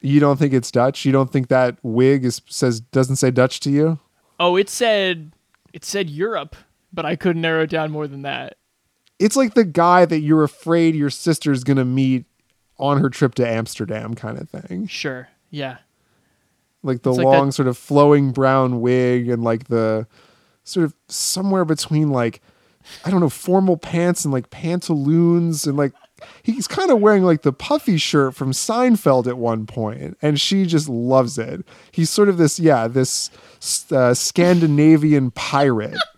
You 0.00 0.20
don't 0.20 0.38
think 0.38 0.52
it's 0.52 0.70
Dutch? 0.70 1.04
You 1.04 1.12
don't 1.12 1.32
think 1.32 1.48
that 1.48 1.78
wig 1.82 2.24
is 2.24 2.42
says 2.46 2.80
doesn't 2.80 3.16
say 3.16 3.30
Dutch 3.30 3.60
to 3.60 3.70
you? 3.70 3.98
Oh, 4.38 4.56
it 4.56 4.68
said 4.68 5.32
it 5.72 5.84
said 5.84 6.10
Europe, 6.10 6.56
but 6.92 7.06
I 7.06 7.16
couldn't 7.16 7.42
narrow 7.42 7.62
it 7.62 7.70
down 7.70 7.90
more 7.90 8.06
than 8.06 8.22
that. 8.22 8.58
It's 9.18 9.36
like 9.36 9.54
the 9.54 9.64
guy 9.64 10.04
that 10.04 10.20
you're 10.20 10.44
afraid 10.44 10.94
your 10.94 11.10
sister's 11.10 11.64
going 11.64 11.76
to 11.76 11.84
meet 11.84 12.26
on 12.78 13.00
her 13.00 13.08
trip 13.08 13.34
to 13.36 13.48
Amsterdam 13.48 14.14
kind 14.14 14.38
of 14.38 14.50
thing. 14.50 14.86
Sure. 14.86 15.28
Yeah. 15.50 15.78
Like 16.84 17.02
the 17.02 17.10
It's 17.10 17.18
like 17.18 17.24
long 17.26 17.46
that- 17.46 17.52
sort 17.52 17.66
of 17.66 17.76
flowing 17.76 18.30
brown 18.30 18.80
wig 18.80 19.28
and 19.28 19.42
like 19.42 19.66
the 19.68 20.06
sort 20.62 20.84
of 20.84 20.94
somewhere 21.08 21.64
between 21.64 22.10
like 22.10 22.40
I 23.04 23.10
don't 23.10 23.20
know 23.20 23.28
formal 23.30 23.76
pants 23.78 24.24
and 24.24 24.32
like 24.32 24.50
pantaloons 24.50 25.66
and 25.66 25.76
like 25.76 25.92
he's 26.42 26.68
kind 26.68 26.90
of 26.90 27.00
wearing 27.00 27.22
like 27.24 27.42
the 27.42 27.52
puffy 27.52 27.96
shirt 27.96 28.34
from 28.34 28.52
Seinfeld 28.52 29.26
at 29.26 29.38
one 29.38 29.66
point 29.66 30.16
and 30.22 30.38
she 30.40 30.66
just 30.66 30.88
loves 30.88 31.38
it. 31.38 31.64
He's 31.90 32.10
sort 32.10 32.28
of 32.28 32.36
this 32.36 32.60
yeah, 32.60 32.86
this 32.86 33.30
uh, 33.90 34.14
Scandinavian 34.14 35.30
pirate. 35.32 35.98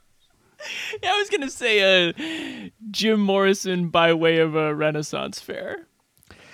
Yeah, 1.00 1.12
I 1.12 1.18
was 1.18 1.30
gonna 1.30 1.48
say 1.48 2.08
uh, 2.08 2.68
Jim 2.90 3.20
Morrison 3.20 3.88
by 3.88 4.12
way 4.14 4.38
of 4.38 4.56
a 4.56 4.74
Renaissance 4.74 5.38
fair. 5.38 5.86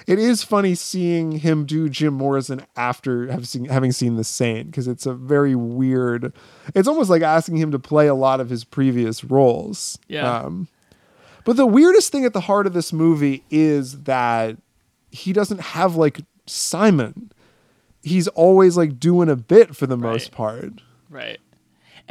It 0.06 0.18
is 0.18 0.42
funny 0.42 0.74
seeing 0.74 1.32
him 1.32 1.64
do 1.64 1.88
Jim 1.88 2.14
Morrison 2.14 2.64
after 2.76 3.42
seen, 3.44 3.66
having 3.66 3.92
seen 3.92 4.16
The 4.16 4.24
Saint 4.24 4.70
because 4.70 4.88
it's 4.88 5.06
a 5.06 5.14
very 5.14 5.54
weird. 5.54 6.32
It's 6.74 6.88
almost 6.88 7.10
like 7.10 7.22
asking 7.22 7.56
him 7.56 7.70
to 7.72 7.78
play 7.78 8.06
a 8.06 8.14
lot 8.14 8.40
of 8.40 8.50
his 8.50 8.64
previous 8.64 9.24
roles. 9.24 9.98
Yeah. 10.08 10.40
Um, 10.40 10.68
but 11.44 11.56
the 11.56 11.66
weirdest 11.66 12.12
thing 12.12 12.24
at 12.24 12.32
the 12.32 12.40
heart 12.40 12.66
of 12.66 12.72
this 12.72 12.92
movie 12.92 13.44
is 13.50 14.02
that 14.02 14.56
he 15.10 15.32
doesn't 15.32 15.60
have 15.60 15.96
like 15.96 16.20
Simon. 16.46 17.32
He's 18.02 18.28
always 18.28 18.76
like 18.76 18.98
doing 18.98 19.28
a 19.28 19.36
bit 19.36 19.76
for 19.76 19.86
the 19.86 19.96
most 19.96 20.32
part. 20.32 20.72
Right. 21.08 21.40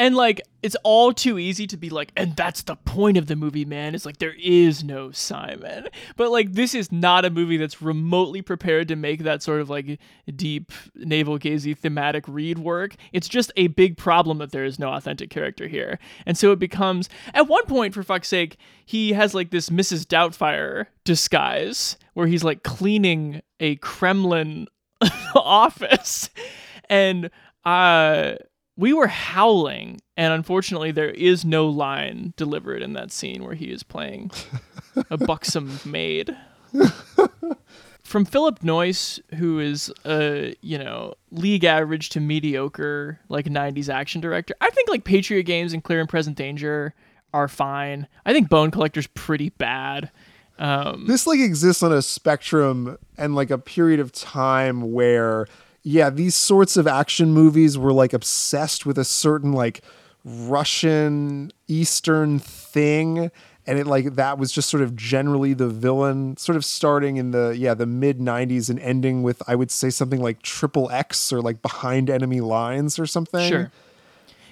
And 0.02 0.15
like 0.15 0.41
it's 0.64 0.76
all 0.84 1.14
too 1.14 1.38
easy 1.38 1.68
to 1.68 1.78
be 1.78 1.91
like, 1.91 2.11
and 2.18 2.36
that's 2.36 2.64
the 2.64 2.76
point 2.76 3.18
of 3.18 3.28
the 3.28 3.36
movie, 3.36 3.65
man. 3.65 3.94
It's 3.94 4.03
like 4.03 4.18
there 4.18 4.34
is 4.41 4.84
no 4.84 5.11
Simon. 5.11 5.90
But 6.15 6.32
like 6.32 6.53
this 6.53 6.73
is 6.73 6.91
not 6.91 7.23
a 7.23 7.30
movie 7.30 7.57
that's 7.57 7.84
remotely 7.84 8.41
prepared 8.41 8.88
to 8.88 8.95
make 8.95 9.19
that 9.19 9.44
sort 9.44 9.61
of 9.61 9.69
like 9.69 9.99
deep 10.36 10.72
navel 10.95 11.38
gazy 11.38 11.78
thematic 11.78 12.28
read 12.28 12.57
work. 12.57 12.95
It's 13.14 13.30
just 13.30 13.52
a 13.56 13.68
big 13.68 13.95
problem 13.95 14.40
that 14.40 14.52
there 14.52 14.65
is 14.65 14.80
no 14.80 14.90
authentic 14.90 15.30
character 15.30 15.68
here. 15.68 15.99
And 16.26 16.36
so 16.36 16.52
it 16.52 16.57
becomes 16.57 17.07
at 17.36 17.48
one 17.48 17.65
point, 17.68 17.94
for 17.94 18.02
fuck's 18.02 18.28
sake, 18.28 18.57
he 18.84 19.14
has 19.14 19.36
like 19.36 19.52
this 19.52 19.69
Mrs. 19.69 20.07
Doubtfire 20.07 20.88
disguise 21.03 21.95
where 22.15 22.26
he's 22.26 22.44
like 22.44 22.64
cleaning 22.64 23.44
a 23.60 23.76
Kremlin 23.76 24.65
office. 25.36 26.32
And 26.90 27.30
uh 27.64 28.34
we 28.82 28.91
were 28.91 29.08
howling 29.08 30.02
and 30.18 30.34
unfortunately 30.34 30.91
there 30.91 31.10
is 31.12 31.45
no 31.45 31.68
line 31.68 32.34
delivered 32.36 32.82
in 32.82 32.94
that 32.94 33.12
scene 33.12 33.44
where 33.44 33.56
he 33.56 33.66
is 33.66 33.84
playing 33.84 34.32
a 35.10 35.18
buxom 35.26 35.80
maid. 35.86 36.36
From 38.03 38.26
philip 38.26 38.60
noyce 38.60 39.22
who 39.36 39.60
is 39.60 39.91
a 40.06 40.56
you 40.62 40.78
know 40.78 41.14
league 41.32 41.64
average 41.64 42.10
to 42.10 42.20
mediocre 42.20 43.20
like 43.30 43.45
90s 43.45 43.88
action 43.88 44.20
director 44.20 44.53
i 44.60 44.70
think 44.70 44.90
like 44.90 45.06
patriot 45.06 45.44
games 45.44 45.72
and 45.72 45.82
clear 45.82 46.02
and 46.02 46.10
present 46.10 46.36
danger 46.36 46.94
are 47.34 47.48
fine. 47.48 48.08
I 48.26 48.34
think 48.34 48.49
bone 48.49 48.72
collector's 48.72 49.08
pretty 49.08 49.49
bad. 49.49 50.12
Um, 50.60 51.06
this 51.08 51.26
like 51.26 51.40
exists 51.40 51.82
on 51.82 51.91
a 51.91 52.02
spectrum 52.02 52.98
and 53.18 53.36
like 53.36 53.49
a 53.49 53.58
period 53.58 53.99
of 53.99 54.12
time 54.12 54.91
where 54.91 55.48
yeah 55.84 56.10
these 56.10 56.36
sorts 56.36 56.78
of 56.78 56.88
action 56.88 57.32
movies 57.34 57.78
were 57.78 57.94
like 57.94 58.14
obsessed 58.14 58.86
with 58.86 58.98
a 58.98 59.06
certain 59.06 59.52
like 59.53 59.82
russian 60.24 61.52
eastern 61.68 62.38
thing 62.40 63.32
and 63.66 63.80
it 63.80 63.88
like 63.88 64.16
that 64.16 64.38
was 64.38 64.52
just 64.52 64.70
sort 64.70 64.84
of 64.84 64.95
generally 64.95 65.53
the 65.53 65.68
villain 65.68 66.36
sort 66.38 66.56
of 66.56 66.66
starting 66.66 67.18
in 67.18 67.32
the 67.32 67.56
yeah 67.58 67.74
the 67.74 67.86
mid 67.86 68.20
90s 68.20 68.70
and 68.70 68.80
ending 68.80 69.24
with 69.24 69.41
i 69.48 69.56
would 69.56 69.72
say 69.72 69.90
something 69.90 70.22
like 70.22 70.41
triple 70.41 70.90
x 70.91 71.32
or 71.32 71.41
like 71.41 71.62
behind 71.62 72.10
enemy 72.10 72.41
lines 72.41 72.99
or 72.99 73.06
something 73.06 73.48
Sure. 73.49 73.72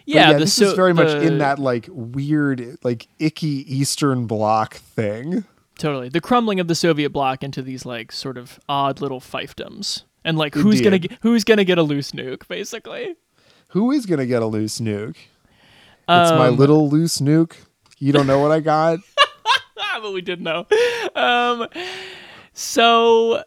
But 0.05 0.15
Yeah, 0.15 0.33
the 0.33 0.39
this 0.39 0.53
so- 0.55 0.65
is 0.69 0.73
very 0.73 0.93
much 0.93 1.09
the- 1.09 1.21
in 1.21 1.37
that 1.37 1.59
like 1.59 1.87
weird 1.91 2.77
like 2.83 3.07
icky 3.19 3.63
eastern 3.73 4.25
bloc 4.25 4.75
thing 4.75 5.43
Totally. 5.77 6.09
The 6.09 6.19
crumbling 6.19 6.59
of 6.59 6.67
the 6.67 6.75
Soviet 6.75 7.11
bloc 7.11 7.41
into 7.41 7.61
these 7.61 7.85
like 7.85 8.11
sort 8.11 8.37
of 8.37 8.59
odd 8.67 8.99
little 8.99 9.21
fiefdoms. 9.21 10.03
And 10.29 10.37
like 10.37 10.53
who's 10.53 10.79
going 10.81 10.91
to 10.91 10.99
get 10.99 11.17
who's 11.21 11.43
to 11.43 11.65
get 11.65 11.77
a 11.77 11.83
loose 11.83 12.11
nuke 12.11 12.47
basically? 12.47 13.15
Who 13.69 13.91
is 13.91 14.05
gonna 14.05 14.25
get 14.25 14.41
a 14.41 14.47
loose 14.47 14.79
nuke? 14.79 15.15
It's 15.15 16.31
my 16.31 16.47
Um, 16.47 16.57
little 16.57 16.89
loose 16.89 17.19
nuke. 17.19 17.53
You 17.99 18.11
don't 18.13 18.25
know 18.27 18.39
what 18.39 18.51
I 18.51 18.59
got? 18.59 18.99
But 20.01 20.13
we 20.13 20.21
did 20.21 20.41
know. 20.41 20.65
Um 21.15 21.67
so 22.53 23.43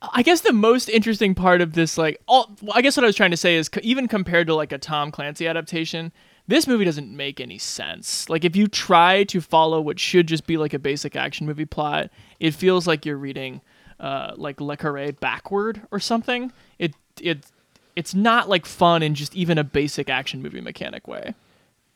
I 0.00 0.22
guess 0.22 0.40
the 0.40 0.52
most 0.52 0.88
interesting 0.88 1.34
part 1.34 1.60
of 1.60 1.74
this 1.74 1.98
like 1.98 2.20
all 2.26 2.56
well, 2.62 2.72
I 2.74 2.82
guess 2.82 2.96
what 2.96 3.04
I 3.04 3.06
was 3.06 3.16
trying 3.16 3.30
to 3.32 3.36
say 3.36 3.56
is 3.56 3.70
even 3.82 4.08
compared 4.08 4.46
to 4.48 4.54
like 4.54 4.72
a 4.72 4.78
Tom 4.78 5.10
Clancy 5.12 5.46
adaptation, 5.46 6.10
this 6.48 6.66
movie 6.66 6.84
doesn't 6.84 7.14
make 7.14 7.38
any 7.40 7.58
sense. 7.58 8.28
Like 8.28 8.44
if 8.44 8.56
you 8.56 8.66
try 8.66 9.24
to 9.24 9.40
follow 9.40 9.80
what 9.80 10.00
should 10.00 10.26
just 10.26 10.46
be 10.46 10.56
like 10.56 10.74
a 10.74 10.78
basic 10.78 11.14
action 11.14 11.46
movie 11.46 11.66
plot, 11.66 12.10
it 12.40 12.52
feels 12.54 12.86
like 12.86 13.06
you're 13.06 13.16
reading 13.18 13.60
uh, 14.02 14.34
like 14.36 14.60
Le 14.60 14.76
Carre 14.76 15.12
backward 15.12 15.80
or 15.90 15.98
something. 15.98 16.52
It 16.78 16.94
it 17.20 17.46
it's 17.96 18.14
not 18.14 18.48
like 18.48 18.66
fun 18.66 19.02
in 19.02 19.14
just 19.14 19.34
even 19.34 19.56
a 19.56 19.64
basic 19.64 20.10
action 20.10 20.42
movie 20.42 20.60
mechanic 20.60 21.08
way. 21.08 21.34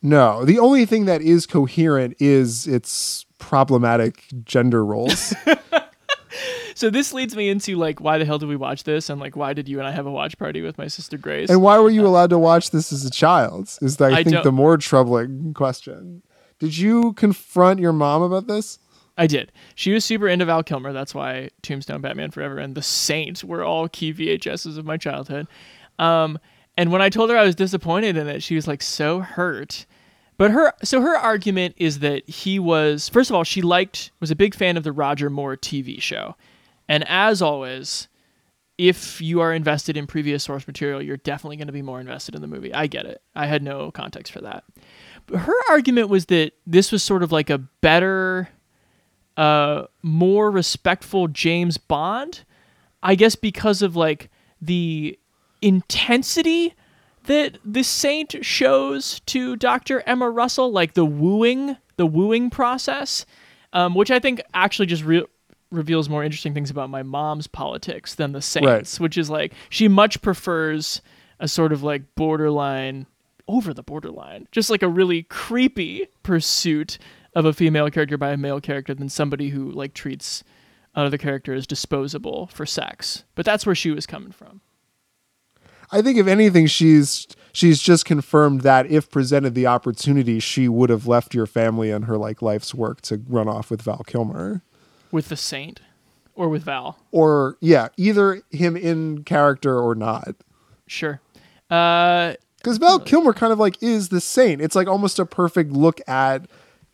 No. 0.03 0.45
The 0.45 0.59
only 0.59 0.87
thing 0.87 1.05
that 1.07 1.21
is 1.21 1.47
coherent 1.47 2.17
is 2.19 2.67
its 2.67 3.27
problematic 3.39 4.25
gender 4.45 4.85
roles. 4.85 5.35
So 6.77 6.91
this 6.91 7.15
leads 7.15 7.35
me 7.35 7.49
into 7.49 7.75
like 7.77 8.03
why 8.03 8.19
the 8.19 8.27
hell 8.27 8.39
did 8.39 8.51
we 8.51 8.57
watch 8.57 8.85
this 8.85 9.09
and 9.09 9.19
like 9.19 9.35
why 9.35 9.55
did 9.55 9.67
you 9.67 9.79
and 9.79 9.89
I 9.89 9.93
have 9.93 10.05
a 10.05 10.11
watch 10.11 10.37
party 10.37 10.61
with 10.61 10.77
my 10.77 10.89
sister 10.89 11.17
Grace? 11.17 11.49
and 11.49 11.63
why 11.63 11.79
were 11.79 11.89
you 11.89 12.07
allowed 12.07 12.29
to 12.31 12.39
watch 12.39 12.71
this 12.71 12.93
as 12.93 13.03
a 13.03 13.11
child? 13.11 13.75
Is 13.81 13.99
I, 13.99 14.09
I 14.09 14.15
think 14.17 14.35
don't- 14.35 14.45
the 14.45 14.53
more 14.53 14.77
troubling 14.77 15.55
question. 15.55 16.23
Did 16.59 16.77
you 16.77 17.15
confront 17.15 17.81
your 17.81 17.95
mom 17.95 18.21
about 18.21 18.47
this? 18.47 18.79
I 19.17 19.27
did. 19.27 19.53
She 19.75 19.93
was 19.93 20.05
super 20.05 20.29
into 20.29 20.45
Val 20.45 20.63
Kilmer. 20.63 20.93
That's 20.93 21.15
why 21.15 21.51
Tombstone, 21.63 22.01
Batman 22.03 22.31
Forever, 22.31 22.59
and 22.59 22.75
The 22.75 22.83
Saint 22.83 23.43
were 23.43 23.65
all 23.65 23.89
key 23.89 24.13
VHSs 24.13 24.77
of 24.77 24.85
my 24.85 24.97
childhood. 24.97 25.47
Um, 25.99 26.39
And 26.77 26.93
when 26.93 27.01
I 27.01 27.09
told 27.09 27.31
her 27.31 27.37
I 27.39 27.45
was 27.45 27.55
disappointed 27.55 28.17
in 28.19 28.29
it, 28.29 28.43
she 28.43 28.55
was 28.55 28.67
like 28.69 28.83
so 28.83 29.21
hurt. 29.21 29.87
But 30.39 30.51
her 30.51 30.75
so 30.83 31.01
her 31.01 31.17
argument 31.17 31.77
is 31.79 32.01
that 32.01 32.29
he 32.29 32.59
was 32.59 33.09
first 33.09 33.31
of 33.31 33.37
all, 33.37 33.45
she 33.45 33.63
liked 33.63 34.11
was 34.21 34.31
a 34.31 34.37
big 34.37 34.55
fan 34.55 34.77
of 34.77 34.85
the 34.85 34.93
Roger 34.93 35.31
Moore 35.31 35.57
TV 35.57 35.99
show. 36.03 36.37
And 36.89 37.03
as 37.09 37.41
always, 37.41 38.09
if 38.77 39.23
you 39.23 39.41
are 39.41 39.55
invested 39.55 39.97
in 39.97 40.07
previous 40.07 40.45
source 40.45 40.67
material, 40.67 41.01
you're 41.01 41.17
definitely 41.17 41.57
going 41.57 41.69
to 41.69 41.73
be 41.73 41.81
more 41.81 41.99
invested 42.01 42.35
in 42.35 42.43
the 42.43 42.47
movie. 42.47 42.75
I 42.75 42.87
get 42.87 43.07
it. 43.07 43.23
I 43.35 43.47
had 43.47 43.63
no 43.63 43.91
context 43.91 44.31
for 44.31 44.43
that. 44.43 44.65
But 45.25 45.39
her 45.39 45.55
argument 45.71 46.11
was 46.11 46.27
that 46.27 46.53
this 46.67 46.93
was 46.93 47.03
sort 47.03 47.23
of 47.23 47.33
like 47.33 47.49
a 47.49 47.57
better 47.57 48.51
uh 49.37 49.85
more 50.03 50.51
respectful 50.51 51.29
James 51.29 51.77
Bond. 51.79 52.45
I 53.03 53.15
guess 53.15 53.37
because 53.37 53.83
of 53.83 53.95
like 53.95 54.31
the 54.61 55.19
intensity 55.63 56.75
that 57.25 57.59
the 57.65 57.83
saint 57.83 58.37
shows 58.45 59.21
to 59.27 59.57
Dr. 59.57 60.03
Emma 60.07 60.31
Russell, 60.31 60.71
like 60.71 60.95
the 60.95 61.05
wooing, 61.05 61.77
the 61.97 62.07
wooing 62.07 62.51
process, 62.51 63.27
um, 63.73 63.95
which 63.95 64.11
I 64.11 64.19
think 64.19 64.41
actually 64.55 64.87
just 64.87 65.05
re- 65.05 65.27
reveals 65.71 66.09
more 66.09 66.23
interesting 66.25 66.55
things 66.55 66.71
about 66.71 66.89
my 66.89 67.03
mom's 67.03 67.47
politics 67.47 68.15
than 68.15 68.33
the 68.33 68.41
saints, 68.43 68.99
which 69.01 69.19
is 69.19 69.29
like 69.29 69.53
she 69.71 69.89
much 69.89 70.23
prefers 70.23 71.03
a 71.41 71.49
sort 71.49 71.73
of 71.73 71.83
like 71.83 72.03
borderline, 72.15 73.07
over 73.49 73.75
the 73.75 73.83
borderline, 73.83 74.49
just 74.53 74.71
like 74.71 74.83
a 74.83 74.89
really 74.89 75.25
creepy 75.25 76.07
pursuit 76.23 76.99
of 77.37 77.45
a 77.45 77.53
female 77.53 77.91
character 77.91 78.17
by 78.17 78.33
a 78.33 78.37
male 78.39 78.63
character 78.63 78.95
than 78.95 79.11
somebody 79.11 79.51
who 79.51 79.71
like 79.71 79.93
treats 79.93 80.43
another 80.95 81.19
character 81.19 81.53
as 81.53 81.67
disposable 81.67 82.47
for 82.47 82.65
sex. 82.65 83.25
But 83.35 83.45
that's 83.45 83.67
where 83.67 83.75
she 83.75 83.91
was 83.91 84.07
coming 84.07 84.33
from. 84.33 84.63
I 85.93 86.01
think 86.01 86.19
if 86.19 86.27
anything, 86.27 86.67
she's 86.67 87.29
she's 87.53 87.81
just 87.81 88.07
confirmed 88.07 88.63
that 88.63 88.87
if 88.87 89.11
presented 89.11 89.55
the 89.55 89.67
opportunity, 89.67 90.41
she 90.41 90.67
would 90.67 90.89
have 90.89 91.07
left 91.07 91.35
your 91.35 91.45
family 91.47 91.91
and 91.91 92.07
her 92.07 92.17
like 92.17 92.41
life's 92.41 92.75
work 92.75 93.03
to 93.03 93.23
run 93.29 93.49
off 93.49 93.71
with 93.71 93.83
Val 93.83 94.03
Kilmer. 94.07 94.63
With 95.13 95.29
the 95.29 95.37
saint 95.37 95.83
or 96.35 96.49
with 96.49 96.63
Val. 96.65 96.99
Or 97.13 97.59
yeah, 97.61 97.89
either 97.99 98.41
him 98.51 98.79
in 98.79 99.25
character 99.25 99.79
or 99.79 99.95
not. 99.95 100.35
Sure. 100.87 101.21
Uh 101.71 102.33
because 102.57 102.79
Val 102.79 102.99
Kilmer 102.99 103.35
kind 103.35 103.53
of 103.53 103.59
like 103.59 103.81
is 103.83 104.09
the 104.09 104.23
saint. 104.23 104.63
It's 104.63 104.75
like 104.75 104.89
almost 104.89 105.19
a 105.19 105.27
perfect 105.27 105.71
look 105.73 106.01
at 106.09 106.47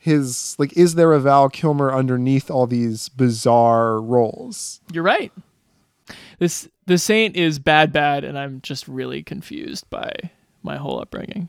his 0.03 0.57
like 0.59 0.77
is 0.77 0.97
there 0.97 1.12
a 1.12 1.20
Val 1.20 1.49
Kilmer 1.49 1.93
underneath 1.93 2.51
all 2.51 2.66
these 2.66 3.09
bizarre 3.09 4.01
roles? 4.01 4.81
You're 4.93 5.05
right. 5.05 5.33
This 6.41 6.69
the 6.87 6.99
saint 6.99 7.37
is 7.37 7.61
bad 7.61 7.93
bad 7.93 8.24
and 8.24 8.37
I'm 8.37 8.61
just 8.62 8.89
really 8.89 9.23
confused 9.23 9.89
by 9.91 10.12
my 10.65 10.77
whole 10.77 11.01
upbringing. 11.01 11.49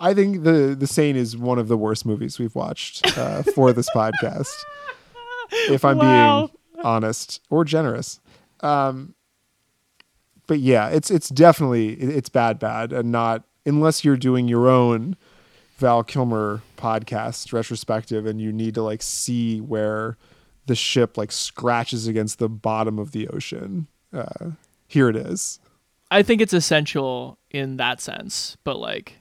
I 0.00 0.14
think 0.14 0.44
the 0.44 0.74
the 0.78 0.86
Saint 0.86 1.18
is 1.18 1.36
one 1.36 1.58
of 1.58 1.68
the 1.68 1.76
worst 1.76 2.06
movies 2.06 2.38
we've 2.38 2.54
watched 2.54 3.18
uh, 3.18 3.42
for 3.42 3.72
this 3.72 3.88
podcast. 3.94 4.48
If 5.70 5.84
I'm 5.84 5.96
Wow. 5.98 6.46
being 6.46 6.84
honest 6.84 7.40
or 7.50 7.64
generous, 7.64 8.20
um, 8.60 9.14
but 10.46 10.58
yeah, 10.60 10.88
it's 10.88 11.10
it's 11.10 11.28
definitely 11.30 11.94
it's 11.94 12.28
bad 12.28 12.58
bad 12.58 12.92
and 12.92 13.10
not 13.10 13.44
unless 13.66 14.04
you're 14.04 14.16
doing 14.18 14.46
your 14.46 14.68
own 14.68 15.16
Val 15.78 16.02
Kilmer 16.02 16.60
podcast 16.76 17.52
retrospective 17.52 18.26
and 18.26 18.40
you 18.40 18.52
need 18.52 18.74
to 18.74 18.82
like 18.82 19.02
see 19.02 19.60
where 19.60 20.16
the 20.66 20.74
ship 20.74 21.16
like 21.16 21.32
scratches 21.32 22.06
against 22.06 22.38
the 22.38 22.48
bottom 22.48 22.98
of 22.98 23.12
the 23.12 23.28
ocean. 23.28 23.86
Uh, 24.12 24.50
here 24.86 25.08
it 25.08 25.16
is. 25.16 25.60
I 26.10 26.22
think 26.22 26.40
it's 26.40 26.52
essential 26.52 27.38
in 27.50 27.76
that 27.76 28.00
sense, 28.00 28.56
but 28.64 28.78
like 28.78 29.14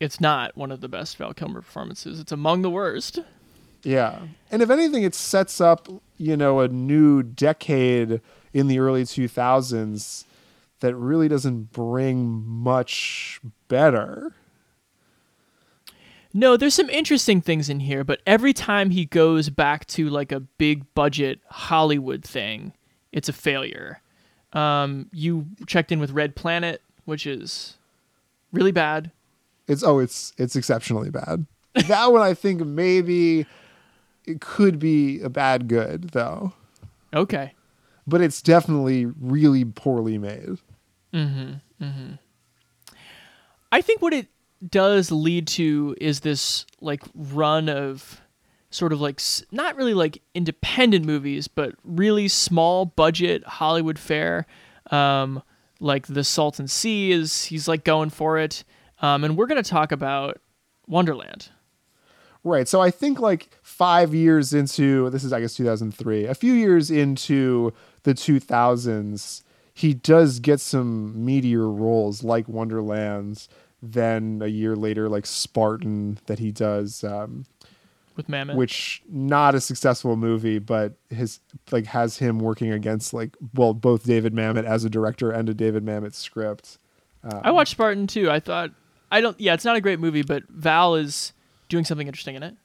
it's 0.00 0.20
not 0.20 0.56
one 0.56 0.70
of 0.70 0.80
the 0.80 0.88
best 0.88 1.16
Val 1.16 1.34
Kilmer 1.34 1.60
performances. 1.60 2.20
It's 2.20 2.32
among 2.32 2.62
the 2.62 2.70
worst. 2.70 3.18
Yeah. 3.82 4.20
And 4.50 4.62
if 4.62 4.70
anything, 4.70 5.02
it 5.02 5.14
sets 5.14 5.60
up, 5.60 5.88
you 6.16 6.36
know, 6.36 6.60
a 6.60 6.68
new 6.68 7.22
decade 7.22 8.20
in 8.52 8.68
the 8.68 8.78
early 8.78 9.04
2000s 9.04 10.24
that 10.80 10.94
really 10.94 11.28
doesn't 11.28 11.72
bring 11.72 12.44
much 12.46 13.40
better. 13.66 14.34
No, 16.34 16.56
there's 16.56 16.74
some 16.74 16.90
interesting 16.90 17.40
things 17.40 17.68
in 17.68 17.80
here, 17.80 18.04
but 18.04 18.20
every 18.26 18.52
time 18.52 18.90
he 18.90 19.06
goes 19.06 19.48
back 19.48 19.86
to 19.86 20.08
like 20.08 20.30
a 20.30 20.40
big 20.40 20.92
budget 20.94 21.40
Hollywood 21.48 22.22
thing, 22.22 22.74
it's 23.12 23.28
a 23.28 23.32
failure. 23.32 24.00
Um, 24.52 25.08
you 25.12 25.46
checked 25.66 25.90
in 25.90 26.00
with 26.00 26.10
Red 26.10 26.36
Planet, 26.36 26.82
which 27.04 27.26
is 27.26 27.78
really 28.52 28.72
bad. 28.72 29.10
It's 29.66 29.82
oh, 29.82 29.98
it's 29.98 30.32
it's 30.38 30.56
exceptionally 30.56 31.10
bad. 31.10 31.46
that 31.74 32.12
one 32.12 32.22
I 32.22 32.34
think 32.34 32.60
maybe 32.64 33.46
it 34.26 34.40
could 34.40 34.78
be 34.78 35.20
a 35.20 35.28
bad 35.28 35.68
good 35.68 36.10
though. 36.10 36.52
Okay. 37.14 37.52
But 38.06 38.20
it's 38.20 38.40
definitely 38.40 39.06
really 39.06 39.64
poorly 39.64 40.18
made. 40.18 40.58
Mm-hmm. 41.12 41.52
Mm-hmm. 41.82 42.12
I 43.70 43.80
think 43.82 44.00
what 44.00 44.14
it 44.14 44.28
does 44.66 45.10
lead 45.10 45.46
to 45.46 45.94
is 46.00 46.20
this 46.20 46.66
like 46.80 47.02
run 47.14 47.68
of 47.68 48.20
sort 48.70 48.92
of 48.92 49.00
like 49.00 49.20
not 49.50 49.76
really 49.76 49.94
like 49.94 50.22
independent 50.34 51.04
movies, 51.04 51.48
but 51.48 51.74
really 51.84 52.28
small 52.28 52.84
budget 52.84 53.44
Hollywood 53.44 53.98
fare. 53.98 54.46
Um, 54.90 55.42
like 55.80 56.06
the 56.06 56.24
Salton 56.24 56.68
Sea 56.68 57.12
is 57.12 57.44
he's 57.44 57.68
like 57.68 57.84
going 57.84 58.10
for 58.10 58.38
it. 58.38 58.64
Um, 59.00 59.24
and 59.24 59.36
we're 59.36 59.46
gonna 59.46 59.62
talk 59.62 59.92
about 59.92 60.40
Wonderland. 60.86 61.50
Right. 62.44 62.68
So 62.68 62.80
I 62.80 62.90
think 62.90 63.20
like 63.20 63.50
five 63.62 64.14
years 64.14 64.54
into 64.54 65.10
this 65.10 65.24
is 65.24 65.32
I 65.32 65.40
guess 65.40 65.54
2003, 65.54 66.26
a 66.26 66.34
few 66.34 66.52
years 66.52 66.90
into 66.90 67.72
the 68.04 68.14
2000s, 68.14 69.42
he 69.74 69.94
does 69.94 70.40
get 70.40 70.60
some 70.60 71.24
meteor 71.24 71.68
roles 71.68 72.24
like 72.24 72.48
Wonderlands. 72.48 73.48
Then 73.82 74.40
a 74.42 74.48
year 74.48 74.74
later, 74.74 75.08
like 75.08 75.24
Spartan, 75.26 76.18
that 76.26 76.38
he 76.40 76.50
does, 76.50 77.04
um, 77.04 77.46
With 78.16 78.26
Mamet. 78.26 78.56
which 78.56 79.02
not 79.08 79.54
a 79.54 79.60
successful 79.60 80.16
movie, 80.16 80.58
but 80.58 80.94
his 81.10 81.38
like 81.70 81.86
has 81.86 82.18
him 82.18 82.40
working 82.40 82.72
against 82.72 83.14
like 83.14 83.36
well 83.54 83.74
both 83.74 84.04
David 84.04 84.34
Mamet 84.34 84.64
as 84.64 84.84
a 84.84 84.90
director 84.90 85.30
and 85.30 85.48
a 85.48 85.54
David 85.54 85.84
Mamet 85.84 86.14
script. 86.14 86.78
Um, 87.22 87.40
I 87.44 87.50
watched 87.52 87.70
Spartan 87.72 88.06
too. 88.08 88.30
I 88.30 88.40
thought 88.40 88.70
I 89.12 89.20
don't. 89.20 89.38
Yeah, 89.40 89.54
it's 89.54 89.64
not 89.64 89.76
a 89.76 89.80
great 89.80 90.00
movie, 90.00 90.22
but 90.22 90.42
Val 90.48 90.96
is 90.96 91.32
doing 91.68 91.84
something 91.84 92.06
interesting 92.08 92.34
in 92.34 92.42
it. 92.42 92.56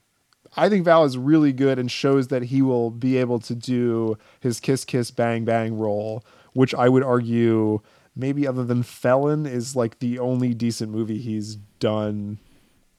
I 0.57 0.69
think 0.69 0.85
Val 0.85 1.03
is 1.03 1.18
really 1.18 1.52
good 1.53 1.77
and 1.80 1.91
shows 1.91 2.27
that 2.30 2.44
he 2.44 2.61
will 2.61 2.90
be 2.91 3.18
able 3.18 3.40
to 3.40 3.56
do 3.56 4.18
his 4.40 4.60
kiss 4.60 4.84
kiss 4.85 5.11
bang 5.11 5.45
bang 5.45 5.77
role, 5.77 6.23
which 6.53 6.73
I 6.76 6.90
would 6.90 7.03
argue 7.03 7.81
maybe 8.15 8.48
other 8.48 8.64
than 8.64 8.84
Felon 8.84 9.45
is 9.45 9.76
like 9.76 9.99
the 9.99 10.19
only 10.19 10.53
decent 10.53 10.91
movie 10.91 11.19
he's 11.19 11.56
done 11.80 12.40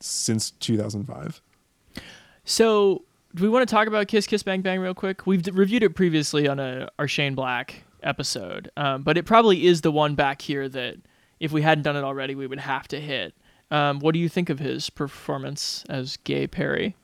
since 0.00 0.50
2005. 0.50 1.40
So, 2.44 3.04
do 3.34 3.42
we 3.42 3.48
want 3.48 3.66
to 3.68 3.74
talk 3.74 3.88
about 3.88 4.06
Kiss 4.06 4.26
Kiss 4.26 4.42
Bang 4.42 4.60
Bang 4.60 4.80
real 4.80 4.94
quick? 4.94 5.26
We've 5.26 5.42
d- 5.42 5.50
reviewed 5.50 5.82
it 5.82 5.94
previously 5.94 6.46
on 6.46 6.60
a 6.60 6.88
our 6.98 7.08
Shane 7.08 7.34
Black 7.34 7.84
episode, 8.02 8.70
um, 8.76 9.02
but 9.02 9.16
it 9.16 9.24
probably 9.24 9.66
is 9.66 9.80
the 9.80 9.90
one 9.90 10.14
back 10.14 10.42
here 10.42 10.68
that 10.68 10.96
if 11.40 11.52
we 11.52 11.62
hadn't 11.62 11.82
done 11.84 11.96
it 11.96 12.04
already, 12.04 12.34
we 12.34 12.46
would 12.46 12.60
have 12.60 12.86
to 12.88 13.00
hit. 13.00 13.34
Um, 13.70 13.98
what 14.00 14.12
do 14.12 14.20
you 14.20 14.28
think 14.28 14.50
of 14.50 14.58
his 14.58 14.90
performance 14.90 15.84
as 15.88 16.16
Gay 16.18 16.46
Perry? 16.46 16.96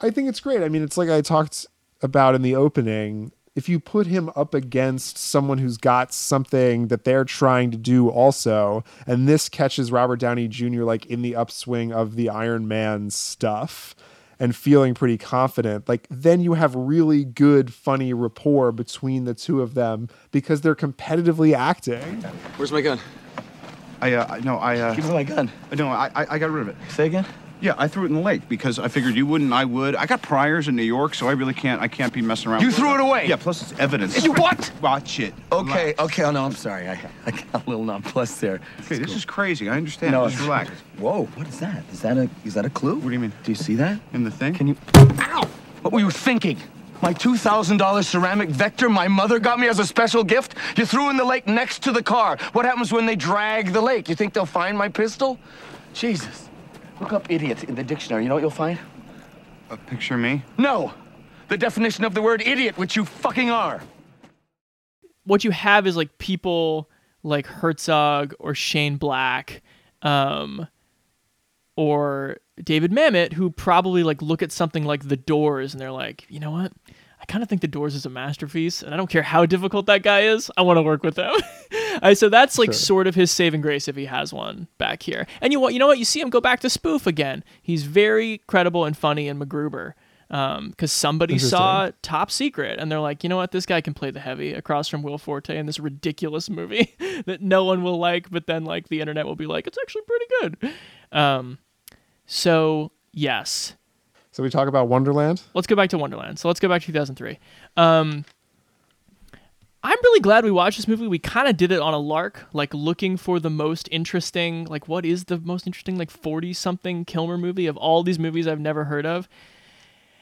I 0.00 0.10
think 0.10 0.28
it's 0.28 0.40
great. 0.40 0.62
I 0.62 0.68
mean, 0.68 0.82
it's 0.82 0.96
like 0.96 1.10
I 1.10 1.20
talked 1.20 1.66
about 2.00 2.34
in 2.34 2.42
the 2.42 2.54
opening. 2.54 3.32
If 3.56 3.70
you 3.70 3.80
put 3.80 4.06
him 4.06 4.30
up 4.36 4.52
against 4.52 5.16
someone 5.16 5.56
who's 5.56 5.78
got 5.78 6.12
something 6.12 6.88
that 6.88 7.04
they're 7.04 7.24
trying 7.24 7.70
to 7.70 7.78
do 7.78 8.10
also, 8.10 8.84
and 9.06 9.26
this 9.26 9.48
catches 9.48 9.90
Robert 9.90 10.20
Downey 10.20 10.46
Jr. 10.46 10.84
like 10.84 11.06
in 11.06 11.22
the 11.22 11.34
upswing 11.34 11.90
of 11.90 12.16
the 12.16 12.28
Iron 12.28 12.68
Man 12.68 13.08
stuff 13.08 13.96
and 14.38 14.54
feeling 14.54 14.92
pretty 14.92 15.16
confident, 15.16 15.88
like 15.88 16.06
then 16.10 16.42
you 16.42 16.52
have 16.52 16.74
really 16.74 17.24
good, 17.24 17.72
funny 17.72 18.12
rapport 18.12 18.72
between 18.72 19.24
the 19.24 19.32
two 19.32 19.62
of 19.62 19.72
them 19.72 20.10
because 20.30 20.60
they're 20.60 20.74
competitively 20.74 21.56
acting. 21.56 22.22
Where's 22.56 22.70
my 22.72 22.82
gun? 22.82 23.00
I, 24.02 24.12
uh, 24.12 24.40
no, 24.44 24.58
I, 24.58 24.78
uh. 24.78 24.94
Give 24.94 25.06
me 25.06 25.14
my 25.14 25.24
gun. 25.24 25.50
No, 25.74 25.88
I, 25.88 26.10
I, 26.14 26.34
I 26.34 26.38
got 26.38 26.50
rid 26.50 26.60
of 26.60 26.68
it. 26.68 26.76
Say 26.90 27.06
again? 27.06 27.24
Yeah, 27.60 27.74
I 27.78 27.88
threw 27.88 28.04
it 28.04 28.08
in 28.08 28.14
the 28.14 28.20
lake 28.20 28.48
because 28.48 28.78
I 28.78 28.88
figured 28.88 29.14
you 29.14 29.26
wouldn't, 29.26 29.52
I 29.52 29.64
would. 29.64 29.96
I 29.96 30.04
got 30.06 30.20
priors 30.20 30.68
in 30.68 30.76
New 30.76 30.82
York, 30.82 31.14
so 31.14 31.28
I 31.28 31.32
really 31.32 31.54
can't, 31.54 31.80
I 31.80 31.88
can't 31.88 32.12
be 32.12 32.20
messing 32.20 32.50
around. 32.52 32.60
You 32.62 32.70
threw 32.70 32.94
it 32.94 33.00
away? 33.00 33.26
Yeah, 33.26 33.36
plus 33.36 33.62
it's 33.62 33.78
evidence. 33.80 34.22
You 34.22 34.32
what? 34.32 34.70
Watch 34.82 35.20
it. 35.20 35.32
Okay, 35.50 35.94
okay. 35.98 36.24
Oh 36.24 36.30
no, 36.30 36.44
I'm 36.44 36.52
sorry. 36.52 36.88
I, 36.88 36.98
I 37.24 37.30
got 37.30 37.66
a 37.66 37.70
little 37.70 37.84
nonplussed 37.84 38.40
there. 38.40 38.60
Okay, 38.80 38.98
this 38.98 39.14
is 39.14 39.24
crazy. 39.24 39.70
I 39.70 39.76
understand. 39.76 40.12
No, 40.12 40.28
Just 40.28 40.42
relax. 40.42 40.70
Whoa, 40.98 41.24
what 41.34 41.48
is 41.48 41.58
that? 41.60 41.82
Is 41.92 42.00
that 42.02 42.18
a 42.18 42.28
is 42.44 42.54
that 42.54 42.66
a 42.66 42.70
clue? 42.70 42.96
What 42.96 43.08
do 43.08 43.12
you 43.12 43.20
mean? 43.20 43.32
Do 43.42 43.50
you 43.50 43.56
see 43.56 43.74
that? 43.76 43.98
In 44.12 44.22
the 44.24 44.30
thing? 44.30 44.54
Can 44.54 44.66
you? 44.66 44.76
Ow! 44.94 45.48
What 45.82 45.92
were 45.92 46.00
you 46.00 46.10
thinking? 46.10 46.58
My 47.02 47.12
$2,000 47.12 48.04
ceramic 48.04 48.48
vector 48.48 48.88
my 48.88 49.06
mother 49.06 49.38
got 49.38 49.60
me 49.60 49.68
as 49.68 49.78
a 49.78 49.84
special 49.86 50.24
gift? 50.24 50.54
You 50.76 50.86
threw 50.86 51.10
in 51.10 51.18
the 51.18 51.24
lake 51.26 51.46
next 51.46 51.82
to 51.82 51.92
the 51.92 52.02
car. 52.02 52.38
What 52.52 52.64
happens 52.64 52.90
when 52.90 53.04
they 53.04 53.16
drag 53.16 53.74
the 53.74 53.82
lake? 53.82 54.08
You 54.08 54.14
think 54.14 54.32
they'll 54.32 54.46
find 54.46 54.78
my 54.78 54.88
pistol? 54.88 55.38
Jesus. 55.92 56.45
Look 57.00 57.12
up 57.12 57.30
idiot 57.30 57.64
in 57.64 57.74
the 57.74 57.84
dictionary. 57.84 58.22
You 58.22 58.28
know 58.28 58.34
what 58.36 58.40
you'll 58.40 58.50
find? 58.50 58.78
A 59.70 59.76
picture 59.76 60.14
of 60.14 60.20
me? 60.20 60.42
No. 60.58 60.94
The 61.48 61.56
definition 61.58 62.04
of 62.04 62.14
the 62.14 62.22
word 62.22 62.42
idiot, 62.42 62.76
which 62.78 62.96
you 62.96 63.04
fucking 63.04 63.50
are. 63.50 63.82
what 65.24 65.44
you 65.44 65.50
have 65.50 65.86
is 65.86 65.96
like 65.96 66.18
people 66.18 66.88
like 67.22 67.46
Herzog 67.46 68.34
or 68.38 68.54
Shane 68.54 68.96
Black, 68.96 69.62
um, 70.02 70.68
or 71.76 72.38
David 72.62 72.92
Mamet 72.92 73.34
who 73.34 73.50
probably 73.50 74.02
like 74.02 74.22
look 74.22 74.42
at 74.42 74.52
something 74.52 74.84
like 74.84 75.08
The 75.08 75.16
Doors 75.16 75.74
and 75.74 75.80
they're 75.80 75.90
like, 75.92 76.24
you 76.28 76.40
know 76.40 76.50
what? 76.52 76.72
I 77.28 77.32
kind 77.32 77.42
of 77.42 77.48
think 77.48 77.60
The 77.60 77.66
Doors 77.68 77.96
is 77.96 78.06
a 78.06 78.10
masterpiece, 78.10 78.82
and 78.82 78.94
I 78.94 78.96
don't 78.96 79.10
care 79.10 79.22
how 79.22 79.46
difficult 79.46 79.86
that 79.86 80.02
guy 80.04 80.20
is. 80.22 80.48
I 80.56 80.62
want 80.62 80.76
to 80.76 80.82
work 80.82 81.02
with 81.02 81.16
him. 81.18 81.32
Uh, 82.02 82.14
so 82.14 82.28
that's 82.28 82.58
like 82.58 82.66
Sure. 82.68 82.72
sort 82.74 83.06
of 83.06 83.14
his 83.14 83.30
saving 83.30 83.62
grace 83.62 83.88
if 83.88 83.96
he 83.96 84.04
has 84.04 84.30
one 84.30 84.68
back 84.76 85.02
here. 85.02 85.26
And 85.40 85.50
you? 85.50 85.70
You 85.70 85.78
know 85.78 85.86
what? 85.86 85.98
You 85.98 86.04
see 86.04 86.20
him 86.20 86.28
go 86.28 86.42
back 86.42 86.60
to 86.60 86.68
spoof 86.68 87.06
again. 87.06 87.42
He's 87.62 87.84
very 87.84 88.42
credible 88.46 88.84
and 88.84 88.94
funny 88.94 89.28
in 89.28 89.38
MacGruber. 89.38 89.94
Because 90.28 90.92
somebody 90.92 91.38
saw 91.38 91.90
Top 92.02 92.30
Secret 92.30 92.78
and 92.78 92.92
they're 92.92 93.00
like, 93.00 93.24
you 93.24 93.30
know 93.30 93.36
what, 93.38 93.50
this 93.50 93.64
guy 93.64 93.80
can 93.80 93.94
play 93.94 94.10
the 94.10 94.20
heavy 94.20 94.52
across 94.52 94.88
from 94.88 95.02
Will 95.02 95.16
Forte 95.16 95.56
in 95.56 95.64
this 95.64 95.80
ridiculous 95.80 96.50
movie 96.50 96.94
that 97.24 97.40
no 97.40 97.64
one 97.64 97.82
will 97.82 97.98
like, 97.98 98.28
but 98.30 98.46
then 98.46 98.64
like 98.66 98.88
the 98.88 99.00
internet 99.00 99.24
will 99.24 99.34
be 99.36 99.46
like, 99.46 99.66
it's 99.66 99.78
actually 99.80 100.02
pretty 100.02 100.26
good. 100.60 100.72
Um, 101.18 101.58
so 102.26 102.92
yes, 103.12 103.74
So 104.36 104.42
we 104.42 104.50
talk 104.50 104.68
about 104.68 104.88
Wonderland. 104.88 105.40
let's 105.54 105.66
go 105.66 105.74
back 105.74 105.88
to 105.88 105.96
Wonderland. 105.96 106.38
So 106.38 106.48
let's 106.48 106.60
go 106.60 106.68
back 106.68 106.82
to 106.82 106.88
2003. 106.88 107.38
Um, 107.78 108.26
I'm 109.82 109.96
really 110.02 110.20
glad 110.20 110.44
we 110.44 110.50
watched 110.50 110.76
this 110.76 110.86
movie. 110.86 111.06
We 111.06 111.18
kind 111.18 111.48
of 111.48 111.56
did 111.56 111.72
it 111.72 111.80
on 111.80 111.94
a 111.94 111.98
lark, 111.98 112.44
like 112.52 112.74
looking 112.74 113.16
for 113.16 113.40
the 113.40 113.48
most 113.48 113.88
interesting, 113.90 114.66
like 114.66 114.88
what 114.88 115.06
is 115.06 115.24
the 115.24 115.38
most 115.38 115.66
interesting, 115.66 115.96
like 115.96 116.10
40 116.10 116.52
something 116.52 117.06
Kilmer 117.06 117.38
movie 117.38 117.66
of 117.66 117.78
all 117.78 118.02
these 118.02 118.18
movies 118.18 118.46
I've 118.46 118.60
never 118.60 118.84
heard 118.84 119.06
of. 119.06 119.26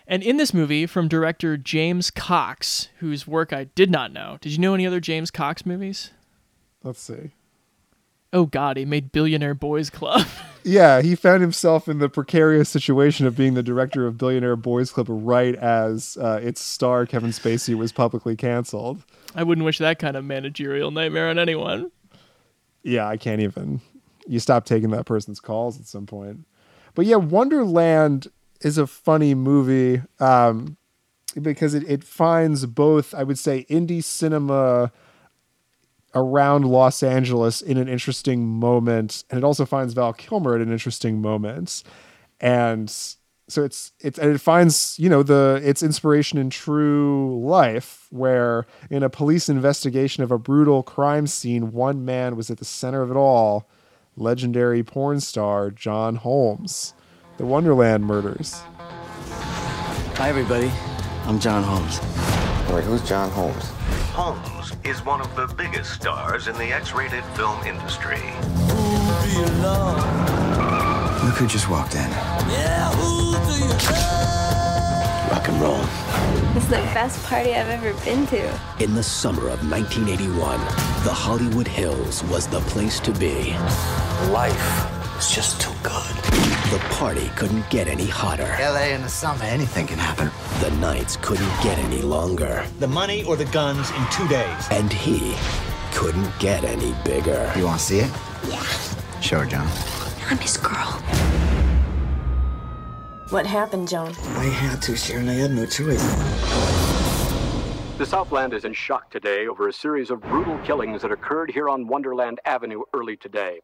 And 0.07 0.23
in 0.23 0.37
this 0.37 0.55
movie, 0.55 0.87
from 0.87 1.09
director 1.09 1.57
James 1.57 2.13
Cox, 2.13 2.91
whose 2.99 3.27
work 3.27 3.53
I 3.53 3.65
did 3.65 3.91
not 3.91 4.13
know. 4.13 4.39
Did 4.41 4.53
you 4.53 4.59
know 4.59 4.75
any 4.75 4.87
other 4.87 5.01
James 5.01 5.33
Cox 5.33 5.67
movies? 5.67 6.13
Let's 6.85 7.01
see. 7.01 7.33
Oh 8.35 8.47
God, 8.47 8.77
he 8.77 8.85
made 8.85 9.13
Billionaire 9.13 9.55
Boys 9.55 9.89
Club. 9.89 10.27
Yeah, 10.67 11.03
he 11.03 11.15
found 11.15 11.43
himself 11.43 11.89
in 11.89 11.99
the 11.99 12.09
precarious 12.09 12.71
situation 12.71 13.27
of 13.27 13.37
being 13.37 13.53
the 13.53 13.63
director 13.63 14.07
of 14.07 14.17
Billionaire 14.17 14.57
Boys 14.57 14.91
Club 14.91 15.09
right 15.11 15.55
as 15.55 16.17
uh, 16.17 16.41
its 16.43 16.63
star 16.63 17.05
Kevin 17.05 17.33
Spacey 17.33 17.75
was 17.75 17.93
publicly 17.93 18.35
canceled. 18.35 19.03
I 19.35 19.43
wouldn't 19.43 19.67
wish 19.67 19.77
that 19.77 19.99
kind 19.99 20.17
of 20.17 20.25
managerial 20.25 20.91
nightmare 20.91 21.29
on 21.29 21.39
anyone. 21.39 21.91
Yeah, 22.83 23.07
I 23.07 23.19
can't 23.19 23.43
even. 23.43 23.83
You 24.27 24.41
stop 24.41 24.65
taking 24.65 24.89
that 24.93 25.05
person's 25.05 25.39
calls 25.39 25.79
at 25.79 25.87
some 25.87 26.07
point. 26.07 26.47
But 26.95 27.05
yeah, 27.05 27.17
Wonderland 27.17 28.29
is 28.63 28.79
a 28.79 28.87
funny 28.87 29.35
movie 29.35 30.01
um, 30.19 30.79
because 31.43 31.75
it, 31.75 31.85
it 31.87 32.03
finds 32.03 32.65
both, 32.65 33.13
I 33.13 33.23
would 33.23 33.39
say, 33.39 33.67
indie 33.69 34.03
cinema 34.03 34.93
around 36.15 36.65
Los 36.65 37.03
Angeles 37.03 37.61
in 37.61 37.77
an 37.77 37.89
interesting 37.89 38.47
moment, 38.47 39.25
and 39.31 39.39
it 39.39 39.45
also 39.45 39.65
finds 39.65 39.95
Val 39.95 40.13
Kilmer 40.13 40.55
at 40.55 40.61
an 40.61 40.73
interesting 40.73 41.21
moment. 41.21 41.83
And 42.41 42.91
so 42.91 43.63
it's 43.63 43.93
it's 44.01 44.19
and 44.19 44.35
it 44.35 44.41
finds 44.41 44.99
you 44.99 45.09
know 45.09 45.23
the 45.23 45.61
its 45.63 45.83
inspiration 45.83 46.39
in 46.39 46.51
true 46.51 47.39
life 47.45 48.07
where 48.11 48.67
in 48.91 49.03
a 49.03 49.11
police 49.11 49.49
investigation 49.49 50.23
of 50.23 50.31
a 50.31 50.39
brutal 50.39 50.83
crime 50.83 51.27
scene 51.27 51.73
one 51.73 52.05
man 52.05 52.37
was 52.37 52.51
at 52.51 52.57
the 52.57 52.65
center 52.65 53.03
of 53.03 53.11
it 53.11 53.17
all 53.17 53.69
legendary 54.17 54.83
porn 54.83 55.21
star 55.21 55.71
john 55.71 56.17
holmes 56.17 56.95
the 57.37 57.45
wonderland 57.45 58.03
murders 58.03 58.63
Hi, 60.17 60.29
everybody. 60.29 60.71
I'm 61.27 61.41
John 61.41 61.65
Holmes. 61.65 61.99
Wait, 62.73 62.85
who's 62.85 63.03
John 63.03 63.31
Holmes? 63.31 63.65
Holmes 64.13 64.54
is 64.85 65.05
one 65.05 65.21
of 65.21 65.35
the 65.35 65.47
biggest 65.55 65.93
stars 65.93 66.47
in 66.47 66.55
the 66.59 66.73
X-rated 66.73 67.25
film 67.37 67.59
industry. 67.67 68.19
Who 68.19 69.45
Look 71.25 71.37
who 71.37 71.47
just 71.47 71.71
walked 71.71 71.95
in. 71.95 72.11
Yeah, 72.51 72.91
Rock 75.31 75.49
and 75.49 75.61
roll. 75.61 75.81
It's 76.55 76.67
the 76.67 76.77
best 76.93 77.25
party 77.25 77.55
I've 77.55 77.69
ever 77.69 77.95
been 78.05 78.27
to. 78.27 78.61
In 78.79 78.95
the 78.95 79.03
summer 79.03 79.49
of 79.49 79.69
1981, 79.69 80.61
the 81.05 81.13
Hollywood 81.13 81.67
Hills 81.67 82.23
was 82.25 82.47
the 82.47 82.61
place 82.61 83.01
to 83.01 83.13
be. 83.13 83.53
Life 84.31 85.19
is 85.19 85.31
just 85.35 85.61
too 85.63 85.73
good. 85.83 86.54
The 86.75 86.81
party 86.91 87.31
couldn't 87.37 87.71
get 87.71 87.87
any 87.87 88.07
hotter. 88.07 88.53
LA 88.61 88.95
in 88.95 89.03
the 89.03 89.09
summer, 89.09 89.45
anything 89.45 89.87
can 89.87 89.97
happen. 89.97 90.29
The 90.59 90.77
nights 90.79 91.17
couldn't 91.17 91.53
get 91.63 91.79
any 91.79 92.03
longer. 92.03 92.67
The 92.81 92.89
money 92.89 93.23
or 93.23 93.37
the 93.37 93.45
guns 93.45 93.91
in 93.91 94.05
two 94.11 94.27
days. 94.27 94.67
And 94.73 94.93
he 94.93 95.37
couldn't 95.93 96.37
get 96.41 96.65
any 96.65 96.93
bigger. 97.05 97.53
You 97.57 97.67
want 97.67 97.79
to 97.79 97.87
see 97.87 97.99
it? 98.01 98.11
Yeah. 98.49 98.61
Sure, 99.21 99.47
John. 99.47 99.69
I'm 100.29 100.39
his 100.39 100.57
girl. 100.57 101.01
What 103.31 103.47
happened, 103.47 103.87
Joan? 103.89 104.13
I 104.35 104.47
had 104.47 104.83
to, 104.83 104.97
Sharon. 104.97 105.29
I 105.29 105.35
had 105.35 105.53
no 105.53 105.67
choice. 105.67 106.03
The 107.99 108.05
Southland 108.05 108.53
is 108.53 108.65
in 108.65 108.73
shock 108.73 109.13
today 109.13 109.47
over 109.47 109.69
a 109.69 109.73
series 109.73 110.11
of 110.11 110.21
brutal 110.23 110.59
killings 110.65 111.03
that 111.03 111.13
occurred 111.13 111.53
here 111.53 111.69
on 111.69 111.87
Wonderland 111.87 112.41
Avenue 112.45 112.83
early 112.93 113.17
today. 113.17 113.61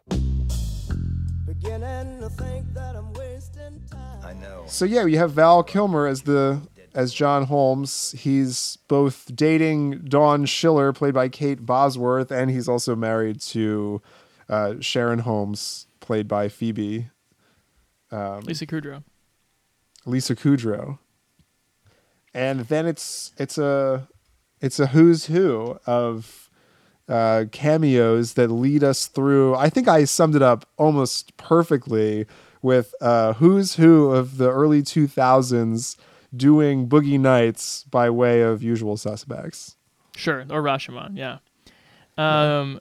I 4.31 4.35
know. 4.35 4.63
so 4.67 4.85
yeah 4.85 5.05
you 5.05 5.19
have 5.19 5.33
val 5.33 5.63
kilmer 5.63 6.07
as 6.07 6.23
the 6.23 6.63
as 6.95 7.13
john 7.13 7.45
holmes 7.45 8.15
he's 8.19 8.79
both 8.89 9.31
dating 9.35 10.03
dawn 10.03 10.47
schiller 10.47 10.93
played 10.93 11.15
by 11.15 11.29
kate 11.29 11.67
bosworth 11.67 12.31
and 12.31 12.51
he's 12.51 12.69
also 12.69 12.95
married 12.95 13.41
to 13.41 14.01
uh, 14.49 14.75
sharon 14.81 15.21
holmes 15.21 15.87
played 16.01 16.29
by 16.29 16.49
phoebe 16.49 17.09
um, 18.13 18.41
Lisa 18.41 18.67
Kudrow. 18.67 19.05
Lisa 20.07 20.35
Kudrow. 20.35 20.99
And 22.35 22.61
then 22.61 22.87
it's 22.87 23.33
it's 23.39 23.59
a 23.59 24.09
it's 24.61 24.79
a 24.79 24.89
who's 24.89 25.27
who 25.27 25.79
of 25.87 26.51
uh, 27.09 27.47
cameos 27.51 28.35
that 28.35 28.49
lead 28.49 28.85
us 28.85 29.07
through. 29.07 29.57
I 29.57 29.69
think 29.69 29.89
I 29.89 30.05
summed 30.05 30.37
it 30.37 30.43
up 30.43 30.69
almost 30.77 31.37
perfectly 31.37 32.27
with 32.63 32.95
uh, 33.01 33.35
who's 33.35 33.77
who 33.77 34.11
of 34.11 34.37
the 34.37 34.51
early 34.51 34.83
two 34.83 35.07
thousands 35.07 35.97
doing 36.35 36.89
Boogie 36.89 37.19
Nights 37.19 37.85
by 37.85 38.11
way 38.11 38.43
of 38.43 38.63
Usual 38.63 38.97
Suspects. 38.97 39.77
Sure, 40.17 40.41
or 40.51 40.63
Rashomon, 40.63 41.17
yeah. 41.17 41.39
Um, 42.19 42.81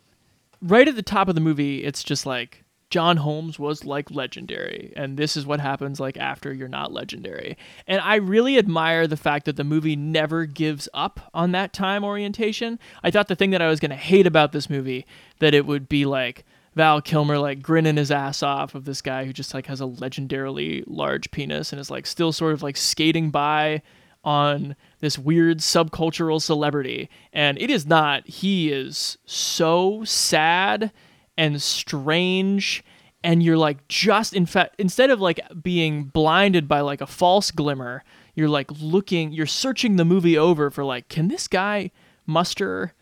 right 0.62 0.88
at 0.88 0.96
the 0.96 1.02
top 1.02 1.30
of 1.30 1.36
the 1.36 1.42
movie, 1.42 1.84
it's 1.84 2.04
just 2.04 2.26
like 2.26 2.64
John 2.90 3.18
Holmes 3.18 3.60
was 3.60 3.86
like 3.86 4.12
legendary, 4.12 4.92
and 4.96 5.16
this 5.16 5.38
is 5.38 5.46
what 5.46 5.60
happens 5.60 6.00
like 6.00 6.18
after 6.18 6.52
you're 6.52 6.68
not 6.68 6.92
legendary. 6.92 7.58
And 7.88 8.02
I 8.02 8.16
really 8.16 8.58
admire 8.58 9.08
the 9.08 9.18
fact 9.18 9.46
that 9.46 9.56
the 9.56 9.64
movie 9.64 9.96
never 9.96 10.46
gives 10.46 10.90
up 10.94 11.30
on 11.34 11.52
that 11.52 11.72
time 11.72 12.04
orientation. 12.04 12.80
I 13.04 13.12
thought 13.12 13.28
the 13.28 13.36
thing 13.36 13.52
that 13.52 13.62
I 13.62 13.70
was 13.70 13.80
gonna 13.80 13.96
hate 13.96 14.28
about 14.28 14.52
this 14.52 14.70
movie 14.70 15.06
that 15.40 15.54
it 15.54 15.66
would 15.66 15.88
be 15.88 16.06
like 16.06 16.46
Val 16.80 17.02
Kilmer 17.02 17.38
like 17.38 17.62
grinning 17.62 17.98
his 17.98 18.10
ass 18.10 18.42
off 18.42 18.74
of 18.74 18.86
this 18.86 19.02
guy 19.02 19.26
who 19.26 19.34
just 19.34 19.54
like 19.54 19.66
has 19.66 19.82
a 19.82 19.84
legendarily 19.84 20.82
large 20.88 21.30
penis 21.30 21.74
and 21.74 21.80
is 21.82 21.92
like 21.92 22.08
still 22.08 22.32
sort 22.32 22.54
of 22.54 22.64
like 22.64 22.78
skating 22.78 23.32
by 23.32 23.82
on 24.24 24.78
this 25.02 25.20
weird 25.20 25.58
subcultural 25.58 26.42
celebrity. 26.42 27.10
And 27.34 27.60
it 27.60 27.70
is 27.70 27.86
not. 27.86 28.26
He 28.26 28.72
is 28.72 29.18
so 29.26 30.06
sad 30.06 30.94
and 31.38 31.62
strange. 31.62 32.82
And 33.26 33.44
you're 33.44 33.58
like 33.58 33.86
just 33.90 34.34
in 34.34 34.46
fact 34.46 34.76
instead 34.80 35.10
of 35.10 35.20
like 35.20 35.42
being 35.62 36.06
blinded 36.06 36.70
by 36.70 36.80
like 36.80 37.02
a 37.02 37.08
false 37.08 37.52
glimmer, 37.52 38.06
you're 38.36 38.48
like 38.48 38.72
looking, 38.80 39.34
you're 39.34 39.48
searching 39.48 39.98
the 39.98 40.06
movie 40.06 40.38
over 40.38 40.70
for 40.70 40.86
like, 40.86 41.10
can 41.10 41.28
this 41.28 41.50
guy 41.50 41.92
muster 42.26 42.94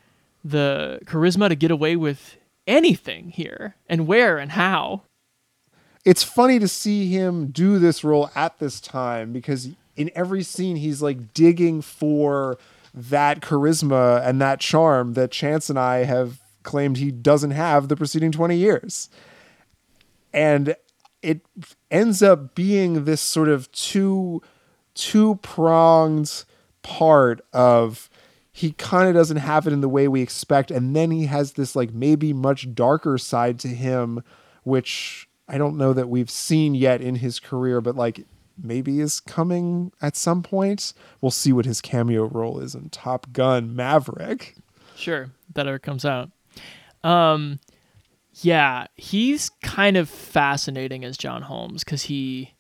the 0.44 0.98
charisma 1.06 1.48
to 1.48 1.56
get 1.56 1.70
away 1.70 1.96
with 1.96 2.38
anything 2.68 3.30
here? 3.32 3.76
And 3.88 4.06
where 4.06 4.38
and 4.38 4.52
how? 4.52 5.04
it's 6.08 6.24
funny 6.24 6.58
to 6.58 6.70
see 6.70 7.10
him 7.10 7.48
do 7.48 7.80
this 7.80 8.02
role 8.02 8.32
at 8.34 8.60
this 8.60 8.80
time 8.80 9.34
because 9.34 9.68
in 9.98 10.10
every 10.16 10.42
scene 10.42 10.78
he's 10.78 11.02
like 11.02 11.34
digging 11.34 11.82
for 11.82 12.58
that 12.94 13.42
charisma 13.42 14.26
and 14.26 14.40
that 14.40 14.62
charm 14.62 15.16
that 15.16 15.32
Chance 15.32 15.70
and 15.70 15.78
I 15.78 16.06
have 16.06 16.40
claimed 16.64 16.96
he 16.96 17.12
doesn't 17.12 17.52
have 17.52 17.90
the 17.90 17.98
preceding 17.98 18.32
20 18.32 18.56
years. 18.56 19.10
And 20.32 20.78
it 21.22 21.42
ends 21.92 22.24
up 22.24 22.56
being 22.56 23.04
this 23.04 23.20
sort 23.20 23.50
of 23.50 23.70
two 23.74 24.42
two 24.94 25.36
pronged 25.42 26.46
part 26.84 27.42
of 27.52 28.10
he 28.58 28.72
kind 28.72 29.08
of 29.08 29.14
doesn't 29.14 29.38
have 29.38 29.68
it 29.68 29.74
in 29.74 29.82
the 29.82 29.88
way 29.88 30.08
we 30.08 30.20
expect 30.20 30.72
and 30.72 30.96
then 30.96 31.12
he 31.12 31.28
has 31.28 31.54
this 31.54 31.76
like 31.76 31.94
maybe 31.94 32.34
much 32.34 32.74
darker 32.74 33.16
side 33.16 33.60
to 33.60 33.68
him 33.68 34.24
which 34.64 35.30
I 35.48 35.60
don't 35.60 35.78
know 35.78 35.94
that 35.94 36.10
we've 36.10 36.32
seen 36.32 36.74
yet 36.74 37.00
in 37.00 37.18
his 37.18 37.40
career 37.40 37.82
but 37.82 37.96
like 37.96 38.26
maybe 38.58 39.00
is 39.00 39.20
coming 39.20 39.92
at 40.02 40.16
some 40.16 40.42
point. 40.42 40.94
We'll 41.22 41.30
see 41.30 41.54
what 41.54 41.66
his 41.66 41.82
cameo 41.82 42.26
role 42.26 42.60
is 42.60 42.74
in 42.74 42.90
Top 42.90 43.32
Gun 43.32 43.76
Maverick. 43.76 44.56
Sure, 44.96 45.30
that 45.54 45.68
ever 45.68 45.78
comes 45.78 46.04
out. 46.04 46.32
Um, 47.04 47.60
yeah, 48.34 48.88
he's 48.96 49.52
kind 49.62 49.98
of 49.98 50.10
fascinating 50.10 51.06
as 51.06 51.16
John 51.16 51.44
Holmes 51.44 51.84
because 51.84 52.04
he. 52.04 52.56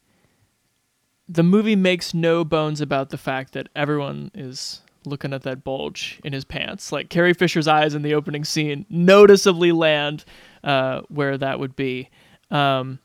The 1.27 1.43
movie 1.43 1.75
makes 1.75 2.13
no 2.13 2.45
bones 2.45 2.79
about 2.79 3.09
the 3.09 3.17
fact 3.17 3.51
that 3.53 3.67
everyone 3.75 4.31
is 4.33 4.81
looking 5.07 5.33
at 5.33 5.43
that 5.43 5.63
bulge 5.63 6.19
in 6.23 6.33
his 6.33 6.45
pants. 6.45 6.91
Like 6.91 7.09
Carrie 7.09 7.33
Fisher's 7.33 7.67
eyes 7.67 7.95
in 7.95 8.01
the 8.01 8.13
opening 8.13 8.43
scene 8.43 8.85
noticeably 8.89 9.71
land 9.71 10.25
uh, 10.63 11.01
where 11.09 11.37
that 11.37 11.59
would 11.59 11.75
be. 11.75 12.09
Um, 12.51 12.99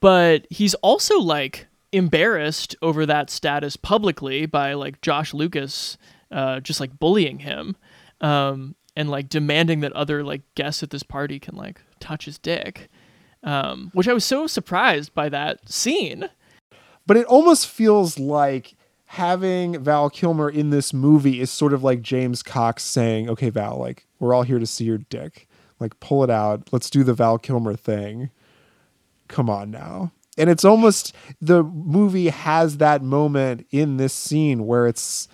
but 0.00 0.46
he's 0.50 0.74
also 0.74 1.18
like 1.18 1.66
embarrassed 1.92 2.76
over 2.82 3.04
that 3.06 3.30
status 3.30 3.76
publicly 3.76 4.46
by 4.46 4.74
like 4.74 5.00
Josh 5.00 5.34
Lucas 5.34 5.98
uh, 6.30 6.60
just 6.60 6.80
like 6.80 6.98
bullying 6.98 7.40
him 7.40 7.76
um, 8.20 8.76
and 8.96 9.10
like 9.10 9.28
demanding 9.28 9.80
that 9.80 9.92
other 9.92 10.22
like 10.22 10.42
guests 10.54 10.82
at 10.82 10.90
this 10.90 11.02
party 11.02 11.38
can 11.38 11.56
like 11.56 11.80
touch 11.98 12.24
his 12.24 12.38
dick. 12.38 12.88
Um, 13.42 13.90
which 13.94 14.06
I 14.06 14.12
was 14.12 14.24
so 14.24 14.46
surprised 14.46 15.14
by 15.14 15.30
that 15.30 15.70
scene. 15.70 16.28
But 17.06 17.16
it 17.16 17.26
almost 17.26 17.66
feels 17.66 18.18
like 18.18 18.76
having 19.14 19.82
Val 19.82 20.08
Kilmer 20.08 20.48
in 20.48 20.70
this 20.70 20.94
movie 20.94 21.40
is 21.40 21.50
sort 21.50 21.72
of 21.72 21.82
like 21.82 22.00
James 22.00 22.44
Cox 22.44 22.84
saying, 22.84 23.28
"Okay, 23.28 23.50
Val, 23.50 23.76
like 23.76 24.06
we're 24.20 24.32
all 24.32 24.44
here 24.44 24.60
to 24.60 24.66
see 24.66 24.84
your 24.84 24.98
dick. 24.98 25.48
Like 25.80 25.98
pull 25.98 26.22
it 26.22 26.30
out. 26.30 26.68
Let's 26.70 26.88
do 26.88 27.02
the 27.02 27.12
Val 27.12 27.36
Kilmer 27.36 27.74
thing. 27.74 28.30
Come 29.26 29.50
on 29.50 29.72
now." 29.72 30.12
And 30.38 30.48
it's 30.48 30.64
almost 30.64 31.12
the 31.40 31.64
movie 31.64 32.28
has 32.28 32.76
that 32.76 33.02
moment 33.02 33.66
in 33.72 33.96
this 33.96 34.12
scene 34.12 34.64
where 34.64 34.86
it's 34.86 35.26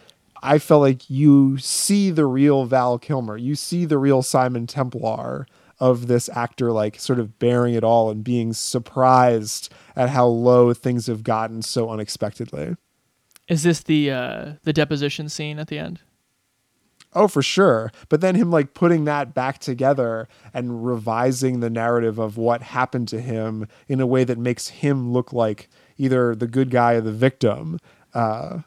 I 0.42 0.58
felt 0.58 0.80
like 0.80 1.10
you 1.10 1.58
see 1.58 2.10
the 2.10 2.24
real 2.24 2.64
Val 2.64 2.98
Kilmer. 2.98 3.36
You 3.36 3.54
see 3.54 3.84
the 3.84 3.98
real 3.98 4.22
Simon 4.22 4.66
Templar 4.66 5.46
of 5.78 6.06
this 6.06 6.30
actor 6.30 6.72
like 6.72 6.98
sort 6.98 7.18
of 7.18 7.38
bearing 7.38 7.74
it 7.74 7.84
all 7.84 8.08
and 8.08 8.24
being 8.24 8.54
surprised 8.54 9.70
at 9.94 10.08
how 10.08 10.26
low 10.26 10.72
things 10.72 11.08
have 11.08 11.22
gotten 11.22 11.60
so 11.60 11.90
unexpectedly. 11.90 12.76
Is 13.48 13.62
this 13.62 13.80
the 13.80 14.10
uh 14.10 14.52
the 14.64 14.72
deposition 14.72 15.28
scene 15.28 15.58
at 15.58 15.68
the 15.68 15.78
end? 15.78 16.00
Oh, 17.12 17.28
for 17.28 17.42
sure. 17.42 17.92
But 18.10 18.20
then 18.20 18.34
him 18.34 18.50
like 18.50 18.74
putting 18.74 19.06
that 19.06 19.32
back 19.32 19.58
together 19.58 20.28
and 20.52 20.84
revising 20.84 21.60
the 21.60 21.70
narrative 21.70 22.18
of 22.18 22.36
what 22.36 22.60
happened 22.60 23.08
to 23.08 23.20
him 23.22 23.68
in 23.88 24.00
a 24.00 24.06
way 24.06 24.24
that 24.24 24.36
makes 24.36 24.68
him 24.68 25.12
look 25.12 25.32
like 25.32 25.70
either 25.96 26.34
the 26.34 26.46
good 26.46 26.70
guy 26.70 26.94
or 26.94 27.00
the 27.00 27.12
victim. 27.12 27.78
Uh, 28.12 28.60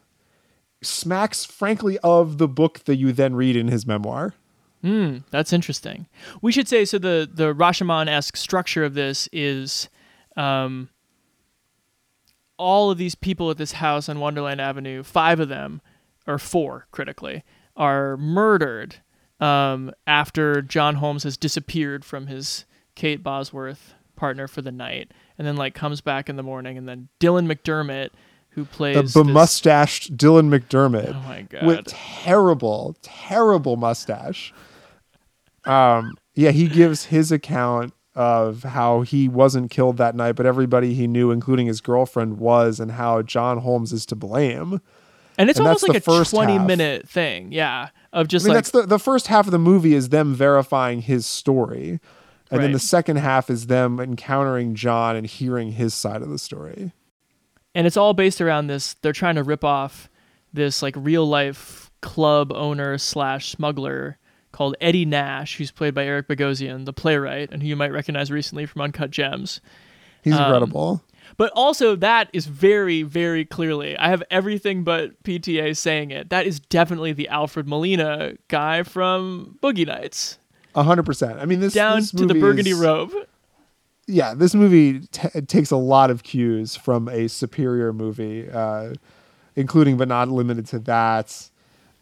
smacks, 0.82 1.46
frankly, 1.46 2.00
of 2.00 2.40
the 2.40 2.48
book 2.48 2.80
that 2.86 2.96
you 2.96 3.12
then 3.12 3.36
read 3.36 3.56
in 3.56 3.68
his 3.68 3.86
memoir. 3.86 4.34
Hmm, 4.82 5.18
that's 5.30 5.54
interesting. 5.54 6.08
We 6.42 6.52
should 6.52 6.68
say 6.68 6.86
so. 6.86 6.98
The 6.98 7.30
the 7.32 7.54
Rashomon 7.54 8.08
esque 8.08 8.38
structure 8.38 8.84
of 8.84 8.94
this 8.94 9.28
is, 9.32 9.90
um, 10.38 10.90
all 12.60 12.92
of 12.92 12.98
these 13.00 13.16
people 13.16 13.50
at 13.50 13.58
this 13.58 13.72
house 13.74 14.08
on 14.10 14.20
Wonderland 14.20 14.62
Avenue, 14.62 15.02
five 15.02 15.40
of 15.40 15.50
them, 15.50 15.82
or 16.28 16.38
four 16.38 16.86
critically, 16.92 17.44
are 17.76 18.18
murdered 18.18 18.98
um, 19.40 19.92
after 20.06 20.62
John 20.62 20.96
Holmes 20.96 21.24
has 21.24 21.38
disappeared 21.38 22.04
from 22.06 22.28
his 22.28 22.66
Kate 22.96 23.24
Bosworth 23.24 23.94
partner 24.16 24.48
for 24.48 24.62
the 24.62 24.72
night, 24.72 25.12
and 25.38 25.48
then 25.48 25.56
like 25.56 25.74
comes 25.74 26.02
back 26.02 26.28
in 26.30 26.36
the 26.36 26.44
morning, 26.44 26.78
and 26.78 26.88
then 26.88 27.08
Dylan 27.22 27.50
McDermott, 27.52 28.10
who 28.50 28.66
plays 28.66 28.96
the 28.96 29.02
this- 29.04 29.14
Dylan 30.18 30.50
McDermott 30.50 31.16
Oh 31.16 31.22
my 31.28 31.44
God. 31.44 31.66
with 31.66 31.86
terrible, 31.86 32.98
terrible 33.02 33.78
mustache. 33.78 34.54
Um, 35.66 36.16
yeah, 36.36 36.52
he 36.52 36.68
gives 36.68 37.06
his 37.06 37.32
account 37.32 37.94
of 38.16 38.64
how 38.64 39.02
he 39.02 39.28
wasn't 39.30 39.72
killed 39.72 39.98
that 39.98 40.16
night, 40.16 40.34
but 40.34 40.46
everybody 40.46 40.94
he 40.94 41.08
knew, 41.08 41.32
including 41.32 41.68
his 41.68 41.80
girlfriend, 41.82 42.38
was, 42.40 42.80
and 42.80 42.92
how 42.92 43.22
John 43.22 43.60
Holmes 43.60 43.94
is 43.94 44.06
to 44.08 44.16
blame. 44.16 44.82
and 45.38 45.50
it's 45.50 45.60
almost 45.60 45.88
like 45.88 45.98
a 45.98 46.02
first 46.02 46.32
twenty 46.32 46.58
half. 46.58 46.68
minute 46.68 47.08
thing, 47.08 47.52
yeah, 47.52 47.90
of 48.12 48.28
just 48.28 48.46
I 48.46 48.50
mean, 48.50 48.56
like 48.56 48.64
that's 48.66 48.72
the 48.72 48.86
the 48.86 49.00
first 49.00 49.28
half 49.28 49.46
of 49.46 49.52
the 49.52 49.60
movie 49.60 49.94
is 49.94 50.10
them 50.10 50.34
verifying 50.34 51.02
his 51.02 51.26
story, 51.26 52.00
and 52.52 52.62
then 52.64 52.72
the 52.72 52.80
second 52.80 53.18
half 53.18 53.50
is 53.50 53.68
them 53.68 54.00
encountering 54.00 54.76
John 54.76 55.16
and 55.16 55.26
hearing 55.28 55.74
his 55.74 55.94
side 55.94 56.22
of 56.22 56.30
the 56.30 56.40
story. 56.40 56.92
and 57.76 57.86
it's 57.86 57.96
all 57.98 58.14
based 58.14 58.42
around 58.42 58.68
this 58.68 58.96
they're 59.02 59.14
trying 59.14 59.36
to 59.36 59.44
rip 59.44 59.64
off 59.64 60.10
this 60.52 60.82
like 60.82 60.96
real 60.98 61.26
life 61.28 61.92
club 62.02 62.52
owner 62.52 62.98
slash 62.98 63.52
smuggler 63.52 64.18
called 64.52 64.76
eddie 64.82 65.06
nash 65.06 65.58
who's 65.58 65.72
played 65.72 65.94
by 65.94 66.04
eric 66.06 66.28
bogosian 66.28 66.86
the 66.86 66.94
playwright 66.94 67.50
and 67.52 67.62
who 67.62 67.68
you 67.70 67.76
might 67.76 67.92
recognize 67.92 68.32
recently 68.32 68.66
from 68.66 68.82
uncut 68.82 69.12
gems. 69.12 69.62
He's 70.24 70.34
Um, 70.34 70.44
incredible. 70.44 71.04
but 71.38 71.52
also 71.56 71.96
that 71.96 72.30
is 72.34 72.46
very 72.48 73.04
very 73.04 73.46
clearly 73.46 73.98
i 73.98 74.10
have 74.10 74.24
everything 74.30 74.84
but 74.84 75.22
pta 75.24 75.76
saying 75.78 76.12
it. 76.12 76.30
That 76.30 76.46
is 76.48 76.60
definitely 76.60 77.14
the 77.14 77.28
alfred 77.30 77.68
molina 77.68 78.34
guy 78.48 78.84
from 78.84 79.58
boogie 79.62 79.88
nights. 79.88 80.38
A 80.76 80.84
hundred 80.84 81.04
percent. 81.04 81.40
I 81.40 81.46
mean, 81.46 81.60
this 81.62 81.74
down 81.74 81.98
this 82.00 82.12
to 82.12 82.26
the 82.26 82.34
burgundy 82.36 82.72
is- 82.72 82.80
robe. 82.80 83.12
Yeah, 84.08 84.34
this 84.34 84.56
movie 84.56 85.02
t- 85.12 85.42
takes 85.42 85.70
a 85.72 85.78
lot 85.78 86.10
of 86.10 86.24
cues 86.24 86.76
from 86.76 87.08
a 87.10 87.28
superior 87.28 87.94
movie, 87.94 88.50
uh, 88.50 88.94
including 89.56 89.98
but 89.98 90.08
not 90.08 90.30
limited 90.30 90.66
to 90.68 90.80
that, 90.80 91.50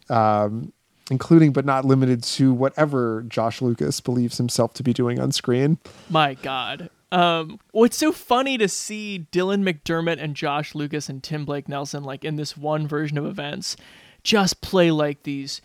um, 0.08 0.72
including 1.10 1.52
but 1.52 1.64
not 1.64 1.84
limited 1.84 2.22
to 2.22 2.52
whatever 2.52 3.24
Josh 3.28 3.62
Lucas 3.62 4.00
believes 4.00 4.38
himself 4.38 4.74
to 4.74 4.82
be 4.82 4.92
doing 4.92 5.18
on 5.20 5.32
screen. 5.32 5.78
My 6.08 6.34
God. 6.34 6.90
Um, 7.10 7.58
well, 7.72 7.84
it's 7.84 7.96
so 7.96 8.12
funny 8.12 8.58
to 8.58 8.68
see 8.68 9.26
Dylan 9.32 9.62
McDermott 9.62 10.22
and 10.22 10.34
Josh 10.34 10.74
Lucas 10.74 11.08
and 11.08 11.22
Tim 11.22 11.44
Blake 11.44 11.68
Nelson, 11.68 12.04
like 12.04 12.24
in 12.24 12.36
this 12.36 12.56
one 12.56 12.86
version 12.86 13.16
of 13.16 13.24
events, 13.24 13.76
just 14.22 14.60
play 14.60 14.90
like 14.90 15.22
these 15.22 15.62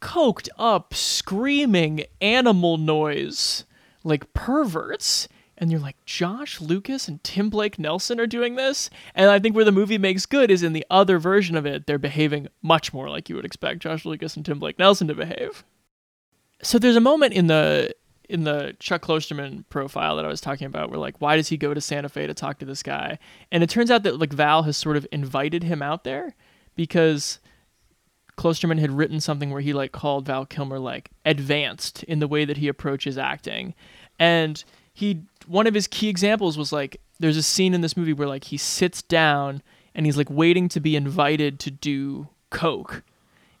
coked 0.00 0.48
up, 0.58 0.94
screaming 0.94 2.04
animal 2.20 2.78
noise, 2.78 3.64
like 4.04 4.32
perverts. 4.32 5.28
And 5.58 5.70
you're 5.70 5.80
like, 5.80 5.96
Josh 6.04 6.60
Lucas 6.60 7.08
and 7.08 7.22
Tim 7.24 7.48
Blake 7.48 7.78
Nelson 7.78 8.20
are 8.20 8.26
doing 8.26 8.56
this? 8.56 8.90
And 9.14 9.30
I 9.30 9.38
think 9.38 9.56
where 9.56 9.64
the 9.64 9.72
movie 9.72 9.98
makes 9.98 10.26
good 10.26 10.50
is 10.50 10.62
in 10.62 10.74
the 10.74 10.84
other 10.90 11.18
version 11.18 11.56
of 11.56 11.64
it, 11.64 11.86
they're 11.86 11.98
behaving 11.98 12.48
much 12.62 12.92
more 12.92 13.08
like 13.08 13.28
you 13.28 13.36
would 13.36 13.44
expect 13.44 13.80
Josh 13.80 14.04
Lucas 14.04 14.36
and 14.36 14.44
Tim 14.44 14.58
Blake 14.58 14.78
Nelson 14.78 15.08
to 15.08 15.14
behave 15.14 15.64
so 16.62 16.78
there's 16.78 16.96
a 16.96 17.00
moment 17.00 17.34
in 17.34 17.46
the 17.46 17.94
in 18.28 18.42
the 18.42 18.74
Chuck 18.80 19.02
Klosterman 19.02 19.64
profile 19.68 20.16
that 20.16 20.24
I 20.24 20.28
was 20.28 20.40
talking 20.40 20.66
about 20.66 20.90
where 20.90 20.98
like 20.98 21.20
why 21.20 21.36
does 21.36 21.48
he 21.48 21.56
go 21.56 21.74
to 21.74 21.80
Santa 21.80 22.08
Fe 22.08 22.26
to 22.26 22.34
talk 22.34 22.58
to 22.58 22.64
this 22.64 22.82
guy? 22.82 23.18
And 23.52 23.62
it 23.62 23.70
turns 23.70 23.90
out 23.90 24.02
that 24.02 24.18
like 24.18 24.32
Val 24.32 24.62
has 24.64 24.76
sort 24.76 24.96
of 24.96 25.06
invited 25.12 25.62
him 25.62 25.82
out 25.82 26.04
there 26.04 26.34
because 26.74 27.38
Klosterman 28.36 28.78
had 28.78 28.90
written 28.90 29.20
something 29.20 29.50
where 29.50 29.60
he 29.60 29.72
like 29.72 29.92
called 29.92 30.26
Val 30.26 30.44
Kilmer 30.44 30.78
like 30.78 31.10
advanced 31.24 32.02
in 32.04 32.18
the 32.18 32.28
way 32.28 32.44
that 32.44 32.56
he 32.56 32.68
approaches 32.68 33.16
acting. 33.16 33.74
And 34.18 34.62
he 34.92 35.22
one 35.46 35.66
of 35.66 35.74
his 35.74 35.86
key 35.86 36.08
examples 36.08 36.58
was 36.58 36.72
like 36.72 37.00
there's 37.18 37.36
a 37.36 37.42
scene 37.42 37.74
in 37.74 37.80
this 37.80 37.96
movie 37.96 38.12
where 38.12 38.28
like 38.28 38.44
he 38.44 38.56
sits 38.56 39.02
down 39.02 39.62
and 39.94 40.06
he's 40.06 40.16
like 40.16 40.30
waiting 40.30 40.68
to 40.68 40.80
be 40.80 40.96
invited 40.96 41.58
to 41.60 41.70
do 41.70 42.28
coke 42.50 43.02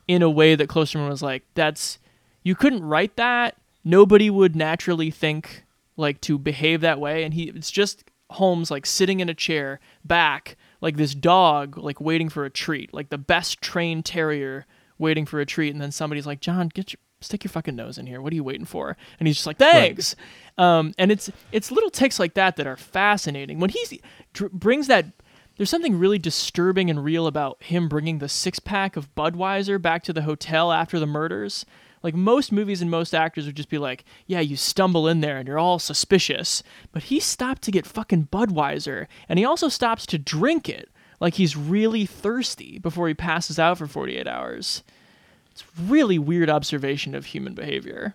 in 0.06 0.22
a 0.22 0.30
way 0.30 0.54
that 0.54 0.68
Klosterman 0.68 1.08
was 1.08 1.22
like, 1.22 1.42
that's 1.54 1.98
you 2.42 2.54
couldn't 2.54 2.84
write 2.84 3.16
that. 3.16 3.56
Nobody 3.84 4.30
would 4.30 4.54
naturally 4.54 5.10
think 5.10 5.64
like 5.96 6.20
to 6.22 6.38
behave 6.38 6.80
that 6.82 7.00
way. 7.00 7.24
And 7.24 7.34
he 7.34 7.44
it's 7.44 7.70
just 7.70 8.04
Holmes 8.30 8.70
like 8.70 8.86
sitting 8.86 9.20
in 9.20 9.28
a 9.28 9.34
chair 9.34 9.80
back 10.04 10.56
like 10.80 10.96
this 10.96 11.14
dog 11.14 11.78
like 11.78 12.00
waiting 12.00 12.28
for 12.28 12.44
a 12.44 12.50
treat, 12.50 12.92
like 12.92 13.08
the 13.08 13.18
best 13.18 13.60
trained 13.60 14.04
terrier 14.04 14.66
waiting 14.98 15.26
for 15.26 15.40
a 15.40 15.46
treat. 15.46 15.72
And 15.72 15.80
then 15.80 15.92
somebody's 15.92 16.26
like, 16.26 16.40
John, 16.40 16.68
get 16.68 16.92
your 16.92 17.00
stick 17.26 17.44
your 17.44 17.50
fucking 17.50 17.76
nose 17.76 17.98
in 17.98 18.06
here. 18.06 18.20
What 18.20 18.32
are 18.32 18.36
you 18.36 18.44
waiting 18.44 18.64
for? 18.64 18.96
And 19.18 19.26
he's 19.26 19.36
just 19.36 19.46
like, 19.46 19.58
thanks. 19.58 20.16
Um, 20.58 20.94
and 20.98 21.12
it's 21.12 21.30
it's 21.52 21.70
little 21.70 21.90
ticks 21.90 22.18
like 22.18 22.34
that 22.34 22.56
that 22.56 22.66
are 22.66 22.76
fascinating. 22.76 23.60
When 23.60 23.70
he 23.70 24.00
dr- 24.32 24.52
brings 24.52 24.86
that 24.86 25.06
there's 25.56 25.70
something 25.70 25.98
really 25.98 26.18
disturbing 26.18 26.90
and 26.90 27.02
real 27.02 27.26
about 27.26 27.62
him 27.62 27.88
bringing 27.88 28.18
the 28.18 28.28
six 28.28 28.58
pack 28.58 28.96
of 28.96 29.14
Budweiser 29.14 29.80
back 29.80 30.02
to 30.04 30.12
the 30.12 30.22
hotel 30.22 30.72
after 30.72 30.98
the 30.98 31.06
murders. 31.06 31.64
Like 32.02 32.14
most 32.14 32.52
movies 32.52 32.82
and 32.82 32.90
most 32.90 33.14
actors 33.14 33.46
would 33.46 33.56
just 33.56 33.70
be 33.70 33.78
like, 33.78 34.04
yeah, 34.26 34.40
you 34.40 34.54
stumble 34.54 35.08
in 35.08 35.22
there 35.22 35.38
and 35.38 35.48
you're 35.48 35.58
all 35.58 35.78
suspicious. 35.78 36.62
But 36.92 37.04
he 37.04 37.18
stopped 37.20 37.62
to 37.62 37.70
get 37.70 37.86
fucking 37.86 38.28
Budweiser 38.30 39.06
and 39.28 39.38
he 39.38 39.44
also 39.44 39.68
stops 39.68 40.06
to 40.06 40.18
drink 40.18 40.68
it 40.68 40.90
like 41.20 41.34
he's 41.34 41.56
really 41.56 42.04
thirsty 42.04 42.78
before 42.78 43.08
he 43.08 43.14
passes 43.14 43.58
out 43.58 43.78
for 43.78 43.86
48 43.86 44.28
hours. 44.28 44.82
It's 45.56 45.64
really 45.80 46.18
weird 46.18 46.50
observation 46.50 47.14
of 47.14 47.24
human 47.24 47.54
behavior. 47.54 48.14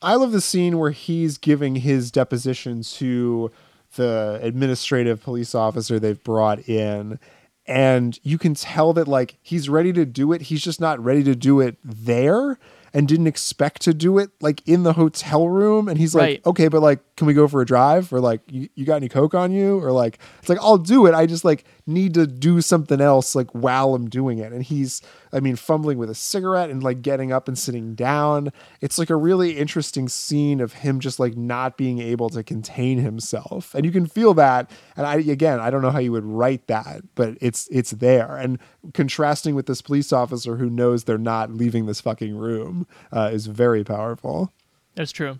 I 0.00 0.14
love 0.14 0.30
the 0.30 0.40
scene 0.40 0.78
where 0.78 0.92
he's 0.92 1.36
giving 1.36 1.74
his 1.76 2.12
deposition 2.12 2.82
to 2.82 3.50
the 3.96 4.38
administrative 4.40 5.20
police 5.20 5.52
officer 5.52 5.98
they've 5.98 6.22
brought 6.22 6.68
in. 6.68 7.18
And 7.66 8.20
you 8.22 8.38
can 8.38 8.54
tell 8.54 8.92
that 8.92 9.08
like 9.08 9.38
he's 9.42 9.68
ready 9.68 9.92
to 9.94 10.06
do 10.06 10.32
it. 10.32 10.42
He's 10.42 10.62
just 10.62 10.80
not 10.80 11.02
ready 11.02 11.24
to 11.24 11.34
do 11.34 11.58
it 11.58 11.76
there 11.82 12.56
and 12.94 13.08
didn't 13.08 13.26
expect 13.26 13.82
to 13.82 13.92
do 13.92 14.18
it 14.18 14.30
like 14.40 14.62
in 14.66 14.84
the 14.84 14.92
hotel 14.92 15.48
room. 15.48 15.88
And 15.88 15.98
he's 15.98 16.14
like, 16.14 16.22
Right. 16.22 16.46
okay, 16.46 16.68
but 16.68 16.80
like, 16.80 17.00
can 17.16 17.26
we 17.26 17.34
go 17.34 17.48
for 17.48 17.60
a 17.60 17.66
drive? 17.66 18.12
Or 18.12 18.20
like, 18.20 18.40
you, 18.48 18.68
you 18.76 18.84
got 18.86 18.96
any 18.96 19.08
Coke 19.08 19.34
on 19.34 19.50
you? 19.50 19.82
Or 19.82 19.90
like, 19.90 20.18
it's 20.38 20.48
like, 20.48 20.58
I'll 20.62 20.78
do 20.78 21.06
it. 21.06 21.14
I 21.14 21.26
just 21.26 21.44
like 21.44 21.64
need 21.88 22.14
to 22.14 22.26
do 22.26 22.60
something 22.60 23.00
else 23.00 23.34
like 23.34 23.50
while 23.52 23.94
I'm 23.94 24.08
doing 24.08 24.38
it. 24.38 24.52
And 24.52 24.62
he's, 24.62 25.00
I 25.32 25.40
mean, 25.40 25.56
fumbling 25.56 25.98
with 25.98 26.10
a 26.10 26.14
cigarette 26.14 26.70
and 26.70 26.82
like 26.82 27.02
getting 27.02 27.32
up 27.32 27.48
and 27.48 27.58
sitting 27.58 27.94
down. 27.94 28.52
It's 28.80 28.98
like 28.98 29.10
a 29.10 29.16
really 29.16 29.56
interesting 29.56 30.08
scene 30.08 30.60
of 30.60 30.74
him 30.74 31.00
just 31.00 31.18
like 31.18 31.36
not 31.36 31.76
being 31.76 31.98
able 31.98 32.28
to 32.30 32.42
contain 32.42 32.98
himself. 32.98 33.74
And 33.74 33.84
you 33.84 33.90
can 33.90 34.06
feel 34.06 34.34
that. 34.34 34.70
And 34.96 35.06
I, 35.06 35.16
again, 35.16 35.58
I 35.58 35.70
don't 35.70 35.82
know 35.82 35.90
how 35.90 35.98
you 35.98 36.12
would 36.12 36.26
write 36.26 36.66
that, 36.68 37.02
but 37.14 37.36
it's, 37.40 37.66
it's 37.72 37.92
there. 37.92 38.36
And 38.36 38.58
contrasting 38.94 39.54
with 39.54 39.66
this 39.66 39.82
police 39.82 40.12
officer 40.12 40.56
who 40.56 40.70
knows 40.70 41.04
they're 41.04 41.18
not 41.18 41.50
leaving 41.50 41.86
this 41.86 42.00
fucking 42.00 42.36
room 42.36 42.86
uh, 43.12 43.30
is 43.32 43.46
very 43.46 43.82
powerful. 43.82 44.52
That's 44.94 45.12
true. 45.12 45.38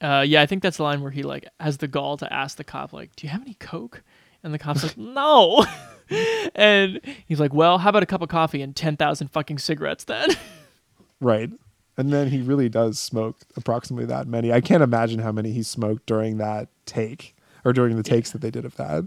Uh, 0.00 0.24
yeah, 0.26 0.42
I 0.42 0.46
think 0.46 0.62
that's 0.62 0.76
the 0.76 0.84
line 0.84 1.02
where 1.02 1.10
he 1.10 1.22
like 1.22 1.46
has 1.58 1.78
the 1.78 1.88
gall 1.88 2.16
to 2.18 2.32
ask 2.32 2.56
the 2.56 2.64
cop 2.64 2.92
like, 2.92 3.16
"Do 3.16 3.26
you 3.26 3.30
have 3.30 3.42
any 3.42 3.54
coke?" 3.54 4.02
And 4.48 4.54
the 4.54 4.58
cop's 4.58 4.82
like, 4.82 4.96
"No." 4.96 5.66
and 6.54 7.00
he's 7.26 7.38
like, 7.38 7.52
"Well, 7.52 7.76
how 7.76 7.90
about 7.90 8.02
a 8.02 8.06
cup 8.06 8.22
of 8.22 8.30
coffee 8.30 8.62
and 8.62 8.74
10,000 8.74 9.28
fucking 9.28 9.58
cigarettes 9.58 10.04
then?" 10.04 10.30
Right. 11.20 11.50
And 11.96 12.12
then 12.12 12.28
he 12.28 12.40
really 12.40 12.68
does 12.68 12.98
smoke 12.98 13.38
approximately 13.56 14.06
that 14.06 14.28
many. 14.28 14.52
I 14.52 14.60
can't 14.60 14.84
imagine 14.84 15.18
how 15.18 15.32
many 15.32 15.50
he 15.50 15.64
smoked 15.64 16.06
during 16.06 16.38
that 16.38 16.68
take 16.86 17.36
or 17.64 17.72
during 17.72 17.96
the 17.96 18.04
takes 18.04 18.30
that 18.30 18.40
they 18.40 18.52
did 18.52 18.64
of 18.64 18.76
that. 18.76 19.04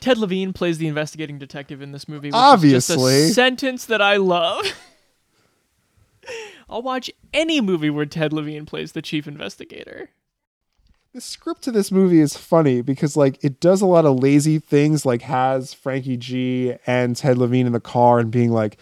Ted 0.00 0.18
Levine 0.18 0.52
plays 0.52 0.76
the 0.76 0.86
investigating 0.86 1.38
detective 1.38 1.80
in 1.80 1.92
this 1.92 2.06
movie. 2.08 2.28
Which 2.28 2.34
Is 2.34 2.40
Obviously. 2.40 2.96
just 2.96 3.30
a 3.30 3.34
sentence 3.34 3.86
that 3.86 4.02
I 4.02 4.18
love. 4.18 4.66
I'll 6.68 6.82
watch 6.82 7.10
any 7.32 7.60
movie 7.60 7.90
where 7.90 8.06
Ted 8.06 8.32
Levine 8.34 8.66
plays 8.66 8.92
the 8.92 9.02
chief 9.02 9.26
investigator. 9.26 10.10
The 11.12 11.20
script 11.20 11.62
to 11.62 11.72
this 11.72 11.90
movie 11.90 12.20
is 12.20 12.36
funny 12.36 12.82
because 12.82 13.16
like 13.16 13.42
it 13.42 13.58
does 13.58 13.80
a 13.80 13.86
lot 13.86 14.04
of 14.04 14.20
lazy 14.20 14.60
things 14.60 15.04
like 15.04 15.22
has 15.22 15.74
Franky 15.74 16.16
G 16.16 16.74
and 16.86 17.16
Ted 17.16 17.36
Levine 17.36 17.66
in 17.66 17.72
the 17.72 17.80
car 17.80 18.20
and 18.20 18.30
being 18.30 18.52
like, 18.52 18.78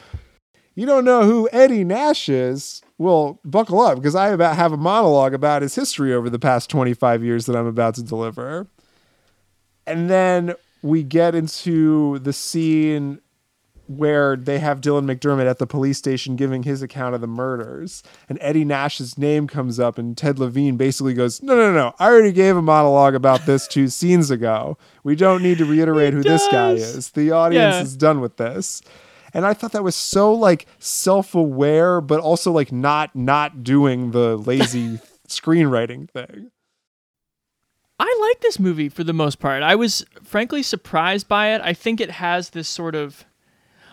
You 0.74 0.84
don't 0.84 1.06
know 1.06 1.24
who 1.24 1.48
Eddie 1.52 1.84
Nash 1.84 2.28
is? 2.28 2.82
Well, 2.98 3.40
buckle 3.46 3.80
up 3.80 3.96
because 3.96 4.14
I 4.14 4.28
about 4.28 4.56
have 4.56 4.74
a 4.74 4.76
monologue 4.76 5.32
about 5.32 5.62
his 5.62 5.74
history 5.74 6.12
over 6.12 6.28
the 6.28 6.38
past 6.38 6.68
25 6.68 7.24
years 7.24 7.46
that 7.46 7.56
I'm 7.56 7.66
about 7.66 7.94
to 7.94 8.02
deliver. 8.02 8.66
And 9.86 10.10
then 10.10 10.54
we 10.82 11.04
get 11.04 11.34
into 11.34 12.18
the 12.18 12.34
scene 12.34 13.20
where 13.88 14.36
they 14.36 14.58
have 14.58 14.80
Dylan 14.80 15.04
McDermott 15.04 15.48
at 15.48 15.58
the 15.58 15.66
police 15.66 15.98
station 15.98 16.36
giving 16.36 16.62
his 16.62 16.82
account 16.82 17.14
of 17.14 17.20
the 17.20 17.26
murders. 17.26 18.02
And 18.28 18.38
Eddie 18.40 18.64
Nash's 18.64 19.16
name 19.18 19.46
comes 19.48 19.80
up, 19.80 19.98
and 19.98 20.16
Ted 20.16 20.38
Levine 20.38 20.76
basically 20.76 21.14
goes, 21.14 21.42
No, 21.42 21.56
no, 21.56 21.72
no. 21.72 21.94
I 21.98 22.06
already 22.06 22.32
gave 22.32 22.56
a 22.56 22.62
monologue 22.62 23.14
about 23.14 23.46
this 23.46 23.66
two 23.66 23.88
scenes 23.98 24.30
ago. 24.30 24.78
We 25.04 25.16
don't 25.16 25.42
need 25.42 25.58
to 25.58 25.64
reiterate 25.64 26.12
who 26.14 26.22
this 26.22 26.46
guy 26.50 26.72
is. 26.72 27.10
The 27.10 27.30
audience 27.30 27.74
Yeah. 27.76 27.82
is 27.82 27.96
done 27.96 28.20
with 28.20 28.36
this. 28.36 28.82
And 29.34 29.44
I 29.44 29.52
thought 29.54 29.72
that 29.72 29.84
was 29.84 29.94
so 29.96 30.32
like 30.32 30.66
self-aware, 30.78 32.00
but 32.00 32.20
also 32.20 32.52
like 32.52 32.72
not 32.72 33.14
not 33.16 33.62
doing 33.64 34.10
the 34.12 34.36
lazy 34.36 35.00
screenwriting 35.28 36.10
thing. 36.10 36.50
I 38.00 38.16
like 38.28 38.40
this 38.40 38.58
movie 38.60 38.88
for 38.88 39.02
the 39.04 39.12
most 39.12 39.40
part. 39.40 39.62
I 39.62 39.74
was 39.74 40.04
frankly 40.22 40.62
surprised 40.62 41.26
by 41.28 41.48
it. 41.54 41.60
I 41.62 41.72
think 41.72 42.00
it 42.00 42.12
has 42.12 42.50
this 42.50 42.68
sort 42.68 42.94
of 42.94 43.24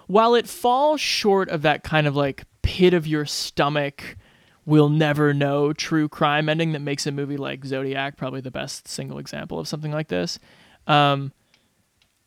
while 0.08 0.36
it 0.36 0.48
falls 0.48 1.02
short 1.02 1.50
of 1.50 1.62
that 1.64 1.84
kind 1.84 2.08
of 2.08 2.16
like 2.16 2.46
pit 2.62 2.94
of 2.94 3.06
your 3.08 3.26
stomach 3.26 4.18
we'll 4.66 4.90
never 4.90 5.34
know 5.34 5.72
true 5.72 6.10
crime 6.10 6.50
ending 6.50 6.72
that 6.72 6.80
makes 6.80 7.06
a 7.06 7.12
movie 7.12 7.38
like 7.38 7.64
Zodiac 7.66 8.18
probably 8.18 8.42
the 8.42 8.52
best 8.52 8.88
single 8.88 9.20
example 9.20 9.60
of 9.60 9.68
something 9.68 9.92
like 9.92 10.08
this. 10.08 10.40
Um, 10.88 11.32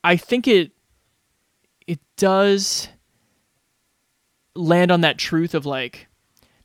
I 0.05 0.17
think 0.17 0.47
it 0.47 0.73
it 1.87 2.01
does 2.17 2.89
land 4.55 4.91
on 4.91 5.01
that 5.01 5.19
truth 5.19 5.55
of 5.55 5.67
like 5.67 6.08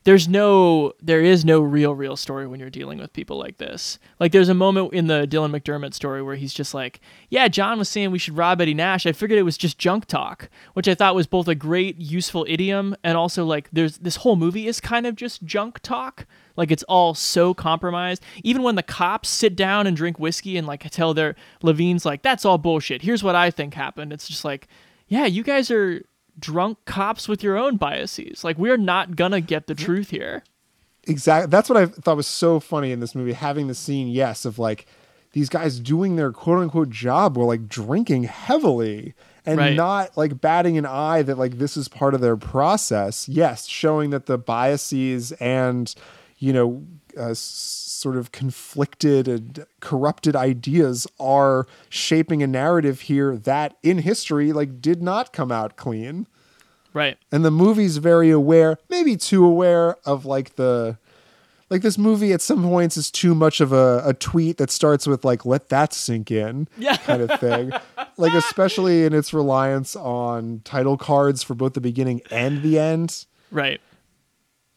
there's 0.04 0.28
no 0.28 0.92
there 1.02 1.22
is 1.22 1.44
no 1.44 1.60
real 1.60 1.94
real 1.94 2.16
story 2.16 2.46
when 2.46 2.60
you're 2.60 2.70
dealing 2.70 2.98
with 2.98 3.12
people 3.12 3.38
like 3.38 3.56
this. 3.56 3.98
Like 4.20 4.32
there's 4.32 4.50
a 4.50 4.54
moment 4.54 4.92
in 4.92 5.06
the 5.06 5.26
dylan 5.26 5.50
mcdermott 5.50 5.94
story 5.94 6.22
where 6.22 6.36
he's 6.36 6.52
just 6.54 6.74
like 6.74 7.00
yeah 7.30 7.48
john 7.48 7.78
was 7.78 7.88
saying 7.88 8.10
we 8.10 8.18
should 8.18 8.36
rob 8.36 8.60
eddie 8.60 8.74
nash. 8.74 9.06
I 9.06 9.12
figured 9.12 9.38
it 9.38 9.44
was 9.44 9.56
just 9.58 9.78
junk 9.78 10.04
talk 10.04 10.50
which 10.74 10.86
i 10.86 10.94
thought 10.94 11.14
was 11.14 11.26
both 11.26 11.48
a 11.48 11.54
great 11.54 11.98
useful 11.98 12.44
idiom 12.48 12.94
and 13.02 13.16
also 13.16 13.44
like 13.44 13.68
there's 13.72 13.98
this 13.98 14.16
whole 14.16 14.36
movie 14.36 14.66
is 14.68 14.80
kind 14.80 15.06
of 15.06 15.16
just 15.16 15.42
junk 15.44 15.80
talk. 15.80 16.26
Like 16.56 16.70
it's 16.70 16.84
all 16.84 17.14
so 17.14 17.52
compromised. 17.52 18.22
Even 18.44 18.62
when 18.62 18.76
the 18.76 18.82
cops 18.82 19.28
sit 19.28 19.56
down 19.56 19.88
and 19.88 19.96
drink 19.96 20.20
whiskey 20.20 20.56
and 20.56 20.66
like 20.68 20.88
tell 20.90 21.12
their 21.14 21.34
levine's 21.62 22.04
like 22.04 22.22
that's 22.22 22.44
all 22.44 22.58
bullshit. 22.58 23.02
Here's 23.02 23.24
what 23.24 23.34
i 23.34 23.50
think 23.50 23.74
happened. 23.74 24.12
It's 24.12 24.28
just 24.28 24.44
like 24.44 24.68
yeah 25.08 25.24
you 25.24 25.42
guys 25.42 25.70
are 25.70 26.02
drunk 26.38 26.78
cops 26.84 27.28
with 27.28 27.42
your 27.42 27.56
own 27.56 27.76
biases. 27.76 28.44
Like 28.44 28.58
we're 28.58 28.76
not 28.76 29.16
gonna 29.16 29.40
get 29.40 29.66
the 29.66 29.74
truth 29.74 30.10
here. 30.10 30.42
Exactly. 31.06 31.50
That's 31.50 31.68
what 31.68 31.76
I 31.76 31.86
thought 31.86 32.16
was 32.16 32.26
so 32.26 32.60
funny 32.60 32.90
in 32.90 33.00
this 33.00 33.14
movie. 33.14 33.32
Having 33.34 33.68
the 33.68 33.74
scene, 33.74 34.08
yes, 34.08 34.44
of 34.44 34.58
like 34.58 34.86
these 35.32 35.48
guys 35.48 35.78
doing 35.80 36.16
their 36.16 36.32
quote 36.32 36.60
unquote 36.60 36.90
job 36.90 37.36
while 37.36 37.46
like 37.46 37.68
drinking 37.68 38.24
heavily 38.24 39.14
and 39.44 39.58
Right. 39.58 39.76
not 39.76 40.16
like 40.16 40.40
batting 40.40 40.78
an 40.78 40.86
eye 40.86 41.20
that 41.22 41.36
like 41.38 41.58
this 41.58 41.76
is 41.76 41.88
part 41.88 42.14
of 42.14 42.20
their 42.22 42.36
process. 42.36 43.28
Yes, 43.28 43.66
showing 43.66 44.10
that 44.10 44.26
the 44.26 44.38
biases 44.38 45.32
and 45.32 45.94
you 46.38 46.52
know 46.52 46.84
uh, 47.18 47.34
sort 47.94 48.16
of 48.16 48.32
conflicted 48.32 49.28
and 49.28 49.66
corrupted 49.80 50.34
ideas 50.36 51.06
are 51.20 51.66
shaping 51.88 52.42
a 52.42 52.46
narrative 52.46 53.02
here 53.02 53.36
that 53.36 53.76
in 53.82 53.98
history 53.98 54.52
like 54.52 54.80
did 54.80 55.02
not 55.02 55.32
come 55.32 55.50
out 55.52 55.76
clean. 55.76 56.26
Right. 56.92 57.16
And 57.32 57.44
the 57.44 57.50
movie's 57.50 57.96
very 57.96 58.30
aware, 58.30 58.78
maybe 58.88 59.16
too 59.16 59.44
aware 59.44 59.96
of 60.04 60.24
like 60.26 60.56
the 60.56 60.96
like 61.70 61.80
this 61.82 61.96
movie 61.98 62.32
at 62.32 62.40
some 62.42 62.62
points 62.62 62.96
is 62.96 63.10
too 63.10 63.34
much 63.34 63.60
of 63.60 63.72
a, 63.72 64.02
a 64.04 64.14
tweet 64.14 64.58
that 64.58 64.70
starts 64.70 65.06
with 65.06 65.24
like 65.24 65.44
let 65.46 65.70
that 65.70 65.92
sink 65.92 66.30
in 66.30 66.68
Yeah. 66.78 66.96
kind 66.98 67.22
of 67.22 67.40
thing. 67.40 67.72
like 68.16 68.34
especially 68.34 69.04
in 69.04 69.12
its 69.14 69.32
reliance 69.32 69.96
on 69.96 70.60
title 70.64 70.96
cards 70.96 71.42
for 71.42 71.54
both 71.54 71.72
the 71.72 71.80
beginning 71.80 72.20
and 72.30 72.62
the 72.62 72.78
end. 72.78 73.24
Right. 73.50 73.80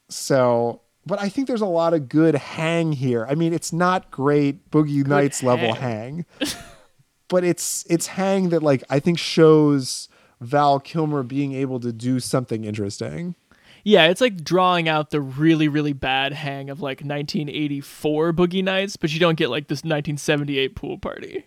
So 0.10 0.82
but 1.08 1.20
I 1.20 1.30
think 1.30 1.48
there's 1.48 1.62
a 1.62 1.66
lot 1.66 1.94
of 1.94 2.10
good 2.10 2.36
hang 2.36 2.92
here. 2.94 3.26
I 3.30 3.36
mean, 3.36 3.54
it's 3.54 3.72
not 3.74 4.12
great 4.12 4.70
Boogie 4.72 5.06
Nights 5.06 5.42
level 5.44 5.74
hang. 5.74 6.26
but 7.30 7.44
it's 7.44 7.86
it's 7.90 8.08
hang 8.08 8.50
that 8.50 8.62
like 8.64 8.84
I 8.90 9.00
think 9.00 9.18
shows 9.20 10.08
Val 10.42 10.80
Kilmer 10.80 11.24
being 11.24 11.54
able 11.54 11.80
to 11.80 11.92
do 11.92 12.20
something 12.20 12.64
interesting. 12.64 13.36
Yeah, 13.84 14.08
it's 14.08 14.20
like 14.20 14.44
drawing 14.44 14.90
out 14.90 15.12
the 15.12 15.22
really, 15.22 15.70
really 15.70 15.94
bad 15.94 16.34
hang 16.34 16.70
of 16.70 16.82
like 16.82 17.00
1984 17.00 18.34
Boogie 18.34 18.64
Nights, 18.64 18.98
but 18.98 19.14
you 19.14 19.20
don't 19.20 19.38
get 19.38 19.50
like 19.50 19.68
this 19.70 19.78
1978 19.80 20.76
pool 20.76 20.98
party. 20.98 21.46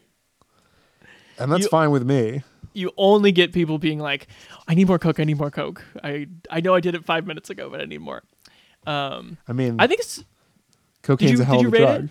And 1.39 1.53
that's 1.53 1.65
You- 1.65 1.69
fine 1.69 1.91
with 1.91 2.05
me. 2.05 2.43
You 2.73 2.93
only 2.97 3.33
get 3.33 3.53
people 3.53 3.79
being 3.79 3.99
like, 3.99 4.29
"I 4.69 4.75
need 4.75 4.87
more 4.87 4.99
coke. 4.99 5.19
I 5.19 5.25
need 5.25 5.39
more 5.39 5.51
coke. 5.51 5.85
I 6.05 6.29
I 6.51 6.61
know 6.61 6.73
I 6.75 6.81
did 6.81 6.95
it 6.95 7.05
five 7.05 7.27
minutes 7.27 7.51
ago, 7.51 7.69
but 7.69 7.81
I 7.81 7.85
need 7.85 8.01
more." 8.01 8.23
Um, 8.87 9.39
I 9.47 9.53
mean, 9.53 9.77
I 9.79 9.87
think 9.87 10.01
it's 10.01 10.25
cocaine's 11.03 11.33
you- 11.33 11.43
a 11.43 11.45
hell 11.45 11.61
of 11.61 11.73
a 11.73 11.79
drug. 11.79 12.05
it? 12.05 12.11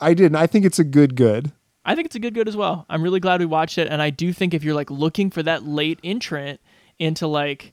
I 0.00 0.14
didn't. 0.14 0.36
I 0.36 0.46
think 0.46 0.64
it's 0.64 0.78
a 0.78 0.84
good 0.84 1.14
good. 1.14 1.52
I 1.84 1.94
think 1.94 2.06
it's 2.06 2.16
a 2.16 2.20
good 2.20 2.34
good 2.34 2.48
as 2.48 2.56
well. 2.56 2.86
I'm 2.88 3.02
really 3.02 3.20
glad 3.20 3.40
we 3.40 3.46
watched 3.46 3.78
it, 3.78 3.88
and 3.88 4.00
I 4.02 4.10
do 4.10 4.32
think 4.32 4.54
if 4.54 4.62
you're 4.64 4.74
like 4.74 4.90
looking 4.90 5.30
for 5.30 5.42
that 5.42 5.64
late 5.66 5.98
entrant 6.04 6.60
into 6.98 7.26
like, 7.26 7.72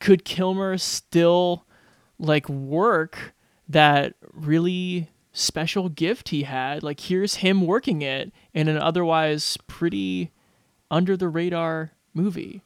could 0.00 0.24
Kilmer 0.24 0.78
still 0.78 1.64
like 2.18 2.48
work 2.48 3.34
that 3.68 4.14
really 4.32 5.08
special 5.32 5.88
gift 5.88 6.30
he 6.30 6.42
had? 6.44 6.82
Like, 6.82 6.98
here's 7.00 7.36
him 7.36 7.66
working 7.66 8.02
it 8.02 8.32
in 8.54 8.68
an 8.68 8.78
otherwise 8.78 9.58
pretty 9.66 10.30
under 10.90 11.16
the 11.16 11.28
radar 11.28 11.92
movie. 12.14 12.62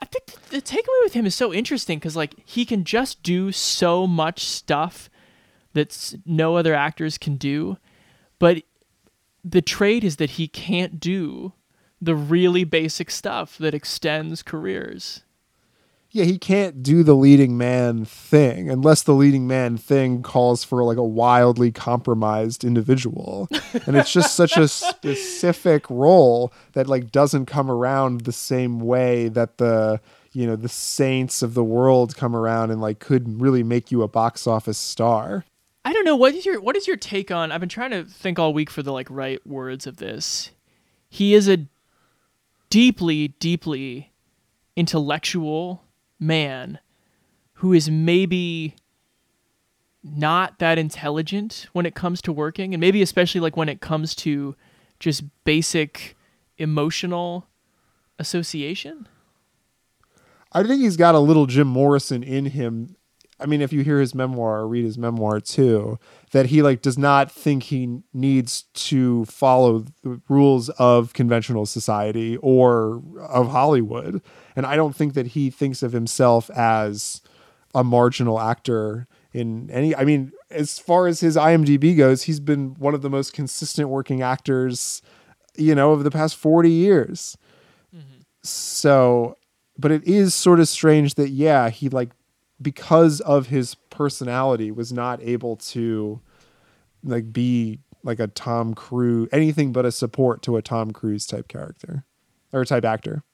I 0.00 0.04
think 0.06 0.26
th- 0.26 0.38
the 0.50 0.62
takeaway 0.62 1.02
with 1.02 1.14
him 1.14 1.26
is 1.26 1.34
so 1.34 1.52
interesting 1.52 1.98
because 1.98 2.16
like 2.16 2.34
he 2.44 2.64
can 2.64 2.84
just 2.84 3.22
do 3.22 3.52
so 3.52 4.06
much 4.06 4.44
stuff 4.44 5.08
that 5.72 6.14
no 6.24 6.56
other 6.56 6.74
actors 6.74 7.18
can 7.18 7.36
do, 7.36 7.78
but 8.38 8.62
the 9.44 9.62
trade 9.62 10.04
is 10.04 10.16
that 10.16 10.30
he 10.30 10.48
can't 10.48 10.98
do 11.00 11.52
the 12.00 12.14
really 12.14 12.64
basic 12.64 13.10
stuff 13.10 13.58
that 13.58 13.74
extends 13.74 14.42
careers. 14.42 15.23
Yeah, 16.14 16.26
he 16.26 16.38
can't 16.38 16.80
do 16.80 17.02
the 17.02 17.16
leading 17.16 17.58
man 17.58 18.04
thing 18.04 18.70
unless 18.70 19.02
the 19.02 19.14
leading 19.14 19.48
man 19.48 19.76
thing 19.76 20.22
calls 20.22 20.62
for 20.62 20.84
like 20.84 20.96
a 20.96 21.02
wildly 21.02 21.72
compromised 21.72 22.62
individual. 22.62 23.48
and 23.84 23.96
it's 23.96 24.12
just 24.12 24.36
such 24.36 24.56
a 24.56 24.68
specific 24.68 25.90
role 25.90 26.52
that 26.74 26.86
like 26.86 27.10
doesn't 27.10 27.46
come 27.46 27.68
around 27.68 28.20
the 28.20 28.32
same 28.32 28.78
way 28.78 29.26
that 29.26 29.58
the 29.58 30.00
you 30.32 30.46
know 30.46 30.54
the 30.54 30.68
saints 30.68 31.42
of 31.42 31.54
the 31.54 31.64
world 31.64 32.14
come 32.14 32.36
around 32.36 32.70
and 32.70 32.80
like 32.80 33.00
could 33.00 33.40
really 33.40 33.64
make 33.64 33.90
you 33.90 34.02
a 34.02 34.08
box 34.08 34.46
office 34.46 34.78
star. 34.78 35.44
I 35.84 35.92
don't 35.92 36.04
know 36.04 36.14
what 36.14 36.32
is 36.32 36.46
your 36.46 36.60
what 36.60 36.76
is 36.76 36.86
your 36.86 36.96
take 36.96 37.32
on 37.32 37.50
I've 37.50 37.58
been 37.58 37.68
trying 37.68 37.90
to 37.90 38.04
think 38.04 38.38
all 38.38 38.54
week 38.54 38.70
for 38.70 38.84
the 38.84 38.92
like 38.92 39.08
right 39.10 39.44
words 39.44 39.84
of 39.84 39.96
this. 39.96 40.52
He 41.08 41.34
is 41.34 41.48
a 41.48 41.66
deeply 42.70 43.28
deeply 43.40 44.12
intellectual 44.76 45.83
man 46.26 46.78
who 47.54 47.72
is 47.72 47.90
maybe 47.90 48.74
not 50.02 50.58
that 50.58 50.78
intelligent 50.78 51.66
when 51.72 51.86
it 51.86 51.94
comes 51.94 52.20
to 52.22 52.32
working 52.32 52.74
and 52.74 52.80
maybe 52.80 53.00
especially 53.00 53.40
like 53.40 53.56
when 53.56 53.68
it 53.68 53.80
comes 53.80 54.14
to 54.14 54.54
just 55.00 55.24
basic 55.44 56.16
emotional 56.58 57.46
association. 58.18 59.08
I 60.52 60.62
think 60.62 60.82
he's 60.82 60.96
got 60.96 61.14
a 61.14 61.20
little 61.20 61.46
Jim 61.46 61.66
Morrison 61.66 62.22
in 62.22 62.46
him. 62.46 62.96
I 63.40 63.46
mean, 63.46 63.60
if 63.60 63.72
you 63.72 63.82
hear 63.82 63.98
his 63.98 64.14
memoir 64.14 64.60
or 64.60 64.68
read 64.68 64.84
his 64.84 64.96
memoir 64.96 65.40
too, 65.40 65.98
that 66.30 66.46
he 66.46 66.62
like 66.62 66.80
does 66.80 66.96
not 66.96 67.32
think 67.32 67.64
he 67.64 67.98
needs 68.12 68.62
to 68.74 69.24
follow 69.24 69.84
the 70.02 70.20
rules 70.28 70.68
of 70.70 71.12
conventional 71.12 71.66
society 71.66 72.36
or 72.36 73.02
of 73.20 73.48
Hollywood. 73.48 74.22
And 74.56 74.66
I 74.66 74.76
don't 74.76 74.94
think 74.94 75.14
that 75.14 75.28
he 75.28 75.50
thinks 75.50 75.82
of 75.82 75.92
himself 75.92 76.50
as 76.50 77.20
a 77.74 77.82
marginal 77.82 78.40
actor 78.40 79.08
in 79.32 79.68
any 79.70 79.94
I 79.96 80.04
mean, 80.04 80.32
as 80.50 80.78
far 80.78 81.08
as 81.08 81.20
his 81.20 81.36
IMDb 81.36 81.96
goes, 81.96 82.22
he's 82.22 82.40
been 82.40 82.74
one 82.78 82.94
of 82.94 83.02
the 83.02 83.10
most 83.10 83.32
consistent 83.32 83.88
working 83.88 84.22
actors, 84.22 85.02
you 85.56 85.74
know, 85.74 85.90
over 85.90 86.04
the 86.04 86.10
past 86.10 86.36
40 86.36 86.70
years. 86.70 87.36
So, 88.44 89.38
but 89.78 89.90
it 89.90 90.04
is 90.04 90.34
sort 90.34 90.60
of 90.60 90.68
strange 90.68 91.14
that 91.14 91.30
yeah, 91.30 91.70
he 91.70 91.88
like 91.88 92.10
because 92.62 93.20
of 93.22 93.48
his 93.48 93.74
personality 93.90 94.70
was 94.70 94.92
not 94.92 95.20
able 95.22 95.56
to 95.56 96.20
like 97.02 97.32
be 97.32 97.80
like 98.02 98.20
a 98.20 98.28
Tom 98.28 98.74
Cruise 98.74 99.28
anything 99.32 99.72
but 99.72 99.84
a 99.84 99.90
support 99.90 100.42
to 100.42 100.56
a 100.56 100.62
Tom 100.62 100.92
Cruise 100.92 101.26
type 101.26 101.48
character 101.48 102.04
or 102.52 102.64
type 102.64 102.84
actor. 102.84 103.24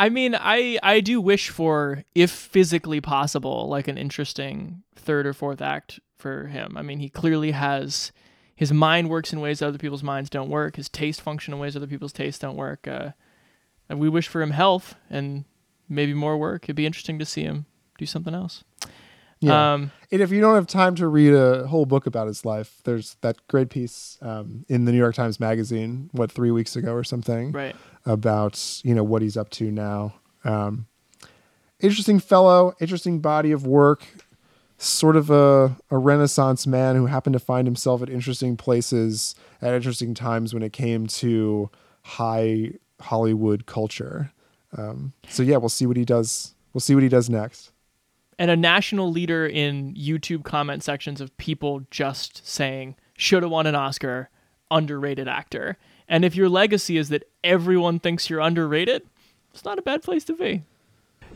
I 0.00 0.08
mean, 0.08 0.34
I 0.34 0.78
I 0.82 1.00
do 1.00 1.20
wish 1.20 1.50
for 1.50 2.04
if 2.14 2.30
physically 2.30 3.00
possible 3.00 3.68
like 3.68 3.86
an 3.86 3.98
interesting 3.98 4.82
third 4.96 5.26
or 5.26 5.34
fourth 5.34 5.60
act 5.60 6.00
for 6.16 6.46
him. 6.46 6.76
I 6.76 6.82
mean, 6.82 7.00
he 7.00 7.10
clearly 7.10 7.50
has 7.50 8.10
his 8.56 8.72
mind 8.72 9.10
works 9.10 9.32
in 9.32 9.40
ways 9.40 9.60
other 9.60 9.78
people's 9.78 10.02
minds 10.02 10.30
don't 10.30 10.48
work. 10.48 10.76
His 10.76 10.88
taste 10.88 11.20
function 11.20 11.52
in 11.52 11.60
ways 11.60 11.76
other 11.76 11.86
people's 11.86 12.12
tastes 12.12 12.38
don't 12.38 12.56
work. 12.56 12.88
Uh, 12.88 13.10
and 13.90 14.00
we 14.00 14.08
wish 14.08 14.26
for 14.26 14.40
him 14.40 14.52
health 14.52 14.94
and 15.10 15.44
maybe 15.88 16.14
more 16.14 16.38
work. 16.38 16.64
It'd 16.64 16.76
be 16.76 16.86
interesting 16.86 17.18
to 17.18 17.24
see 17.26 17.42
him 17.42 17.66
do 17.98 18.06
something 18.06 18.34
else. 18.34 18.64
Yeah. 19.40 19.72
Um, 19.72 19.92
and 20.12 20.20
if 20.20 20.30
you 20.30 20.40
don't 20.40 20.54
have 20.54 20.66
time 20.66 20.94
to 20.96 21.08
read 21.08 21.32
a 21.32 21.66
whole 21.66 21.86
book 21.86 22.06
about 22.06 22.26
his 22.26 22.44
life, 22.44 22.80
there's 22.84 23.16
that 23.22 23.36
great 23.48 23.70
piece 23.70 24.18
um, 24.20 24.64
in 24.68 24.84
the 24.84 24.92
New 24.92 24.98
York 24.98 25.14
Times 25.14 25.40
Magazine, 25.40 26.10
what 26.12 26.30
three 26.30 26.50
weeks 26.50 26.76
ago 26.76 26.92
or 26.92 27.04
something, 27.04 27.52
Right. 27.52 27.74
About 28.06 28.80
you 28.82 28.94
know 28.94 29.04
what 29.04 29.22
he's 29.22 29.36
up 29.36 29.50
to 29.50 29.70
now. 29.70 30.14
Um, 30.44 30.86
interesting 31.80 32.18
fellow, 32.18 32.74
interesting 32.80 33.20
body 33.20 33.52
of 33.52 33.66
work. 33.66 34.04
Sort 34.78 35.16
of 35.16 35.28
a, 35.28 35.76
a 35.90 35.98
Renaissance 35.98 36.66
man 36.66 36.96
who 36.96 37.04
happened 37.06 37.34
to 37.34 37.38
find 37.38 37.66
himself 37.66 38.00
at 38.02 38.08
interesting 38.08 38.56
places 38.56 39.34
at 39.60 39.74
interesting 39.74 40.14
times 40.14 40.54
when 40.54 40.62
it 40.62 40.72
came 40.72 41.06
to 41.08 41.68
high 42.02 42.72
Hollywood 43.00 43.66
culture. 43.66 44.32
Um, 44.76 45.12
so 45.28 45.42
yeah, 45.42 45.58
we'll 45.58 45.68
see 45.68 45.84
what 45.84 45.98
he 45.98 46.06
does. 46.06 46.54
We'll 46.72 46.80
see 46.80 46.94
what 46.94 47.02
he 47.02 47.10
does 47.10 47.28
next. 47.28 47.72
and 48.38 48.50
a 48.50 48.56
national 48.56 49.10
leader 49.10 49.46
in 49.46 49.94
YouTube 49.94 50.44
comment 50.44 50.82
sections 50.82 51.20
of 51.20 51.36
people 51.36 51.82
just 51.90 52.46
saying 52.48 52.96
should 53.18 53.42
have 53.42 53.52
won 53.52 53.66
an 53.66 53.74
Oscar, 53.74 54.30
underrated 54.70 55.28
actor. 55.28 55.76
And 56.10 56.24
if 56.24 56.34
your 56.34 56.48
legacy 56.48 56.96
is 56.98 57.08
that 57.10 57.22
everyone 57.44 58.00
thinks 58.00 58.28
you're 58.28 58.40
underrated, 58.40 59.02
it's 59.54 59.64
not 59.64 59.78
a 59.78 59.82
bad 59.82 60.02
place 60.02 60.24
to 60.24 60.34
be. 60.34 60.64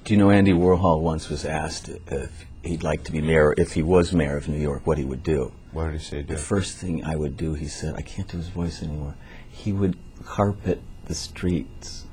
Do 0.03 0.13
you 0.13 0.19
know 0.19 0.31
Andy 0.31 0.53
Warhol 0.53 1.01
once 1.01 1.31
was 1.31 1.45
asked 1.45 1.89
if 1.89 2.45
he'd 2.65 2.83
like 2.83 3.05
to 3.05 3.13
be 3.13 3.23
mayor, 3.23 3.55
if 3.57 3.75
he 3.75 3.83
was 3.83 4.13
mayor 4.13 4.37
of 4.37 4.49
New 4.49 4.59
York, 4.59 4.85
what 4.85 4.99
he 4.99 5.05
would 5.05 5.23
do? 5.23 5.53
What 5.71 5.85
did 5.85 5.93
he 5.95 5.99
say? 6.01 6.23
The 6.23 6.37
first 6.37 6.77
thing 6.77 7.05
I 7.05 7.15
would 7.15 7.37
do, 7.37 7.55
he 7.55 7.69
said, 7.69 7.95
I 7.95 8.03
can't 8.03 8.29
do 8.29 8.37
his 8.37 8.49
voice 8.49 8.83
anymore. 8.83 9.15
He 9.49 9.73
would 9.73 9.97
carpet 10.25 10.83
the 11.05 11.15
streets. 11.15 12.07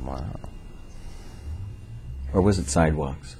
Wow. 0.00 0.38
Or 2.32 2.40
was 2.40 2.60
it 2.60 2.68
sidewalks? 2.68 3.34